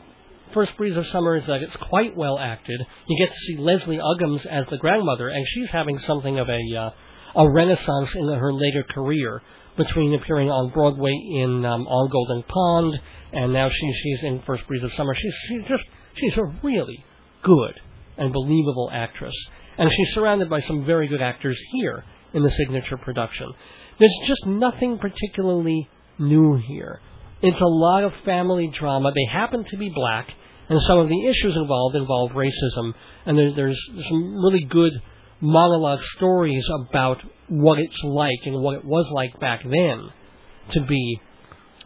First 0.53 0.75
Breeze 0.77 0.97
of 0.97 1.05
Summer 1.07 1.35
is 1.35 1.45
that 1.45 1.61
it's 1.61 1.75
quite 1.75 2.17
well 2.17 2.39
acted. 2.39 2.81
You 3.07 3.25
get 3.25 3.31
to 3.31 3.39
see 3.39 3.57
Leslie 3.57 3.99
Uggams 3.99 4.45
as 4.45 4.65
the 4.67 4.77
grandmother, 4.77 5.29
and 5.29 5.45
she's 5.47 5.69
having 5.69 5.99
something 5.99 6.39
of 6.39 6.49
a 6.49 6.77
uh, 6.77 6.89
a 7.35 7.51
renaissance 7.51 8.15
in 8.15 8.27
her 8.27 8.51
later 8.51 8.83
career 8.83 9.41
between 9.77 10.15
appearing 10.15 10.49
on 10.49 10.71
Broadway 10.71 11.11
in 11.11 11.63
um, 11.63 11.87
On 11.87 12.09
Golden 12.09 12.43
Pond, 12.43 12.99
and 13.31 13.53
now 13.53 13.69
she, 13.69 13.93
she's 14.03 14.23
in 14.23 14.41
First 14.41 14.67
Breeze 14.67 14.83
of 14.83 14.91
Summer. 14.93 15.13
She's 15.13 15.35
she's 15.47 15.67
just 15.67 15.83
she's 16.15 16.37
a 16.37 16.43
really 16.63 17.05
good 17.43 17.79
and 18.17 18.33
believable 18.33 18.89
actress, 18.91 19.35
and 19.77 19.89
she's 19.95 20.13
surrounded 20.15 20.49
by 20.49 20.61
some 20.61 20.83
very 20.85 21.07
good 21.07 21.21
actors 21.21 21.59
here 21.73 22.03
in 22.33 22.43
the 22.43 22.49
signature 22.49 22.97
production. 22.97 23.53
There's 23.99 24.19
just 24.25 24.45
nothing 24.47 24.97
particularly 24.97 25.87
new 26.17 26.57
here. 26.57 27.01
It's 27.41 27.59
a 27.59 27.65
lot 27.65 28.03
of 28.03 28.11
family 28.25 28.69
drama. 28.77 29.11
They 29.13 29.31
happen 29.31 29.63
to 29.63 29.77
be 29.77 29.91
black, 29.93 30.29
and 30.67 30.79
some 30.87 30.99
of 30.99 31.07
the 31.07 31.27
issues 31.27 31.55
involved 31.55 31.95
involve 31.95 32.31
racism, 32.31 32.93
and 33.25 33.37
there, 33.37 33.55
there's 33.55 33.79
some 34.09 34.35
really 34.35 34.65
good 34.65 34.93
monologue 35.41 36.03
stories 36.15 36.65
about 36.89 37.17
what 37.47 37.79
it's 37.79 38.03
like 38.03 38.39
and 38.45 38.61
what 38.61 38.75
it 38.75 38.85
was 38.85 39.09
like 39.13 39.39
back 39.39 39.61
then 39.63 40.09
to 40.71 40.85
be 40.85 41.21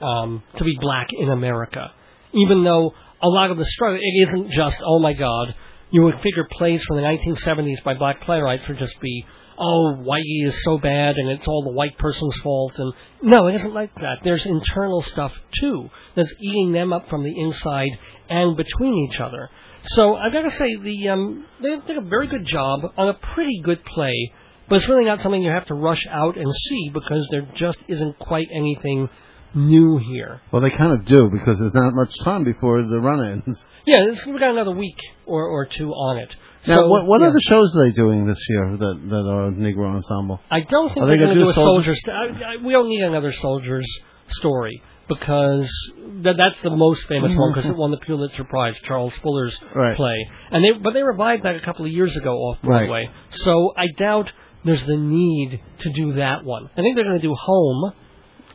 um, 0.01 0.43
to 0.57 0.63
be 0.63 0.75
black 0.81 1.07
in 1.17 1.29
America. 1.29 1.91
Even 2.33 2.63
though 2.63 2.91
a 3.21 3.27
lot 3.27 3.51
of 3.51 3.57
the 3.57 3.65
struggle, 3.65 3.99
it 4.01 4.27
isn't 4.27 4.51
just 4.51 4.81
oh 4.83 4.99
my 4.99 5.13
God. 5.13 5.55
You 5.91 6.01
would 6.01 6.15
figure 6.23 6.47
plays 6.57 6.83
from 6.85 6.97
the 6.97 7.03
1970s 7.03 7.83
by 7.83 7.93
black 7.93 8.21
playwrights 8.21 8.67
would 8.67 8.79
just 8.79 8.99
be 8.99 9.25
oh 9.63 10.03
whitey 10.05 10.45
is 10.45 10.55
so 10.63 10.77
bad 10.77 11.15
and 11.15 11.29
it's 11.29 11.47
all 11.47 11.63
the 11.63 11.71
white 11.71 11.97
person's 11.97 12.35
fault 12.43 12.73
and 12.77 12.93
no, 13.21 13.47
it 13.47 13.55
isn't 13.55 13.73
like 13.73 13.95
that. 13.95 14.17
There's 14.23 14.45
internal 14.45 15.01
stuff 15.01 15.31
too 15.59 15.89
that's 16.15 16.33
eating 16.41 16.73
them 16.73 16.91
up 16.91 17.09
from 17.09 17.23
the 17.23 17.39
inside 17.39 17.91
and 18.29 18.57
between 18.57 19.09
each 19.09 19.19
other. 19.19 19.49
So 19.83 20.15
I've 20.15 20.33
got 20.33 20.43
to 20.43 20.51
say 20.51 20.75
the 20.75 21.09
um, 21.09 21.45
they 21.61 21.77
did 21.87 21.97
a 21.97 22.07
very 22.07 22.27
good 22.27 22.45
job 22.45 22.81
on 22.97 23.09
a 23.09 23.13
pretty 23.13 23.61
good 23.63 23.83
play, 23.85 24.33
but 24.69 24.75
it's 24.75 24.87
really 24.87 25.05
not 25.05 25.21
something 25.21 25.41
you 25.41 25.51
have 25.51 25.67
to 25.67 25.75
rush 25.75 26.05
out 26.09 26.37
and 26.37 26.51
see 26.53 26.89
because 26.93 27.27
there 27.31 27.47
just 27.55 27.77
isn't 27.87 28.19
quite 28.19 28.47
anything 28.53 29.09
new 29.55 29.97
here. 29.97 30.41
Well, 30.51 30.61
they 30.61 30.69
kind 30.69 30.93
of 30.93 31.05
do 31.05 31.29
because 31.31 31.59
there's 31.59 31.73
not 31.73 31.93
much 31.93 32.13
time 32.23 32.43
before 32.43 32.81
the 32.83 32.99
run 32.99 33.43
ends. 33.45 33.59
Yeah, 33.85 34.05
this, 34.09 34.25
we've 34.25 34.39
got 34.39 34.51
another 34.51 34.71
week 34.71 34.97
or, 35.25 35.47
or 35.47 35.65
two 35.65 35.89
on 35.89 36.17
it. 36.17 36.35
Now, 36.67 36.75
So, 36.75 36.87
what, 36.87 37.05
what 37.05 37.21
yeah. 37.21 37.27
other 37.27 37.39
shows 37.41 37.75
are 37.75 37.83
they 37.85 37.91
doing 37.91 38.25
this 38.27 38.39
year 38.49 38.77
that 38.77 38.99
that 39.09 39.25
are 39.29 39.51
Negro 39.51 39.95
Ensemble? 39.95 40.39
I 40.49 40.61
don't 40.61 40.89
think 40.93 40.99
Are 41.03 41.07
they're 41.07 41.17
they 41.17 41.23
going 41.25 41.29
gonna 41.37 41.43
do 41.45 41.49
a 41.49 41.53
soldiers? 41.53 42.01
soldier's. 42.05 42.39
I, 42.41 42.53
I, 42.53 42.65
we 42.65 42.71
don't 42.73 42.87
need 42.89 43.01
another 43.01 43.31
soldier's 43.33 43.87
story 44.29 44.81
because 45.09 45.69
that, 46.23 46.35
that's 46.37 46.61
the 46.61 46.69
most 46.69 47.05
famous 47.07 47.31
one 47.35 47.51
because 47.53 47.65
it 47.69 47.75
won 47.75 47.91
the 47.91 47.97
Pulitzer 47.97 48.45
Prize, 48.45 48.75
Charles 48.85 49.13
Fuller's 49.21 49.57
Right. 49.75 49.97
play. 49.97 50.15
And 50.51 50.63
they, 50.63 50.71
but 50.79 50.93
they 50.93 51.03
revived 51.03 51.43
that 51.43 51.55
a 51.57 51.61
couple 51.61 51.85
of 51.85 51.91
years 51.91 52.15
ago 52.15 52.31
off 52.35 52.57
Right. 52.63 52.87
Broadway. 52.87 53.09
So 53.31 53.73
I 53.75 53.87
doubt 53.97 54.31
there's 54.63 54.85
the 54.85 54.95
need 54.95 55.61
to 55.79 55.91
do 55.91 56.13
that 56.13 56.45
one. 56.45 56.69
I 56.77 56.81
think 56.81 56.95
they're 56.95 57.03
going 57.03 57.19
to 57.19 57.27
do 57.27 57.35
Home, 57.37 57.91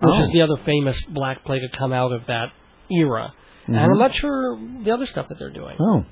which 0.00 0.14
Oh. 0.14 0.20
is 0.22 0.30
the 0.30 0.40
other 0.40 0.56
famous 0.64 0.98
black 1.10 1.44
play 1.44 1.60
to 1.60 1.68
come 1.76 1.92
out 1.92 2.12
of 2.12 2.22
that 2.28 2.48
era. 2.90 3.34
And 3.66 3.76
Mhm. 3.76 3.84
I'm 3.92 3.98
not 3.98 4.14
sure 4.14 4.58
the 4.82 4.92
other 4.92 5.04
stuff 5.04 5.28
that 5.28 5.38
they're 5.38 5.50
doing. 5.52 5.76
Oh, 5.78 6.04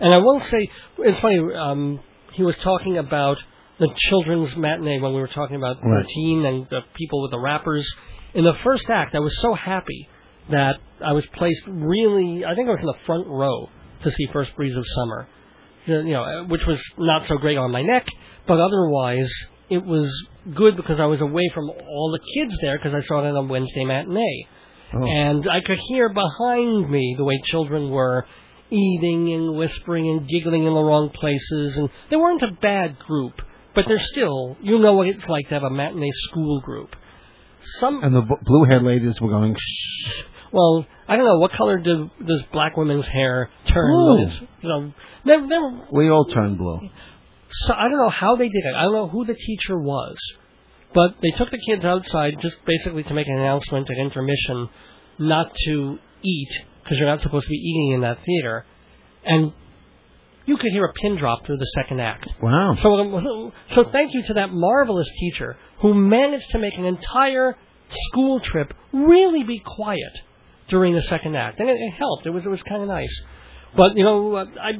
And 0.00 0.12
I 0.12 0.18
will 0.18 0.40
say, 0.40 0.68
it's 0.98 1.20
funny, 1.20 1.38
um, 1.54 2.00
he 2.32 2.42
was 2.42 2.56
talking 2.58 2.98
about 2.98 3.36
the 3.78 3.88
children's 4.10 4.54
matinee 4.56 5.00
when 5.00 5.12
we 5.14 5.20
were 5.20 5.28
talking 5.28 5.56
about 5.56 5.76
Right. 5.82 6.04
13 6.04 6.44
and 6.46 6.66
the 6.70 6.80
people 6.94 7.22
with 7.22 7.30
the 7.30 7.38
rappers. 7.38 7.88
In 8.34 8.44
the 8.44 8.54
first 8.64 8.88
act, 8.90 9.14
I 9.14 9.20
was 9.20 9.36
so 9.40 9.54
happy 9.54 10.08
that 10.50 10.76
I 11.04 11.12
was 11.12 11.26
placed 11.26 11.62
really, 11.66 12.44
I 12.44 12.54
think 12.54 12.68
I 12.68 12.72
was 12.72 12.80
in 12.80 12.86
the 12.86 12.98
front 13.06 13.26
row 13.28 13.68
to 14.02 14.10
see 14.10 14.26
First 14.32 14.54
Breeze 14.56 14.76
of 14.76 14.84
Summer. 14.96 15.28
You 15.86 16.02
know, 16.04 16.46
which 16.48 16.62
was 16.66 16.80
not 16.98 17.26
so 17.26 17.36
great 17.38 17.58
on 17.58 17.70
my 17.72 17.82
neck, 17.82 18.06
but 18.46 18.60
otherwise 18.60 19.28
it 19.68 19.84
was 19.84 20.08
good 20.54 20.76
because 20.76 21.00
I 21.00 21.06
was 21.06 21.20
away 21.20 21.50
from 21.54 21.70
all 21.70 22.12
the 22.12 22.20
kids 22.34 22.56
there 22.60 22.78
because 22.78 22.94
I 22.94 23.00
saw 23.06 23.24
it 23.24 23.28
on 23.28 23.36
a 23.36 23.42
Wednesday 23.42 23.84
matinee. 23.84 24.46
oh. 24.94 25.04
And 25.04 25.48
I 25.50 25.60
could 25.66 25.78
hear 25.88 26.08
behind 26.12 26.88
me 26.90 27.14
the 27.18 27.24
way 27.24 27.40
children 27.46 27.90
were 27.90 28.26
eating 28.72 29.32
and 29.34 29.56
whispering 29.56 30.08
and 30.08 30.28
giggling 30.28 30.64
in 30.66 30.74
the 30.74 30.80
wrong 30.82 31.10
places. 31.10 31.76
And 31.76 31.88
they 32.10 32.16
weren't 32.16 32.42
a 32.42 32.50
bad 32.60 32.98
group, 32.98 33.34
but 33.74 33.84
they're 33.86 33.98
still, 33.98 34.56
you 34.60 34.78
know 34.78 34.94
what 34.94 35.08
it's 35.08 35.28
like 35.28 35.48
to 35.48 35.54
have 35.54 35.62
a 35.62 35.70
matinee 35.70 36.10
school 36.28 36.60
group. 36.60 36.96
Some, 37.78 38.02
and 38.02 38.14
the 38.14 38.22
b- 38.22 38.34
blue 38.44 38.64
haired 38.64 38.82
ladies 38.82 39.20
were 39.20 39.28
going. 39.30 39.54
Shh. 39.56 40.22
well, 40.52 40.84
I 41.08 41.16
don't 41.16 41.24
know, 41.26 41.38
what 41.38 41.52
color 41.52 41.78
do, 41.78 42.10
does 42.26 42.42
black 42.52 42.76
women's 42.76 43.06
hair 43.06 43.50
turn? 43.66 43.92
Blue. 43.92 44.14
when 44.16 44.24
it's- 44.24 44.42
You 44.62 44.68
know, 44.68 44.92
they're, 45.24 45.46
they're, 45.48 45.86
We 45.92 46.10
all 46.10 46.24
turned 46.24 46.58
blue. 46.58 46.80
so 47.50 47.74
I 47.74 47.82
don't 47.88 47.98
know 47.98 48.10
how 48.10 48.34
they 48.36 48.48
did 48.48 48.64
it. 48.64 48.74
I 48.74 48.82
don't 48.82 48.92
know 48.94 49.08
who 49.08 49.24
the 49.24 49.34
teacher 49.34 49.78
was, 49.78 50.16
but 50.94 51.14
they 51.22 51.30
took 51.38 51.50
the 51.50 51.60
kids 51.68 51.84
outside 51.84 52.34
just 52.40 52.56
basically 52.66 53.04
to 53.04 53.14
make 53.14 53.26
an 53.28 53.38
announcement 53.38 53.86
at 53.90 53.96
intermission 54.04 54.68
not 55.18 55.52
to 55.66 55.98
eat 56.24 56.48
because 56.82 56.98
you're 56.98 57.08
not 57.08 57.20
supposed 57.20 57.44
to 57.44 57.50
be 57.50 57.56
eating 57.56 57.92
in 57.92 58.00
that 58.02 58.18
theater, 58.24 58.66
and 59.24 59.52
you 60.46 60.56
could 60.56 60.72
hear 60.72 60.84
a 60.84 60.92
pin 60.92 61.16
drop 61.16 61.46
through 61.46 61.58
the 61.58 61.70
second 61.74 62.00
act. 62.00 62.26
Wow. 62.42 62.74
So, 62.74 62.94
um, 62.94 63.52
so 63.70 63.84
thank 63.92 64.14
you 64.14 64.22
to 64.24 64.34
that 64.34 64.50
marvelous 64.50 65.08
teacher 65.20 65.56
who 65.80 65.94
managed 65.94 66.50
to 66.50 66.58
make 66.58 66.74
an 66.76 66.84
entire 66.84 67.56
school 68.08 68.40
trip 68.40 68.72
really 68.92 69.44
be 69.44 69.62
quiet 69.64 70.12
during 70.68 70.94
the 70.94 71.02
second 71.02 71.36
act, 71.36 71.60
and 71.60 71.68
it, 71.68 71.74
it 71.74 71.92
helped. 71.92 72.26
It 72.26 72.30
was 72.30 72.44
it 72.44 72.48
was 72.48 72.62
kind 72.62 72.82
of 72.82 72.88
nice. 72.88 73.22
But 73.76 73.96
you 73.96 74.04
know, 74.04 74.34
uh, 74.34 74.44
I 74.60 74.72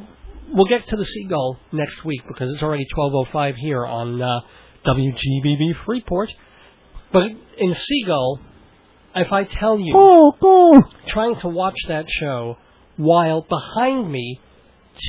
we'll 0.52 0.66
get 0.66 0.86
to 0.88 0.96
the 0.96 1.04
seagull 1.04 1.58
next 1.72 2.04
week 2.04 2.22
because 2.26 2.52
it's 2.52 2.62
already 2.62 2.86
12:05 2.96 3.54
here 3.56 3.84
on 3.84 4.20
uh, 4.20 4.40
WGBB 4.86 5.84
Freeport. 5.84 6.30
But 7.12 7.24
in 7.58 7.74
Seagull, 7.74 8.40
if 9.14 9.32
I 9.32 9.44
tell 9.44 9.78
you, 9.78 9.94
Oh, 9.96 10.32
oh. 10.42 10.82
trying 11.08 11.36
to 11.40 11.48
watch 11.48 11.76
that 11.88 12.06
show 12.20 12.56
while 12.96 13.42
behind 13.48 14.10
me 14.10 14.40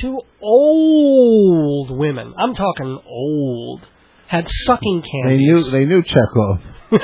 two 0.00 0.18
old 0.42 1.90
women, 1.90 2.32
I'm 2.38 2.54
talking 2.54 2.98
old, 3.06 3.86
had 4.26 4.48
sucking 4.66 5.02
candies. 5.02 5.38
They 5.38 5.52
knew 5.52 5.70
they 5.70 5.84
knew 5.84 6.02
Chekhov. 6.02 6.60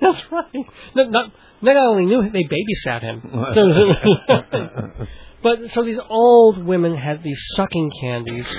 That's 0.00 0.22
right. 0.30 0.54
Not, 0.94 1.10
not, 1.10 1.32
not 1.62 1.76
only 1.76 2.06
knew 2.06 2.30
they 2.30 2.44
babysat 2.44 3.02
him, 3.02 3.22
but 5.42 5.70
so 5.70 5.84
these 5.84 5.98
old 6.08 6.64
women 6.64 6.96
had 6.96 7.22
these 7.22 7.40
sucking 7.56 7.90
candies. 8.00 8.54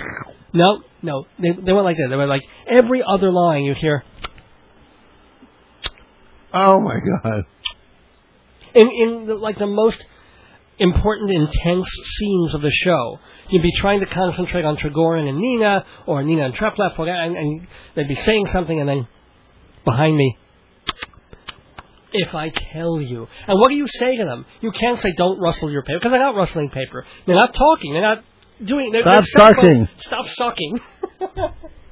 No, 0.54 0.82
no, 1.02 1.26
they 1.38 1.50
they 1.52 1.74
went 1.74 1.84
like 1.86 1.98
that. 1.98 2.08
They 2.10 2.16
were 2.16 2.26
like 2.28 2.42
every 2.68 3.04
other 3.06 3.32
line 3.32 3.64
you 3.64 3.76
hear. 3.80 4.04
Oh 6.56 6.80
my 6.80 6.96
God. 6.96 7.44
in 8.74 8.90
in 8.90 9.26
the, 9.28 9.36
like 9.36 9.60
the 9.60 9.68
most 9.68 10.02
important, 10.80 11.32
intense 11.32 11.88
scenes 12.18 12.54
of 12.54 12.62
the 12.62 12.72
show. 12.72 13.20
You'd 13.50 13.62
be 13.62 13.72
trying 13.80 14.00
to 14.00 14.06
concentrate 14.08 14.66
on 14.66 14.78
Trigorin 14.78 15.28
and 15.28 15.38
Nina, 15.38 15.86
or 16.08 16.24
Nina 16.24 16.46
and 16.46 16.54
Treplev, 16.54 16.98
and, 16.98 17.38
and 17.38 17.68
they'd 17.96 18.08
be 18.08 18.16
saying 18.16 18.48
something, 18.48 18.80
and 18.80 18.90
then 18.90 19.08
behind 19.84 20.16
me, 20.16 20.38
if 22.12 22.34
I 22.34 22.52
tell 22.74 23.02
you, 23.02 23.28
and 23.48 23.60
what 23.60 23.70
do 23.70 23.76
you 23.76 23.88
say 23.88 24.18
to 24.18 24.26
them? 24.26 24.46
You 24.62 24.72
can't 24.72 24.98
say 24.98 25.10
don't 25.18 25.40
rustle 25.40 25.72
your 25.72 25.84
paper 25.84 26.00
because 26.00 26.12
they're 26.12 26.20
not 26.20 26.36
rustling 26.36 26.70
paper. 26.70 27.06
They're 27.26 27.36
not 27.36 27.54
talking. 27.54 27.94
They're 27.94 28.02
not 28.02 28.24
doing. 28.64 28.92
They're, 28.92 29.02
Stop 29.02 29.24
they're 29.36 29.54
sucking. 29.54 29.88
Stop 30.00 30.28
sucking. 30.30 30.80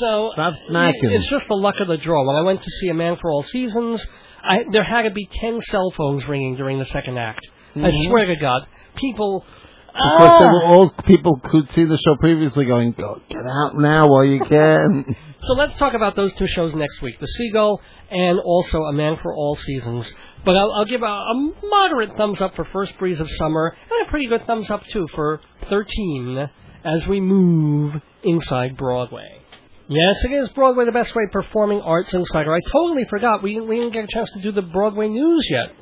So 0.00 0.30
Stop 0.34 0.54
smacking. 0.68 1.10
It's 1.12 1.28
just 1.30 1.46
the 1.48 1.54
luck 1.54 1.76
of 1.80 1.88
the 1.88 1.96
draw. 1.96 2.26
When 2.26 2.36
I 2.36 2.42
went 2.42 2.62
to 2.62 2.70
see 2.80 2.88
A 2.88 2.94
Man 2.94 3.16
for 3.20 3.30
All 3.30 3.42
Seasons, 3.42 4.04
I, 4.42 4.58
there 4.72 4.84
had 4.84 5.02
to 5.02 5.10
be 5.10 5.28
ten 5.40 5.60
cell 5.60 5.92
phones 5.96 6.26
ringing 6.26 6.56
during 6.56 6.78
the 6.78 6.84
second 6.86 7.18
act. 7.18 7.40
I 7.76 7.78
Mhm. 7.90 8.06
swear 8.08 8.26
to 8.26 8.36
God, 8.36 8.66
people. 8.96 9.44
Because 9.92 10.42
Ah! 10.42 10.50
were 10.52 10.64
all 10.64 10.90
people 11.06 11.40
who'd 11.52 11.70
seen 11.70 11.88
the 11.88 11.96
show 11.98 12.16
previously 12.18 12.64
going, 12.64 12.92
Go, 12.98 13.20
get 13.28 13.46
out 13.46 13.76
now 13.76 14.08
while 14.08 14.24
you 14.24 14.40
can. 14.40 15.14
So 15.46 15.52
let's 15.52 15.78
talk 15.78 15.94
about 15.94 16.16
those 16.16 16.34
two 16.34 16.48
shows 16.48 16.74
next 16.74 17.00
week: 17.02 17.20
The 17.20 17.26
Seagull 17.26 17.80
and 18.10 18.40
also 18.40 18.78
A 18.84 18.92
Man 18.92 19.18
for 19.22 19.32
All 19.34 19.54
Seasons. 19.54 20.10
But 20.44 20.56
I'll, 20.56 20.72
I'll 20.72 20.84
give 20.84 21.02
a, 21.02 21.06
a 21.06 21.52
moderate 21.62 22.16
thumbs 22.16 22.40
up 22.40 22.56
for 22.56 22.64
First 22.72 22.98
Breeze 22.98 23.20
of 23.20 23.28
Summer, 23.38 23.76
and 23.90 24.06
a 24.08 24.10
pretty 24.10 24.26
good 24.26 24.46
thumbs 24.46 24.68
up 24.70 24.84
too 24.86 25.06
for 25.14 25.40
13 25.70 26.50
as 26.84 27.06
we 27.06 27.20
move 27.20 27.94
inside 28.24 28.76
Broadway. 28.76 29.40
Yes, 29.88 30.24
it 30.24 30.32
is 30.32 30.48
Broadway, 30.50 30.86
the 30.86 30.92
best 30.92 31.14
way 31.14 31.24
of 31.24 31.32
performing 31.32 31.80
arts 31.80 32.12
insider. 32.12 32.54
I 32.54 32.60
totally 32.72 33.04
forgot 33.10 33.42
we 33.42 33.60
we 33.60 33.76
didn't 33.76 33.92
get 33.92 34.04
a 34.04 34.08
chance 34.08 34.30
to 34.32 34.40
do 34.40 34.52
the 34.52 34.62
Broadway 34.62 35.08
news 35.08 35.46
yet. 35.50 35.76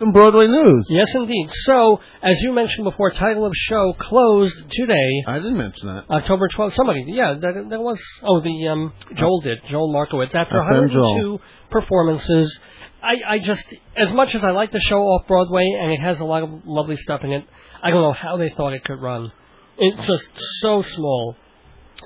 Some 0.00 0.12
Broadway 0.12 0.46
news. 0.48 0.86
Yes, 0.90 1.14
indeed. 1.14 1.50
So, 1.66 2.00
as 2.20 2.40
you 2.40 2.52
mentioned 2.52 2.84
before, 2.84 3.12
title 3.12 3.46
of 3.46 3.52
show 3.54 3.94
closed 4.00 4.56
today. 4.70 5.22
I 5.28 5.34
didn't 5.34 5.56
mention 5.56 5.86
that. 5.86 6.04
October 6.10 6.48
12th. 6.58 6.72
Somebody, 6.72 7.04
yeah, 7.06 7.34
that, 7.40 7.66
that 7.70 7.80
was. 7.80 8.00
Oh, 8.24 8.40
the 8.40 8.68
um, 8.68 8.92
Joel 9.14 9.40
did. 9.42 9.58
Joel 9.70 9.92
Markowitz. 9.92 10.34
After 10.34 10.60
Our 10.60 10.80
102 10.80 11.38
performances, 11.70 12.58
I, 13.04 13.34
I 13.34 13.38
just, 13.38 13.64
as 13.96 14.12
much 14.12 14.34
as 14.34 14.42
I 14.42 14.50
like 14.50 14.72
the 14.72 14.80
show 14.80 14.98
off 14.98 15.28
Broadway 15.28 15.64
and 15.80 15.92
it 15.92 16.00
has 16.00 16.18
a 16.18 16.24
lot 16.24 16.42
of 16.42 16.50
lovely 16.64 16.96
stuff 16.96 17.20
in 17.22 17.30
it, 17.30 17.44
I 17.80 17.90
don't 17.90 18.02
know 18.02 18.14
how 18.14 18.36
they 18.36 18.50
thought 18.56 18.72
it 18.72 18.82
could 18.84 19.00
run. 19.00 19.30
It's 19.78 19.98
just 19.98 20.28
so 20.60 20.82
small 20.82 21.36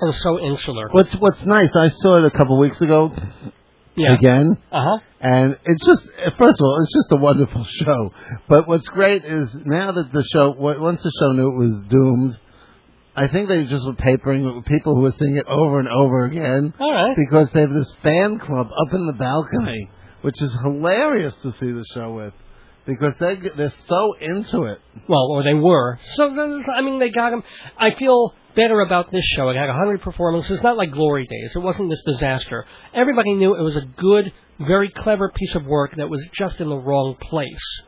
and 0.01 0.13
so 0.15 0.39
insular. 0.39 0.89
What's 0.91 1.13
What's 1.15 1.43
nice, 1.45 1.69
I 1.75 1.89
saw 1.89 2.15
it 2.17 2.25
a 2.25 2.31
couple 2.37 2.57
weeks 2.59 2.79
ago 2.81 3.11
Yeah. 3.95 4.13
again, 4.15 4.55
Uh 4.71 4.81
huh. 4.81 4.99
and 5.19 5.57
it's 5.65 5.85
just 5.85 6.03
first 6.37 6.59
of 6.59 6.63
all, 6.63 6.77
it's 6.83 6.93
just 6.93 7.11
a 7.11 7.17
wonderful 7.21 7.63
show. 7.83 8.13
But 8.47 8.67
what's 8.67 8.87
great 8.87 9.25
is 9.25 9.49
now 9.65 9.91
that 9.91 10.11
the 10.13 10.23
show, 10.33 10.51
once 10.57 11.03
the 11.03 11.11
show 11.19 11.31
knew 11.33 11.47
it 11.51 11.57
was 11.67 11.85
doomed, 11.89 12.37
I 13.15 13.27
think 13.27 13.49
they 13.49 13.65
just 13.65 13.85
were 13.85 13.95
papering 13.95 14.45
with 14.45 14.65
people 14.65 14.95
who 14.95 15.01
were 15.01 15.11
seeing 15.19 15.35
it 15.35 15.45
over 15.47 15.79
and 15.79 15.89
over 15.89 16.23
again 16.25 16.73
All 16.79 16.93
right. 16.93 17.15
because 17.17 17.49
they 17.53 17.61
have 17.61 17.73
this 17.73 17.91
fan 18.01 18.39
club 18.39 18.67
up 18.67 18.93
in 18.93 19.05
the 19.07 19.13
balcony, 19.13 19.89
which 20.21 20.41
is 20.41 20.55
hilarious 20.63 21.33
to 21.43 21.51
see 21.53 21.71
the 21.71 21.83
show 21.93 22.13
with 22.13 22.33
because 22.85 23.13
they 23.19 23.35
they're 23.57 23.73
so 23.87 24.13
into 24.21 24.63
it. 24.63 24.79
Well, 25.09 25.27
or 25.31 25.43
they 25.43 25.53
were. 25.53 25.99
So, 26.15 26.29
I 26.31 26.81
mean, 26.81 26.99
they 26.99 27.09
got 27.09 27.33
him. 27.33 27.43
I 27.77 27.89
feel 27.99 28.33
better 28.55 28.81
about 28.81 29.11
this 29.11 29.23
show. 29.35 29.49
It 29.49 29.55
had 29.55 29.67
100 29.67 30.01
performances, 30.01 30.51
It's 30.51 30.63
not 30.63 30.77
like 30.77 30.91
Glory 30.91 31.25
Days. 31.27 31.51
It 31.55 31.59
wasn't 31.59 31.89
this 31.89 32.01
disaster. 32.05 32.65
Everybody 32.93 33.33
knew 33.35 33.55
it 33.55 33.61
was 33.61 33.75
a 33.75 33.85
good, 34.01 34.31
very 34.59 34.89
clever 34.89 35.29
piece 35.33 35.55
of 35.55 35.65
work 35.65 35.95
that 35.97 36.09
was 36.09 36.25
just 36.37 36.59
in 36.59 36.69
the 36.69 36.77
wrong 36.77 37.15
place. 37.21 37.81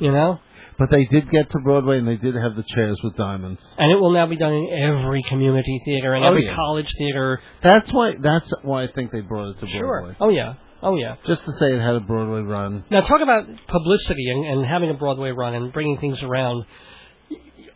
You 0.00 0.12
know? 0.12 0.40
But 0.78 0.90
they 0.90 1.06
did 1.06 1.28
get 1.30 1.50
to 1.50 1.58
Broadway 1.64 1.98
and 1.98 2.06
they 2.06 2.16
did 2.16 2.36
have 2.36 2.54
the 2.54 2.62
chairs 2.62 3.00
with 3.02 3.16
diamonds. 3.16 3.60
And 3.78 3.90
it 3.90 3.96
will 3.96 4.12
now 4.12 4.26
be 4.26 4.36
done 4.36 4.52
in 4.52 4.68
every 4.80 5.24
community 5.28 5.80
theater 5.84 6.14
and 6.14 6.24
Oh, 6.24 6.28
every 6.28 6.46
yeah. 6.46 6.54
college 6.54 6.88
theater. 6.96 7.40
That's 7.64 7.92
why. 7.92 8.12
That's 8.20 8.52
why 8.62 8.84
I 8.84 8.86
think 8.92 9.10
they 9.10 9.20
brought 9.20 9.50
it 9.50 9.54
to 9.60 9.66
Broadway. 9.66 9.78
Sure. 9.78 10.16
Oh, 10.20 10.28
yeah. 10.28 10.54
Oh, 10.80 10.94
yeah. 10.96 11.16
Just 11.26 11.44
to 11.44 11.52
say 11.58 11.74
it 11.74 11.80
had 11.80 11.96
a 11.96 12.00
Broadway 12.00 12.42
run. 12.42 12.84
Now, 12.92 13.00
talk 13.00 13.20
about 13.20 13.48
publicity 13.66 14.30
and, 14.30 14.44
and 14.46 14.64
having 14.66 14.90
a 14.90 14.94
Broadway 14.94 15.30
run 15.30 15.54
and 15.54 15.72
bringing 15.72 15.98
things 15.98 16.22
around. 16.22 16.64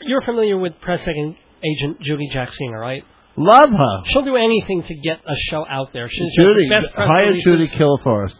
You're 0.00 0.22
familiar 0.22 0.56
with 0.56 0.80
press 0.80 1.02
agent 1.64 2.00
Judy 2.00 2.28
Jacksina, 2.32 2.78
right? 2.78 3.04
Love 3.36 3.70
her. 3.70 4.02
She'll 4.06 4.24
do 4.24 4.36
anything 4.36 4.82
to 4.82 4.94
get 4.94 5.20
a 5.26 5.34
show 5.50 5.64
out 5.68 5.92
there. 5.92 6.08
She's 6.08 6.30
Judy, 6.38 6.68
the 6.68 6.80
best 6.82 6.94
hire. 6.94 7.32
Judy 7.42 7.68
Kilforest. 7.68 8.36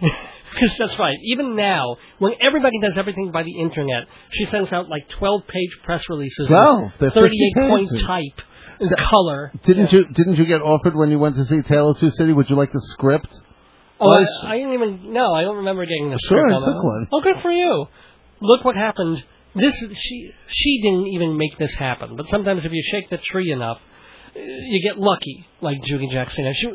Because 0.00 0.74
that's 0.78 0.98
right. 0.98 1.16
Even 1.24 1.54
now, 1.54 1.96
when 2.18 2.32
everybody 2.40 2.80
does 2.80 2.96
everything 2.96 3.30
by 3.30 3.42
the 3.42 3.60
internet, 3.60 4.06
she 4.32 4.46
sends 4.46 4.72
out 4.72 4.88
like 4.88 5.08
12-page 5.20 5.80
press 5.84 6.02
releases, 6.08 6.48
Well, 6.48 6.92
with 6.98 7.12
38-point 7.12 7.90
type 8.06 8.46
in 8.80 8.88
color. 9.10 9.52
Didn't 9.64 9.92
you 9.92 10.06
Didn't 10.06 10.36
you 10.36 10.46
get 10.46 10.62
offered 10.62 10.96
when 10.96 11.10
you 11.10 11.18
went 11.18 11.36
to 11.36 11.44
see 11.44 11.60
Tale 11.62 11.90
of 11.90 11.98
Two 11.98 12.10
City? 12.10 12.32
Would 12.32 12.48
you 12.48 12.56
like 12.56 12.72
the 12.72 12.80
script? 12.92 13.28
Oh, 14.00 14.10
I, 14.10 14.52
I 14.54 14.56
didn't 14.56 14.72
even. 14.72 15.12
No, 15.12 15.34
I 15.34 15.42
don't 15.42 15.58
remember 15.58 15.84
getting 15.84 16.10
the 16.10 16.18
Sure, 16.18 16.38
script 16.38 16.62
I 16.62 16.72
took 16.72 16.82
one. 16.82 17.06
Oh, 17.12 17.20
good 17.20 17.36
for 17.42 17.50
you. 17.50 17.84
Look 18.40 18.64
what 18.64 18.74
happened. 18.74 19.22
This 19.54 19.74
she 19.74 20.30
she 20.48 20.80
didn't 20.82 21.08
even 21.08 21.36
make 21.36 21.58
this 21.58 21.74
happen. 21.74 22.16
But 22.16 22.26
sometimes 22.28 22.64
if 22.64 22.72
you 22.72 22.82
shake 22.92 23.10
the 23.10 23.18
tree 23.18 23.50
enough, 23.50 23.78
you 24.34 24.80
get 24.82 24.98
lucky, 24.98 25.46
like 25.60 25.78
Judy 25.82 26.08
Jacksina. 26.12 26.52
She, 26.54 26.66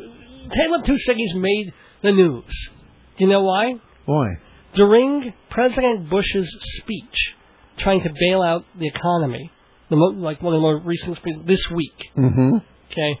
Two 0.84 0.98
Cities 0.98 1.34
made 1.34 1.72
the 2.02 2.12
news. 2.12 2.70
Do 3.16 3.24
you 3.24 3.30
know 3.30 3.42
why? 3.42 3.74
Why? 4.04 4.34
During 4.74 5.32
President 5.50 6.10
Bush's 6.10 6.48
speech, 6.80 7.34
trying 7.78 8.02
to 8.02 8.10
bail 8.20 8.42
out 8.42 8.64
the 8.78 8.86
economy, 8.86 9.50
the 9.88 9.96
mo- 9.96 10.20
like 10.20 10.42
one 10.42 10.52
of 10.52 10.58
the 10.58 10.62
more 10.62 10.78
recent 10.78 11.16
speeches 11.16 11.42
this 11.46 11.70
week, 11.70 11.96
mm-hmm. 12.16 12.56
okay, 12.90 13.20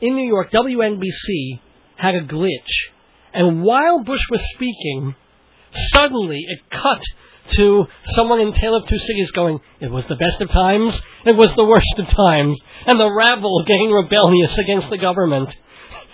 in 0.00 0.14
New 0.14 0.26
York, 0.26 0.52
WNBC 0.52 1.60
had 1.96 2.14
a 2.14 2.22
glitch, 2.22 2.72
and 3.34 3.62
while 3.62 4.04
Bush 4.04 4.22
was 4.30 4.42
speaking, 4.54 5.16
suddenly 5.92 6.38
it 6.48 6.60
cut 6.70 7.02
to 7.50 7.86
someone 8.14 8.40
in 8.40 8.52
Tale 8.52 8.76
of 8.76 8.86
Two 8.88 8.98
Cities 8.98 9.30
going, 9.32 9.60
"It 9.80 9.90
was 9.90 10.06
the 10.06 10.16
best 10.16 10.40
of 10.40 10.50
times, 10.50 11.00
it 11.24 11.36
was 11.36 11.48
the 11.56 11.64
worst 11.64 11.98
of 11.98 12.06
times," 12.08 12.58
and 12.86 12.98
the 13.00 13.10
rabble 13.12 13.64
getting 13.66 13.90
rebellious 13.90 14.56
against 14.58 14.90
the 14.90 14.98
government. 14.98 15.54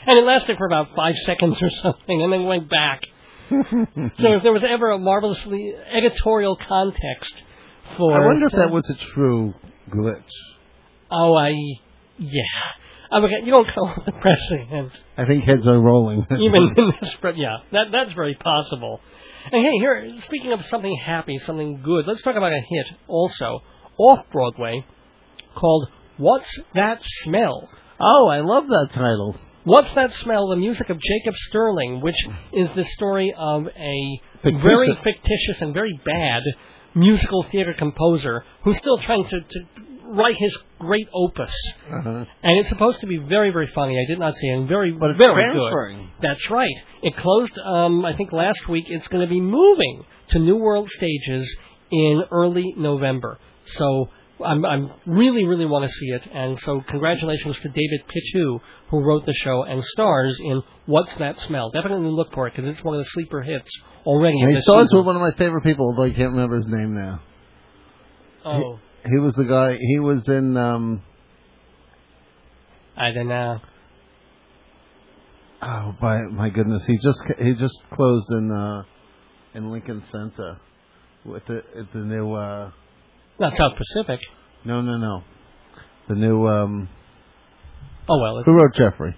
And 0.06 0.18
it 0.18 0.24
lasted 0.24 0.56
for 0.56 0.66
about 0.66 0.88
five 0.96 1.14
seconds 1.26 1.56
or 1.60 1.70
something, 1.82 2.22
and 2.22 2.32
then 2.32 2.44
went 2.44 2.68
back. 2.68 3.02
So 3.50 4.32
if 4.34 4.42
there 4.42 4.52
was 4.52 4.64
ever 4.68 4.90
a 4.90 4.98
marvelously 4.98 5.74
editorial 5.92 6.56
context 6.68 7.32
for, 7.96 8.12
I 8.12 8.24
wonder 8.26 8.46
if 8.46 8.52
that 8.52 8.70
was 8.70 8.88
a 8.90 8.94
true 9.14 9.54
glitch. 9.90 10.22
Oh, 11.10 11.34
I 11.34 11.50
yeah. 12.18 12.42
I 13.10 13.20
mean, 13.20 13.30
you 13.46 13.52
don't 13.54 13.66
call 13.74 13.94
it 13.96 14.04
the 14.04 14.12
president, 14.12 14.92
I 15.16 15.24
think 15.24 15.44
heads 15.44 15.66
are 15.66 15.80
rolling. 15.80 16.26
even 16.30 16.74
in 16.76 16.92
this. 17.00 17.14
Yeah, 17.36 17.56
that 17.72 17.86
that's 17.90 18.12
very 18.12 18.34
possible. 18.34 19.00
And 19.50 19.64
hey, 19.64 19.78
here, 19.78 20.12
speaking 20.26 20.52
of 20.52 20.64
something 20.66 20.94
happy, 21.04 21.38
something 21.46 21.80
good, 21.82 22.06
let's 22.06 22.22
talk 22.22 22.36
about 22.36 22.52
a 22.52 22.60
hit 22.68 22.86
also 23.06 23.60
off 23.98 24.26
Broadway 24.30 24.84
called 25.54 25.88
"What's 26.18 26.58
That 26.74 27.00
Smell." 27.22 27.68
oh, 28.00 28.28
I 28.28 28.40
love 28.40 28.66
that 28.68 28.90
title. 28.92 29.36
What's 29.64 29.92
that 29.94 30.12
smell? 30.14 30.48
The 30.48 30.56
music 30.56 30.88
of 30.90 30.98
Jacob 31.00 31.34
Sterling, 31.34 32.00
which 32.00 32.16
is 32.52 32.68
the 32.74 32.84
story 32.84 33.34
of 33.36 33.66
a 33.66 34.20
Fictitious. 34.42 34.62
very 34.62 34.98
fictitious 35.02 35.60
and 35.60 35.74
very 35.74 35.98
bad 36.04 36.42
musical 36.94 37.44
theater 37.50 37.74
composer 37.76 38.44
who's 38.64 38.76
still 38.76 38.98
trying 38.98 39.24
to, 39.24 39.40
to 39.40 39.60
write 40.08 40.36
his 40.36 40.56
great 40.78 41.08
opus. 41.12 41.54
Uh-huh. 41.90 42.24
And 42.42 42.58
it's 42.58 42.68
supposed 42.68 43.00
to 43.00 43.06
be 43.06 43.18
very, 43.18 43.50
very 43.50 43.70
funny. 43.74 43.98
I 43.98 44.10
did 44.10 44.18
not 44.18 44.34
see 44.34 44.48
it. 44.48 44.58
And 44.58 44.68
very, 44.68 44.92
But 44.92 45.10
it's 45.10 45.18
very 45.18 45.52
good. 45.52 45.72
That's 46.22 46.50
right. 46.50 46.74
It 47.02 47.16
closed, 47.16 47.52
um, 47.64 48.04
I 48.04 48.16
think, 48.16 48.32
last 48.32 48.68
week. 48.68 48.86
It's 48.88 49.08
going 49.08 49.26
to 49.26 49.30
be 49.30 49.40
moving 49.40 50.04
to 50.30 50.38
New 50.38 50.56
World 50.56 50.90
Stages 50.90 51.48
in 51.90 52.22
early 52.30 52.74
November. 52.76 53.38
So 53.66 54.08
I'm, 54.44 54.64
I'm 54.64 54.92
really, 55.06 55.44
really 55.44 55.66
want 55.66 55.84
to 55.84 55.90
see 55.90 56.06
it. 56.06 56.22
And 56.32 56.58
so 56.60 56.82
congratulations 56.88 57.56
to 57.60 57.68
David 57.68 58.00
Pittu, 58.08 58.60
who 58.90 59.00
wrote 59.00 59.26
the 59.26 59.34
show 59.34 59.64
and 59.64 59.84
stars 59.84 60.36
in 60.40 60.62
What's 60.86 61.14
That 61.16 61.38
Smell. 61.40 61.70
Definitely 61.70 62.10
look 62.10 62.32
for 62.32 62.46
it 62.46 62.54
because 62.54 62.68
it's 62.68 62.82
one 62.84 62.94
of 62.94 63.00
the 63.00 63.10
sleeper 63.10 63.42
hits 63.42 63.70
already. 64.06 64.40
And 64.40 64.56
he 64.56 64.62
stars 64.62 64.88
with 64.92 65.04
one 65.04 65.16
of 65.16 65.22
my 65.22 65.32
favorite 65.32 65.62
people, 65.62 65.86
although 65.86 66.04
I 66.04 66.14
can't 66.14 66.32
remember 66.32 66.56
his 66.56 66.66
name 66.66 66.94
now. 66.94 67.20
Oh, 68.44 68.78
He 69.10 69.18
was 69.18 69.34
the 69.36 69.44
guy. 69.44 69.76
He 69.80 69.98
was 69.98 70.26
in. 70.28 70.56
um 70.56 71.02
I 72.96 73.12
don't 73.12 73.28
know. 73.28 73.58
Oh, 75.62 75.94
my 76.00 76.22
my 76.30 76.50
goodness! 76.50 76.84
He 76.86 76.96
just 77.02 77.22
he 77.38 77.54
just 77.54 77.76
closed 77.92 78.30
in 78.30 78.50
uh 78.50 78.82
in 79.54 79.70
Lincoln 79.70 80.02
Center 80.12 80.58
with 81.24 81.44
the 81.46 81.62
the 81.92 81.98
new. 82.00 82.32
uh 82.32 82.70
Not 83.38 83.52
South 83.56 83.72
Pacific. 83.76 84.20
No, 84.64 84.80
no, 84.80 84.96
no. 84.98 85.22
The 86.08 86.14
new. 86.14 86.46
um 86.46 86.88
Oh, 88.10 88.18
well. 88.20 88.42
Who 88.44 88.52
wrote 88.52 88.74
Jeffrey? 88.74 89.16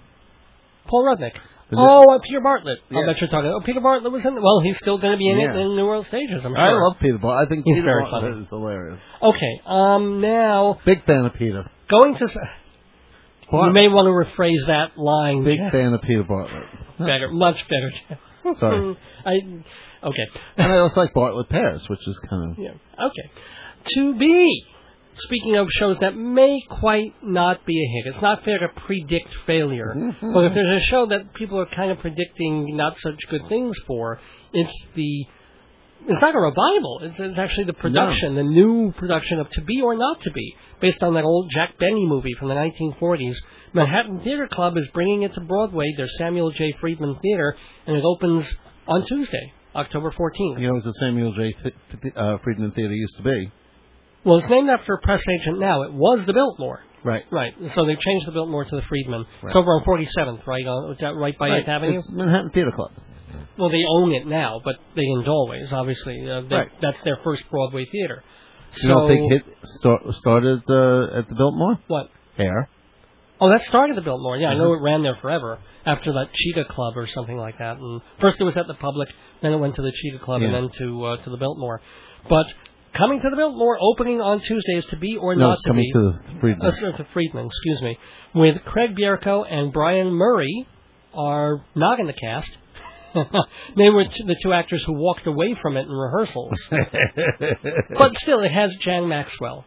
Paul 0.87 1.05
Rudnick. 1.05 1.37
Is 1.70 1.78
it- 1.78 1.80
Oh, 1.80 2.14
uh, 2.14 2.18
Peter 2.24 2.40
Bartlett. 2.40 2.78
I 2.90 2.94
Yeah. 2.94 3.06
bet 3.06 3.20
you're 3.20 3.30
talking. 3.30 3.51
Oh, 3.51 3.60
Peter 3.64 3.80
Bartlett 3.80 4.12
was 4.12 4.24
in. 4.24 4.34
Well, 4.34 4.60
he's 4.60 4.76
still 4.78 4.98
going 4.98 5.12
to 5.12 5.18
be 5.18 5.28
in 5.30 5.38
it 5.38 5.55
in 5.56 5.76
New 5.76 5.86
World 5.86 6.06
Stages. 6.06 6.44
I'm 6.44 6.55
sure. 6.55 6.59
I 6.64 6.72
love 6.72 6.97
Peter 7.01 7.18
Ball. 7.18 7.30
I 7.38 7.47
think 7.47 7.62
He's 7.64 7.76
Peter 7.76 7.86
very 7.86 8.02
Bartlett 8.02 8.32
funny. 8.32 8.42
is 8.44 8.48
hilarious. 8.51 9.01
Okay. 9.22 9.60
Um. 9.66 10.20
Now 10.20 10.78
Big 10.84 11.05
fan 11.05 11.24
of 11.24 11.34
Peter. 11.34 11.70
going 11.88 12.16
to. 12.16 12.24
s- 12.24 12.36
You 13.52 13.70
may 13.72 13.88
want 13.88 14.06
to 14.06 14.12
rephrase 14.42 14.66
that 14.68 14.97
line. 14.97 15.42
Big 15.44 15.59
Jeff. 15.59 15.72
fan 15.72 15.92
of 15.94 16.02
Peter 16.02 16.22
Bartlett. 16.22 16.66
Better, 16.98 17.28
much 17.32 17.64
better. 17.68 18.55
Sorry. 18.56 18.97
I. 19.26 19.32
Okay. 20.02 20.26
And 20.56 20.72
I 20.72 20.78
also 20.78 21.01
like 21.01 21.12
Bartlett 21.14 21.48
Paris, 21.48 21.88
which 21.88 22.06
is 22.06 22.18
kind 22.30 22.51
of 22.52 22.59
Yeah. 22.59 22.70
Okay. 23.06 23.30
To 23.97 24.14
be 24.18 24.64
speaking 25.16 25.57
of 25.57 25.69
shows 25.78 25.99
that 26.01 26.16
may 26.16 26.61
quite 26.81 27.15
not 27.23 27.66
be 27.66 27.77
a 27.77 27.89
hit, 27.95 28.15
it's 28.15 28.23
not 28.23 28.45
fair 28.45 28.59
to 28.59 28.69
predict 28.87 29.28
failure. 29.47 29.95
Mm-hmm. 29.97 30.32
But 30.32 30.45
if 30.47 30.55
there's 30.55 30.82
a 30.82 30.87
show 30.87 31.07
that 31.07 31.35
people 31.35 31.59
are 31.59 31.66
kind 31.74 31.91
of 31.91 31.99
predicting 31.99 32.77
not 32.77 32.99
such 32.99 33.16
good 33.31 33.43
things 33.49 33.77
for, 33.87 34.20
it's 34.53 34.85
the 34.95 35.27
it's 36.07 36.20
not 36.20 36.35
a 36.35 36.39
revival. 36.39 37.01
It's, 37.03 37.16
it's 37.19 37.39
actually 37.39 37.65
the 37.65 37.74
production, 37.74 38.35
the 38.35 38.43
new 38.43 38.93
production 38.93 39.39
of 39.39 39.51
To 39.51 39.62
Be 39.62 39.82
or 39.82 39.95
Not 39.95 40.20
to 40.23 40.31
Be, 40.32 40.57
based 40.81 41.03
on 41.03 41.15
that 41.15 41.24
old 41.24 41.51
Jack 41.53 41.78
Benny 41.78 42.07
movie 42.07 42.35
from 42.39 42.49
the 42.49 42.55
1940s. 42.55 43.35
Manhattan 43.74 44.20
Theater 44.20 44.49
Club 44.51 44.77
is 44.78 44.87
bringing 44.95 45.23
it 45.23 45.35
to 45.35 45.41
Broadway, 45.43 45.93
their 45.97 46.09
Samuel 46.19 46.53
J. 46.53 46.74
Friedman 46.81 47.19
Theater, 47.20 47.55
and 47.87 47.97
it 47.97 48.05
opens 48.05 48.49
on 48.87 49.07
Tuesday, 49.07 49.53
October 49.74 50.11
14th. 50.19 50.61
You 50.61 50.69
know, 50.69 50.77
it's 50.77 50.87
the 50.87 50.95
Samuel 51.01 51.35
J. 51.35 51.55
Th- 51.62 52.15
uh, 52.16 52.39
Friedman 52.43 52.73
Theater 52.73 52.95
used 52.95 53.16
to 53.19 53.23
be. 53.23 53.53
Well, 54.24 54.38
it's 54.38 54.48
named 54.48 54.68
after 54.68 54.94
a 54.94 55.01
press 55.01 55.22
agent 55.40 55.59
now. 55.59 55.82
It 55.82 55.92
was 55.92 56.24
the 56.26 56.32
Biltmore. 56.32 56.80
Right. 57.02 57.24
Right. 57.30 57.55
So 57.74 57.86
they've 57.86 57.98
changed 57.98 58.26
the 58.26 58.32
Biltmore 58.32 58.64
to 58.64 58.76
the 58.76 58.82
Friedman. 58.88 59.24
Right. 59.42 59.48
It's 59.51 59.56
over 59.56 59.70
on 59.72 59.84
47th, 59.84 60.47
right 60.47 60.66
on 60.66 60.97
right 61.18 61.38
by 61.38 61.48
right. 61.48 61.64
8th 61.64 61.68
Avenue. 61.68 61.98
It's 61.98 62.10
Manhattan 62.10 62.51
Theater 62.51 62.72
Club. 62.72 62.90
Well, 63.59 63.70
they 63.70 63.82
own 63.88 64.12
it 64.12 64.26
now, 64.26 64.60
but 64.64 64.76
they 64.94 65.02
didn't 65.02 65.28
always. 65.28 65.72
Obviously, 65.72 66.28
uh, 66.30 66.42
they, 66.42 66.55
Right. 66.56 66.68
that's 66.82 67.01
their 67.02 67.18
first 67.24 67.42
Broadway 67.51 67.86
theater. 67.90 68.22
You 68.82 68.88
don't 68.88 69.09
think 69.09 69.32
hit 69.32 69.42
start, 69.78 70.02
started 70.14 70.62
uh, 70.68 71.18
at 71.18 71.28
the 71.28 71.34
Biltmore? 71.36 71.78
what? 71.88 72.09
Hair. 72.36 72.68
Oh, 73.40 73.48
that 73.51 73.62
started 73.62 73.97
the 73.97 74.02
Biltmore. 74.02 74.36
Yeah, 74.36 74.48
I 74.48 74.55
know 74.55 74.64
Mm-hmm. 74.70 74.84
it 74.86 74.90
ran 74.90 75.02
there 75.02 75.16
forever 75.22 75.59
after 75.86 76.12
that 76.12 76.28
Cheetah 76.34 76.66
Club 76.70 76.97
or 76.97 77.06
something 77.06 77.36
like 77.36 77.59
that. 77.59 77.78
And 77.78 78.01
first 78.20 78.38
it 78.40 78.44
was 78.44 78.56
at 78.56 78.66
the 78.66 78.74
Public, 78.74 79.09
then 79.40 79.52
it 79.52 79.56
went 79.56 79.76
to 79.76 79.82
the 79.82 79.90
Cheetah 79.92 80.22
Club, 80.24 80.42
and 80.42 80.52
then 80.55 80.68
to 80.78 81.05
uh, 81.06 81.16
to 81.24 81.30
the 81.30 81.38
Biltmore. 81.38 81.80
But 82.28 82.47
coming 82.97 83.21
to 83.21 83.31
the 83.31 83.37
Biltmore, 83.37 83.79
opening 83.81 84.21
on 84.21 84.41
Tuesdays 84.41 84.85
to 84.91 84.97
be 84.97 85.17
or 85.17 85.35
No, 85.35 85.51
not 85.51 85.59
to 85.65 85.69
coming 85.71 85.85
be. 85.85 85.93
to 85.93 86.12
the 86.35 86.41
Friedman. 86.41 86.67
Uh, 86.67 86.97
to 86.97 87.07
Friedman, 87.12 87.47
excuse 87.47 87.81
me, 87.83 87.99
with 88.35 88.57
Craig 88.65 88.97
Bierko 88.97 89.45
and 89.51 89.73
Brian 89.73 90.11
Murray 90.12 90.67
are 91.15 91.65
not 91.75 92.01
in 92.01 92.07
the 92.07 92.12
cast. 92.12 92.51
they 93.77 93.91
were 93.91 94.05
t- 94.05 94.23
the 94.25 94.37
two 94.43 94.53
actors 94.53 94.83
who 94.87 94.93
walked 94.95 95.27
away 95.27 95.57
from 95.61 95.77
it 95.77 95.81
in 95.87 95.91
rehearsals. 95.91 96.53
but 97.99 98.17
still, 98.17 98.41
it 98.43 98.53
has 98.53 98.75
Jan 98.81 99.09
Maxwell. 99.09 99.65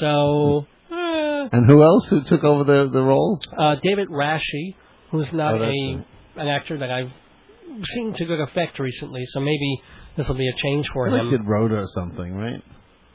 So, 0.00 0.66
eh, 0.90 1.48
and 1.52 1.66
who 1.66 1.82
else 1.82 2.06
who 2.08 2.22
took 2.24 2.42
over 2.44 2.64
the 2.64 2.90
the 2.92 3.02
roles? 3.02 3.40
uh, 3.56 3.76
David 3.82 4.08
Rasche, 4.08 4.74
who's 5.10 5.32
not 5.32 5.60
Oh, 5.60 5.64
a 5.64 6.04
an 6.40 6.48
actor 6.48 6.78
that 6.78 6.90
I've 6.90 7.10
seen 7.94 8.12
to 8.14 8.24
good 8.24 8.40
effect 8.40 8.78
recently, 8.80 9.24
so 9.26 9.40
maybe 9.40 9.80
this 10.20 10.28
will 10.28 10.36
be 10.36 10.48
a 10.48 10.56
change 10.56 10.86
for 10.92 11.08
I 11.08 11.18
him. 11.18 11.30
did 11.30 11.46
Rhoda 11.46 11.76
or 11.76 11.86
something, 11.88 12.34
right? 12.34 12.62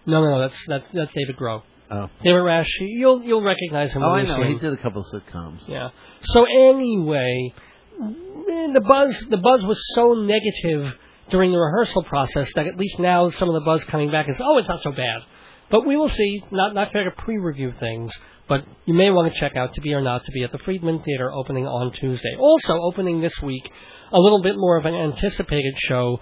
No, 0.07 0.23
no, 0.23 0.31
no, 0.31 0.39
that's 0.39 0.57
that's 0.67 0.87
that's 0.91 1.13
David 1.13 1.37
Groh. 1.37 1.61
Oh. 1.91 2.09
David 2.23 2.39
Rasche, 2.39 2.65
you'll 2.79 3.21
you'll 3.21 3.43
recognize 3.43 3.91
him. 3.91 4.01
Oh, 4.01 4.09
I 4.09 4.23
know. 4.23 4.41
He 4.43 4.57
did 4.57 4.73
a 4.73 4.77
couple 4.77 5.01
of 5.01 5.07
sitcoms. 5.13 5.59
Yeah. 5.67 5.89
So 6.21 6.45
anyway, 6.45 7.53
the 7.99 8.83
buzz 8.87 9.23
the 9.29 9.37
buzz 9.37 9.63
was 9.63 9.79
so 9.93 10.13
negative 10.13 10.93
during 11.29 11.51
the 11.51 11.57
rehearsal 11.57 12.03
process 12.03 12.51
that 12.55 12.65
at 12.65 12.75
least 12.77 12.97
now 12.97 13.29
some 13.29 13.49
of 13.49 13.53
the 13.53 13.61
buzz 13.61 13.83
coming 13.85 14.09
back 14.11 14.27
is 14.29 14.35
oh 14.39 14.57
it's 14.57 14.67
not 14.67 14.81
so 14.81 14.91
bad. 14.91 15.21
But 15.69 15.85
we 15.85 15.95
will 15.95 16.09
see. 16.09 16.43
Not 16.51 16.73
not 16.73 16.91
fair 16.91 17.03
to 17.03 17.11
pre-review 17.11 17.73
things, 17.79 18.11
but 18.47 18.63
you 18.85 18.93
may 18.93 19.09
want 19.11 19.31
to 19.33 19.39
check 19.39 19.55
out 19.55 19.73
To 19.75 19.81
Be 19.81 19.93
or 19.93 20.01
Not 20.01 20.25
to 20.25 20.31
Be 20.31 20.43
at 20.43 20.51
the 20.51 20.59
Friedman 20.59 21.01
Theater 21.03 21.31
opening 21.31 21.65
on 21.65 21.91
Tuesday. 21.93 22.35
Also 22.39 22.73
opening 22.73 23.21
this 23.21 23.33
week, 23.41 23.63
a 24.11 24.19
little 24.19 24.41
bit 24.41 24.55
more 24.57 24.77
of 24.77 24.85
an 24.85 24.93
anticipated 24.93 25.73
show, 25.87 26.19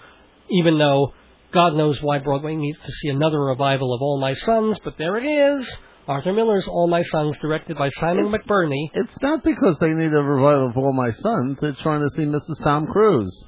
even 0.50 0.78
though 0.78 1.14
God 1.52 1.76
knows 1.76 2.02
why 2.02 2.20
Broadway 2.20 2.56
needs 2.56 2.80
to 2.80 2.92
see 2.92 3.10
another 3.10 3.40
revival 3.40 3.94
of 3.94 4.02
All 4.02 4.20
My 4.20 4.34
Sons, 4.34 4.78
but 4.84 4.98
there 4.98 5.18
it 5.18 5.26
is. 5.26 5.70
Arthur 6.08 6.34
Miller's 6.34 6.68
All 6.68 6.88
My 6.88 7.02
Sons, 7.04 7.38
directed 7.38 7.78
by 7.78 7.90
Simon 7.90 8.30
McBurney. 8.32 8.90
It's 8.94 9.16
not 9.22 9.44
because 9.44 9.78
they 9.80 9.92
need 9.94 10.14
a 10.14 10.22
revival 10.22 10.68
of 10.68 10.78
All 10.78 10.94
My 10.94 11.12
Sons. 11.12 11.58
They're 11.62 11.74
trying 11.82 12.02
to 12.02 12.10
see 12.16 12.24
Mrs. 12.24 12.62
Tom 12.64 12.88
Cruise. 12.88 13.48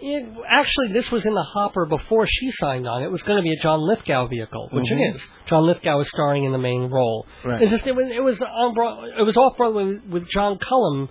It, 0.00 0.28
actually, 0.50 0.92
this 0.92 1.10
was 1.10 1.24
in 1.24 1.32
the 1.32 1.42
hopper 1.42 1.86
before 1.86 2.26
she 2.26 2.50
signed 2.50 2.86
on. 2.86 3.02
It 3.02 3.10
was 3.10 3.22
going 3.22 3.38
to 3.38 3.42
be 3.42 3.52
a 3.52 3.62
John 3.62 3.80
Lithgow 3.80 4.26
vehicle, 4.26 4.68
which 4.72 4.84
Mhm. 4.84 5.00
it 5.12 5.14
is. 5.14 5.26
John 5.46 5.64
Lithgow 5.66 6.00
is 6.00 6.08
starring 6.08 6.44
in 6.44 6.52
the 6.52 6.58
main 6.58 6.90
role. 6.90 7.26
Right. 7.44 7.62
It's 7.62 7.70
just 7.70 7.86
it 7.86 7.94
was 7.94 8.08
it 8.10 8.22
was 8.22 8.42
on 8.42 8.74
Broad, 8.74 9.08
it 9.18 9.22
was 9.22 9.36
off 9.36 9.56
Broadway 9.56 10.00
with 10.10 10.28
John 10.28 10.58
Cullum 10.58 11.08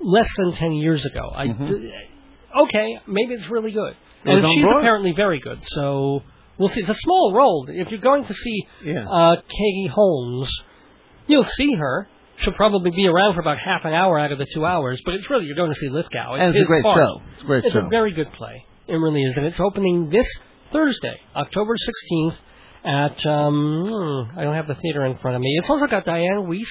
less 0.00 0.28
than 0.36 0.52
ten 0.52 0.72
years 0.72 1.04
ago. 1.06 1.32
I 1.34 1.48
Mhm. 1.48 1.90
okay, 2.68 3.00
maybe 3.08 3.34
it's 3.34 3.48
really 3.50 3.72
good, 3.72 3.96
and 4.28 4.44
she's 4.54 4.64
apparently 4.78 5.12
very 5.12 5.40
good. 5.40 5.58
So 5.64 6.22
we'll 6.58 6.68
see. 6.68 6.80
It's 6.80 6.88
a 6.88 6.94
small 6.94 7.32
role. 7.34 7.66
If 7.68 7.88
you're 7.90 8.00
going 8.00 8.24
to 8.24 8.34
see 8.34 8.66
Yeah. 8.84 9.04
uh, 9.08 9.36
Katie 9.36 9.90
Holmes, 9.92 10.50
you'll 11.26 11.44
see 11.44 11.72
her. 11.74 12.08
She'll 12.38 12.52
probably 12.52 12.90
be 12.90 13.06
around 13.08 13.34
for 13.34 13.40
about 13.40 13.56
half 13.58 13.84
an 13.84 13.94
hour 13.94 14.18
out 14.18 14.30
of 14.32 14.38
the 14.38 14.46
two 14.52 14.64
hours, 14.66 15.00
but 15.04 15.14
it's 15.14 15.28
really 15.30 15.46
you're 15.46 15.56
going 15.56 15.72
to 15.72 15.78
see 15.78 15.88
Lithgow. 15.88 16.34
and 16.34 16.54
it's 16.54 16.62
a 16.64 16.66
great 16.66 16.84
show. 16.84 17.22
It's 17.34 17.42
a 17.42 17.46
great 17.46 17.64
It's 17.64 17.72
show. 17.72 17.86
a 17.86 17.88
very 17.88 18.12
good 18.12 18.30
play. 18.34 18.64
It 18.88 18.94
really 18.94 19.22
is, 19.22 19.36
and 19.38 19.46
it's 19.46 19.58
opening 19.58 20.10
this 20.10 20.26
Thursday, 20.72 21.18
October 21.34 21.74
16th, 21.76 22.36
at 22.84 23.26
um, 23.26 23.86
hmm, 23.88 24.38
I 24.38 24.44
don't 24.44 24.54
have 24.54 24.68
the 24.68 24.74
theater 24.76 25.04
in 25.06 25.16
front 25.18 25.34
of 25.36 25.40
me. 25.40 25.56
It's 25.60 25.68
also 25.70 25.86
got 25.86 26.04
Dianne 26.04 26.46
Wiest 26.46 26.66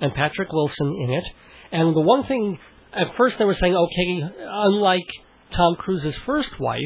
and 0.00 0.14
Patrick 0.14 0.50
Wilson 0.52 0.96
in 1.02 1.10
it. 1.10 1.24
And 1.72 1.94
the 1.94 2.00
one 2.00 2.24
thing, 2.24 2.58
at 2.94 3.08
first 3.18 3.36
they 3.38 3.44
were 3.44 3.54
saying, 3.54 3.74
okay, 3.74 4.22
unlike 4.46 5.06
Tom 5.52 5.76
Cruise's 5.76 6.16
first 6.26 6.58
wife, 6.58 6.80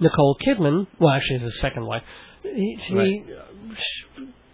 Nicole 0.00 0.36
Kidman, 0.46 0.86
well, 0.98 1.10
actually 1.10 1.38
his 1.38 1.58
second 1.60 1.86
wife, 1.86 2.02
he, 2.42 2.78
she, 2.86 2.94
Right. 2.94 3.24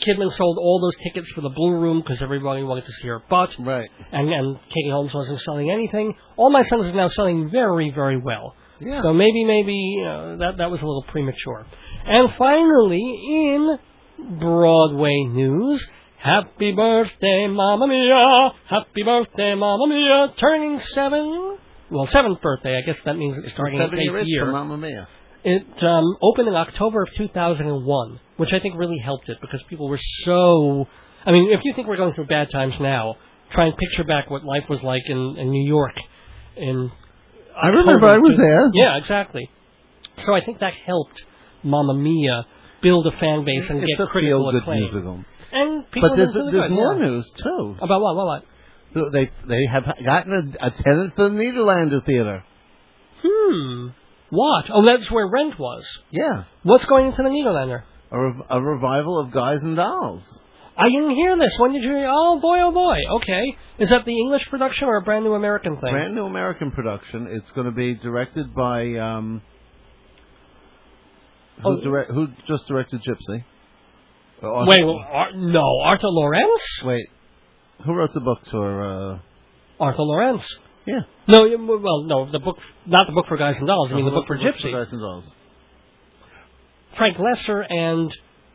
Kidman 0.01 0.33
sold 0.33 0.59
all 0.59 0.81
those 0.81 0.97
tickets 1.03 1.31
for 1.31 1.41
the 1.41 1.49
Blue 1.49 1.73
Room 1.73 2.01
because 2.01 2.21
everybody 2.21 2.63
wanted 2.63 2.85
to 2.85 2.93
see 2.93 3.09
her 3.09 3.23
butt 3.31 3.55
right. 3.59 3.89
and 4.13 4.29
and 4.29 4.59
Katie 4.69 4.91
Holmes 4.91 5.15
wasn't 5.15 5.41
selling 5.41 5.71
anything. 5.71 6.15
All 6.37 6.51
my 6.51 6.63
sons 6.63 6.87
is 6.87 6.95
now 6.95 7.09
selling 7.09 7.51
very 7.51 7.91
very 7.95 8.21
well. 8.21 8.57
Yeah. 8.81 9.03
So 9.03 9.13
maybe 9.13 9.45
maybe 9.45 9.97
know, 10.03 10.37
that 10.39 10.59
that 10.59 10.71
was 10.71 10.83
a 10.83 10.87
little 10.87 11.05
premature. 11.09 11.65
And 12.07 12.31
finally, 12.37 13.01
in 13.29 13.79
Broadway 14.41 15.25
news, 15.29 15.87
happy 16.19 16.73
birthday, 16.73 17.47
Mamma 17.49 17.87
Mia! 17.87 18.51
Happy 18.67 19.03
birthday, 19.05 19.55
Mamma 19.55 19.87
Mia! 19.89 20.35
Turning 20.37 20.81
seven. 20.81 21.59
Well, 21.91 22.07
seventh 22.07 22.41
birthday. 22.41 22.77
I 22.77 22.87
guess 22.87 22.99
that 23.05 23.15
means 23.17 23.37
it's 23.39 23.53
starting 23.53 23.81
its 23.81 23.91
Stephanie 23.91 24.09
eighth 24.21 24.27
year. 24.27 24.45
from 24.47 24.53
Mamma 24.53 24.77
Mia. 24.79 25.09
It 25.45 25.67
um, 25.83 26.05
opened 26.23 26.49
in 26.49 26.55
October 26.55 27.03
of 27.03 27.09
2001, 27.17 28.21
which 28.39 28.51
I 28.55 28.61
think 28.61 28.77
really 28.79 28.97
helped 28.99 29.29
it 29.29 29.39
because 29.41 29.63
people 29.69 29.89
were 29.89 30.01
so. 30.25 30.87
I 31.27 31.33
mean, 31.33 31.53
if 31.53 31.61
you 31.65 31.75
think 31.75 31.87
we're 31.87 31.97
going 31.99 32.15
through 32.15 32.27
bad 32.27 32.49
times 32.51 32.75
now, 32.81 33.17
try 33.53 33.67
and 33.67 33.77
picture 33.77 34.05
back 34.05 34.31
what 34.31 34.45
life 34.45 34.65
was 34.71 34.83
like 34.83 35.03
in, 35.07 35.37
in 35.39 35.51
New 35.51 35.69
York. 35.69 35.93
In 36.57 36.91
I 37.61 37.69
remember 37.69 38.07
I 38.07 38.17
was 38.19 38.33
October. 38.33 38.43
there. 38.43 38.71
Yeah, 38.73 38.97
exactly. 38.97 39.51
So 40.19 40.35
I 40.35 40.43
think 40.45 40.61
that 40.61 40.73
helped 40.87 41.21
Mamma 41.63 41.95
Mia 41.95 42.47
build 42.83 43.07
a 43.07 43.13
fan 43.19 43.45
base 43.45 43.69
and 43.69 43.81
it's 43.83 43.89
get 43.99 44.05
a 44.05 44.07
critical 44.09 44.41
feel-good 44.45 44.63
acclaim. 44.63 44.81
musical. 44.81 45.25
And 45.53 45.91
people 45.91 46.09
But 46.09 46.17
there's, 46.17 46.29
listen 46.29 46.47
to 46.47 46.51
there's 46.53 46.69
good, 46.69 46.75
more 46.75 46.95
yeah. 46.95 47.07
news 47.07 47.31
too. 47.43 47.77
About 47.81 48.01
what? 48.01 48.17
What? 48.17 48.27
What? 48.27 48.45
They 48.95 49.31
they 49.49 49.67
have 49.71 49.85
gotten 50.07 50.33
a, 50.61 50.67
a 50.67 50.71
tenant 50.71 51.15
for 51.17 51.29
the 51.29 51.35
Nederlander 51.35 52.05
Theater. 52.07 52.45
Hmm. 53.25 53.89
What? 54.31 54.65
Oh, 54.73 54.85
that's 54.85 55.11
where 55.11 55.27
Rent 55.29 55.59
was. 55.59 55.85
Yeah, 56.11 56.45
What's 56.63 56.85
going 56.87 57.07
into 57.07 57.23
the 57.23 57.29
Nederlander? 57.29 57.83
a, 58.11 58.21
rev- 58.21 58.47
a 58.51 58.61
revival 58.63 59.19
of 59.19 59.33
Guys 59.33 59.61
and 59.63 59.77
Dolls. 59.77 60.23
I 60.77 60.89
didn't 60.89 61.11
hear 61.15 61.37
this. 61.39 61.55
When 61.59 61.73
did 61.73 61.83
you? 61.85 62.05
Oh 62.09 62.41
boy, 62.41 62.59
oh 62.63 62.73
boy. 62.73 62.97
Okay, 63.17 63.57
is 63.79 63.91
that 63.91 64.05
the 64.05 64.19
English 64.19 64.43
production 64.51 64.89
or 64.89 64.97
a 64.97 65.03
brand 65.03 65.25
new 65.25 65.35
American 65.35 65.75
thing? 65.81 65.93
Brand 65.93 66.15
new 66.15 66.25
American 66.27 66.71
production. 66.73 67.29
It's 67.31 67.51
going 67.53 67.67
to 67.67 67.73
be 67.73 67.95
directed 67.95 68.55
by 68.55 68.95
um. 68.97 69.43
Who, 71.63 71.69
Oh. 71.79 71.81
direct, 71.81 72.11
who 72.11 72.27
just 72.49 72.67
directed 72.67 73.01
Gypsy? 73.03 73.45
Arthur- 74.43 74.69
Wait, 74.69 74.85
well, 74.85 74.99
Ar- 74.99 75.33
no, 75.37 75.81
Arthur 75.85 76.09
Laurents. 76.09 76.83
wait. 76.85 77.07
Who 77.85 77.93
wrote 77.93 78.15
the 78.15 78.21
book 78.21 78.39
for? 78.51 78.83
Uh, 78.83 79.19
Arthur 79.81 80.03
Laurents. 80.03 80.47
yeah, 80.87 81.01
No, 81.29 81.41
well, 81.83 82.05
no, 82.05 82.31
the 82.31 82.39
book, 82.39 82.57
not 82.87 83.07
the 83.07 83.13
book 83.13 83.27
for 83.29 83.37
Guys 83.37 83.57
and 83.59 83.67
Dolls. 83.67 83.91
I 83.93 83.97
mean, 83.97 84.05
the 84.05 84.11
book 84.13 84.27
for 84.27 84.39
Gypsy. 84.39 84.73
Guys 84.73 84.93
and 84.93 85.01
Dolls. 85.01 85.25
Frank 86.97 87.17
Loesser 87.17 87.65
and 87.69 88.11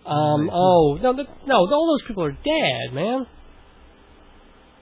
um. 0.05 0.49
Oh 0.51 0.97
no, 1.01 1.13
the, 1.13 1.25
no, 1.45 1.55
all 1.55 1.97
those 1.99 2.07
people 2.07 2.23
are 2.23 2.31
dead, 2.31 2.93
man. 2.93 3.27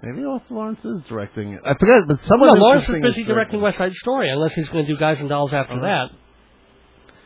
Maybe 0.04 0.24
Arthur 0.24 0.54
Laurents 0.54 0.86
is 0.86 1.02
directing 1.10 1.54
it. 1.54 1.62
I 1.66 1.74
forget, 1.74 2.08
but 2.08 2.22
someone. 2.26 2.50
No, 2.50 2.54
Laurents 2.54 2.88
is 2.88 3.02
busy 3.02 3.24
directing 3.24 3.60
West 3.62 3.78
Side 3.80 3.94
Story, 3.94 4.30
unless 4.30 4.54
he's 4.54 4.70
going 4.70 4.86
to 4.86 4.94
do 4.94 4.98
Guys 5.00 5.20
and 5.20 5.28
Dolls 5.28 5.54
after 5.54 5.74
Uh-huh. 5.74 5.82
that. 5.82 6.12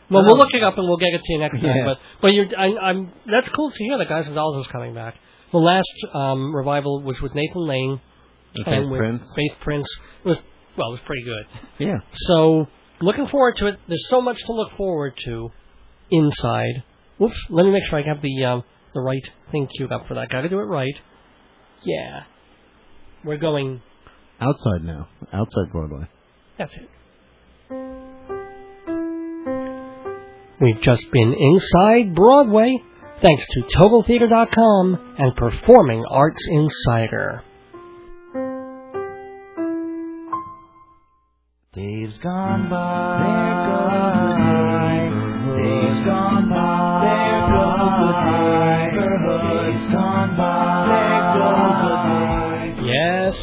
Well, 0.09 0.23
Oh. 0.23 0.25
we'll 0.27 0.37
look 0.37 0.53
it 0.53 0.63
up 0.63 0.77
and 0.77 0.87
we'll 0.87 0.97
get 0.97 1.13
it 1.13 1.21
to 1.23 1.33
you 1.33 1.39
next 1.39 1.59
time. 1.59 1.85
But 1.85 1.97
but 2.21 2.33
you're, 2.33 2.47
I, 2.57 2.89
I'm 2.91 3.11
that's 3.29 3.49
cool 3.49 3.71
to 3.71 3.77
hear 3.77 3.97
that 3.97 4.07
Guys 4.07 4.25
and 4.25 4.35
Dolls 4.35 4.65
is 4.65 4.71
coming 4.71 4.93
back. 4.93 5.15
The 5.51 5.57
last 5.57 5.91
um, 6.13 6.55
revival 6.55 7.01
was 7.03 7.19
with 7.21 7.33
Nathan 7.35 7.67
Lane 7.67 8.01
and 8.55 8.65
Faith 8.65 8.89
with 8.89 8.99
Prince. 8.99 9.23
Faith 9.35 9.51
Prince. 9.61 9.87
It 10.23 10.27
was 10.29 10.37
well, 10.77 10.89
it 10.89 10.91
was 10.91 10.99
pretty 11.05 11.23
good. 11.23 11.45
Yeah. 11.79 11.97
So 12.27 12.67
looking 13.01 13.27
forward 13.27 13.57
to 13.57 13.67
it. 13.67 13.79
There's 13.87 14.07
so 14.09 14.21
much 14.21 14.37
to 14.45 14.53
look 14.53 14.71
forward 14.77 15.13
to 15.25 15.49
inside. 16.09 16.83
Whoops, 17.17 17.37
let 17.49 17.65
me 17.65 17.71
make 17.71 17.83
sure 17.89 17.99
I 17.99 18.07
have 18.07 18.21
the 18.21 18.45
um, 18.45 18.63
the 18.93 19.01
right 19.01 19.23
thing 19.51 19.67
queued 19.75 19.91
up 19.91 20.07
for 20.07 20.15
that. 20.15 20.29
Got 20.29 20.41
to 20.41 20.49
do 20.49 20.59
it 20.59 20.63
right. 20.63 20.95
Yeah. 21.83 22.23
We're 23.23 23.37
going. 23.37 23.81
Outside 24.39 24.83
now. 24.83 25.07
Outside 25.31 25.71
Broadway. 25.71 26.07
That's 26.57 26.73
it. 26.73 26.89
We've 30.59 30.81
just 30.81 31.11
been 31.11 31.33
inside 31.33 32.13
Broadway, 32.15 32.77
thanks 33.21 33.45
to 33.51 33.61
TotalTheater.com 33.77 35.15
and 35.17 35.35
Performing 35.35 36.03
Arts 36.09 36.41
Insider. 36.49 37.43
Days 41.73 42.17
gone 42.21 42.69
by. 42.69 43.17
There 43.23 43.55
goes 43.69 43.91
the 43.93 44.33
day. 44.75 45.63
Days 45.63 46.05
gone 46.05 46.49
by. 46.49 47.01
There 48.91 49.17
goes. 49.19 49.41
Days 49.71 49.93
gone 49.93 50.35
by. 50.35 50.85
There 50.91 51.23
goes 51.39 51.77
the. 52.77 52.87
Yes, 52.87 53.35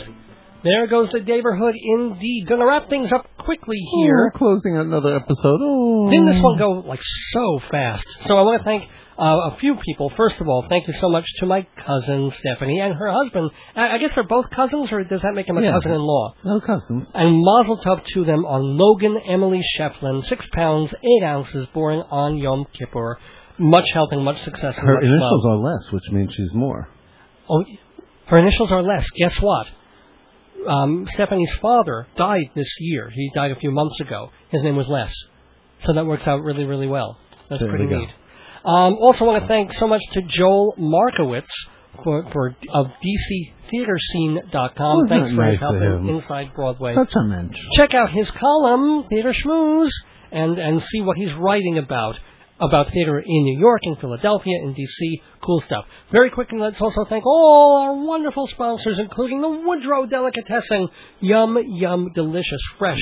there 0.62 0.86
goes 0.88 1.10
the 1.10 1.20
neighborhood 1.20 1.74
indeed. 1.80 2.46
Gonna 2.48 2.66
wrap 2.66 2.90
things 2.90 3.12
up 3.12 3.26
quickly 3.38 3.78
here. 3.96 4.30
Oh, 4.34 4.38
closing 4.38 4.76
another 4.76 5.16
episode. 5.16 5.60
Oh. 5.62 6.10
Didn't 6.10 6.26
this 6.26 6.42
one 6.42 6.58
go 6.58 6.70
like 6.86 7.00
so 7.32 7.60
fast? 7.70 8.06
So 8.20 8.36
I 8.36 8.42
want 8.42 8.60
to 8.60 8.64
thank 8.64 8.84
uh, 9.18 9.50
a 9.52 9.56
few 9.58 9.74
people. 9.84 10.12
First 10.16 10.40
of 10.40 10.48
all, 10.48 10.64
thank 10.68 10.86
you 10.86 10.94
so 10.94 11.08
much 11.08 11.24
to 11.40 11.46
my 11.46 11.66
cousin 11.76 12.30
Stefanie 12.30 12.80
and 12.80 12.94
her 12.94 13.10
husband. 13.10 13.50
I, 13.74 13.96
I 13.96 13.98
guess 13.98 14.14
they're 14.14 14.24
both 14.24 14.48
cousins, 14.50 14.92
or 14.92 15.02
does 15.04 15.22
that 15.22 15.34
make 15.34 15.48
him 15.48 15.58
a 15.58 15.62
Yeah. 15.62 15.72
cousin-in-law? 15.72 16.34
No 16.44 16.60
cousins. 16.60 17.10
And 17.14 17.42
Mazel 17.44 17.78
Tov 17.78 18.04
to 18.14 18.24
them 18.24 18.44
on 18.46 18.76
Logan 18.78 19.16
Emily 19.28 19.60
Sheflin, 19.76 20.24
six 20.24 20.46
pounds 20.52 20.94
eight 21.02 21.24
ounces, 21.24 21.66
born 21.74 21.98
on 22.10 22.36
Yom 22.38 22.64
Kippur. 22.72 23.18
Much 23.58 23.86
health 23.92 24.10
and 24.12 24.24
much 24.24 24.40
success. 24.44 24.76
Her 24.76 24.94
much 24.94 25.02
initials 25.02 25.44
love. 25.44 25.52
are 25.52 25.56
less, 25.72 25.90
which 25.92 26.04
means 26.12 26.32
she's 26.36 26.54
more. 26.54 26.88
Oh, 27.50 27.64
her 28.26 28.38
initials 28.38 28.70
are 28.70 28.82
less. 28.82 29.04
Guess 29.10 29.36
what? 29.40 29.66
Um, 30.66 31.06
Stefanie's 31.06 31.52
father 31.60 32.06
died 32.16 32.46
this 32.54 32.72
year. 32.80 33.10
He 33.12 33.30
died 33.34 33.50
a 33.52 33.56
few 33.56 33.70
months 33.70 33.98
ago. 34.00 34.30
His 34.50 34.62
name 34.62 34.76
was 34.76 34.86
Les. 34.88 35.12
So 35.80 35.92
that 35.92 36.06
works 36.06 36.26
out 36.26 36.42
really, 36.42 36.64
really 36.64 36.86
well. 36.88 37.16
That's 37.48 37.60
There 37.60 37.68
pretty 37.68 37.86
we 37.86 37.90
go. 37.90 37.98
neat. 38.00 38.10
Um, 38.68 38.98
also 39.00 39.24
want 39.24 39.42
to 39.42 39.48
thank 39.48 39.72
so 39.72 39.86
much 39.86 40.02
to 40.12 40.20
Joel 40.20 40.74
Markowitz 40.76 41.48
for, 42.04 42.30
for 42.32 42.54
of 42.74 42.86
DCTheatreScene.com. 43.02 44.96
Wasn't 44.96 45.08
Thanks 45.08 45.30
for 45.34 45.44
his 45.44 45.52
nice 45.52 45.60
help 45.60 45.76
in? 45.76 46.08
Inside 46.10 46.54
Broadway. 46.54 46.94
Such 46.94 47.14
a 47.16 47.22
mensch. 47.22 47.56
Check 47.72 47.94
out 47.94 48.10
his 48.12 48.30
column, 48.30 49.08
Theater 49.08 49.32
Schmooze, 49.32 49.90
and, 50.30 50.58
and 50.58 50.82
see 50.82 51.00
what 51.00 51.16
he's 51.16 51.32
writing 51.32 51.78
about. 51.78 52.16
About 52.60 52.92
theater 52.92 53.20
in 53.20 53.44
New 53.44 53.56
York, 53.56 53.82
in 53.84 53.94
Philadelphia, 54.00 54.58
in 54.64 54.72
D.C. 54.72 55.22
Cool 55.44 55.60
stuff. 55.60 55.84
Very 56.10 56.28
quickly, 56.30 56.58
let's 56.58 56.80
also 56.80 57.04
thank 57.04 57.24
all 57.24 57.76
our 57.80 57.94
wonderful 58.04 58.48
sponsors, 58.48 58.98
including 58.98 59.40
the 59.40 59.48
Woodrow 59.48 60.06
Delicatessen. 60.06 60.88
Yum, 61.20 61.56
yum, 61.68 62.10
delicious, 62.16 62.60
fresh, 62.76 62.98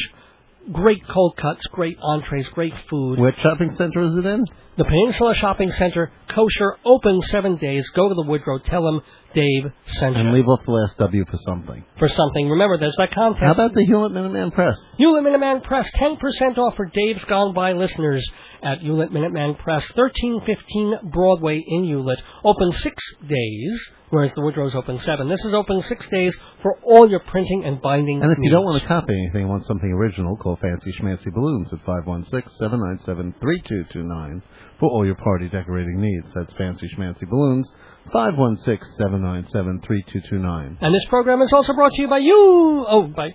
great 0.72 1.06
cold 1.09 1.36
cuts, 1.36 1.64
great 1.72 1.98
entrees, 2.02 2.47
great 2.48 2.74
food. 2.90 3.18
What 3.18 3.34
shopping 3.43 3.74
center 3.76 4.02
is 4.02 4.14
it 4.16 4.26
in? 4.26 4.44
The 4.76 4.84
Peninsula 4.84 5.34
Shopping 5.36 5.70
Center, 5.72 6.12
kosher, 6.28 6.76
open 6.84 7.22
seven 7.22 7.56
days. 7.56 7.88
Go 7.94 8.09
to 8.09 8.14
the 8.14 8.26
Woodrow, 8.26 8.59
tell 8.59 8.86
him 8.86 9.01
Dave 9.36 9.70
sent 10.00 10.16
And 10.16 10.28
you 10.28 10.32
leave 10.34 10.48
off 10.48 10.60
the 10.64 10.72
last 10.72 10.96
W 10.98 11.24
for 11.30 11.36
something. 11.44 11.84
for 11.98 12.08
something. 12.08 12.48
Remember, 12.48 12.78
there's 12.78 12.96
that 12.96 13.10
contest. 13.12 13.44
How 13.44 13.52
about 13.52 13.74
the 13.74 13.84
Hewlett 13.84 14.12
Minuteman 14.12 14.52
Press? 14.54 14.78
Hewlett 14.96 15.24
Minuteman 15.24 15.62
Press, 15.62 15.90
10% 16.00 16.56
off 16.58 16.74
for 16.76 16.86
Dave's 16.86 17.22
Gone 17.24 17.52
By 17.54 17.72
listeners 17.72 18.26
at 18.62 18.78
Hewlett 18.80 19.10
Minuteman 19.12 19.58
Press, 19.58 19.86
1315 19.94 21.10
Broadway 21.12 21.62
in 21.66 21.84
Hewlett. 21.84 22.18
Open 22.44 22.72
six 22.72 22.96
days, 23.28 23.80
whereas 24.08 24.32
the 24.32 24.40
Woodrow's 24.40 24.74
open 24.74 24.98
seven. 25.00 25.28
This 25.28 25.44
is 25.44 25.52
open 25.52 25.82
six 25.82 26.08
days 26.08 26.34
for 26.62 26.78
all 26.82 27.06
your 27.08 27.20
printing 27.20 27.64
and 27.66 27.80
binding 27.82 28.22
And 28.22 28.32
if 28.32 28.38
you 28.40 28.50
don't 28.50 28.64
want 28.64 28.80
to 28.80 28.88
copy 28.88 29.12
anything 29.12 29.42
and 29.42 29.50
want 29.50 29.66
something 29.66 29.92
original, 29.92 30.38
call 30.38 30.56
Fancy 30.56 30.92
Schmancy 30.98 31.30
Balloons 31.32 31.70
at 31.74 31.84
516-797-3229 31.84 34.40
for 34.80 34.88
all 34.90 35.04
your 35.04 35.16
party 35.16 35.48
decorating 35.48 36.00
needs. 36.00 36.26
That's 36.34 36.52
Fancy 36.54 36.88
Schmancy 36.96 37.28
Balloons, 37.28 37.68
516-797-3229. 38.15 40.77
And 40.81 40.95
this 40.95 41.05
program 41.09 41.43
is 41.43 41.53
also 41.53 41.73
brought 41.74 41.93
to 41.93 42.03
you 42.03 42.09
by 42.09 42.19
you. 42.19 42.85
Oh, 42.89 43.03
by. 43.15 43.31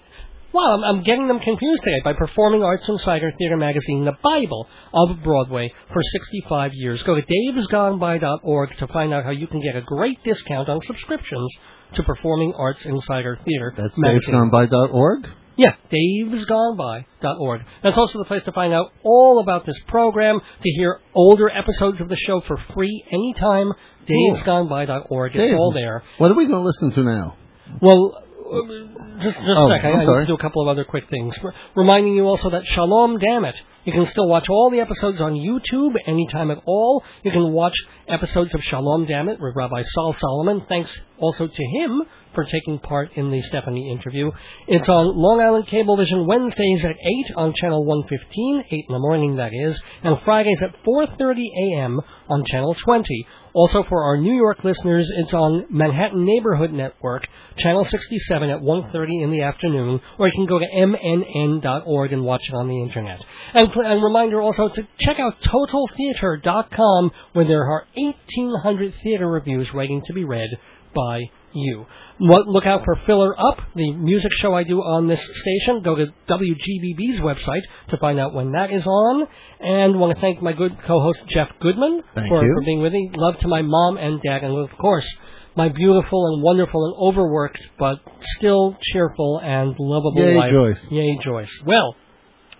Wow, 0.53 0.75
I'm, 0.75 0.83
I'm 0.83 1.01
getting 1.03 1.27
them 1.27 1.39
confused 1.39 1.81
today. 1.83 2.01
By 2.03 2.11
Performing 2.13 2.61
Arts 2.61 2.87
Insider 2.89 3.31
Theater 3.37 3.55
Magazine, 3.55 4.03
the 4.03 4.17
Bible 4.21 4.67
of 4.93 5.23
Broadway 5.23 5.71
for 5.93 6.01
65 6.01 6.71
years. 6.73 7.01
Go 7.03 7.15
to 7.15 7.21
davesgoneby.org 7.21 8.77
to 8.79 8.87
find 8.87 9.13
out 9.13 9.23
how 9.23 9.31
you 9.31 9.47
can 9.47 9.61
get 9.61 9.77
a 9.77 9.81
great 9.81 10.21
discount 10.25 10.67
on 10.67 10.81
subscriptions 10.81 11.49
to 11.93 12.03
Performing 12.03 12.53
Arts 12.57 12.83
Insider 12.85 13.39
Theater 13.45 13.73
That's 13.77 13.97
Magazine. 13.97 14.33
davesgoneby.org. 14.35 15.27
Yeah, 15.57 15.73
davesgoneby.org. 15.91 17.61
That's 17.83 17.97
also 17.97 18.19
the 18.19 18.25
place 18.25 18.43
to 18.45 18.51
find 18.51 18.73
out 18.73 18.93
all 19.03 19.39
about 19.41 19.65
this 19.65 19.77
program, 19.87 20.39
to 20.39 20.69
hear 20.71 20.99
older 21.13 21.49
episodes 21.49 21.99
of 22.01 22.09
the 22.09 22.15
show 22.15 22.41
for 22.47 22.57
free 22.73 23.03
anytime. 23.11 23.71
davesgoneby.org. 24.07 25.35
It's 25.35 25.37
Dave, 25.41 25.57
all 25.57 25.71
there. 25.73 26.03
What 26.17 26.31
are 26.31 26.35
we 26.35 26.47
going 26.47 26.61
to 26.63 26.65
listen 26.65 26.91
to 26.91 27.03
now? 27.03 27.37
Well, 27.81 28.23
uh, 28.51 29.21
just, 29.21 29.37
just 29.37 29.57
Oh, 29.57 29.71
a 29.71 29.75
second. 29.75 29.91
I'm 29.91 29.99
I 29.99 30.05
need 30.05 30.19
to 30.21 30.25
do 30.27 30.33
a 30.33 30.37
couple 30.37 30.61
of 30.61 30.67
other 30.67 30.83
quick 30.83 31.09
things. 31.09 31.35
Reminding 31.75 32.15
you 32.15 32.25
also 32.25 32.49
that 32.49 32.65
Shalom 32.65 33.17
Damn 33.19 33.45
It. 33.45 33.55
You 33.85 33.93
can 33.93 34.05
still 34.07 34.27
watch 34.27 34.47
all 34.49 34.69
the 34.69 34.79
episodes 34.79 35.19
on 35.21 35.33
YouTube 35.33 35.95
anytime 36.05 36.51
at 36.51 36.59
all. 36.65 37.03
You 37.23 37.31
can 37.31 37.51
watch 37.51 37.73
episodes 38.07 38.53
of 38.53 38.61
Shalom 38.63 39.05
Damn 39.05 39.29
It 39.29 39.39
with 39.39 39.53
Rabbi 39.55 39.81
Saul 39.93 40.13
Solomon. 40.13 40.65
Thanks 40.67 40.89
also 41.17 41.47
to 41.47 41.63
him 41.63 42.01
for 42.33 42.45
taking 42.45 42.79
part 42.79 43.11
in 43.15 43.31
the 43.31 43.41
Stefanie 43.41 43.91
interview. 43.91 44.31
It's 44.67 44.87
on 44.87 45.17
Long 45.17 45.41
Island 45.41 45.67
Cablevision 45.67 46.25
Wednesdays 46.25 46.85
at 46.85 46.95
8 47.29 47.35
on 47.35 47.53
channel 47.53 47.85
115, 47.85 48.63
8 48.69 48.85
in 48.87 48.93
the 48.93 48.99
morning 48.99 49.35
that 49.35 49.51
is, 49.53 49.81
and 50.03 50.17
Fridays 50.23 50.61
at 50.61 50.75
4.30 50.83 51.45
a.m. 51.57 52.01
on 52.29 52.45
channel 52.45 52.75
20. 52.75 53.27
Also 53.53 53.83
for 53.89 54.03
our 54.05 54.17
New 54.17 54.33
York 54.33 54.63
listeners, 54.63 55.09
it's 55.17 55.33
on 55.33 55.65
Manhattan 55.69 56.23
Neighborhood 56.23 56.71
Network, 56.71 57.27
channel 57.57 57.83
67 57.83 58.49
at 58.49 58.61
1.30 58.61 59.23
in 59.23 59.31
the 59.31 59.41
afternoon, 59.41 59.99
or 60.17 60.27
you 60.27 60.33
can 60.33 60.45
go 60.45 60.57
to 60.57 60.65
mnn.org 60.65 62.13
and 62.13 62.23
watch 62.23 62.43
it 62.47 62.55
on 62.55 62.69
the 62.69 62.81
internet. 62.81 63.19
And, 63.53 63.69
reminder 64.01 64.41
also 64.41 64.69
to 64.69 64.87
check 64.99 65.17
out 65.19 65.41
totaltheater.com 65.41 67.11
where 67.33 67.45
there 67.45 67.65
are 67.65 67.85
1,800 67.95 68.93
theater 69.03 69.29
reviews 69.29 69.73
waiting 69.73 70.01
to 70.05 70.13
be 70.13 70.23
read 70.23 70.49
by 70.95 71.29
you. 71.53 71.85
What, 72.19 72.47
look 72.47 72.65
out 72.65 72.81
for 72.85 72.99
Filler 73.05 73.33
Up, 73.39 73.57
the 73.75 73.93
music 73.93 74.31
show 74.41 74.53
I 74.53 74.63
do 74.63 74.79
on 74.79 75.07
this 75.07 75.21
station. 75.21 75.81
Go 75.83 75.95
to 75.95 76.07
WGBB's 76.29 77.19
website 77.19 77.61
to 77.89 77.97
find 77.97 78.19
out 78.19 78.33
when 78.33 78.51
that 78.51 78.71
is 78.71 78.85
on. 78.85 79.27
And 79.59 79.99
want 79.99 80.15
to 80.15 80.21
thank 80.21 80.41
my 80.41 80.53
good 80.53 80.77
co-host 80.85 81.23
Jeff 81.27 81.49
Goodman 81.59 82.03
for, 82.13 82.41
for 82.41 82.61
being 82.65 82.81
with 82.81 82.93
me. 82.93 83.11
Love 83.15 83.37
to 83.39 83.47
my 83.47 83.61
mom 83.61 83.97
and 83.97 84.21
dad, 84.21 84.43
and 84.43 84.57
of 84.57 84.77
course 84.77 85.07
my 85.55 85.69
beautiful 85.69 86.33
and 86.33 86.41
wonderful 86.41 86.85
and 86.85 86.95
overworked 87.09 87.59
but 87.77 87.99
still 88.37 88.77
cheerful 88.93 89.39
and 89.43 89.75
lovable 89.77 90.25
Yay, 90.25 90.35
wife. 90.35 90.51
Joyce. 90.51 90.91
Yay, 90.91 91.19
Joyce. 91.23 91.51
Well, 91.65 91.95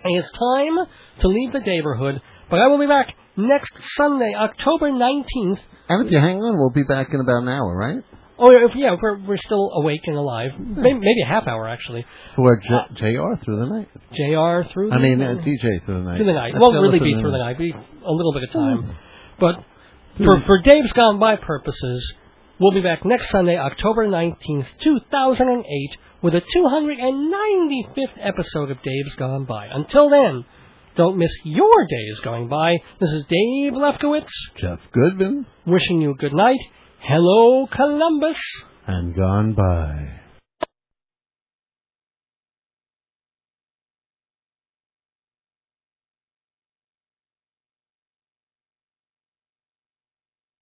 it's 0.04 0.30
time 0.32 0.86
to 1.20 1.28
leave 1.28 1.52
the 1.52 1.60
neighborhood, 1.60 2.20
but 2.50 2.60
I 2.60 2.66
will 2.66 2.78
be 2.78 2.86
back 2.86 3.14
next 3.36 3.72
Sunday, 3.96 4.34
October 4.36 4.90
19th. 4.90 5.58
And 5.88 6.06
if 6.06 6.12
you 6.12 6.18
hang 6.18 6.38
on, 6.38 6.54
we'll 6.56 6.72
be 6.72 6.82
back 6.82 7.08
in 7.12 7.20
about 7.20 7.42
an 7.42 7.48
hour, 7.48 7.76
right? 7.76 8.04
Oh, 8.44 8.50
yeah, 8.74 8.96
we're, 9.00 9.18
we're 9.20 9.36
still 9.36 9.70
awake 9.76 10.00
and 10.06 10.16
alive. 10.16 10.50
Maybe, 10.58 10.94
maybe 10.94 11.22
a 11.24 11.28
half 11.28 11.46
hour, 11.46 11.68
actually. 11.68 12.04
For 12.34 12.56
J- 12.58 12.94
JR 12.96 13.36
through 13.44 13.60
the 13.60 13.66
night. 13.66 13.88
JR 14.10 14.68
through 14.72 14.90
the 14.90 14.96
I 14.96 15.00
mean, 15.00 15.22
uh, 15.22 15.34
DJ 15.36 15.84
through 15.86 16.02
the 16.02 16.10
night. 16.10 16.16
through 16.16 16.26
the 16.26 16.32
night. 16.32 16.52
Won't 16.56 16.74
really 16.74 16.98
be 16.98 17.14
through 17.14 17.30
the 17.30 17.38
night. 17.38 17.56
Be 17.56 17.72
a 17.72 18.12
little 18.12 18.32
bit 18.32 18.42
of 18.42 18.50
time. 18.52 18.96
But 19.38 19.64
for 20.18 20.42
for 20.46 20.60
Dave's 20.60 20.92
Gone 20.92 21.18
By 21.18 21.36
purposes, 21.36 22.14
we'll 22.58 22.72
be 22.72 22.82
back 22.82 23.04
next 23.04 23.30
Sunday, 23.30 23.56
October 23.56 24.06
nineteenth, 24.08 24.66
two 24.80 24.98
thousand 25.10 25.48
and 25.48 25.64
eight, 25.64 25.96
with 26.20 26.34
a 26.34 26.40
two 26.40 26.66
hundred 26.68 26.98
and 26.98 27.30
ninety 27.30 27.86
fifth 27.94 28.18
episode 28.20 28.70
of 28.70 28.82
Dave's 28.82 29.14
Gone 29.16 29.44
By. 29.44 29.68
Until 29.72 30.10
then, 30.10 30.44
don't 30.96 31.16
miss 31.16 31.32
your 31.44 31.86
days 31.88 32.20
going 32.22 32.48
by. 32.48 32.74
This 33.00 33.10
is 33.10 33.24
Dave 33.24 33.72
Lefkowitz 33.72 34.28
Jeff 34.60 34.80
Goodman 34.92 35.46
wishing 35.66 36.00
you 36.02 36.10
a 36.10 36.14
good 36.16 36.34
night. 36.34 36.60
Hello, 37.04 37.66
Columbus. 37.66 38.38
and 38.86 39.12
Gone 39.16 39.54
By. 39.54 40.21